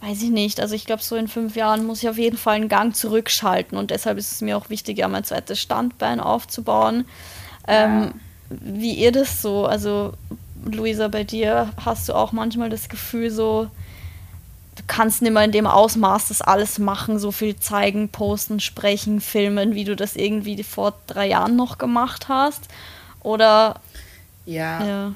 weiß 0.00 0.22
ich 0.22 0.30
nicht, 0.30 0.60
also 0.60 0.74
ich 0.74 0.86
glaube, 0.86 1.02
so 1.02 1.16
in 1.16 1.28
fünf 1.28 1.56
Jahren 1.56 1.84
muss 1.84 2.02
ich 2.02 2.08
auf 2.08 2.18
jeden 2.18 2.38
Fall 2.38 2.56
einen 2.56 2.68
Gang 2.68 2.94
zurückschalten 2.94 3.76
und 3.76 3.90
deshalb 3.90 4.18
ist 4.18 4.32
es 4.32 4.40
mir 4.40 4.56
auch 4.56 4.70
wichtig, 4.70 4.98
ja, 4.98 5.08
mein 5.08 5.24
zweites 5.24 5.60
Standbein 5.60 6.20
aufzubauen. 6.20 7.04
Ja. 7.68 7.84
Ähm, 7.84 8.14
wie 8.48 8.94
ihr 8.94 9.12
das 9.12 9.42
so, 9.42 9.66
also 9.66 10.14
Luisa, 10.64 11.08
bei 11.08 11.24
dir 11.24 11.72
hast 11.84 12.08
du 12.08 12.14
auch 12.14 12.32
manchmal 12.32 12.70
das 12.70 12.88
Gefühl 12.88 13.30
so, 13.30 13.70
du 14.76 14.82
kannst 14.86 15.22
nicht 15.22 15.32
mehr 15.32 15.44
in 15.44 15.52
dem 15.52 15.66
Ausmaß 15.66 16.28
das 16.28 16.40
alles 16.40 16.78
machen, 16.78 17.18
so 17.18 17.30
viel 17.30 17.56
zeigen, 17.56 18.08
posten, 18.08 18.60
sprechen, 18.60 19.20
filmen, 19.20 19.74
wie 19.74 19.84
du 19.84 19.94
das 19.94 20.16
irgendwie 20.16 20.62
vor 20.62 20.94
drei 21.06 21.28
Jahren 21.28 21.56
noch 21.56 21.78
gemacht 21.78 22.28
hast? 22.28 22.68
Oder 23.22 23.80
ja. 24.46 24.84
ja. 24.84 25.12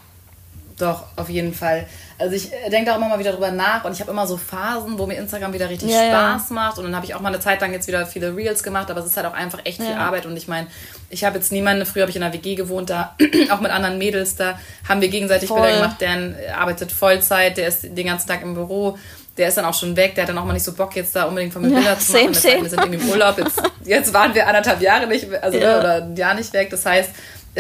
Doch, 0.78 1.04
auf 1.14 1.28
jeden 1.28 1.54
Fall. 1.54 1.86
Also 2.18 2.34
ich 2.34 2.52
äh, 2.52 2.68
denke 2.68 2.86
da 2.86 2.92
auch 2.92 2.96
immer 2.96 3.08
mal 3.08 3.18
wieder 3.18 3.32
drüber 3.32 3.52
nach 3.52 3.84
und 3.84 3.92
ich 3.92 4.00
habe 4.00 4.10
immer 4.10 4.26
so 4.26 4.36
Phasen, 4.36 4.98
wo 4.98 5.06
mir 5.06 5.14
Instagram 5.14 5.52
wieder 5.52 5.68
richtig 5.68 5.90
ja, 5.90 6.08
Spaß 6.08 6.50
ja. 6.50 6.54
macht 6.54 6.78
und 6.78 6.84
dann 6.84 6.96
habe 6.96 7.06
ich 7.06 7.14
auch 7.14 7.20
mal 7.20 7.28
eine 7.28 7.40
Zeit 7.40 7.60
lang 7.60 7.72
jetzt 7.72 7.86
wieder 7.86 8.06
viele 8.06 8.34
Reels 8.34 8.62
gemacht, 8.62 8.90
aber 8.90 9.00
es 9.00 9.06
ist 9.06 9.16
halt 9.16 9.26
auch 9.26 9.34
einfach 9.34 9.60
echt 9.64 9.78
ja. 9.78 9.86
viel 9.86 9.94
Arbeit 9.94 10.26
und 10.26 10.36
ich 10.36 10.48
meine, 10.48 10.66
ich 11.10 11.24
habe 11.24 11.36
jetzt 11.36 11.52
niemanden, 11.52 11.86
früher 11.86 12.02
habe 12.02 12.10
ich 12.10 12.16
in 12.16 12.22
einer 12.22 12.32
WG 12.32 12.56
gewohnt, 12.56 12.90
da 12.90 13.16
auch 13.50 13.60
mit 13.60 13.70
anderen 13.70 13.98
Mädels, 13.98 14.34
da 14.34 14.58
haben 14.88 15.00
wir 15.00 15.08
gegenseitig 15.08 15.48
Voll. 15.48 15.60
Bilder 15.60 15.76
gemacht, 15.76 16.00
der 16.00 16.58
arbeitet 16.58 16.90
Vollzeit, 16.90 17.56
der 17.56 17.68
ist 17.68 17.82
den 17.84 18.06
ganzen 18.06 18.26
Tag 18.26 18.42
im 18.42 18.54
Büro, 18.54 18.98
der 19.36 19.48
ist 19.48 19.56
dann 19.56 19.64
auch 19.64 19.74
schon 19.74 19.96
weg, 19.96 20.14
der 20.16 20.22
hat 20.22 20.28
dann 20.28 20.38
auch 20.38 20.44
mal 20.44 20.54
nicht 20.54 20.64
so 20.64 20.72
Bock 20.72 20.94
jetzt 20.96 21.14
da 21.14 21.24
unbedingt 21.24 21.52
von 21.52 21.62
mir 21.62 21.74
Bilder 21.74 21.98
zu 21.98 22.12
machen. 22.12 22.34
Same, 22.34 22.34
same. 22.34 22.62
Wir 22.62 22.70
sind 22.70 22.80
irgendwie 22.80 23.04
im 23.04 23.10
Urlaub, 23.10 23.38
jetzt, 23.38 23.62
jetzt 23.84 24.12
waren 24.12 24.34
wir 24.34 24.46
anderthalb 24.46 24.80
Jahre 24.80 25.06
nicht, 25.06 25.32
also 25.40 25.56
oder 25.56 26.02
ein 26.02 26.16
Jahr 26.16 26.34
nicht 26.34 26.52
weg, 26.52 26.70
das 26.70 26.84
heißt, 26.84 27.10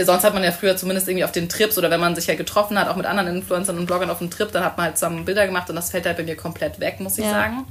sonst 0.02 0.24
hat 0.24 0.34
man 0.34 0.42
ja 0.42 0.50
früher 0.50 0.76
zumindest 0.76 1.08
irgendwie 1.08 1.24
auf 1.24 1.32
den 1.32 1.48
Trips 1.48 1.78
oder 1.78 1.90
wenn 1.90 2.00
man 2.00 2.16
sich 2.16 2.26
ja 2.26 2.34
getroffen 2.34 2.78
hat, 2.78 2.88
auch 2.88 2.96
mit 2.96 3.06
anderen 3.06 3.36
Influencern 3.36 3.78
und 3.78 3.86
Bloggern 3.86 4.10
auf 4.10 4.18
dem 4.18 4.30
Trip, 4.30 4.50
dann 4.50 4.64
hat 4.64 4.76
man 4.76 4.86
halt 4.86 4.98
zusammen 4.98 5.24
Bilder 5.24 5.46
gemacht 5.46 5.70
und 5.70 5.76
das 5.76 5.90
fällt 5.90 6.06
halt 6.06 6.16
bei 6.16 6.24
mir 6.24 6.36
komplett 6.36 6.80
weg, 6.80 7.00
muss 7.00 7.18
ich 7.18 7.24
ja. 7.24 7.30
sagen. 7.30 7.64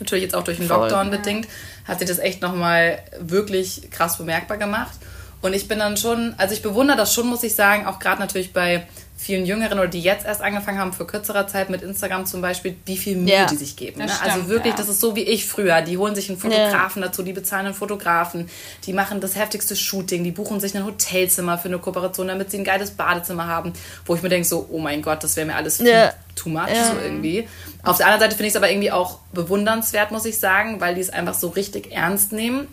Natürlich 0.00 0.24
jetzt 0.24 0.34
auch 0.34 0.44
durch 0.44 0.58
den 0.58 0.66
Voll. 0.66 0.78
Lockdown 0.78 1.10
bedingt, 1.10 1.48
hat 1.86 1.98
sich 1.98 2.08
das 2.08 2.18
echt 2.18 2.40
nochmal 2.40 3.00
wirklich 3.20 3.90
krass 3.90 4.16
bemerkbar 4.16 4.56
gemacht. 4.56 4.92
Und 5.40 5.54
ich 5.54 5.68
bin 5.68 5.78
dann 5.78 5.96
schon, 5.96 6.34
also 6.38 6.54
ich 6.54 6.62
bewundere 6.62 6.96
das 6.96 7.12
schon, 7.12 7.26
muss 7.26 7.42
ich 7.42 7.54
sagen, 7.54 7.86
auch 7.86 7.98
gerade 7.98 8.20
natürlich 8.20 8.52
bei 8.52 8.86
vielen 9.18 9.44
Jüngeren 9.44 9.80
oder 9.80 9.88
die 9.88 10.00
jetzt 10.00 10.24
erst 10.24 10.40
angefangen 10.40 10.78
haben, 10.78 10.92
für 10.92 11.04
kürzerer 11.04 11.48
Zeit 11.48 11.70
mit 11.70 11.82
Instagram 11.82 12.24
zum 12.24 12.40
Beispiel, 12.40 12.76
wie 12.86 12.96
viel 12.96 13.16
Mühe 13.16 13.32
ja. 13.32 13.46
die 13.46 13.56
sich 13.56 13.74
geben. 13.76 13.98
Ne? 13.98 14.04
Also 14.04 14.14
stimmt, 14.14 14.32
also 14.32 14.48
wirklich, 14.48 14.74
ja. 14.74 14.78
das 14.78 14.88
ist 14.88 15.00
so 15.00 15.16
wie 15.16 15.24
ich 15.24 15.44
früher. 15.44 15.82
Die 15.82 15.98
holen 15.98 16.14
sich 16.14 16.28
einen 16.28 16.38
Fotografen 16.38 17.02
ja. 17.02 17.08
dazu, 17.08 17.24
die 17.24 17.32
bezahlen 17.32 17.66
einen 17.66 17.74
Fotografen, 17.74 18.48
die 18.86 18.92
machen 18.92 19.20
das 19.20 19.34
heftigste 19.34 19.74
Shooting, 19.74 20.22
die 20.22 20.30
buchen 20.30 20.60
sich 20.60 20.76
ein 20.76 20.84
Hotelzimmer 20.84 21.58
für 21.58 21.66
eine 21.66 21.78
Kooperation, 21.78 22.28
damit 22.28 22.52
sie 22.52 22.58
ein 22.58 22.64
geiles 22.64 22.92
Badezimmer 22.92 23.48
haben, 23.48 23.72
wo 24.06 24.14
ich 24.14 24.22
mir 24.22 24.28
denke 24.28 24.46
so, 24.46 24.68
oh 24.70 24.78
mein 24.78 25.02
Gott, 25.02 25.24
das 25.24 25.34
wäre 25.34 25.46
mir 25.46 25.56
alles 25.56 25.78
viel 25.78 26.12
too 26.36 26.48
much 26.48 26.68
so 26.68 27.00
irgendwie. 27.02 27.48
Auf 27.82 27.96
der 27.96 28.06
anderen 28.06 28.20
Seite 28.20 28.36
finde 28.36 28.46
ich 28.46 28.52
es 28.52 28.56
aber 28.56 28.70
irgendwie 28.70 28.92
auch 28.92 29.18
bewundernswert, 29.32 30.12
muss 30.12 30.24
ich 30.24 30.38
sagen, 30.38 30.80
weil 30.80 30.94
die 30.94 31.00
es 31.00 31.10
einfach 31.10 31.34
so 31.34 31.48
richtig 31.48 31.90
ernst 31.90 32.30
nehmen 32.30 32.68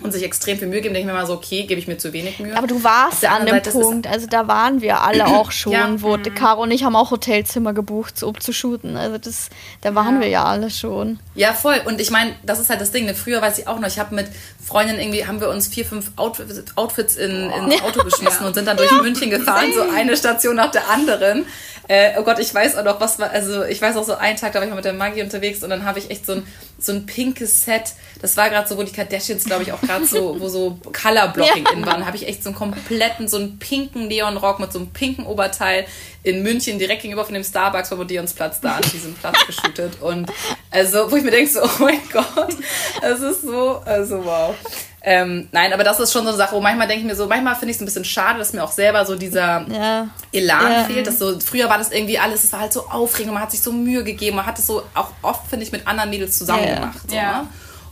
und 0.00 0.12
sich 0.12 0.22
extrem 0.22 0.58
viel 0.58 0.68
Mühe 0.68 0.80
geben, 0.80 0.94
denke 0.94 1.08
ich 1.08 1.12
mir 1.12 1.18
mal 1.18 1.26
so, 1.26 1.34
okay, 1.34 1.64
gebe 1.64 1.80
ich 1.80 1.88
mir 1.88 1.98
zu 1.98 2.12
wenig 2.12 2.38
Mühe. 2.38 2.56
Aber 2.56 2.66
du 2.68 2.84
warst 2.84 3.24
an 3.24 3.46
dem 3.46 3.54
Seite 3.54 3.70
Punkt, 3.70 4.06
also 4.06 4.26
da 4.28 4.46
waren 4.46 4.80
wir 4.80 5.00
alle 5.00 5.26
auch 5.26 5.50
schon, 5.50 5.72
ja. 5.72 5.88
wo 6.00 6.16
mhm. 6.16 6.34
Caro 6.34 6.62
und 6.62 6.70
ich 6.70 6.84
haben 6.84 6.94
auch 6.94 7.10
Hotelzimmer 7.10 7.72
gebucht, 7.72 8.22
um 8.22 8.38
zu 8.38 8.52
shooten. 8.52 8.96
Also 8.96 9.18
das, 9.18 9.48
da 9.80 9.94
waren 9.94 10.16
ja. 10.16 10.20
wir 10.20 10.28
ja 10.28 10.44
alle 10.44 10.70
schon. 10.70 11.18
Ja, 11.34 11.52
voll. 11.52 11.80
Und 11.84 12.00
ich 12.00 12.10
meine, 12.10 12.32
das 12.44 12.60
ist 12.60 12.70
halt 12.70 12.80
das 12.80 12.92
Ding. 12.92 13.06
Ne? 13.06 13.14
Früher 13.14 13.42
weiß 13.42 13.58
ich 13.58 13.66
auch 13.66 13.80
noch, 13.80 13.88
ich 13.88 13.98
habe 13.98 14.14
mit 14.14 14.28
Freundinnen 14.64 15.00
irgendwie, 15.00 15.26
haben 15.26 15.40
wir 15.40 15.48
uns 15.48 15.66
vier, 15.66 15.84
fünf 15.84 16.12
Outfits 16.16 17.16
in, 17.16 17.50
ins 17.50 17.82
Auto 17.82 18.04
geschmissen 18.04 18.38
ja. 18.42 18.46
und 18.46 18.54
sind 18.54 18.68
dann 18.68 18.76
durch 18.76 18.92
München 19.02 19.30
gefahren, 19.30 19.72
so 19.74 19.82
eine 19.82 20.16
Station 20.16 20.56
nach 20.56 20.70
der 20.70 20.88
anderen. 20.90 21.44
Äh, 21.88 22.12
oh 22.18 22.22
Gott, 22.22 22.38
ich 22.38 22.54
weiß 22.54 22.76
auch 22.76 22.84
noch, 22.84 23.00
was 23.00 23.18
war, 23.18 23.30
also 23.30 23.64
ich 23.64 23.80
weiß 23.80 23.96
auch 23.96 24.04
so 24.04 24.14
einen 24.14 24.36
Tag, 24.36 24.52
da 24.52 24.58
war 24.58 24.64
ich 24.64 24.70
mal 24.70 24.76
mit 24.76 24.84
der 24.84 24.92
Maggie 24.92 25.22
unterwegs 25.22 25.62
und 25.62 25.70
dann 25.70 25.84
habe 25.84 25.98
ich 25.98 26.10
echt 26.10 26.26
so 26.26 26.34
ein, 26.34 26.46
so 26.78 26.92
ein 26.92 27.06
pinkes 27.06 27.64
Set. 27.64 27.94
Das 28.20 28.36
war 28.36 28.50
gerade 28.50 28.68
so, 28.68 28.76
wo 28.76 28.82
die 28.82 28.92
Kardashians, 28.92 29.44
glaube 29.44 29.62
ich, 29.62 29.72
auch 29.72 29.80
gerade 29.80 30.04
so, 30.04 30.38
wo 30.38 30.48
so 30.48 30.78
Color-Blocking 30.92 31.64
ja. 31.64 31.72
in 31.72 31.86
waren. 31.86 32.04
habe 32.04 32.16
ich 32.16 32.28
echt 32.28 32.42
so 32.42 32.50
einen 32.50 32.58
kompletten, 32.58 33.26
so 33.26 33.38
einen 33.38 33.58
pinken 33.58 34.06
Neonrock 34.06 34.60
mit 34.60 34.70
so 34.70 34.80
einem 34.80 34.90
pinken 34.90 35.24
Oberteil 35.24 35.86
in 36.24 36.42
München 36.42 36.78
direkt 36.78 37.02
gegenüber 37.02 37.24
von 37.24 37.32
dem 37.32 37.44
Starbucks 37.44 37.88
vom 37.88 38.00
Odeonsplatz 38.00 38.60
da 38.60 38.76
an 38.76 38.82
diesem 38.92 39.14
Platz 39.14 39.46
geshootet. 39.46 40.02
Und 40.02 40.30
also, 40.70 41.10
wo 41.10 41.16
ich 41.16 41.22
mir 41.22 41.30
denke, 41.30 41.50
so, 41.50 41.62
oh 41.62 41.70
mein 41.78 42.00
Gott, 42.12 42.54
das 43.00 43.20
ist 43.20 43.42
so, 43.42 43.80
also 43.86 44.24
wow. 44.26 44.54
Ähm, 45.00 45.48
nein, 45.52 45.72
aber 45.72 45.84
das 45.84 46.00
ist 46.00 46.12
schon 46.12 46.24
so 46.24 46.30
eine 46.30 46.36
Sache, 46.36 46.54
wo 46.56 46.60
manchmal 46.60 46.88
denke 46.88 47.02
ich 47.02 47.06
mir 47.06 47.14
so, 47.14 47.26
manchmal 47.26 47.54
finde 47.54 47.70
ich 47.70 47.76
es 47.76 47.82
ein 47.82 47.84
bisschen 47.84 48.04
schade, 48.04 48.38
dass 48.38 48.52
mir 48.52 48.64
auch 48.64 48.72
selber 48.72 49.06
so 49.06 49.14
dieser 49.14 49.64
ja. 49.68 50.08
Elan 50.32 50.72
ja. 50.72 50.84
fehlt. 50.84 51.06
Dass 51.06 51.18
so, 51.18 51.38
früher 51.40 51.68
war 51.68 51.78
das 51.78 51.92
irgendwie 51.92 52.18
alles, 52.18 52.44
es 52.44 52.52
war 52.52 52.60
halt 52.60 52.72
so 52.72 52.88
aufregend, 52.88 53.32
man 53.32 53.42
hat 53.42 53.52
sich 53.52 53.62
so 53.62 53.72
Mühe 53.72 54.02
gegeben, 54.02 54.36
man 54.36 54.46
hat 54.46 54.58
es 54.58 54.66
so 54.66 54.82
auch 54.94 55.10
oft, 55.22 55.48
finde 55.48 55.64
ich, 55.64 55.72
mit 55.72 55.86
anderen 55.86 56.10
Mädels 56.10 56.38
zusammen 56.38 56.66
ja. 56.66 56.74
gemacht. 56.74 56.98
So, 57.08 57.14
ne? 57.14 57.46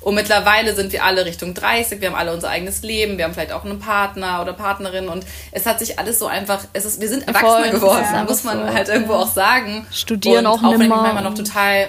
Und 0.06 0.14
mittlerweile 0.14 0.72
sind 0.74 0.92
wir 0.92 1.04
alle 1.04 1.24
Richtung 1.24 1.52
30, 1.52 2.00
wir 2.00 2.08
haben 2.08 2.14
alle 2.14 2.32
unser 2.32 2.48
eigenes 2.48 2.82
Leben, 2.82 3.18
wir 3.18 3.24
haben 3.24 3.34
vielleicht 3.34 3.50
auch 3.50 3.64
einen 3.64 3.80
Partner 3.80 4.40
oder 4.40 4.52
Partnerin 4.52 5.08
und 5.08 5.26
es 5.50 5.66
hat 5.66 5.80
sich 5.80 5.98
alles 5.98 6.20
so 6.20 6.28
einfach, 6.28 6.60
es 6.74 6.84
ist, 6.84 7.00
wir 7.00 7.08
sind 7.08 7.26
Erwachsene 7.26 7.72
geworden, 7.72 8.04
muss 8.28 8.44
man 8.44 8.72
halt 8.72 8.88
irgendwo 8.88 9.14
auch 9.14 9.32
sagen. 9.32 9.84
Studieren 9.90 10.46
und 10.46 10.52
auch, 10.52 10.62
auch 10.62 10.74
wenn 10.74 10.82
ich 10.82 10.88
manchmal 10.88 11.24
noch 11.24 11.34
total, 11.34 11.88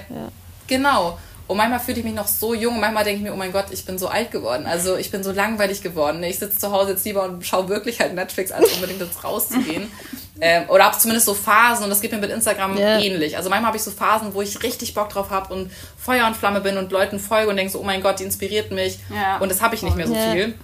genau. 0.66 1.20
Und 1.48 1.56
manchmal 1.56 1.80
fühle 1.80 2.00
ich 2.00 2.04
mich 2.04 2.14
noch 2.14 2.28
so 2.28 2.54
jung 2.54 2.76
und 2.76 2.82
manchmal 2.82 3.06
denke 3.06 3.20
ich 3.20 3.24
mir, 3.24 3.34
oh 3.34 3.38
mein 3.38 3.54
Gott, 3.54 3.68
ich 3.72 3.86
bin 3.86 3.98
so 3.98 4.10
alt 4.10 4.32
geworden. 4.32 4.66
Also 4.66 4.98
ich 4.98 5.12
bin 5.12 5.24
so 5.24 5.32
langweilig 5.32 5.82
geworden. 5.82 6.22
Ich 6.24 6.40
sitze 6.40 6.58
zu 6.58 6.72
Hause 6.72 6.92
jetzt 6.92 7.06
lieber 7.06 7.24
und 7.24 7.46
schaue 7.46 7.70
wirklich 7.70 8.02
halt 8.02 8.14
Netflix, 8.14 8.52
als 8.52 8.74
unbedingt 8.74 9.00
jetzt 9.00 9.24
rauszugehen. 9.24 9.90
ähm, 10.42 10.64
oder 10.70 10.86
habe 10.86 10.98
zumindest 10.98 11.26
so 11.26 11.34
Phasen 11.34 11.86
und 11.86 11.90
das 11.90 12.02
geht 12.02 12.12
mir 12.12 12.18
mit 12.18 12.32
Instagram 12.32 12.78
yeah. 12.78 13.00
ähnlich. 13.00 13.38
Also 13.38 13.50
manchmal 13.50 13.68
habe 13.68 13.78
ich 13.78 13.84
so 13.84 13.92
Phasen, 13.92 14.34
wo 14.34 14.42
ich 14.42 14.62
richtig 14.62 14.94
Bock 14.94 15.10
drauf 15.10 15.30
habe 15.30 15.54
und 15.54 15.72
Feuer 15.98 16.28
und 16.28 16.36
Flamme 16.36 16.60
bin 16.60 16.78
und 16.78 16.92
Leuten 16.92 17.18
folge 17.18 17.50
und 17.50 17.56
denke 17.56 17.72
so, 17.72 17.80
oh 17.80 17.84
mein 17.84 18.04
Gott, 18.04 18.20
die 18.20 18.26
inspiriert 18.26 18.72
mich. 18.72 19.00
Ja. 19.10 19.38
Und 19.38 19.50
das 19.50 19.62
habe 19.62 19.74
ich 19.74 19.84
nicht 19.84 19.96
mehr 19.96 20.08
so 20.08 20.14
yeah. 20.14 20.34
viel. 20.34 20.56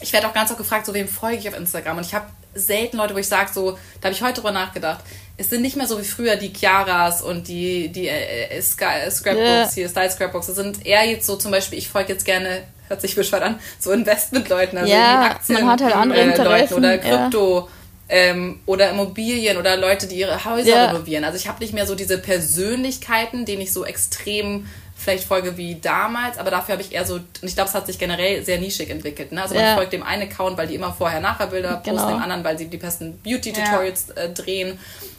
Ich 0.00 0.12
werde 0.12 0.28
auch 0.28 0.34
ganz 0.34 0.50
oft 0.50 0.58
gefragt, 0.58 0.86
so 0.86 0.94
wem 0.94 1.08
folge 1.08 1.38
ich 1.38 1.48
auf 1.48 1.56
Instagram? 1.56 1.96
Und 1.96 2.06
ich 2.06 2.14
habe 2.14 2.26
selten 2.54 2.96
Leute, 2.96 3.14
wo 3.14 3.18
ich 3.18 3.26
sage, 3.26 3.50
so, 3.52 3.76
da 4.00 4.06
habe 4.06 4.14
ich 4.14 4.22
heute 4.22 4.34
drüber 4.34 4.52
nachgedacht 4.52 5.00
es 5.38 5.50
sind 5.50 5.62
nicht 5.62 5.76
mehr 5.76 5.86
so 5.86 5.98
wie 6.00 6.04
früher 6.04 6.36
die 6.36 6.52
Chiaras 6.52 7.22
und 7.22 7.46
die, 7.46 7.88
die 7.88 8.08
äh, 8.08 8.50
äh 8.50 8.60
Sky, 8.60 9.06
äh, 9.06 9.10
Scrapbooks 9.10 9.74
hier, 9.74 9.88
Style 9.88 10.10
Scrapbooks. 10.10 10.48
Es 10.48 10.56
sind 10.56 10.84
eher 10.84 11.06
jetzt 11.06 11.26
so 11.26 11.36
zum 11.36 11.52
Beispiel, 11.52 11.78
ich 11.78 11.88
folge 11.88 12.12
jetzt 12.12 12.24
gerne, 12.24 12.64
hört 12.88 13.00
sich 13.00 13.14
bescheuert 13.14 13.44
an, 13.44 13.60
so 13.78 13.92
Investmentleuten, 13.92 14.78
also 14.78 14.92
ja, 14.92 15.22
Aktien, 15.22 15.60
man 15.60 15.70
hat 15.70 15.82
halt 15.82 15.94
andere 15.94 16.20
äh, 16.20 16.42
Leuten 16.42 16.74
oder 16.74 16.98
Krypto. 16.98 17.60
Ja. 17.60 17.68
Ähm, 18.10 18.60
oder 18.64 18.88
Immobilien 18.88 19.58
oder 19.58 19.76
Leute, 19.76 20.06
die 20.06 20.16
ihre 20.16 20.42
Häuser 20.42 20.70
ja. 20.70 20.86
renovieren. 20.86 21.24
Also 21.24 21.36
ich 21.36 21.46
habe 21.46 21.60
nicht 21.60 21.74
mehr 21.74 21.86
so 21.86 21.94
diese 21.94 22.16
Persönlichkeiten, 22.16 23.44
denen 23.44 23.60
ich 23.60 23.70
so 23.70 23.84
extrem 23.84 24.66
vielleicht 24.96 25.24
folge 25.24 25.58
wie 25.58 25.74
damals, 25.74 26.38
aber 26.38 26.50
dafür 26.50 26.72
habe 26.72 26.82
ich 26.82 26.92
eher 26.92 27.04
so, 27.04 27.16
und 27.16 27.26
ich 27.42 27.54
glaube, 27.54 27.68
es 27.68 27.74
hat 27.74 27.86
sich 27.86 27.98
generell 27.98 28.44
sehr 28.44 28.58
nischig 28.58 28.88
entwickelt. 28.88 29.30
Ne? 29.30 29.42
Also 29.42 29.54
man 29.54 29.62
ja. 29.62 29.74
folgt 29.74 29.92
dem 29.92 30.02
einen 30.02 30.22
Account, 30.22 30.56
weil 30.56 30.66
die 30.66 30.74
immer 30.74 30.92
Vorher-Nachher-Bilder 30.92 31.82
genau. 31.84 31.96
posten, 31.96 32.14
dem 32.14 32.22
anderen, 32.22 32.42
weil 32.42 32.58
sie 32.58 32.66
die 32.66 32.78
besten 32.78 33.18
Beauty-Tutorials 33.22 34.06
ja. 34.08 34.22
äh, 34.22 34.32
drehen. 34.32 34.78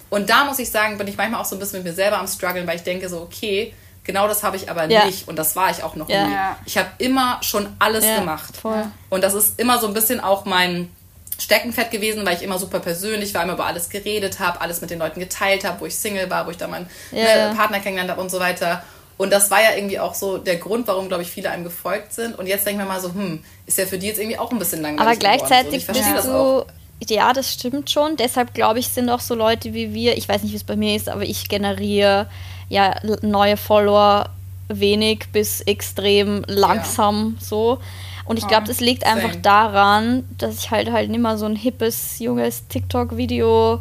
Und 0.10 0.30
da 0.30 0.46
muss 0.46 0.60
ich 0.60 0.72
sagen, 0.72 0.98
bin 0.98 1.08
ich 1.08 1.18
manchmal 1.18 1.42
auch 1.42 1.46
so 1.46 1.56
ein 1.56 1.60
bisschen 1.60 1.84
mit 1.84 1.92
mir 1.92 1.94
selber 1.94 2.20
am 2.20 2.28
struggeln, 2.28 2.66
weil 2.68 2.78
ich 2.78 2.84
denke 2.84 3.10
so, 3.10 3.22
okay, 3.22 3.74
genau 4.04 4.28
das 4.28 4.44
habe 4.44 4.58
ich 4.58 4.70
aber 4.70 4.90
ja. 4.90 5.06
nicht 5.06 5.28
und 5.28 5.38
das 5.38 5.56
war 5.56 5.70
ich 5.70 5.84
auch 5.84 5.96
noch 5.96 6.10
ja. 6.10 6.28
nie. 6.28 6.36
Ich 6.66 6.78
habe 6.78 6.90
immer 6.98 7.40
schon 7.42 7.68
alles 7.78 8.06
ja, 8.06 8.20
gemacht. 8.20 8.58
Voll. 8.58 8.86
Und 9.10 9.24
das 9.24 9.34
ist 9.34 9.60
immer 9.60 9.80
so 9.80 9.88
ein 9.88 9.94
bisschen 9.94 10.20
auch 10.20 10.46
mein 10.46 10.90
Steckenfett 11.38 11.92
gewesen, 11.92 12.26
weil 12.26 12.36
ich 12.36 12.44
immer 12.44 12.60
super 12.60 12.80
persönlich 12.80 13.34
war, 13.34 13.44
immer 13.44 13.54
über 13.54 13.66
alles 13.66 13.90
geredet 13.90 14.40
habe, 14.40 14.62
alles 14.62 14.82
mit 14.82 14.90
den 14.90 15.00
Leuten 15.00 15.20
geteilt 15.20 15.64
habe, 15.64 15.82
wo 15.82 15.86
ich 15.86 15.96
Single 15.96 16.30
war, 16.30 16.48
wo 16.48 16.52
ich 16.52 16.58
da 16.58 16.68
meinen 16.68 16.90
ne, 17.12 17.54
Partner 17.56 17.80
kennengelernt 17.80 18.12
habe 18.12 18.22
und 18.22 18.30
so 18.30 18.40
weiter. 18.40 18.84
Und 19.18 19.32
das 19.32 19.52
war 19.52 19.62
ja 19.62 19.76
irgendwie 19.76 20.00
auch 20.00 20.16
so 20.16 20.38
der 20.38 20.56
Grund, 20.56 20.88
warum, 20.88 21.08
glaube 21.08 21.24
ich, 21.24 21.30
viele 21.30 21.50
einem 21.50 21.66
gefolgt 21.66 22.14
sind. 22.14 22.40
Und 22.40 22.48
jetzt 22.48 22.66
denken 22.66 22.80
wir 22.80 22.88
mal 22.88 23.02
so, 23.02 23.14
hm, 23.14 23.44
ist 23.66 23.78
ja 23.78 23.86
für 23.86 23.98
die 23.98 24.08
jetzt 24.08 24.18
irgendwie 24.18 24.38
auch 24.38 24.52
ein 24.52 24.60
bisschen 24.60 24.82
langweilig. 24.82 25.02
Aber 25.02 25.16
gleichzeitig 25.18 25.86
so. 25.86 25.94
bist 25.94 26.26
du 26.26 26.66
ja, 27.08 27.34
das 27.34 27.54
stimmt 27.54 27.90
schon. 27.90 28.18
Deshalb 28.18 28.54
glaube 28.54 28.80
ich, 28.80 28.90
sind 28.90 29.10
auch 29.10 29.20
so 29.20 29.36
Leute 29.36 29.74
wie 29.74 29.94
wir, 29.94 30.18
ich 30.18 30.28
weiß 30.28 30.44
nicht, 30.44 30.52
wie 30.52 30.58
es 30.58 30.64
bei 30.64 30.76
mir 30.76 30.96
ist, 30.96 31.10
aber 31.10 31.24
ich 31.24 31.48
generiere 31.48 32.28
ja 32.68 32.96
neue 33.22 33.58
Follower 33.58 34.30
wenig 34.68 35.26
bis 35.32 35.62
extrem 35.62 36.44
langsam 36.48 37.38
ja. 37.40 37.46
so. 37.46 37.80
Und 38.26 38.38
ich 38.38 38.48
glaube, 38.48 38.68
das 38.68 38.80
liegt 38.80 39.06
einfach 39.06 39.32
Same. 39.32 39.42
daran, 39.42 40.24
dass 40.38 40.60
ich 40.60 40.70
halt 40.70 40.92
halt 40.92 41.10
nicht 41.10 41.20
mehr 41.20 41.38
so 41.38 41.46
ein 41.46 41.56
hippes, 41.56 42.20
junges 42.20 42.68
TikTok-Video 42.68 43.80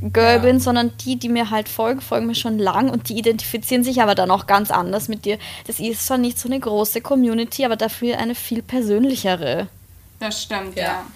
Girl 0.00 0.36
ja. 0.36 0.38
bin, 0.38 0.60
sondern 0.60 0.92
die, 0.98 1.18
die 1.18 1.28
mir 1.28 1.50
halt 1.50 1.68
folgen, 1.68 2.00
folgen 2.00 2.26
mir 2.28 2.36
schon 2.36 2.60
lang 2.60 2.90
und 2.90 3.08
die 3.08 3.18
identifizieren 3.18 3.82
sich 3.82 4.00
aber 4.00 4.14
dann 4.14 4.30
auch 4.30 4.46
ganz 4.46 4.70
anders 4.70 5.08
mit 5.08 5.24
dir. 5.24 5.38
Das 5.66 5.80
ist 5.80 6.06
zwar 6.06 6.18
nicht 6.18 6.38
so 6.38 6.48
eine 6.48 6.60
große 6.60 7.00
Community, 7.00 7.64
aber 7.64 7.74
dafür 7.74 8.18
eine 8.18 8.36
viel 8.36 8.62
persönlichere. 8.62 9.66
Das 10.20 10.42
stimmt, 10.42 10.76
ja. 10.76 10.84
ja 10.84 11.06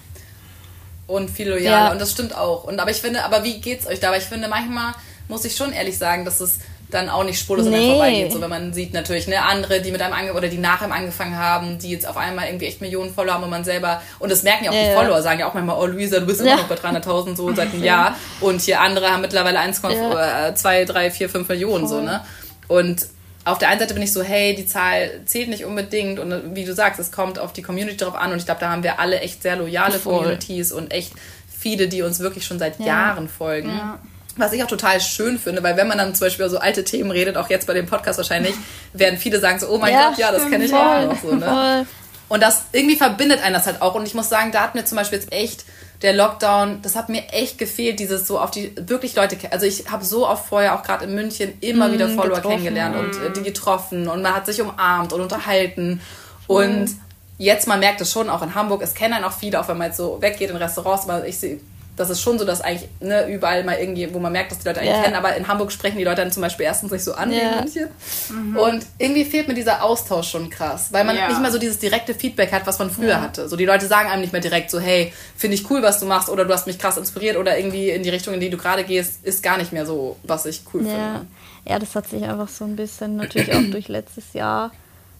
und 1.06 1.30
viel 1.30 1.48
loyaler. 1.48 1.86
Ja. 1.86 1.92
Und 1.92 2.00
das 2.00 2.12
stimmt 2.12 2.36
auch. 2.36 2.64
Und 2.64 2.80
aber 2.80 2.90
ich 2.90 2.98
finde, 2.98 3.24
aber 3.24 3.44
wie 3.44 3.60
geht's 3.60 3.86
euch 3.86 4.00
da? 4.00 4.08
Aber 4.08 4.16
ich 4.16 4.24
finde, 4.24 4.48
manchmal 4.48 4.94
muss 5.28 5.44
ich 5.44 5.56
schon 5.56 5.72
ehrlich 5.72 5.98
sagen, 5.98 6.24
dass 6.24 6.40
es 6.40 6.58
dann 6.92 7.08
auch 7.08 7.24
nicht 7.24 7.38
spurlos 7.38 7.66
nee. 7.66 7.74
an 7.74 7.80
einem 7.80 7.90
vorbeigeht. 7.90 8.32
So, 8.32 8.40
wenn 8.40 8.50
man 8.50 8.72
sieht 8.72 8.92
natürlich, 8.92 9.26
ne, 9.26 9.42
andere, 9.42 9.80
die 9.80 9.90
mit 9.90 10.02
einem 10.02 10.12
ange 10.12 10.34
oder 10.34 10.48
die 10.48 10.58
nach 10.58 10.82
einem 10.82 10.92
angefangen 10.92 11.36
haben, 11.36 11.78
die 11.78 11.90
jetzt 11.90 12.06
auf 12.06 12.16
einmal 12.16 12.46
irgendwie 12.46 12.66
echt 12.66 12.80
Millionen 12.80 13.12
Follower 13.12 13.34
haben 13.34 13.44
und 13.44 13.50
man 13.50 13.64
selber, 13.64 14.02
und 14.18 14.30
das 14.30 14.42
merken 14.42 14.64
ja 14.64 14.70
auch 14.70 14.74
ja, 14.74 14.88
die 14.88 14.94
Follower, 14.94 15.22
sagen 15.22 15.40
ja 15.40 15.48
auch 15.48 15.54
manchmal, 15.54 15.78
oh 15.78 15.86
Luisa, 15.86 16.20
du 16.20 16.26
bist 16.26 16.40
immer 16.40 16.56
noch 16.56 16.68
bei 16.68 16.74
300.000 16.74 17.36
so 17.36 17.54
seit 17.54 17.72
einem 17.72 17.82
Jahr 17.82 18.16
und 18.40 18.60
hier 18.60 18.80
andere 18.80 19.10
haben 19.10 19.22
mittlerweile 19.22 19.58
1,2, 19.58 20.84
3, 20.84 21.10
4, 21.10 21.28
5 21.30 21.48
Millionen 21.48 21.88
Voll. 21.88 21.98
so, 21.98 22.04
ne? 22.04 22.20
Und 22.68 23.06
auf 23.44 23.58
der 23.58 23.68
einen 23.68 23.80
Seite 23.80 23.94
bin 23.94 24.02
ich 24.02 24.12
so, 24.12 24.22
hey, 24.22 24.54
die 24.54 24.66
Zahl 24.66 25.20
zählt 25.24 25.48
nicht 25.48 25.64
unbedingt 25.64 26.20
und 26.20 26.54
wie 26.54 26.64
du 26.64 26.74
sagst, 26.74 27.00
es 27.00 27.10
kommt 27.10 27.38
auf 27.38 27.52
die 27.52 27.62
Community 27.62 27.96
drauf 27.96 28.14
an 28.14 28.32
und 28.32 28.38
ich 28.38 28.44
glaube, 28.44 28.60
da 28.60 28.70
haben 28.70 28.82
wir 28.84 29.00
alle 29.00 29.20
echt 29.20 29.42
sehr 29.42 29.56
loyale 29.56 29.98
Voll. 29.98 30.18
Communities 30.18 30.70
und 30.72 30.92
echt 30.92 31.12
viele, 31.58 31.88
die 31.88 32.02
uns 32.02 32.20
wirklich 32.20 32.44
schon 32.44 32.58
seit 32.58 32.78
ja. 32.78 32.86
Jahren 32.86 33.28
folgen. 33.28 33.70
Ja. 33.70 33.98
Was 34.36 34.52
ich 34.52 34.62
auch 34.62 34.68
total 34.68 35.00
schön 35.00 35.38
finde, 35.38 35.62
weil 35.62 35.76
wenn 35.76 35.88
man 35.88 35.98
dann 35.98 36.14
zum 36.14 36.26
Beispiel 36.26 36.44
über 36.44 36.50
so 36.50 36.58
alte 36.58 36.84
Themen 36.84 37.10
redet, 37.10 37.36
auch 37.36 37.50
jetzt 37.50 37.66
bei 37.66 37.74
dem 37.74 37.86
Podcast 37.86 38.18
wahrscheinlich, 38.18 38.54
werden 38.92 39.18
viele 39.18 39.40
sagen 39.40 39.58
so, 39.58 39.68
oh 39.68 39.78
mein 39.78 39.92
ja, 39.92 40.08
Gott, 40.08 40.18
ja, 40.18 40.32
das 40.32 40.48
kenne 40.48 40.64
ich 40.64 40.72
auch 40.72 41.02
noch 41.02 41.20
so. 41.20 41.34
Ne? 41.34 41.86
Und 42.28 42.42
das 42.42 42.62
irgendwie 42.72 42.96
verbindet 42.96 43.42
einen 43.42 43.54
das 43.54 43.66
halt 43.66 43.82
auch. 43.82 43.94
Und 43.94 44.06
ich 44.06 44.14
muss 44.14 44.28
sagen, 44.30 44.52
da 44.52 44.62
hat 44.62 44.74
mir 44.74 44.84
zum 44.84 44.96
Beispiel 44.96 45.18
jetzt 45.18 45.32
echt 45.32 45.64
der 46.02 46.12
Lockdown, 46.12 46.82
das 46.82 46.96
hat 46.96 47.08
mir 47.08 47.28
echt 47.28 47.58
gefehlt, 47.58 48.00
dieses 48.00 48.26
so 48.26 48.38
auf 48.38 48.50
die 48.50 48.74
wirklich 48.88 49.14
Leute, 49.14 49.36
also 49.50 49.66
ich 49.66 49.90
habe 49.90 50.04
so 50.04 50.28
oft 50.28 50.46
vorher 50.46 50.74
auch 50.74 50.82
gerade 50.82 51.04
in 51.04 51.14
München 51.14 51.52
immer 51.60 51.88
mm, 51.88 51.92
wieder 51.92 52.08
Follower 52.08 52.36
getroffen. 52.36 52.50
kennengelernt 52.50 52.96
und 52.96 53.22
äh, 53.22 53.32
die 53.32 53.42
getroffen 53.42 54.08
und 54.08 54.22
man 54.22 54.34
hat 54.34 54.46
sich 54.46 54.60
umarmt 54.60 55.12
und 55.12 55.20
unterhalten. 55.20 56.00
Und 56.48 56.90
jetzt 57.38 57.68
man 57.68 57.80
merkt 57.80 58.00
es 58.00 58.10
schon 58.10 58.28
auch 58.28 58.42
in 58.42 58.54
Hamburg, 58.54 58.82
es 58.82 58.94
kennen 58.94 59.14
einen 59.14 59.24
auch 59.24 59.32
viele, 59.32 59.60
auch 59.60 59.68
wenn 59.68 59.78
man 59.78 59.88
jetzt 59.88 59.96
so 59.96 60.20
weggeht 60.20 60.50
in 60.50 60.56
Restaurants, 60.56 61.08
aber 61.08 61.26
ich 61.26 61.38
sehe 61.38 61.60
das 61.96 62.08
ist 62.08 62.22
schon 62.22 62.38
so, 62.38 62.44
dass 62.44 62.62
eigentlich 62.62 62.88
ne, 63.00 63.28
überall 63.28 63.64
mal 63.64 63.76
irgendwie, 63.76 64.12
wo 64.14 64.18
man 64.18 64.32
merkt, 64.32 64.50
dass 64.50 64.60
die 64.60 64.68
Leute 64.68 64.80
eigentlich 64.80 64.94
yeah. 64.94 65.02
kennen, 65.02 65.16
aber 65.16 65.36
in 65.36 65.46
Hamburg 65.46 65.70
sprechen 65.72 65.98
die 65.98 66.04
Leute 66.04 66.22
dann 66.22 66.32
zum 66.32 66.40
Beispiel 66.40 66.64
erstens 66.64 66.90
nicht 66.90 67.04
so 67.04 67.12
an 67.12 67.30
yeah. 67.30 67.40
wie 67.40 67.44
in 67.44 67.58
München. 67.64 67.88
Mhm. 68.30 68.56
Und 68.56 68.86
irgendwie 68.98 69.24
fehlt 69.24 69.46
mir 69.46 69.54
dieser 69.54 69.82
Austausch 69.82 70.30
schon 70.30 70.48
krass, 70.48 70.88
weil 70.90 71.04
man 71.04 71.16
yeah. 71.16 71.28
nicht 71.28 71.40
mehr 71.40 71.50
so 71.50 71.58
dieses 71.58 71.78
direkte 71.78 72.14
Feedback 72.14 72.50
hat, 72.52 72.66
was 72.66 72.78
man 72.78 72.90
früher 72.90 73.20
hatte. 73.20 73.48
So 73.48 73.56
die 73.56 73.66
Leute 73.66 73.86
sagen 73.86 74.08
einem 74.08 74.22
nicht 74.22 74.32
mehr 74.32 74.40
direkt 74.40 74.70
so, 74.70 74.80
hey, 74.80 75.12
finde 75.36 75.56
ich 75.56 75.70
cool, 75.70 75.82
was 75.82 76.00
du 76.00 76.06
machst 76.06 76.30
oder 76.30 76.46
du 76.46 76.52
hast 76.54 76.66
mich 76.66 76.78
krass 76.78 76.96
inspiriert 76.96 77.36
oder 77.36 77.58
irgendwie 77.58 77.90
in 77.90 78.02
die 78.02 78.10
Richtung, 78.10 78.32
in 78.32 78.40
die 78.40 78.48
du 78.48 78.56
gerade 78.56 78.84
gehst, 78.84 79.22
ist 79.24 79.42
gar 79.42 79.58
nicht 79.58 79.72
mehr 79.72 79.84
so, 79.84 80.16
was 80.22 80.46
ich 80.46 80.62
cool 80.72 80.84
finde. 80.84 81.26
Ja, 81.68 81.78
das 81.78 81.94
hat 81.94 82.08
sich 82.08 82.24
einfach 82.24 82.48
so 82.48 82.64
ein 82.64 82.74
bisschen 82.74 83.16
natürlich 83.16 83.54
auch 83.54 83.70
durch 83.70 83.88
letztes 83.88 84.32
Jahr 84.32 84.72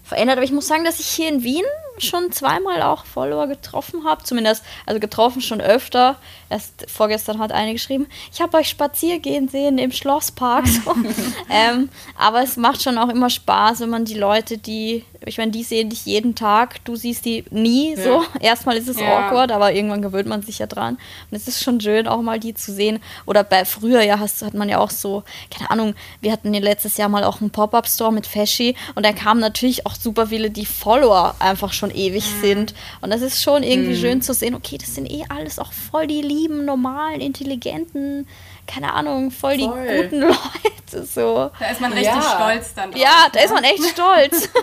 verändert. 0.03 0.39
Aber 0.39 0.45
ich 0.45 0.53
muss 0.53 0.67
sagen, 0.67 0.85
dass 0.85 0.99
ich 1.01 1.07
hier 1.07 1.29
in 1.29 1.43
Wien 1.43 1.65
schon 1.99 2.33
zweimal 2.33 2.83
auch 2.83 3.05
Follower 3.05 3.47
getroffen 3.47 4.05
habe. 4.05 4.25
Zumindest, 4.25 4.65
also 4.87 5.01
getroffen 5.01 5.41
schon 5.41 5.61
öfter. 5.61 6.17
Erst 6.53 6.85
vorgestern 6.87 7.39
hat 7.39 7.51
eine 7.51 7.73
geschrieben, 7.73 8.07
ich 8.31 8.43
habe 8.43 8.59
euch 8.59 8.69
spazieren 8.69 9.49
sehen 9.49 9.79
im 9.79 9.91
Schlosspark. 9.91 10.67
So. 10.69 10.95
ähm, 11.51 11.89
aber 12.19 12.43
es 12.43 12.59
macht 12.59 12.83
schon 12.83 12.99
auch 12.99 13.09
immer 13.09 13.31
Spaß, 13.31 13.81
wenn 13.81 13.89
man 13.89 14.05
die 14.05 14.19
Leute, 14.19 14.59
die, 14.59 15.07
ich 15.25 15.39
meine, 15.39 15.51
die 15.51 15.63
sehen 15.63 15.89
dich 15.89 16.05
jeden 16.05 16.35
Tag, 16.35 16.85
du 16.85 16.95
siehst 16.95 17.25
die 17.25 17.45
nie. 17.51 17.95
Ja. 17.97 18.03
So. 18.03 18.25
Erstmal 18.41 18.77
ist 18.77 18.89
es 18.89 19.01
ja. 19.01 19.29
awkward, 19.29 19.51
aber 19.51 19.73
irgendwann 19.73 20.03
gewöhnt 20.03 20.29
man 20.29 20.43
sich 20.43 20.59
ja 20.59 20.67
dran. 20.67 20.99
Und 21.31 21.37
es 21.37 21.49
ist 21.49 21.63
schon 21.63 21.81
schön, 21.81 22.07
auch 22.07 22.21
mal 22.21 22.39
die 22.39 22.53
zu 22.53 22.71
sehen. 22.71 23.01
Oder 23.25 23.45
bei 23.45 23.65
früher, 23.65 24.03
ja, 24.03 24.19
hast, 24.19 24.43
hat 24.43 24.53
man 24.53 24.69
ja 24.69 24.79
auch 24.79 24.91
so, 24.91 25.23
keine 25.51 25.71
Ahnung, 25.71 25.95
wir 26.21 26.33
hatten 26.33 26.53
letztes 26.53 26.99
Jahr 26.99 27.09
mal 27.09 27.25
auch 27.25 27.41
einen 27.41 27.49
Pop-Up-Store 27.49 28.13
mit 28.13 28.27
Feschi 28.27 28.77
und 28.95 29.07
da 29.07 29.13
kamen 29.13 29.41
natürlich 29.41 29.87
auch 29.87 29.95
super 29.95 30.27
viele, 30.27 30.51
die 30.51 30.67
Follower 30.67 31.35
einfach 31.39 31.73
schon 31.73 31.91
ewig 31.91 32.25
mhm. 32.27 32.41
sind. 32.43 32.75
Und 33.01 33.11
das 33.11 33.23
ist 33.23 33.43
schon 33.43 33.63
irgendwie 33.63 33.97
mhm. 33.97 34.01
schön 34.01 34.23
zu 34.23 34.35
sehen, 34.35 34.55
okay, 34.55 34.77
das 34.77 34.95
sind 34.95 35.11
eh 35.11 35.25
alles 35.29 35.59
auch 35.59 35.73
voll 35.73 36.07
die 36.07 36.21
lieben, 36.21 36.42
normalen, 36.49 37.21
intelligenten, 37.21 38.29
keine 38.67 38.93
Ahnung, 38.93 39.31
voll, 39.31 39.59
voll. 39.59 39.87
die 39.87 40.03
guten 40.03 40.21
Leute. 40.21 41.07
So. 41.07 41.51
Da 41.59 41.71
ist 41.71 41.81
man 41.81 41.93
richtig 41.93 42.15
ja. 42.15 42.23
stolz 42.23 42.75
dann. 42.75 42.91
Drauf, 42.91 43.01
ja, 43.01 43.29
da 43.33 43.39
ne? 43.39 43.45
ist 43.47 43.53
man 43.53 43.65
echt 43.65 43.85
stolz. 43.85 44.49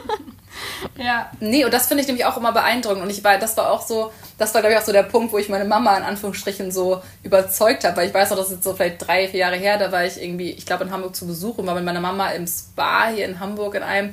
ja. 0.98 1.30
Nee, 1.40 1.66
und 1.66 1.74
das 1.74 1.88
finde 1.88 2.02
ich 2.02 2.08
nämlich 2.08 2.26
auch 2.26 2.38
immer 2.38 2.52
beeindruckend. 2.52 3.04
Und 3.04 3.10
ich 3.10 3.24
war, 3.24 3.38
das 3.38 3.56
war 3.58 3.72
auch 3.72 3.82
so, 3.82 4.12
das 4.38 4.54
war, 4.54 4.62
glaube 4.62 4.74
ich, 4.74 4.80
auch 4.80 4.86
so 4.86 4.92
der 4.92 5.04
Punkt, 5.04 5.34
wo 5.34 5.38
ich 5.38 5.50
meine 5.50 5.66
Mama 5.66 5.96
in 5.98 6.04
Anführungsstrichen 6.04 6.72
so 6.72 7.02
überzeugt 7.24 7.84
habe. 7.84 7.98
Weil 7.98 8.08
ich 8.08 8.14
weiß 8.14 8.30
noch, 8.30 8.38
das 8.38 8.48
ist 8.48 8.56
jetzt 8.56 8.64
so 8.64 8.74
vielleicht 8.74 9.06
drei, 9.06 9.28
vier 9.28 9.42
Jahre 9.42 9.56
her, 9.56 9.78
da 9.78 9.92
war 9.92 10.06
ich 10.06 10.22
irgendwie, 10.22 10.52
ich 10.52 10.66
glaube, 10.66 10.84
in 10.84 10.92
Hamburg 10.92 11.16
zu 11.16 11.28
Besuch 11.28 11.58
und 11.58 11.68
war 11.68 11.76
mit 11.76 11.86
meiner 11.86 12.02
Mama 12.02 12.30
im 12.32 12.48
Spa 12.48 13.08
hier 13.08 13.26
in 13.26 13.40
Hamburg 13.40 13.76
in 13.76 13.84
einem 13.84 14.12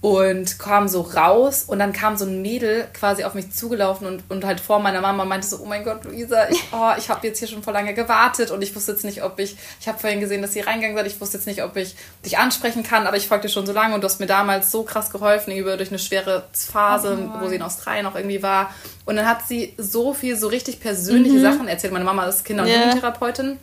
und 0.00 0.60
kam 0.60 0.86
so 0.86 1.00
raus 1.00 1.64
und 1.66 1.80
dann 1.80 1.92
kam 1.92 2.16
so 2.16 2.24
ein 2.24 2.40
Mädel 2.40 2.86
quasi 2.94 3.24
auf 3.24 3.34
mich 3.34 3.50
zugelaufen 3.52 4.06
und, 4.06 4.22
und 4.28 4.44
halt 4.44 4.60
vor 4.60 4.78
meiner 4.78 5.00
Mama 5.00 5.24
meinte 5.24 5.48
so, 5.48 5.58
oh 5.60 5.64
mein 5.64 5.82
Gott, 5.82 6.04
Luisa, 6.04 6.48
ich, 6.48 6.62
oh, 6.70 6.92
ich 6.96 7.08
habe 7.08 7.26
jetzt 7.26 7.40
hier 7.40 7.48
schon 7.48 7.64
vor 7.64 7.72
lange 7.72 7.94
gewartet 7.94 8.52
und 8.52 8.62
ich 8.62 8.76
wusste 8.76 8.92
jetzt 8.92 9.04
nicht, 9.04 9.24
ob 9.24 9.40
ich, 9.40 9.56
ich 9.80 9.88
habe 9.88 9.98
vorhin 9.98 10.20
gesehen, 10.20 10.40
dass 10.40 10.52
sie 10.52 10.60
reingegangen 10.60 10.96
seid, 10.96 11.08
ich 11.08 11.20
wusste 11.20 11.38
jetzt 11.38 11.46
nicht, 11.46 11.64
ob 11.64 11.76
ich 11.76 11.96
dich 12.24 12.38
ansprechen 12.38 12.84
kann, 12.84 13.08
aber 13.08 13.16
ich 13.16 13.26
folgte 13.26 13.48
schon 13.48 13.66
so 13.66 13.72
lange 13.72 13.96
und 13.96 14.02
du 14.02 14.04
hast 14.04 14.20
mir 14.20 14.26
damals 14.26 14.70
so 14.70 14.84
krass 14.84 15.10
geholfen, 15.10 15.52
über 15.56 15.76
durch 15.76 15.88
eine 15.90 15.98
schwere 15.98 16.44
Phase, 16.52 17.18
oh 17.20 17.40
wo 17.40 17.48
sie 17.48 17.56
in 17.56 17.62
Australien 17.62 18.06
auch 18.06 18.14
irgendwie 18.14 18.40
war. 18.40 18.72
Und 19.04 19.16
dann 19.16 19.26
hat 19.26 19.48
sie 19.48 19.74
so 19.78 20.14
viel, 20.14 20.36
so 20.36 20.46
richtig 20.46 20.78
persönliche 20.78 21.38
mhm. 21.38 21.42
Sachen 21.42 21.68
erzählt. 21.68 21.92
Meine 21.92 22.04
Mama 22.04 22.26
ist 22.26 22.44
Kinder- 22.44 22.62
und 22.62 22.68
yeah. 22.68 22.84
Jugendtherapeutin. 22.84 23.58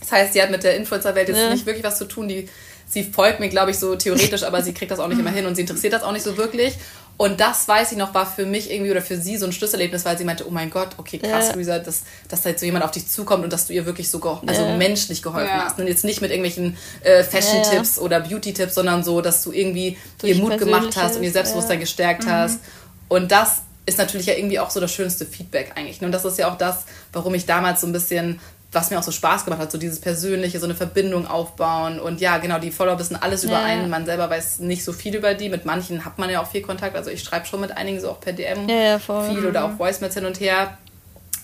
Das 0.00 0.12
heißt, 0.12 0.32
sie 0.34 0.42
hat 0.42 0.50
mit 0.50 0.64
der 0.64 0.76
Influencer-Welt 0.76 1.28
jetzt 1.28 1.38
yeah. 1.38 1.50
nicht 1.50 1.64
wirklich 1.64 1.84
was 1.84 1.96
zu 1.96 2.04
tun. 2.04 2.28
Die 2.28 2.48
sie 2.88 3.04
folgt 3.04 3.40
mir, 3.40 3.48
glaube 3.48 3.70
ich, 3.70 3.78
so 3.78 3.96
theoretisch, 3.96 4.42
aber 4.42 4.62
sie 4.62 4.72
kriegt 4.72 4.90
das 4.90 4.98
auch 4.98 5.08
nicht 5.08 5.18
immer 5.18 5.30
hin 5.30 5.46
und 5.46 5.54
sie 5.54 5.62
interessiert 5.62 5.92
das 5.92 6.02
auch 6.02 6.12
nicht 6.12 6.24
so 6.24 6.36
wirklich. 6.36 6.74
Und 7.18 7.40
das, 7.40 7.66
weiß 7.66 7.90
ich 7.90 7.98
noch, 7.98 8.14
war 8.14 8.26
für 8.26 8.46
mich 8.46 8.70
irgendwie 8.70 8.92
oder 8.92 9.02
für 9.02 9.16
sie 9.16 9.36
so 9.36 9.46
ein 9.46 9.50
Schlüsselerlebnis, 9.50 10.04
weil 10.04 10.16
sie 10.16 10.24
meinte, 10.24 10.46
oh 10.46 10.52
mein 10.52 10.70
Gott, 10.70 10.90
okay, 10.98 11.18
krass, 11.18 11.48
ja. 11.48 11.54
Luisa, 11.54 11.80
dass, 11.80 12.04
dass 12.28 12.42
da 12.42 12.50
jetzt 12.50 12.60
so 12.60 12.66
jemand 12.66 12.84
auf 12.84 12.92
dich 12.92 13.08
zukommt 13.08 13.42
und 13.42 13.52
dass 13.52 13.66
du 13.66 13.72
ihr 13.72 13.86
wirklich 13.86 14.08
so 14.08 14.22
also 14.22 14.62
ja. 14.62 14.76
menschlich 14.76 15.20
geholfen 15.20 15.50
ja. 15.52 15.64
hast. 15.64 15.80
Und 15.80 15.88
jetzt 15.88 16.04
nicht 16.04 16.20
mit 16.20 16.30
irgendwelchen 16.30 16.76
äh, 17.02 17.24
Fashion-Tipps 17.24 17.98
oder 17.98 18.20
Beauty-Tipps, 18.20 18.76
sondern 18.76 19.02
so, 19.02 19.20
dass 19.20 19.42
du 19.42 19.50
irgendwie 19.50 19.98
Durch 20.20 20.36
ihr 20.36 20.42
Mut 20.42 20.58
gemacht 20.58 20.96
hast 20.96 21.16
und 21.16 21.24
ihr 21.24 21.32
Selbstbewusstsein 21.32 21.80
gestärkt 21.80 22.24
mhm. 22.24 22.30
hast. 22.30 22.60
Und 23.08 23.32
das 23.32 23.62
ist 23.84 23.98
natürlich 23.98 24.26
ja 24.26 24.34
irgendwie 24.34 24.60
auch 24.60 24.70
so 24.70 24.78
das 24.78 24.92
schönste 24.92 25.26
Feedback 25.26 25.72
eigentlich. 25.74 26.00
Und 26.00 26.12
das 26.12 26.24
ist 26.24 26.38
ja 26.38 26.48
auch 26.48 26.56
das, 26.56 26.84
warum 27.12 27.34
ich 27.34 27.46
damals 27.46 27.80
so 27.80 27.88
ein 27.88 27.92
bisschen 27.92 28.38
was 28.70 28.90
mir 28.90 28.98
auch 28.98 29.02
so 29.02 29.12
Spaß 29.12 29.44
gemacht 29.44 29.60
hat, 29.60 29.72
so 29.72 29.78
dieses 29.78 30.00
Persönliche, 30.00 30.60
so 30.60 30.66
eine 30.66 30.74
Verbindung 30.74 31.26
aufbauen. 31.26 31.98
Und 31.98 32.20
ja, 32.20 32.36
genau, 32.36 32.58
die 32.58 32.70
Follower 32.70 32.98
wissen 32.98 33.16
alles 33.16 33.44
über 33.44 33.54
ja. 33.54 33.64
einen. 33.64 33.88
Man 33.88 34.04
selber 34.04 34.28
weiß 34.28 34.58
nicht 34.58 34.84
so 34.84 34.92
viel 34.92 35.14
über 35.14 35.34
die. 35.34 35.48
Mit 35.48 35.64
manchen 35.64 36.04
hat 36.04 36.18
man 36.18 36.28
ja 36.28 36.42
auch 36.42 36.50
viel 36.50 36.60
Kontakt. 36.60 36.94
Also 36.94 37.10
ich 37.10 37.22
schreibe 37.22 37.46
schon 37.46 37.60
mit 37.60 37.76
einigen 37.76 37.98
so 38.00 38.10
auch 38.10 38.20
per 38.20 38.34
DM 38.34 38.68
ja, 38.68 38.98
viel 38.98 39.46
oder 39.46 39.64
auch 39.64 39.78
Voicemails 39.78 40.14
hin 40.14 40.26
und 40.26 40.38
her. 40.40 40.76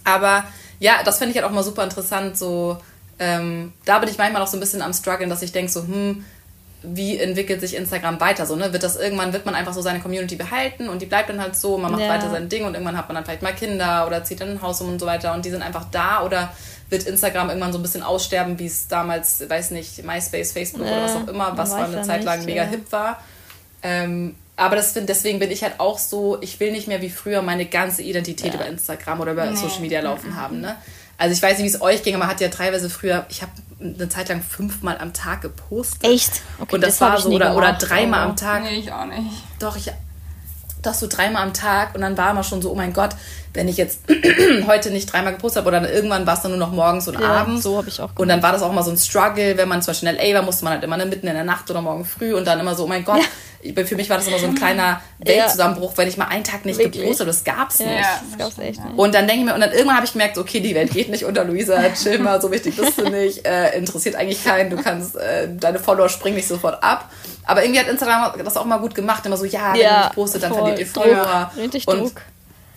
Aber 0.05 0.45
ja, 0.79 1.03
das 1.03 1.19
finde 1.19 1.31
ich 1.31 1.39
halt 1.39 1.47
auch 1.47 1.55
mal 1.55 1.63
super 1.63 1.83
interessant. 1.83 2.37
So, 2.37 2.77
ähm, 3.19 3.73
da 3.87 3.99
bin 4.01 4.11
ich 4.11 4.19
manchmal 4.19 4.43
auch 4.43 4.47
so 4.47 4.59
ein 4.59 4.61
bisschen 4.61 4.83
am 4.83 4.93
struggeln, 4.93 5.31
dass 5.31 5.41
ich 5.41 5.53
denke 5.53 5.73
so, 5.73 5.81
hm, 5.83 6.25
wie 6.85 7.19
entwickelt 7.19 7.61
sich 7.61 7.77
Instagram 7.77 8.21
weiter? 8.21 8.47
So, 8.47 8.57
ne? 8.57 8.73
Wird 8.73 8.83
das 8.83 8.97
irgendwann, 8.97 9.33
wird 9.33 9.47
man 9.47 9.55
einfach 9.55 9.73
so 9.73 9.81
seine 9.81 10.01
Community 10.01 10.37
behalten 10.37 10.89
und 10.89 11.01
die 11.01 11.07
bleibt 11.07 11.29
dann 11.29 11.41
halt 11.41 11.57
so, 11.57 11.79
man 11.79 11.93
macht 11.93 12.03
ja. 12.03 12.09
weiter 12.09 12.31
sein 12.31 12.49
Ding 12.49 12.65
und 12.65 12.75
irgendwann 12.75 12.97
hat 12.97 13.09
man 13.09 13.15
dann 13.15 13.25
vielleicht 13.25 13.43
mal 13.43 13.55
Kinder 13.55 14.07
oder 14.07 14.23
zieht 14.25 14.41
dann 14.41 14.51
ein 14.51 14.63
Haus 14.63 14.81
um 14.81 14.89
und 14.89 14.99
so 14.99 15.07
weiter 15.07 15.35
und 15.35 15.45
die 15.45 15.51
sind 15.51 15.63
einfach 15.63 15.87
da 15.91 16.23
oder 16.25 16.53
wird 16.91 17.05
Instagram 17.05 17.49
irgendwann 17.49 17.73
so 17.73 17.79
ein 17.79 17.83
bisschen 17.83 18.03
aussterben, 18.03 18.59
wie 18.59 18.67
es 18.67 18.89
damals, 18.89 19.49
weiß 19.49 19.71
nicht, 19.71 20.05
MySpace, 20.05 20.53
Facebook 20.53 20.87
ja, 20.87 20.93
oder 20.93 21.03
was 21.05 21.17
auch 21.17 21.29
immer, 21.29 21.57
was 21.57 21.71
war 21.71 21.87
eine 21.87 22.03
Zeit 22.03 22.25
lang 22.25 22.39
nicht, 22.39 22.47
mega 22.47 22.65
ja. 22.65 22.69
hip 22.69 22.93
war. 22.93 23.23
Ähm, 23.83 24.35
aber 24.57 24.77
das, 24.77 24.95
deswegen 24.95 25.39
bin 25.41 25.51
ich 25.51 25.63
halt 25.63 25.81
auch 25.81 25.99
so, 25.99 26.39
ich 26.41 26.61
will 26.61 26.71
nicht 26.71 26.87
mehr 26.87 27.03
wie 27.03 27.11
früher 27.11 27.43
meine 27.43 27.67
ganze 27.67 28.03
Identität 28.03 28.55
über 28.55 28.67
Instagram 28.67 29.21
oder 29.21 29.33
über 29.33 29.47
nee. 29.47 29.57
Social 29.57 29.81
Media 29.81 30.01
laufen 30.01 30.31
mhm. 30.31 30.37
haben. 30.37 30.61
Ne? 30.61 30.77
Also 31.17 31.35
ich 31.35 31.43
weiß 31.43 31.59
nicht, 31.59 31.65
wie 31.65 31.75
es 31.77 31.81
euch 31.81 32.03
ging, 32.03 32.15
aber 32.15 32.25
man 32.25 32.31
hat 32.31 32.41
ja 32.41 32.49
teilweise 32.49 32.91
früher, 32.91 33.27
ich 33.29 33.43
habe 33.43 33.53
eine 33.81 34.09
Zeit 34.09 34.29
lang 34.29 34.43
fünfmal 34.43 34.99
am 34.99 35.13
Tag 35.13 35.43
gepostet. 35.43 36.05
Echt? 36.05 36.43
Okay, 36.59 36.75
und 36.75 36.81
das, 36.81 36.99
das 36.99 37.01
war 37.01 37.21
so, 37.21 37.31
oder, 37.31 37.57
oder 37.57 37.73
dreimal 37.75 38.21
am 38.21 38.37
Tag. 38.37 38.63
Nee, 38.63 38.79
ich 38.79 38.93
auch 38.93 39.07
nicht. 39.07 39.21
Doch, 39.59 39.77
ich, 39.77 39.91
das 40.83 41.01
so 41.01 41.07
dreimal 41.07 41.43
am 41.43 41.53
Tag 41.53 41.95
und 41.95 42.01
dann 42.01 42.17
war 42.17 42.31
immer 42.31 42.45
schon 42.45 42.61
so, 42.61 42.71
oh 42.71 42.75
mein 42.75 42.93
Gott, 42.93 43.11
wenn 43.53 43.69
ich 43.69 43.77
jetzt 43.77 44.01
heute 44.67 44.91
nicht 44.91 45.13
dreimal 45.13 45.33
gepostet 45.33 45.61
habe 45.61 45.69
oder 45.69 45.81
dann 45.81 45.91
irgendwann 45.91 46.27
war 46.27 46.35
es 46.35 46.43
dann 46.43 46.51
nur 46.51 46.61
noch 46.61 46.73
morgens 46.73 47.09
und 47.09 47.19
ja, 47.19 47.27
abends. 47.27 47.63
So 47.63 47.79
habe 47.79 47.89
ich 47.89 48.01
auch. 48.01 48.09
Gemacht. 48.09 48.21
Und 48.21 48.29
dann 48.29 48.43
war 48.43 48.53
das 48.53 48.63
auch 48.63 48.71
immer 48.71 48.83
so 48.83 48.91
ein 48.91 48.99
Struggle, 48.99 49.57
wenn 49.57 49.69
man 49.69 49.83
zum 49.83 49.93
Beispiel 49.93 50.09
in 50.09 50.17
LA 50.17 50.35
war, 50.35 50.43
musste 50.43 50.65
man 50.65 50.75
halt 50.75 50.85
immer 50.85 50.97
mitten 50.97 51.27
in 51.27 51.35
der 51.35 51.45
Nacht 51.45 51.71
oder 51.71 51.81
morgen 51.81 52.05
früh 52.05 52.35
und 52.35 52.47
dann 52.47 52.61
immer 52.61 52.75
so, 52.75 52.85
oh 52.85 52.89
mein 52.89 53.05
Gott, 53.05 53.19
ja. 53.19 53.25
Für 53.85 53.97
mich 53.97 54.11
war 54.11 54.17
das 54.17 54.27
immer 54.27 54.39
so 54.39 54.47
ein 54.47 54.55
kleiner 54.55 55.01
Weltzusammenbruch, 55.19 55.93
wenn 55.97 56.09
ich 56.09 56.17
mal 56.17 56.27
einen 56.27 56.45
Tag 56.45 56.65
nicht 56.65 56.79
Wirklich? 56.79 57.03
gepostet 57.03 57.27
habe. 57.27 57.31
Das 57.31 57.45
gab's 57.45 57.79
nicht. 57.79 57.91
Ja, 57.91 58.21
das 58.31 58.39
gab's 58.39 58.59
echt 58.59 58.85
nicht. 58.85 58.99
Und 58.99 59.15
dann 59.15 59.27
denke 59.27 59.41
ich 59.41 59.47
mir, 59.47 59.55
und 59.55 59.61
dann 59.61 59.73
irgendwann 59.73 59.97
habe 59.97 60.07
ich 60.07 60.13
gemerkt, 60.13 60.39
okay, 60.39 60.61
die 60.61 60.75
Welt 60.75 60.91
geht 60.93 61.09
nicht 61.09 61.25
unter 61.25 61.45
Luisa, 61.45 61.81
chill 61.91 62.19
mal, 62.19 62.41
so 62.41 62.51
wichtig 62.51 62.77
bist 62.77 62.99
du 62.99 63.09
nicht, 63.09 63.45
äh, 63.47 63.77
interessiert 63.77 64.17
eigentlich 64.17 64.45
keinen, 64.45 64.71
du 64.71 64.77
kannst, 64.77 65.17
äh, 65.17 65.49
deine 65.55 65.79
Follower 65.79 66.09
springen 66.09 66.37
nicht 66.37 66.49
sofort 66.49 66.83
ab. 66.83 67.11
Aber 67.47 67.63
irgendwie 67.63 67.81
hat 67.81 67.89
Instagram 67.89 68.33
das 68.43 68.57
auch 68.57 68.65
mal 68.65 68.79
gut 68.79 68.95
gemacht, 68.95 69.25
immer 69.27 69.37
so, 69.37 69.45
ja, 69.45 69.73
wenn 69.73 69.81
ja, 69.81 70.05
nicht 70.05 70.15
postet, 70.15 70.43
dann 70.43 70.53
verliert 70.53 70.79
ihr 70.79 70.87
Follower. 70.87 71.51
Richtig 71.57 71.87
und 71.89 72.01
Druck 72.01 72.23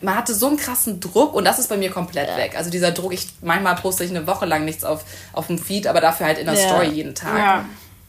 man 0.01 0.15
hatte 0.15 0.33
so 0.33 0.47
einen 0.47 0.57
krassen 0.57 0.99
Druck 0.99 1.33
und 1.33 1.45
das 1.45 1.59
ist 1.59 1.69
bei 1.69 1.77
mir 1.77 1.89
komplett 1.89 2.29
ja. 2.29 2.37
weg. 2.37 2.55
Also 2.55 2.69
dieser 2.69 2.91
Druck, 2.91 3.13
ich 3.13 3.29
manchmal 3.41 3.75
poste 3.75 4.03
ich 4.03 4.11
eine 4.11 4.27
Woche 4.27 4.45
lang 4.45 4.65
nichts 4.65 4.83
auf, 4.83 5.03
auf 5.33 5.47
dem 5.47 5.57
Feed, 5.57 5.87
aber 5.87 6.01
dafür 6.01 6.27
halt 6.27 6.37
in 6.37 6.45
der 6.45 6.55
ja. 6.55 6.67
Story 6.67 6.87
jeden 6.87 7.15
Tag. 7.15 7.37
Ja. 7.37 7.65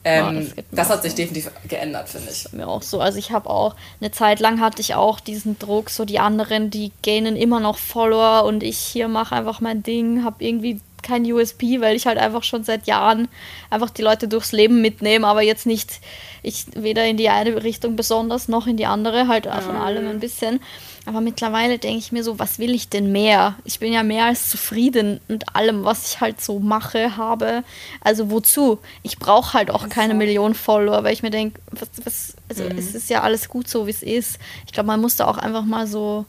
Ähm, 0.08 0.52
das, 0.56 0.64
das 0.70 0.90
hat 0.90 1.02
sich 1.02 1.14
definitiv 1.14 1.50
geändert, 1.66 2.08
finde 2.08 2.30
ich. 2.30 2.52
Mir 2.52 2.66
auch 2.66 2.82
so. 2.82 3.00
Also 3.00 3.18
ich 3.18 3.30
habe 3.30 3.48
auch 3.50 3.74
eine 4.00 4.10
Zeit 4.10 4.40
lang 4.40 4.60
hatte 4.60 4.80
ich 4.80 4.94
auch 4.94 5.20
diesen 5.20 5.58
Druck, 5.58 5.90
so 5.90 6.04
die 6.04 6.18
anderen, 6.18 6.70
die 6.70 6.92
gainen 7.02 7.36
immer 7.36 7.60
noch 7.60 7.78
Follower 7.78 8.44
und 8.44 8.62
ich 8.62 8.78
hier 8.78 9.08
mache 9.08 9.34
einfach 9.34 9.60
mein 9.60 9.82
Ding, 9.82 10.24
habe 10.24 10.44
irgendwie 10.44 10.80
kein 11.02 11.30
USP, 11.30 11.80
weil 11.80 11.96
ich 11.96 12.06
halt 12.06 12.18
einfach 12.18 12.42
schon 12.42 12.64
seit 12.64 12.86
Jahren 12.86 13.28
einfach 13.70 13.90
die 13.90 14.02
Leute 14.02 14.28
durchs 14.28 14.52
Leben 14.52 14.82
mitnehme, 14.82 15.26
aber 15.26 15.42
jetzt 15.42 15.66
nicht, 15.66 16.00
ich 16.42 16.66
weder 16.74 17.04
in 17.04 17.16
die 17.16 17.28
eine 17.28 17.62
Richtung 17.62 17.96
besonders 17.96 18.48
noch 18.48 18.66
in 18.66 18.76
die 18.76 18.86
andere, 18.86 19.28
halt 19.28 19.46
von 19.46 19.76
allem 19.76 20.08
ein 20.08 20.20
bisschen. 20.20 20.60
Aber 21.08 21.22
mittlerweile 21.22 21.78
denke 21.78 21.98
ich 21.98 22.12
mir 22.12 22.22
so, 22.22 22.38
was 22.38 22.58
will 22.58 22.74
ich 22.74 22.90
denn 22.90 23.10
mehr? 23.10 23.54
Ich 23.64 23.78
bin 23.78 23.94
ja 23.94 24.02
mehr 24.02 24.26
als 24.26 24.50
zufrieden 24.50 25.20
mit 25.26 25.56
allem, 25.56 25.84
was 25.84 26.06
ich 26.12 26.20
halt 26.20 26.40
so 26.42 26.58
mache, 26.58 27.16
habe. 27.16 27.64
Also 28.02 28.30
wozu? 28.30 28.78
Ich 29.02 29.18
brauche 29.18 29.54
halt 29.54 29.70
auch 29.70 29.88
keine 29.88 30.12
Million 30.12 30.54
Follower, 30.54 31.02
weil 31.04 31.14
ich 31.14 31.22
mir 31.22 31.30
denke, 31.30 31.60
was, 31.70 31.88
was, 32.04 32.34
also 32.50 32.64
mhm. 32.64 32.76
es 32.76 32.94
ist 32.94 33.08
ja 33.08 33.22
alles 33.22 33.48
gut 33.48 33.68
so, 33.68 33.86
wie 33.86 33.90
es 33.90 34.02
ist. 34.02 34.38
Ich 34.66 34.72
glaube, 34.72 34.88
man 34.88 35.00
muss 35.00 35.16
da 35.16 35.26
auch 35.26 35.38
einfach 35.38 35.64
mal 35.64 35.86
so 35.86 36.26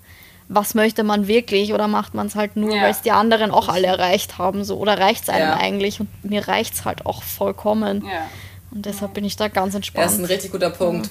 was 0.52 0.74
möchte 0.74 1.04
man 1.04 1.28
wirklich 1.28 1.74
oder 1.74 1.88
macht 1.88 2.16
man 2.16 2.26
es 2.26 2.34
halt 2.34 2.56
nur, 2.56 2.76
ja. 2.76 2.82
weil 2.82 2.90
es 2.90 3.02
die 3.02 3.12
anderen 3.12 3.52
auch 3.52 3.70
alle 3.70 3.86
erreicht 3.86 4.40
haben 4.40 4.64
so 4.64 4.78
oder 4.78 4.98
reicht 4.98 5.24
es 5.24 5.30
einem 5.30 5.50
ja. 5.50 5.58
eigentlich 5.58 6.00
und 6.00 6.10
mir 6.24 6.48
reicht 6.48 6.74
es 6.74 6.86
halt 6.86 7.06
auch 7.06 7.22
vollkommen. 7.22 8.04
Ja. 8.04 8.28
Und 8.72 8.88
deshalb 8.88 9.14
bin 9.14 9.26
ich 9.26 9.36
da 9.36 9.48
ganz 9.48 9.76
entspannt. 9.76 10.06
Das 10.06 10.14
ist 10.14 10.20
ein 10.20 10.26
richtig 10.26 10.52
guter 10.52 10.72
Punkt. 10.72 11.10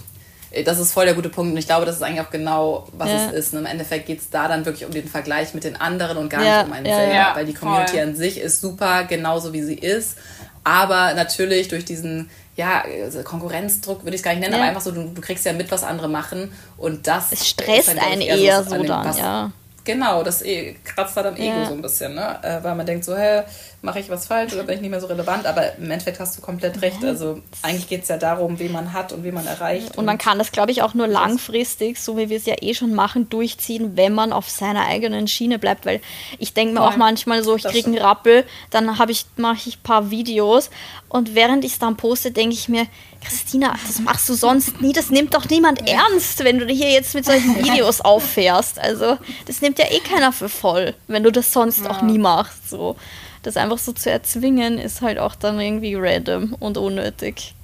Das 0.65 0.79
ist 0.79 0.93
voll 0.93 1.05
der 1.05 1.15
gute 1.15 1.29
Punkt 1.29 1.53
und 1.53 1.59
ich 1.59 1.67
glaube, 1.67 1.85
das 1.85 1.97
ist 1.97 2.03
eigentlich 2.03 2.23
auch 2.27 2.31
genau, 2.31 2.87
was 2.93 3.11
es 3.11 3.33
ist. 3.33 3.53
Und 3.53 3.61
im 3.61 3.67
Endeffekt 3.67 4.07
geht 4.07 4.21
es 4.21 4.31
da 4.31 4.49
dann 4.49 4.65
wirklich 4.65 4.87
um 4.87 4.93
den 4.93 5.07
Vergleich 5.07 5.53
mit 5.55 5.65
den 5.65 5.77
anderen 5.77 6.17
und 6.17 6.31
gar 6.31 6.41
nicht 6.41 6.67
um 6.67 6.73
einen 6.73 6.87
selber, 6.87 7.33
weil 7.35 7.47
die 7.47 7.55
Community 7.55 7.93
voll. 7.93 8.01
an 8.01 8.17
sich 8.17 8.41
ist 8.41 8.61
super, 8.61 9.05
genauso 9.05 9.53
wie 9.53 9.63
sie 9.63 9.75
ist. 9.75 10.17
Aber 10.65 11.15
natürlich 11.15 11.69
durch 11.69 11.85
diesen 11.85 12.31
ja, 12.59 12.83
also 13.05 13.23
Konkurrenzdruck 13.23 14.03
würde 14.03 14.17
ich 14.17 14.21
es 14.21 14.25
gar 14.25 14.33
nicht 14.33 14.41
nennen, 14.41 14.55
ja. 14.55 14.59
aber 14.59 14.69
einfach 14.69 14.81
so, 14.81 14.91
du, 14.91 15.05
du, 15.15 15.21
kriegst 15.21 15.47
ja 15.47 15.53
mit, 15.53 15.71
was 15.71 15.85
andere 15.85 16.09
machen 16.09 16.53
und 16.77 17.07
das. 17.07 17.31
Es 17.31 17.49
stresst 17.49 17.91
einen 17.91 18.21
eher, 18.21 18.37
eher 18.37 18.65
so, 18.65 18.71
so 18.71 18.83
dann, 18.83 19.17
ja. 19.17 19.53
Genau, 19.85 20.23
das 20.23 20.43
eh, 20.43 20.75
kratzt 20.85 21.17
da 21.17 21.25
am 21.25 21.37
Ego 21.37 21.65
so 21.67 21.73
ein 21.73 21.81
bisschen, 21.81 22.15
ne? 22.15 22.39
Äh, 22.43 22.63
weil 22.63 22.75
man 22.75 22.85
denkt 22.85 23.05
so, 23.05 23.17
hä, 23.17 23.43
mache 23.81 24.01
ich 24.01 24.11
was 24.11 24.27
falsch 24.27 24.53
oder 24.55 24.65
bin 24.65 24.77
ich 24.77 24.81
nicht 24.81 24.91
mehr 24.91 25.01
so 25.01 25.07
relevant? 25.07 25.47
Aber 25.47 25.77
im 25.77 25.91
Endeffekt 25.91 26.19
hast 26.19 26.37
du 26.37 26.43
komplett 26.43 26.83
recht. 26.83 27.05
Also 27.05 27.41
eigentlich 27.63 27.89
geht 27.89 28.03
es 28.03 28.09
ja 28.09 28.17
darum, 28.17 28.59
wen 28.59 28.73
man 28.73 28.93
hat 28.93 29.13
und 29.13 29.23
wen 29.23 29.35
man 29.35 29.47
erreicht. 29.47 29.91
Und, 29.91 29.99
und 29.99 30.05
man 30.05 30.19
kann 30.19 30.39
das, 30.39 30.51
glaube 30.51 30.73
ich, 30.73 30.83
auch 30.83 30.95
nur 30.95 31.07
langfristig, 31.07 32.01
so 32.01 32.17
wie 32.17 32.29
wir 32.29 32.37
es 32.37 32.47
ja 32.47 32.57
eh 32.61 32.75
schon 32.75 32.95
machen, 32.95 33.29
durchziehen, 33.29 33.97
wenn 33.97 34.15
man 34.15 34.33
auf 34.33 34.49
seiner 34.49 34.87
eigenen 34.87 35.29
Schiene 35.29 35.59
bleibt. 35.59 35.87
Weil 35.87 36.01
ich 36.39 36.55
denke 36.55 36.75
mir 36.75 36.83
auch 36.83 36.97
manchmal 36.97 37.45
so, 37.45 37.57
ich 37.57 37.65
kriege 37.65 37.87
einen 37.87 37.99
Rappel, 37.99 38.45
dann 38.71 38.89
ich, 39.09 39.27
mache 39.37 39.69
ich 39.69 39.77
ein 39.77 39.83
paar 39.83 40.11
Videos 40.11 40.71
und 41.09 41.35
während 41.35 41.65
ich 41.65 41.73
es 41.73 41.79
dann 41.79 41.97
poste, 41.97 42.33
denke 42.33 42.55
ich 42.55 42.69
mir, 42.69 42.87
Christina, 43.25 43.75
das 43.87 44.01
machst 44.01 44.29
du 44.29 44.35
sonst 44.35 44.81
nie. 44.81 44.93
Das 44.93 45.11
nimmt 45.11 45.35
doch 45.35 45.49
niemand 45.49 45.89
ernst, 45.89 46.45
wenn 46.45 46.59
du 46.59 46.67
hier 46.67 46.91
jetzt 46.91 47.15
mit 47.15 47.25
solchen 47.25 47.57
Videos 47.65 48.01
auffährst. 48.01 48.79
Also, 48.79 49.19
das 49.47 49.61
nimmt 49.61 49.79
ja 49.79 49.87
eh 49.91 50.01
keiner 50.01 50.33
für 50.33 50.49
voll, 50.49 50.95
wenn 51.07 51.23
du 51.23 51.33
das 51.33 51.53
sonst 51.53 51.85
ja. 51.85 51.91
auch 51.91 52.03
nie 52.03 52.19
machst. 52.19 52.69
So. 52.69 52.97
Das 53.43 53.57
einfach 53.57 53.79
so 53.79 53.93
zu 53.93 54.11
erzwingen, 54.11 54.79
ist 54.79 55.03
halt 55.03 55.19
auch 55.19 55.35
dann 55.35 55.61
irgendwie 55.61 55.95
random 55.95 56.55
und 56.59 56.77
unnötig. 56.77 57.55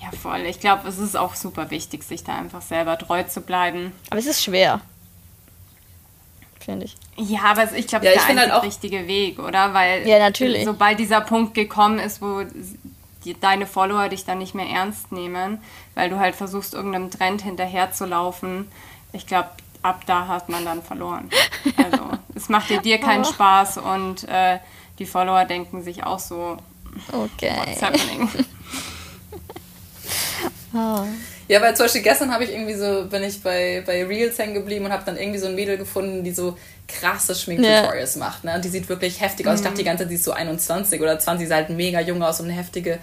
Ja, 0.00 0.10
voll. 0.18 0.40
Ich 0.40 0.60
glaube, 0.60 0.88
es 0.88 0.98
ist 0.98 1.16
auch 1.16 1.34
super 1.34 1.70
wichtig, 1.70 2.04
sich 2.04 2.24
da 2.24 2.36
einfach 2.36 2.62
selber 2.62 2.98
treu 2.98 3.22
zu 3.22 3.40
bleiben. 3.40 3.92
Aber 4.10 4.18
es 4.18 4.26
ist 4.26 4.42
schwer. 4.42 4.80
Finde 6.60 6.86
ich. 6.86 6.96
Ja, 7.16 7.42
aber 7.44 7.72
ich 7.74 7.86
glaube, 7.86 8.06
ja, 8.06 8.12
das 8.12 8.22
ist 8.22 8.34
der 8.34 8.52
halt 8.52 8.62
richtige 8.62 9.06
Weg, 9.06 9.38
oder? 9.38 9.74
Weil 9.74 10.06
ja, 10.08 10.18
natürlich. 10.18 10.64
sobald 10.64 10.98
dieser 10.98 11.20
Punkt 11.20 11.54
gekommen 11.54 11.98
ist, 11.98 12.22
wo 12.22 12.42
die, 13.24 13.38
deine 13.38 13.66
Follower 13.66 14.08
dich 14.08 14.24
dann 14.24 14.38
nicht 14.38 14.54
mehr 14.54 14.66
ernst 14.66 15.12
nehmen, 15.12 15.58
weil 15.94 16.10
du 16.10 16.18
halt 16.18 16.34
versuchst, 16.34 16.74
irgendeinem 16.74 17.10
Trend 17.10 17.42
hinterherzulaufen. 17.42 18.68
Ich 19.12 19.26
glaube, 19.26 19.50
ab 19.82 20.02
da 20.06 20.26
hat 20.26 20.48
man 20.48 20.64
dann 20.64 20.82
verloren. 20.82 21.30
Also 21.76 22.10
es 22.34 22.48
macht 22.48 22.68
dir, 22.68 22.80
dir 22.80 22.98
keinen 22.98 23.24
oh. 23.24 23.28
Spaß 23.32 23.78
und 23.78 24.28
äh, 24.28 24.58
die 24.98 25.06
Follower 25.06 25.44
denken 25.44 25.82
sich 25.82 26.04
auch 26.04 26.18
so, 26.18 26.56
okay. 27.12 27.52
what's 27.56 27.82
happening? 27.82 28.28
oh. 30.74 31.04
Ja, 31.46 31.60
weil 31.60 31.76
zum 31.76 31.84
Beispiel 31.84 32.02
gestern 32.02 32.32
habe 32.32 32.44
ich 32.44 32.52
irgendwie 32.52 32.74
so, 32.74 33.06
bin 33.06 33.22
ich 33.22 33.42
bei, 33.42 33.82
bei 33.84 34.04
Reels 34.04 34.38
hängen 34.38 34.54
geblieben 34.54 34.86
und 34.86 34.92
habe 34.92 35.02
dann 35.04 35.18
irgendwie 35.18 35.38
so 35.38 35.46
ein 35.46 35.54
Mädel 35.54 35.76
gefunden, 35.76 36.24
die 36.24 36.32
so 36.32 36.56
krasse 36.88 37.34
Schminktutorials 37.34 38.14
ja. 38.14 38.20
macht. 38.20 38.44
Ne? 38.44 38.54
Und 38.54 38.64
die 38.64 38.70
sieht 38.70 38.88
wirklich 38.88 39.20
heftig 39.20 39.46
aus. 39.46 39.52
Mhm. 39.52 39.56
Ich 39.56 39.62
dachte 39.64 39.76
die 39.76 39.84
ganze 39.84 40.04
Zeit, 40.04 40.08
sie 40.08 40.14
ist 40.14 40.24
so 40.24 40.32
21 40.32 41.00
oder 41.02 41.18
20, 41.18 41.44
sie 41.44 41.48
sah 41.48 41.56
halt 41.56 41.70
mega 41.70 42.00
jung 42.00 42.22
aus 42.22 42.40
und 42.40 42.46
eine 42.46 42.56
heftige 42.56 42.98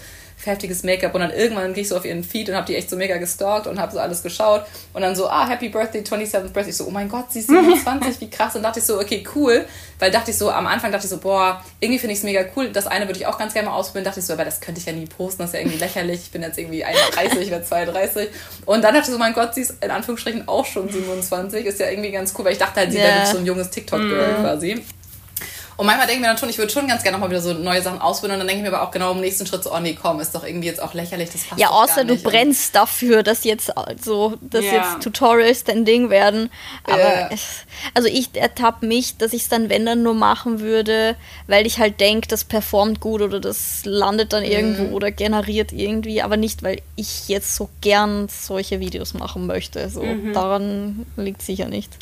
heftiges 0.45 0.83
Make-up 0.83 1.13
und 1.13 1.21
dann 1.21 1.31
irgendwann 1.31 1.73
gehe 1.73 1.83
ich 1.83 1.89
so 1.89 1.97
auf 1.97 2.05
ihren 2.05 2.23
Feed 2.23 2.49
und 2.49 2.55
habe 2.55 2.65
die 2.65 2.75
echt 2.75 2.89
so 2.89 2.95
mega 2.95 3.17
gestalkt 3.17 3.67
und 3.67 3.79
habe 3.79 3.91
so 3.91 3.99
alles 3.99 4.23
geschaut 4.23 4.65
und 4.93 5.01
dann 5.01 5.15
so, 5.15 5.27
ah, 5.27 5.47
Happy 5.47 5.69
Birthday, 5.69 6.01
27th 6.01 6.49
Birthday. 6.49 6.69
Ich 6.69 6.77
so, 6.77 6.85
oh 6.85 6.91
mein 6.91 7.09
Gott, 7.09 7.31
sie 7.31 7.39
ist 7.39 7.47
27, 7.47 8.21
wie 8.21 8.29
krass. 8.29 8.55
Und 8.55 8.63
dachte 8.63 8.79
ich 8.79 8.85
so, 8.85 8.99
okay, 8.99 9.23
cool. 9.35 9.65
Weil 9.99 10.11
dachte 10.11 10.31
ich 10.31 10.37
so, 10.37 10.49
am 10.49 10.65
Anfang 10.67 10.91
dachte 10.91 11.05
ich 11.05 11.09
so, 11.11 11.17
boah, 11.17 11.63
irgendwie 11.79 11.99
finde 11.99 12.13
ich 12.13 12.19
es 12.19 12.23
mega 12.23 12.43
cool. 12.55 12.69
Das 12.69 12.87
eine 12.87 13.07
würde 13.07 13.19
ich 13.19 13.27
auch 13.27 13.37
ganz 13.37 13.53
gerne 13.53 13.69
mal 13.69 13.75
ausprobieren. 13.75 14.05
Dachte 14.05 14.19
ich 14.19 14.25
so, 14.25 14.33
aber 14.33 14.45
das 14.45 14.59
könnte 14.59 14.79
ich 14.79 14.87
ja 14.87 14.93
nie 14.93 15.05
posten, 15.05 15.43
das 15.43 15.51
ist 15.51 15.53
ja 15.53 15.59
irgendwie 15.59 15.77
lächerlich. 15.77 16.21
Ich 16.21 16.31
bin 16.31 16.41
jetzt 16.41 16.57
irgendwie 16.57 16.83
31, 16.83 17.39
ich 17.39 17.51
werde 17.51 17.65
32. 17.65 18.29
Und 18.65 18.83
dann 18.83 18.93
dachte 18.93 19.07
ich 19.07 19.13
so, 19.13 19.19
mein 19.19 19.33
Gott, 19.33 19.53
sie 19.53 19.61
ist 19.61 19.75
in 19.81 19.91
Anführungsstrichen 19.91 20.47
auch 20.47 20.65
schon 20.65 20.89
27. 20.89 21.65
Ist 21.65 21.79
ja 21.79 21.89
irgendwie 21.89 22.11
ganz 22.11 22.33
cool, 22.37 22.45
weil 22.45 22.53
ich 22.53 22.59
dachte 22.59 22.79
halt, 22.79 22.91
sie 22.91 22.97
yeah. 22.97 23.17
wäre 23.17 23.27
so 23.27 23.37
ein 23.37 23.45
junges 23.45 23.69
TikTok-Girl 23.69 24.39
mm. 24.39 24.41
quasi. 24.41 24.83
Und 25.81 25.87
manchmal 25.87 26.05
denke 26.05 26.17
ich 26.17 26.21
mir 26.21 26.27
dann 26.27 26.37
schon, 26.37 26.47
ich 26.47 26.59
würde 26.59 26.71
schon 26.71 26.87
ganz 26.87 27.01
gerne 27.01 27.17
nochmal 27.17 27.31
wieder 27.31 27.41
so 27.41 27.53
neue 27.53 27.81
Sachen 27.81 27.99
ausprobieren. 27.99 28.39
Und 28.39 28.41
dann 28.41 28.47
denke 28.47 28.63
ich 28.63 28.69
mir 28.69 28.77
aber 28.77 28.87
auch 28.87 28.91
genau 28.91 29.13
im 29.13 29.19
nächsten 29.19 29.47
Schritt 29.47 29.63
so, 29.63 29.73
oh 29.73 29.79
nee, 29.79 29.97
komm, 29.99 30.19
ist 30.19 30.35
doch 30.35 30.43
irgendwie 30.43 30.67
jetzt 30.67 30.79
auch 30.79 30.93
lächerlich. 30.93 31.31
Das 31.31 31.43
passt 31.43 31.59
ja, 31.59 31.71
außer 31.71 32.05
du 32.05 32.17
brennst 32.17 32.75
dafür, 32.75 33.23
dass 33.23 33.43
jetzt 33.45 33.71
so, 33.99 34.35
dass 34.41 34.63
ja. 34.63 34.73
jetzt 34.73 35.03
Tutorials 35.03 35.63
dein 35.63 35.83
Ding 35.83 36.11
werden. 36.11 36.51
Aber 36.83 36.99
ja. 36.99 37.29
also 37.95 38.07
ich 38.07 38.29
ertappe 38.35 38.85
mich, 38.85 39.17
dass 39.17 39.33
ich 39.33 39.41
es 39.41 39.49
dann, 39.49 39.69
wenn 39.69 39.87
dann 39.87 40.03
nur 40.03 40.13
machen 40.13 40.59
würde, 40.59 41.15
weil 41.47 41.65
ich 41.65 41.79
halt 41.79 41.99
denke, 41.99 42.27
das 42.27 42.43
performt 42.43 42.99
gut 42.99 43.23
oder 43.23 43.39
das 43.39 43.81
landet 43.83 44.33
dann 44.33 44.43
irgendwo 44.43 44.83
mhm. 44.83 44.93
oder 44.93 45.09
generiert 45.09 45.71
irgendwie, 45.71 46.21
aber 46.21 46.37
nicht, 46.37 46.61
weil 46.61 46.83
ich 46.95 47.27
jetzt 47.27 47.55
so 47.55 47.69
gern 47.81 48.27
solche 48.29 48.79
Videos 48.79 49.15
machen 49.15 49.47
möchte. 49.47 49.89
So, 49.89 50.03
mhm. 50.03 50.33
daran 50.33 51.07
liegt 51.17 51.41
sicher 51.41 51.69
nicht. 51.69 51.97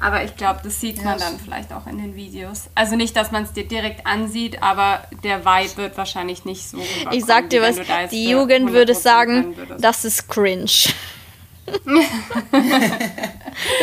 Aber 0.00 0.24
ich 0.24 0.36
glaube, 0.36 0.60
das 0.62 0.80
sieht 0.80 1.02
man 1.04 1.18
dann 1.18 1.38
vielleicht 1.38 1.72
auch 1.72 1.86
in 1.86 1.98
den 1.98 2.14
Videos. 2.14 2.68
Also 2.74 2.96
nicht, 2.96 3.16
dass 3.16 3.30
man 3.30 3.44
es 3.44 3.52
dir 3.52 3.66
direkt 3.66 4.06
ansieht, 4.06 4.62
aber 4.62 5.02
der 5.22 5.44
Vibe 5.44 5.76
wird 5.76 5.96
wahrscheinlich 5.96 6.44
nicht 6.44 6.68
so 6.68 6.78
Ich 7.12 7.24
sag 7.24 7.48
dir 7.50 7.62
was, 7.62 7.76
die 8.10 8.30
Jugend 8.30 8.72
würde 8.72 8.94
sagen, 8.94 9.54
das 9.78 10.04
ist 10.04 10.28
cringe. 10.28 10.64
das 11.66 11.90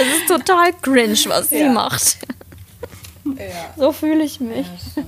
ist 0.07 0.27
total 0.27 0.73
cringe, 0.81 1.17
was 1.27 1.49
ja. 1.49 1.57
sie 1.57 1.69
macht. 1.69 2.17
Ja. 3.23 3.73
So 3.77 3.91
fühle 3.91 4.23
ich 4.23 4.39
mich. 4.39 4.67
Ja, 4.95 5.03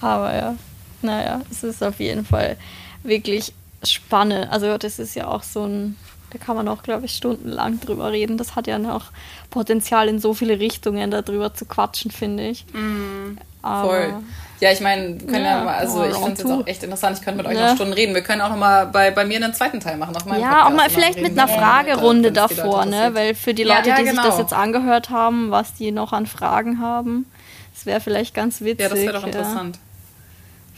aber 0.00 0.34
ja, 0.34 0.56
naja, 1.02 1.42
es 1.50 1.62
ist 1.62 1.82
auf 1.82 2.00
jeden 2.00 2.24
Fall 2.24 2.56
wirklich 3.02 3.52
spannend. 3.84 4.50
Also 4.50 4.78
das 4.78 4.98
ist 4.98 5.14
ja 5.14 5.28
auch 5.28 5.42
so 5.42 5.64
ein 5.64 5.96
da 6.32 6.38
kann 6.38 6.56
man 6.56 6.66
auch, 6.68 6.82
glaube 6.82 7.04
ich, 7.04 7.14
stundenlang 7.14 7.80
drüber 7.80 8.10
reden. 8.10 8.38
Das 8.38 8.56
hat 8.56 8.66
ja 8.66 8.78
noch 8.78 9.06
Potenzial 9.50 10.08
in 10.08 10.18
so 10.18 10.32
viele 10.32 10.58
Richtungen, 10.58 11.10
darüber 11.10 11.52
zu 11.52 11.66
quatschen, 11.66 12.10
finde 12.10 12.48
ich. 12.48 12.64
Mm, 12.72 13.36
voll. 13.62 14.14
Ja, 14.60 14.70
ich 14.70 14.80
meine, 14.80 15.20
wir 15.20 15.26
können 15.26 15.44
ja, 15.44 15.58
ja 15.58 15.64
mal, 15.64 15.74
also 15.74 16.04
ich 16.04 16.14
finde 16.14 16.32
es 16.32 16.38
jetzt 16.38 16.50
auch 16.50 16.66
echt 16.66 16.82
interessant, 16.84 17.18
ich 17.18 17.24
könnte 17.24 17.42
mit 17.42 17.46
euch 17.46 17.58
ja. 17.58 17.68
noch 17.68 17.74
Stunden 17.74 17.92
reden. 17.92 18.14
Wir 18.14 18.22
können 18.22 18.40
auch 18.40 18.48
noch 18.48 18.56
mal 18.56 18.86
bei, 18.86 19.10
bei 19.10 19.24
mir 19.24 19.36
einen 19.36 19.52
zweiten 19.52 19.80
Teil 19.80 19.96
machen. 19.98 20.14
Ja, 20.14 20.22
Podcast 20.22 20.66
auch 20.66 20.70
mal 20.70 20.88
vielleicht 20.88 21.20
mit 21.20 21.38
einer 21.38 21.48
Fragerunde 21.48 22.28
ja, 22.28 22.34
davor, 22.34 22.86
ne? 22.86 23.10
Weil 23.12 23.34
für 23.34 23.52
die 23.52 23.64
Leute, 23.64 23.94
die 23.98 24.04
genau. 24.04 24.22
sich 24.22 24.30
das 24.30 24.38
jetzt 24.38 24.52
angehört 24.52 25.10
haben, 25.10 25.50
was 25.50 25.74
die 25.74 25.90
noch 25.90 26.12
an 26.12 26.26
Fragen 26.26 26.80
haben, 26.80 27.26
das 27.74 27.86
wäre 27.86 28.00
vielleicht 28.00 28.34
ganz 28.34 28.60
witzig. 28.60 28.80
Ja, 28.80 28.88
das 28.88 28.98
wäre 29.00 29.12
doch 29.12 29.26
interessant. 29.26 29.78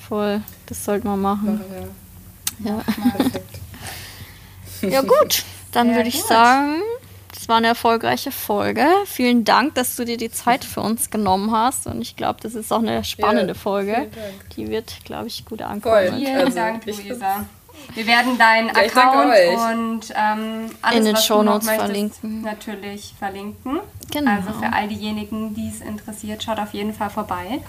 Voll, 0.08 0.40
das 0.66 0.84
sollte 0.84 1.06
man 1.06 1.20
machen. 1.20 1.60
Ja, 2.64 2.80
perfekt. 3.18 3.46
Ja, 4.90 5.00
gut. 5.00 5.44
Dann 5.74 5.90
ja, 5.90 5.96
würde 5.96 6.08
ich 6.08 6.20
gut. 6.20 6.28
sagen, 6.28 6.80
das 7.34 7.48
war 7.48 7.56
eine 7.56 7.66
erfolgreiche 7.66 8.30
Folge. 8.30 8.86
Vielen 9.06 9.44
Dank, 9.44 9.74
dass 9.74 9.96
du 9.96 10.04
dir 10.04 10.16
die 10.16 10.30
Zeit 10.30 10.64
für 10.64 10.80
uns 10.80 11.10
genommen 11.10 11.50
hast. 11.50 11.86
Und 11.86 12.00
ich 12.00 12.16
glaube, 12.16 12.38
das 12.40 12.54
ist 12.54 12.72
auch 12.72 12.78
eine 12.78 13.02
spannende 13.02 13.54
ja, 13.54 13.58
Folge. 13.58 14.08
Die 14.56 14.68
wird, 14.68 15.04
glaube 15.04 15.26
ich, 15.26 15.44
gut 15.44 15.60
ankommen. 15.60 16.08
Voll. 16.08 16.16
Vielen 16.16 16.36
also, 16.36 16.56
Dank, 16.56 16.86
Luisa. 16.86 17.44
Wir 17.92 18.06
werden 18.06 18.38
deinen 18.38 18.68
ja, 18.68 18.74
Account 18.74 19.34
und 19.72 20.14
ähm, 20.16 20.70
alles, 20.80 20.98
in 20.98 21.04
den 21.04 21.16
Shownotes 21.16 21.68
verlinken. 21.68 22.42
Natürlich 22.42 23.12
verlinken. 23.18 23.80
Genau. 24.10 24.30
Also 24.30 24.52
für 24.52 24.72
all 24.72 24.88
diejenigen, 24.88 25.54
die 25.54 25.68
es 25.68 25.80
interessiert, 25.80 26.42
schaut 26.42 26.60
auf 26.60 26.72
jeden 26.72 26.94
Fall 26.94 27.10
vorbei. 27.10 27.60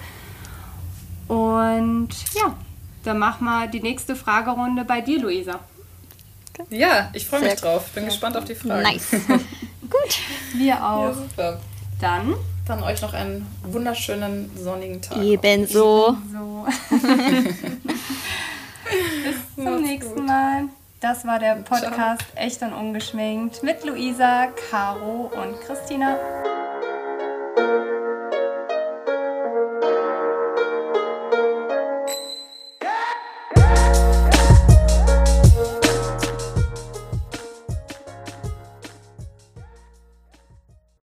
Und 1.27 2.09
ja, 2.35 2.53
dann 3.03 3.17
machen 3.17 3.45
wir 3.45 3.67
die 3.67 3.81
nächste 3.81 4.15
Fragerunde 4.15 4.85
bei 4.85 5.01
dir, 5.01 5.19
Luisa. 5.19 5.59
Ja, 6.69 7.09
ich 7.13 7.27
freue 7.27 7.41
mich 7.41 7.55
drauf. 7.55 7.89
Bin 7.93 8.05
gespannt 8.05 8.37
auf 8.37 8.45
die 8.45 8.55
Fragen. 8.55 8.83
Nice. 8.83 9.11
Gut. 9.81 10.19
Wir 10.55 10.83
auch. 10.83 11.03
Ja, 11.03 11.13
super. 11.13 11.59
Dann. 11.99 12.35
Dann 12.67 12.81
euch 12.81 13.01
noch 13.01 13.13
einen 13.13 13.45
wunderschönen 13.63 14.49
sonnigen 14.57 15.01
Tag. 15.01 15.21
Ebenso. 15.21 16.17
Ebenso. 16.17 16.67
Bis 19.23 19.55
zum 19.63 19.81
nächsten 19.81 20.15
gut. 20.15 20.25
Mal. 20.25 20.63
Das 20.99 21.25
war 21.25 21.37
der 21.37 21.55
Podcast 21.55 22.21
Ciao. 22.33 22.43
Echt 22.43 22.61
und 22.63 22.73
Ungeschminkt 22.73 23.61
mit 23.61 23.83
Luisa, 23.83 24.47
Caro 24.71 25.31
und 25.35 25.61
Christina. 25.61 26.17